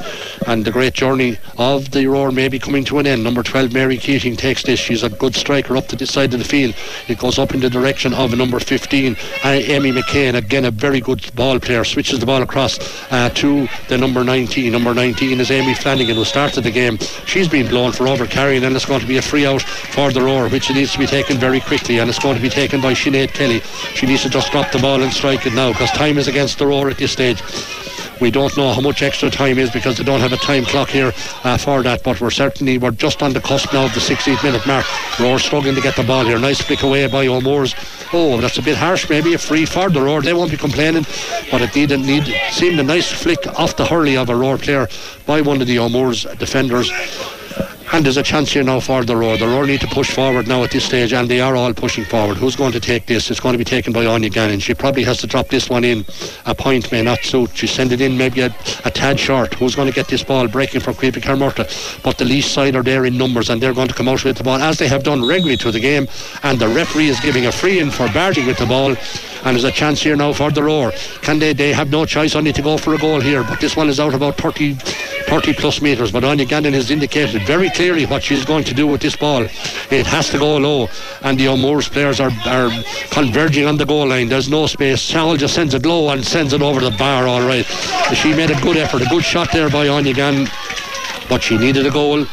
And 0.47 0.65
the 0.65 0.71
great 0.71 0.93
journey 0.93 1.37
of 1.59 1.91
the 1.91 2.07
Roar 2.07 2.31
may 2.31 2.47
be 2.47 2.57
coming 2.57 2.83
to 2.85 2.97
an 2.97 3.05
end. 3.05 3.23
Number 3.23 3.43
12, 3.43 3.71
Mary 3.71 3.97
Keating, 3.97 4.35
takes 4.35 4.63
this. 4.63 4.79
She's 4.79 5.03
a 5.03 5.09
good 5.09 5.35
striker 5.35 5.77
up 5.77 5.87
to 5.89 5.95
this 5.95 6.11
side 6.11 6.33
of 6.33 6.39
the 6.39 6.45
field. 6.45 6.73
It 7.07 7.19
goes 7.19 7.37
up 7.37 7.53
in 7.53 7.59
the 7.59 7.69
direction 7.69 8.13
of 8.15 8.35
number 8.35 8.59
15, 8.59 9.15
uh, 9.43 9.47
Amy 9.47 9.91
McCain. 9.91 10.33
Again, 10.33 10.65
a 10.65 10.71
very 10.71 10.99
good 10.99 11.29
ball 11.35 11.59
player. 11.59 11.83
Switches 11.83 12.19
the 12.19 12.25
ball 12.25 12.41
across 12.41 12.79
uh, 13.11 13.29
to 13.29 13.67
the 13.87 13.97
number 13.99 14.23
19. 14.23 14.71
Number 14.71 14.95
19 14.95 15.39
is 15.39 15.51
Amy 15.51 15.75
Flanagan, 15.75 16.15
who 16.15 16.25
started 16.25 16.63
the 16.63 16.71
game. 16.71 16.97
She's 17.27 17.47
been 17.47 17.67
blown 17.67 17.91
for 17.91 18.07
over 18.07 18.25
carrying, 18.25 18.63
and 18.63 18.75
it's 18.75 18.85
going 18.85 19.01
to 19.01 19.07
be 19.07 19.17
a 19.17 19.21
free 19.21 19.45
out 19.45 19.61
for 19.61 20.11
the 20.11 20.21
Roar, 20.21 20.49
which 20.49 20.71
needs 20.71 20.93
to 20.93 20.99
be 20.99 21.05
taken 21.05 21.37
very 21.37 21.59
quickly. 21.59 21.99
And 21.99 22.09
it's 22.09 22.19
going 22.19 22.35
to 22.35 22.41
be 22.41 22.49
taken 22.49 22.81
by 22.81 22.93
Sinead 22.93 23.33
Kelly. 23.33 23.59
She 23.93 24.07
needs 24.07 24.23
to 24.23 24.29
just 24.29 24.51
drop 24.51 24.71
the 24.71 24.79
ball 24.79 25.03
and 25.03 25.13
strike 25.13 25.34
it 25.43 25.53
now 25.53 25.71
because 25.71 25.89
time 25.91 26.19
is 26.19 26.27
against 26.27 26.59
the 26.59 26.67
roar 26.67 26.89
at 26.89 26.97
this 26.97 27.11
stage. 27.11 27.41
We 28.21 28.31
don't 28.31 28.55
know 28.55 28.71
how 28.71 28.79
much 28.79 29.01
extra 29.01 29.29
time 29.29 29.57
is 29.57 29.69
because 29.71 29.97
they 29.97 30.03
don't 30.03 30.21
have 30.21 30.31
a 30.31 30.37
time 30.37 30.63
clock 30.63 30.89
here 30.89 31.11
uh, 31.43 31.57
for 31.57 31.83
that, 31.83 32.03
but 32.03 32.21
we're 32.21 32.29
certainly 32.29 32.77
we're 32.77 32.91
just 32.91 33.21
on 33.21 33.33
the 33.33 33.41
cusp 33.41 33.73
now 33.73 33.85
of 33.85 33.93
the 33.93 33.99
16th 33.99 34.41
minute 34.43 34.65
mark. 34.65 34.85
Roar 35.19 35.39
struggling 35.39 35.75
to 35.75 35.81
get 35.81 35.95
the 35.95 36.03
ball 36.03 36.23
here. 36.23 36.39
Nice 36.39 36.61
flick 36.61 36.83
away 36.83 37.07
by 37.07 37.27
O'Moores. 37.27 37.75
Oh, 38.13 38.39
that's 38.39 38.57
a 38.57 38.61
bit 38.61 38.77
harsh. 38.77 39.09
Maybe 39.09 39.33
a 39.33 39.37
free 39.37 39.65
for 39.65 39.89
the 39.89 40.01
Roar. 40.01 40.21
They 40.21 40.33
won't 40.33 40.51
be 40.51 40.57
complaining, 40.57 41.05
but 41.51 41.61
it 41.61 41.75
needed 41.75 41.99
need 41.99 42.33
seemed 42.51 42.79
a 42.79 42.83
nice 42.83 43.11
flick 43.11 43.45
off 43.59 43.75
the 43.75 43.85
hurley 43.85 44.15
of 44.15 44.29
a 44.29 44.35
Roar 44.35 44.57
player 44.57 44.87
by 45.25 45.41
one 45.41 45.59
of 45.59 45.67
the 45.67 45.79
O'Moores 45.79 46.23
defenders. 46.37 46.91
And 47.93 48.03
there's 48.03 48.17
a 48.17 48.23
chance 48.23 48.51
here 48.51 48.63
now 48.63 48.79
for 48.79 49.05
the 49.05 49.15
Roar. 49.15 49.37
The 49.37 49.47
Roar 49.47 49.65
need 49.65 49.79
to 49.81 49.87
push 49.87 50.11
forward 50.11 50.47
now 50.47 50.63
at 50.63 50.71
this 50.71 50.83
stage, 50.83 51.13
and 51.13 51.29
they 51.29 51.39
are 51.39 51.55
all 51.55 51.73
pushing 51.73 52.03
forward. 52.03 52.35
Who's 52.35 52.55
going 52.55 52.73
to 52.73 52.79
take 52.79 53.05
this? 53.05 53.31
It's 53.31 53.39
going 53.39 53.53
to 53.53 53.57
be 53.57 53.63
taken 53.63 53.93
by 53.93 54.05
Anya 54.05 54.29
Gannon. 54.29 54.59
She 54.59 54.73
probably 54.73 55.03
has 55.03 55.19
to 55.19 55.27
drop 55.27 55.47
this 55.47 55.69
one 55.69 55.85
in. 55.85 56.03
A 56.45 56.55
point 56.55 56.91
may 56.91 57.03
not 57.03 57.23
suit. 57.23 57.55
She 57.55 57.67
send 57.67 57.91
it 57.91 58.01
in 58.01 58.17
maybe 58.17 58.41
a, 58.41 58.53
a 58.83 58.91
tad 58.91 59.19
short. 59.19 59.53
Who's 59.53 59.75
going 59.75 59.87
to 59.87 59.93
get 59.93 60.07
this 60.07 60.23
ball 60.23 60.47
breaking 60.47 60.81
from 60.81 60.95
Creepy 60.95 61.21
Carmurta? 61.21 61.69
But 62.03 62.17
the 62.17 62.25
Laois 62.25 62.43
side 62.43 62.75
are 62.75 62.83
there 62.83 63.05
in 63.05 63.17
numbers, 63.17 63.49
and 63.49 63.61
they're 63.61 63.73
going 63.73 63.87
to 63.87 63.93
come 63.93 64.09
out 64.09 64.25
with 64.25 64.37
the 64.37 64.43
ball 64.43 64.59
as 64.59 64.77
they 64.77 64.87
have 64.87 65.03
done 65.03 65.25
regularly 65.25 65.57
to 65.57 65.71
the 65.71 65.79
game. 65.79 66.07
And 66.43 66.59
the 66.59 66.67
referee 66.67 67.07
is 67.07 67.19
giving 67.19 67.45
a 67.45 67.51
free 67.51 67.79
in 67.79 67.91
for 67.91 68.09
Barty 68.09 68.45
with 68.45 68.57
the 68.57 68.65
ball. 68.65 68.95
And 69.45 69.55
there's 69.55 69.63
a 69.63 69.71
chance 69.71 70.01
here 70.01 70.15
now 70.15 70.33
for 70.33 70.49
the 70.49 70.63
Roar. 70.63 70.91
Can 71.21 71.37
they? 71.37 71.53
They 71.53 71.71
have 71.71 71.91
no 71.91 72.03
choice 72.03 72.35
only 72.35 72.51
to 72.51 72.63
go 72.63 72.77
for 72.77 72.95
a 72.95 72.97
goal 72.97 73.21
here. 73.21 73.43
But 73.43 73.61
this 73.61 73.75
one 73.75 73.89
is 73.89 73.99
out 73.99 74.15
about 74.15 74.37
30, 74.37 74.73
30 74.73 75.53
plus 75.53 75.83
metres. 75.83 76.11
But 76.11 76.23
Anya 76.23 76.45
Gannon 76.45 76.73
has 76.73 76.89
indicated 76.89 77.43
very 77.43 77.69
clearly 77.69 78.07
what 78.07 78.23
she's 78.23 78.43
going 78.43 78.63
to 78.63 78.73
do 78.73 78.87
with 78.87 79.01
this 79.01 79.15
ball. 79.15 79.43
It 79.91 80.07
has 80.07 80.29
to 80.31 80.39
go 80.39 80.57
low, 80.57 80.89
and 81.21 81.39
the 81.39 81.47
O'Moores 81.47 81.87
players 81.87 82.19
are, 82.19 82.31
are 82.47 82.71
converging 83.11 83.67
on 83.67 83.77
the 83.77 83.85
goal 83.85 84.07
line. 84.07 84.29
There's 84.29 84.49
no 84.49 84.65
space. 84.65 84.99
Sal 84.99 85.37
just 85.37 85.53
sends 85.53 85.75
it 85.75 85.85
low 85.85 86.09
and 86.09 86.25
sends 86.25 86.51
it 86.53 86.63
over 86.63 86.81
the 86.81 86.95
bar. 86.97 87.27
All 87.27 87.41
right, 87.41 87.65
she 88.15 88.33
made 88.33 88.49
a 88.49 88.59
good 88.61 88.77
effort, 88.77 89.03
a 89.03 89.09
good 89.09 89.23
shot 89.23 89.51
there 89.53 89.69
by 89.69 89.87
Anya 89.87 90.15
Gannon, 90.15 90.47
but 91.29 91.43
she 91.43 91.55
needed 91.55 91.85
a 91.85 91.91
goal. 91.91 92.25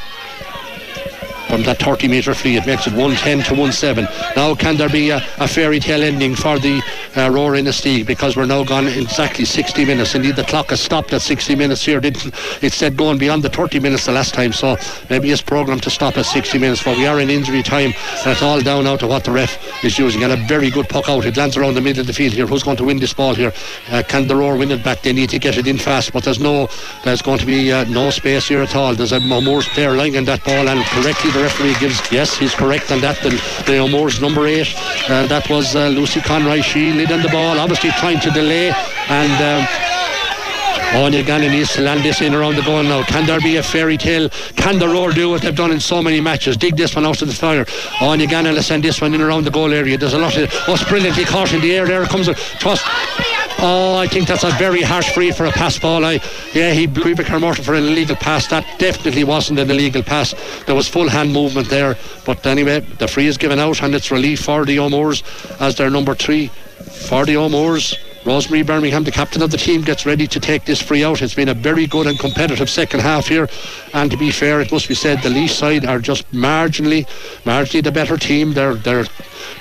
From 1.52 1.62
that 1.64 1.78
30 1.78 2.08
metre 2.08 2.32
free. 2.32 2.56
It 2.56 2.66
makes 2.66 2.86
it 2.86 2.94
110 2.94 3.42
to 3.54 3.72
17. 3.72 4.08
Now, 4.34 4.54
can 4.54 4.78
there 4.78 4.88
be 4.88 5.10
a, 5.10 5.18
a 5.38 5.46
fairy 5.46 5.80
tale 5.80 6.02
ending 6.02 6.34
for 6.34 6.58
the 6.58 6.80
uh, 7.16 7.28
Roar 7.30 7.52
Inistioge 7.52 8.06
because 8.06 8.36
we're 8.36 8.46
now 8.46 8.64
gone 8.64 8.86
exactly 8.86 9.44
60 9.44 9.84
minutes. 9.84 10.14
Indeed, 10.14 10.36
the 10.36 10.44
clock 10.44 10.70
has 10.70 10.80
stopped 10.80 11.12
at 11.12 11.20
60 11.20 11.54
minutes 11.56 11.84
here. 11.84 12.00
Didn't 12.00 12.34
it 12.62 12.72
said 12.72 12.96
going 12.96 13.18
beyond 13.18 13.42
the 13.42 13.50
30 13.50 13.80
minutes 13.80 14.06
the 14.06 14.12
last 14.12 14.34
time, 14.34 14.52
so 14.52 14.76
maybe 15.10 15.30
it's 15.30 15.42
programmed 15.42 15.82
to 15.82 15.90
stop 15.90 16.16
at 16.16 16.26
60 16.26 16.58
minutes. 16.58 16.82
But 16.82 16.96
we 16.96 17.06
are 17.06 17.20
in 17.20 17.30
injury 17.30 17.62
time, 17.62 17.92
That's 18.24 18.42
all 18.42 18.60
down 18.60 18.84
now 18.84 18.96
to 18.96 19.06
what 19.06 19.24
the 19.24 19.32
ref 19.32 19.84
is 19.84 19.98
using. 19.98 20.22
And 20.24 20.32
a 20.32 20.36
very 20.36 20.70
good 20.70 20.88
puck 20.88 21.08
out. 21.08 21.26
It 21.26 21.36
lands 21.36 21.56
around 21.56 21.74
the 21.74 21.80
middle 21.80 22.00
of 22.00 22.06
the 22.06 22.12
field 22.12 22.32
here. 22.32 22.46
Who's 22.46 22.62
going 22.62 22.78
to 22.78 22.84
win 22.84 22.98
this 22.98 23.12
ball 23.12 23.34
here? 23.34 23.52
Uh, 23.90 24.02
can 24.08 24.26
the 24.26 24.36
Roar 24.36 24.56
win 24.56 24.70
it 24.70 24.82
back? 24.82 25.02
They 25.02 25.12
need 25.12 25.30
to 25.30 25.38
get 25.38 25.58
it 25.58 25.66
in 25.66 25.76
fast, 25.76 26.12
but 26.12 26.24
there's 26.24 26.40
no, 26.40 26.68
there's 27.04 27.22
going 27.22 27.38
to 27.38 27.46
be 27.46 27.72
uh, 27.72 27.84
no 27.84 28.10
space 28.10 28.48
here 28.48 28.62
at 28.62 28.74
all. 28.74 28.94
There's 28.94 29.12
a 29.12 29.20
O'Moore's 29.32 29.68
player 29.68 29.96
lying 29.96 30.14
in 30.14 30.24
that 30.26 30.44
ball, 30.44 30.68
and 30.68 30.84
correctly 30.86 31.30
referee 31.42 31.74
gives 31.80 32.00
yes, 32.12 32.36
he's 32.38 32.54
correct 32.54 32.90
on 32.92 33.00
that. 33.00 33.20
The, 33.22 33.30
the 33.66 33.78
O'Moore's 33.78 34.20
number 34.20 34.46
eight, 34.46 34.72
uh, 35.08 35.26
that 35.26 35.50
was 35.50 35.74
uh, 35.74 35.88
Lucy 35.88 36.20
Conroy. 36.20 36.60
She 36.60 36.92
led 36.92 37.10
on 37.10 37.22
the 37.22 37.28
ball, 37.28 37.58
obviously 37.58 37.90
trying 37.90 38.20
to 38.20 38.30
delay, 38.30 38.72
and. 39.08 39.42
Um, 39.42 39.88
Gannon 40.92 41.52
needs 41.52 41.72
to 41.72 41.80
land 41.80 42.02
this 42.02 42.20
in 42.20 42.34
around 42.34 42.56
the 42.56 42.62
goal 42.62 42.82
now. 42.82 43.02
Can 43.04 43.24
there 43.24 43.40
be 43.40 43.56
a 43.56 43.62
fairy 43.62 43.96
tale? 43.96 44.28
Can 44.56 44.78
the 44.78 44.86
Roar 44.86 45.10
do 45.10 45.30
what 45.30 45.40
they've 45.40 45.56
done 45.56 45.70
in 45.70 45.80
so 45.80 46.02
many 46.02 46.20
matches? 46.20 46.54
Dig 46.54 46.76
this 46.76 46.94
one 46.94 47.06
out 47.06 47.22
of 47.22 47.28
the 47.28 47.34
fire. 47.34 47.64
Anya 48.02 48.26
Gannon 48.26 48.54
will 48.54 48.62
send 48.62 48.84
this 48.84 49.00
one 49.00 49.14
in 49.14 49.22
around 49.22 49.44
the 49.44 49.50
goal 49.50 49.72
area. 49.72 49.96
There's 49.96 50.12
a 50.12 50.18
lot 50.18 50.36
of. 50.36 50.52
Oh, 50.68 50.76
brilliantly 50.90 51.24
caught 51.24 51.54
in 51.54 51.62
the 51.62 51.74
air. 51.74 51.86
There 51.86 52.04
comes 52.04 52.28
a 52.28 52.34
trust. 52.34 52.84
Oh, 53.64 53.96
I 53.96 54.08
think 54.08 54.26
that's 54.26 54.42
a 54.42 54.50
very 54.58 54.82
harsh 54.82 55.14
free 55.14 55.30
for 55.30 55.44
a 55.44 55.52
pass 55.52 55.78
ball. 55.78 56.04
I, 56.04 56.18
yeah, 56.52 56.72
he 56.72 56.88
blew 56.88 57.14
Carmorton 57.14 57.62
for 57.62 57.74
an 57.74 57.84
illegal 57.84 58.16
pass. 58.16 58.48
That 58.48 58.66
definitely 58.80 59.22
wasn't 59.22 59.60
an 59.60 59.70
illegal 59.70 60.02
pass. 60.02 60.34
There 60.66 60.74
was 60.74 60.88
full 60.88 61.08
hand 61.08 61.32
movement 61.32 61.68
there. 61.68 61.96
But 62.26 62.44
anyway, 62.44 62.80
the 62.80 63.06
free 63.06 63.28
is 63.28 63.38
given 63.38 63.60
out 63.60 63.80
and 63.80 63.94
it's 63.94 64.10
relief 64.10 64.40
for 64.40 64.64
the 64.64 64.80
O'Moores 64.80 65.22
as 65.60 65.76
their 65.76 65.90
number 65.90 66.16
three 66.16 66.48
for 66.48 67.24
the 67.24 67.36
O'Moores. 67.36 67.96
Rosemary 68.24 68.64
Birmingham, 68.64 69.04
the 69.04 69.12
captain 69.12 69.42
of 69.42 69.52
the 69.52 69.56
team, 69.56 69.82
gets 69.82 70.06
ready 70.06 70.26
to 70.26 70.40
take 70.40 70.64
this 70.64 70.82
free 70.82 71.04
out. 71.04 71.22
It's 71.22 71.34
been 71.34 71.48
a 71.48 71.54
very 71.54 71.86
good 71.86 72.08
and 72.08 72.18
competitive 72.18 72.68
second 72.68 73.00
half 73.00 73.28
here. 73.28 73.48
And 73.94 74.10
to 74.10 74.16
be 74.16 74.32
fair, 74.32 74.60
it 74.60 74.72
must 74.72 74.88
be 74.88 74.94
said 74.94 75.22
the 75.22 75.28
Laois 75.28 75.48
side 75.48 75.86
are 75.86 76.00
just 76.00 76.28
marginally, 76.32 77.06
marginally 77.44 77.84
the 77.84 77.92
better 77.92 78.16
team. 78.16 78.54
They're 78.54 78.74
they're 78.74 79.06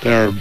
they're 0.02 0.32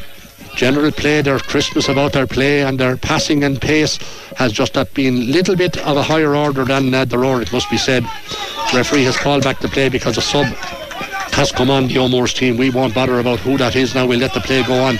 general 0.57 0.91
play, 0.91 1.23
their 1.23 1.39
crispness 1.39 1.89
about 1.89 2.13
their 2.13 2.27
play 2.27 2.63
and 2.63 2.79
their 2.79 2.97
passing 2.97 3.45
and 3.45 3.61
pace 3.61 3.97
has 4.37 4.53
just 4.53 4.75
that 4.75 4.93
been 4.95 5.17
a 5.17 5.33
little 5.33 5.57
bit 5.57 5.77
of 5.79 5.97
a 5.97 6.03
higher 6.03 6.35
order 6.35 6.65
than 6.65 6.93
uh, 6.93 7.05
the 7.05 7.19
Roar, 7.19 7.43
it 7.43 7.53
must 7.53 7.71
be 7.71 7.79
said. 7.79 8.05
Referee 8.75 9.05
has 9.05 9.17
called 9.17 9.45
back 9.45 9.61
the 9.61 9.69
play 9.69 9.89
because 9.89 10.17
a 10.17 10.23
sub 10.23 10.47
has 11.33 11.53
come 11.53 11.71
on 11.71 11.87
the 11.87 11.99
O'Moore's 11.99 12.35
team. 12.35 12.57
We 12.57 12.71
won't 12.71 12.95
bother 12.95 13.19
about 13.19 13.39
who 13.39 13.57
that 13.59 13.77
is 13.77 13.95
now. 13.95 14.07
We'll 14.07 14.21
let 14.21 14.35
the 14.35 14.41
play 14.41 14.63
go 14.63 14.83
on 14.83 14.99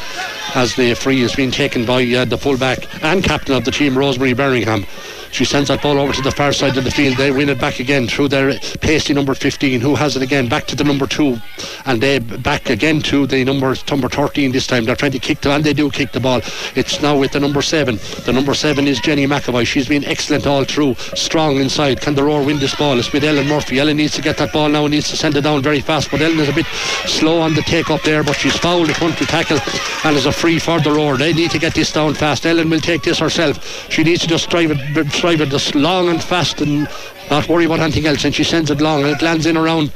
as 0.55 0.75
the 0.75 0.95
free 0.95 1.21
has 1.21 1.35
been 1.35 1.51
taken 1.51 1.85
by 1.85 2.05
uh, 2.05 2.25
the 2.25 2.39
fullback 2.39 2.87
and 3.05 3.23
captain 3.23 3.55
of 3.55 3.65
the 3.65 3.71
team, 3.71 3.97
Rosemary 3.97 4.33
Birmingham. 4.33 4.87
She 5.33 5.45
sends 5.45 5.69
that 5.69 5.83
ball 5.83 5.99
over 5.99 6.13
to 6.13 6.23
the 6.23 6.31
far 6.31 6.53
side 6.53 6.77
of 6.77 6.85
the 6.85 6.91
field. 6.91 7.17
They 7.17 7.31
win 7.31 7.49
it 7.49 7.61
back 7.61 7.81
again 7.81 8.07
through 8.07 8.29
their 8.29 8.59
pasty 8.81 9.15
number 9.15 9.35
15, 9.35 9.81
who 9.81 9.95
has 9.95 10.17
it 10.17 10.23
again 10.23 10.49
back 10.49 10.67
to 10.67 10.77
the 10.77 10.85
number 10.85 11.07
two, 11.07 11.39
and 11.87 12.01
they 12.01 12.19
back 12.19 12.71
again 12.71 13.01
to 13.03 13.27
the 13.27 13.45
number 13.45 13.75
number 13.91 14.09
13 14.09 14.53
this 14.53 14.67
time. 14.67 14.85
They're 14.85 14.97
trying 14.97 15.13
to 15.13 15.19
kick 15.19 15.41
the 15.41 15.51
and 15.51 15.65
they 15.65 15.73
do 15.73 15.91
kick 15.91 16.13
the 16.13 16.21
ball. 16.21 16.41
It's 16.75 17.01
now 17.01 17.19
with 17.19 17.33
the 17.33 17.41
number 17.41 17.63
seven. 17.63 17.97
The 18.25 18.33
number 18.33 18.55
seven 18.55 18.87
is 18.87 19.01
Jenny 19.01 19.27
McAvoy. 19.27 19.67
She's 19.67 19.89
been 19.89 20.05
excellent 20.05 20.47
all 20.47 20.65
through, 20.65 20.95
strong 21.15 21.57
inside. 21.57 22.01
Can 22.01 22.15
the 22.15 22.25
Roar 22.25 22.45
win 22.45 22.59
this 22.59 22.75
ball? 22.75 22.99
It's 22.99 23.13
with 23.13 23.25
Ellen 23.25 23.47
Murphy. 23.47 23.79
Ellen 23.79 23.97
needs 23.97 24.15
to 24.15 24.23
get 24.23 24.37
that 24.39 24.53
ball 24.53 24.69
now 24.69 24.85
and 24.85 24.93
needs 24.93 25.11
to 25.11 25.17
send 25.17 25.37
it 25.37 25.43
down 25.43 25.63
very 25.63 25.81
fast. 25.81 26.11
But 26.11 26.21
Ellen 26.21 26.41
is 26.41 26.49
a 26.49 26.53
bit 26.53 26.67
slow 27.07 27.41
on 27.41 27.55
the 27.55 27.63
take 27.63 27.91
up 27.91 28.03
there, 28.03 28.23
but 28.23 28.35
she's 28.35 28.57
fouled 28.57 28.89
the 28.89 28.93
country 28.95 29.27
tackle 29.27 29.59
and 30.05 30.17
is 30.17 30.27
a 30.27 30.33
free 30.33 30.59
for 30.59 30.81
the 30.81 30.91
Roar. 30.91 31.17
They 31.17 31.33
need 31.33 31.51
to 31.51 31.59
get 31.59 31.75
this 31.75 31.93
down 31.93 32.15
fast. 32.15 32.47
Ellen 32.47 32.71
will 32.71 32.81
take 32.81 33.03
this 33.03 33.19
herself. 33.19 33.91
She 33.91 34.03
needs 34.03 34.23
to 34.23 34.29
just 34.29 34.49
drive 34.51 34.71
it, 34.71 35.20
it 35.25 35.51
just 35.51 35.75
long 35.75 36.09
and 36.09 36.23
fast 36.23 36.61
and 36.63 36.89
not 37.31 37.49
worry 37.49 37.65
about 37.65 37.81
anything 37.81 38.07
else. 38.07 38.25
And 38.25 38.35
she 38.35 38.45
sends 38.45 38.71
it 38.71 38.81
long 38.81 39.03
and 39.03 39.11
it 39.11 39.23
lands 39.23 39.47
in 39.47 39.57
around 39.57 39.93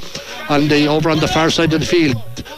on 0.48 0.68
the 0.68 0.86
over 0.86 1.10
on 1.10 1.18
the 1.18 1.28
far 1.28 1.50
side 1.50 1.72
of 1.72 1.80
the 1.80 1.86
field. 1.86 2.16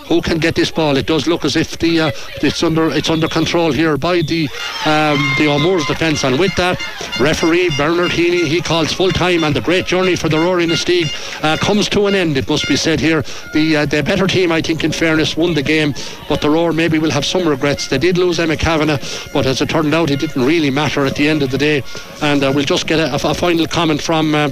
Who 0.09 0.21
can 0.21 0.39
get 0.39 0.55
this 0.55 0.71
ball? 0.71 0.97
It 0.97 1.07
does 1.07 1.27
look 1.27 1.45
as 1.45 1.57
if 1.57 1.79
the 1.79 2.01
uh, 2.01 2.11
it's 2.43 2.63
under 2.63 2.91
it's 2.91 3.11
under 3.11 3.29
control 3.29 3.73
here 3.73 3.97
by 3.97 4.23
the 4.23 4.49
um, 4.85 5.19
the 5.39 5.49
O'Moore's 5.49 5.87
defence. 5.87 6.25
And 6.25 6.39
with 6.39 6.55
that, 6.57 6.81
referee 7.21 7.71
Bernard 7.77 8.13
Heaney 8.13 8.47
he 8.47 8.61
calls 8.61 8.93
full 8.93 9.11
time, 9.11 9.43
and 9.43 9.55
the 9.55 9.61
great 9.61 9.87
journey 9.87 10.15
for 10.15 10.29
the 10.29 10.39
Roar 10.39 10.59
Inistioge 10.59 11.11
uh, 11.43 11.57
comes 11.57 11.89
to 11.91 12.07
an 12.07 12.15
end. 12.15 12.37
It 12.37 12.49
must 12.49 12.69
be 12.69 12.77
said 12.77 13.01
here. 13.01 13.23
The 13.53 13.79
uh, 13.79 13.87
the 13.87 14.03
better 14.03 14.27
team, 14.27 14.53
I 14.53 14.63
think, 14.63 14.85
in 14.85 14.93
fairness, 14.93 15.37
won 15.37 15.55
the 15.55 15.63
game, 15.63 15.95
but 16.29 16.41
the 16.41 16.51
Roar 16.51 16.73
maybe 16.73 16.99
will 16.99 17.11
have 17.11 17.25
some 17.25 17.49
regrets. 17.49 17.89
They 17.89 17.99
did 17.99 18.17
lose 18.17 18.39
Emma 18.39 18.57
Kavanagh, 18.57 18.99
but 19.33 19.47
as 19.47 19.61
it 19.61 19.69
turned 19.69 19.95
out, 19.95 20.11
it 20.11 20.21
didn't 20.21 20.45
really 20.45 20.71
matter 20.71 21.05
at 21.05 21.17
the 21.17 21.29
end 21.29 21.43
of 21.43 21.51
the 21.51 21.59
day. 21.59 21.83
And 22.23 22.45
uh, 22.45 22.53
we'll 22.55 22.65
just 22.65 22.87
get 22.87 23.01
a, 23.01 23.15
a 23.15 23.35
final 23.35 23.67
comment 23.67 24.03
from. 24.03 24.35
Uh, 24.35 24.51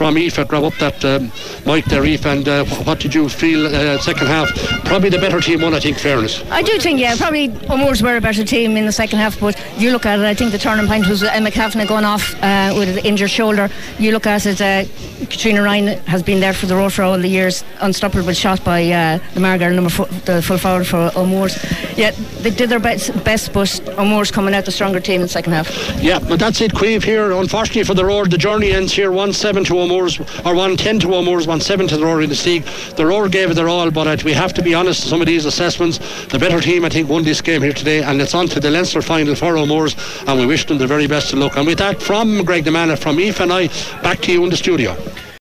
from 0.00 0.16
Aoife. 0.16 0.48
Grab 0.48 0.64
up 0.64 0.72
that 0.76 1.04
um, 1.04 1.30
mic 1.66 1.84
there, 1.84 2.02
Aoife. 2.02 2.24
And 2.24 2.48
uh, 2.48 2.64
what 2.86 3.00
did 3.00 3.14
you 3.14 3.28
feel 3.28 3.66
uh, 3.66 3.98
second 3.98 4.28
half? 4.28 4.48
Probably 4.86 5.10
the 5.10 5.18
better 5.18 5.42
team 5.42 5.60
won, 5.60 5.74
I 5.74 5.80
think, 5.80 5.98
fairness. 5.98 6.42
I 6.50 6.62
do 6.62 6.78
think, 6.78 6.98
yeah, 6.98 7.14
probably 7.16 7.50
O'Moore's 7.68 8.02
were 8.02 8.16
a 8.16 8.20
better 8.20 8.42
team 8.42 8.78
in 8.78 8.86
the 8.86 8.92
second 8.92 9.18
half. 9.18 9.38
But 9.38 9.62
you 9.76 9.90
look 9.90 10.06
at 10.06 10.18
it, 10.18 10.24
I 10.24 10.32
think 10.32 10.52
the 10.52 10.58
turning 10.58 10.86
point 10.86 11.06
was 11.06 11.22
Emma 11.22 11.50
Kavanagh 11.50 11.84
going 11.84 12.06
off 12.06 12.34
uh, 12.42 12.72
with 12.78 12.96
an 12.96 13.04
injured 13.04 13.28
shoulder. 13.28 13.68
You 13.98 14.12
look 14.12 14.26
at 14.26 14.46
it, 14.46 14.58
uh, 14.62 14.86
Katrina 15.26 15.62
Ryan 15.62 15.98
has 16.06 16.22
been 16.22 16.40
there 16.40 16.54
for 16.54 16.64
the 16.64 16.76
Roar 16.76 16.88
for 16.88 17.02
all 17.02 17.18
the 17.18 17.28
years, 17.28 17.62
unstoppable 17.80 18.32
shot 18.32 18.64
by 18.64 18.90
uh, 18.90 19.18
the 19.34 19.40
Margaret 19.40 19.74
number 19.74 19.90
four, 19.90 20.06
the 20.24 20.40
full 20.40 20.56
forward 20.56 20.86
for 20.86 21.10
O'Moore's. 21.14 21.62
Yeah, 21.98 22.12
they 22.40 22.48
did 22.48 22.70
their 22.70 22.80
best, 22.80 23.12
best 23.22 23.52
but 23.52 23.86
O'Moore's 23.98 24.30
coming 24.30 24.54
out 24.54 24.64
the 24.64 24.72
stronger 24.72 25.00
team 25.00 25.16
in 25.16 25.22
the 25.22 25.28
second 25.28 25.52
half. 25.52 25.68
Yeah, 26.02 26.20
but 26.20 26.38
that's 26.38 26.62
it, 26.62 26.72
Caoimhe 26.72 27.04
here. 27.04 27.32
Unfortunately 27.32 27.84
for 27.84 27.92
the 27.92 28.06
Roar, 28.06 28.26
the 28.26 28.38
journey 28.38 28.72
ends 28.72 28.94
here 28.94 29.12
1 29.12 29.34
7 29.34 29.64
to 29.64 29.78
O'Moore's, 29.90 30.20
or 30.44 30.54
won 30.54 30.76
10 30.76 31.00
to 31.00 31.14
O'Moore's, 31.14 31.46
won 31.46 31.60
7 31.60 31.88
to 31.88 31.96
the 31.96 32.04
Roar 32.04 32.18
Inistioge. 32.18 32.94
The 32.94 33.04
Roar 33.04 33.28
gave 33.28 33.50
it 33.50 33.54
their 33.54 33.68
all, 33.68 33.90
but 33.90 34.22
we 34.22 34.32
have 34.32 34.54
to 34.54 34.62
be 34.62 34.72
honest, 34.72 35.08
some 35.08 35.20
of 35.20 35.26
these 35.26 35.46
assessments, 35.46 35.98
the 36.26 36.38
better 36.38 36.60
team, 36.60 36.84
I 36.84 36.88
think, 36.88 37.08
won 37.08 37.24
this 37.24 37.40
game 37.40 37.62
here 37.62 37.72
today, 37.72 38.02
and 38.02 38.20
it's 38.22 38.34
on 38.34 38.46
to 38.48 38.60
the 38.60 38.70
Leinster 38.70 39.02
final 39.02 39.34
for 39.34 39.56
O'Moore's, 39.56 39.96
and 40.26 40.38
we 40.38 40.46
wish 40.46 40.64
them 40.66 40.78
the 40.78 40.86
very 40.86 41.08
best 41.08 41.32
of 41.32 41.40
luck. 41.40 41.56
And 41.56 41.66
with 41.66 41.78
that, 41.78 42.00
from 42.00 42.40
Graiguenamanagh, 42.40 42.98
from 42.98 43.18
Aoife 43.18 43.40
and 43.40 43.52
I, 43.52 43.66
back 44.02 44.20
to 44.20 44.32
you 44.32 44.44
in 44.44 44.50
the 44.50 44.56
studio. 44.56 44.96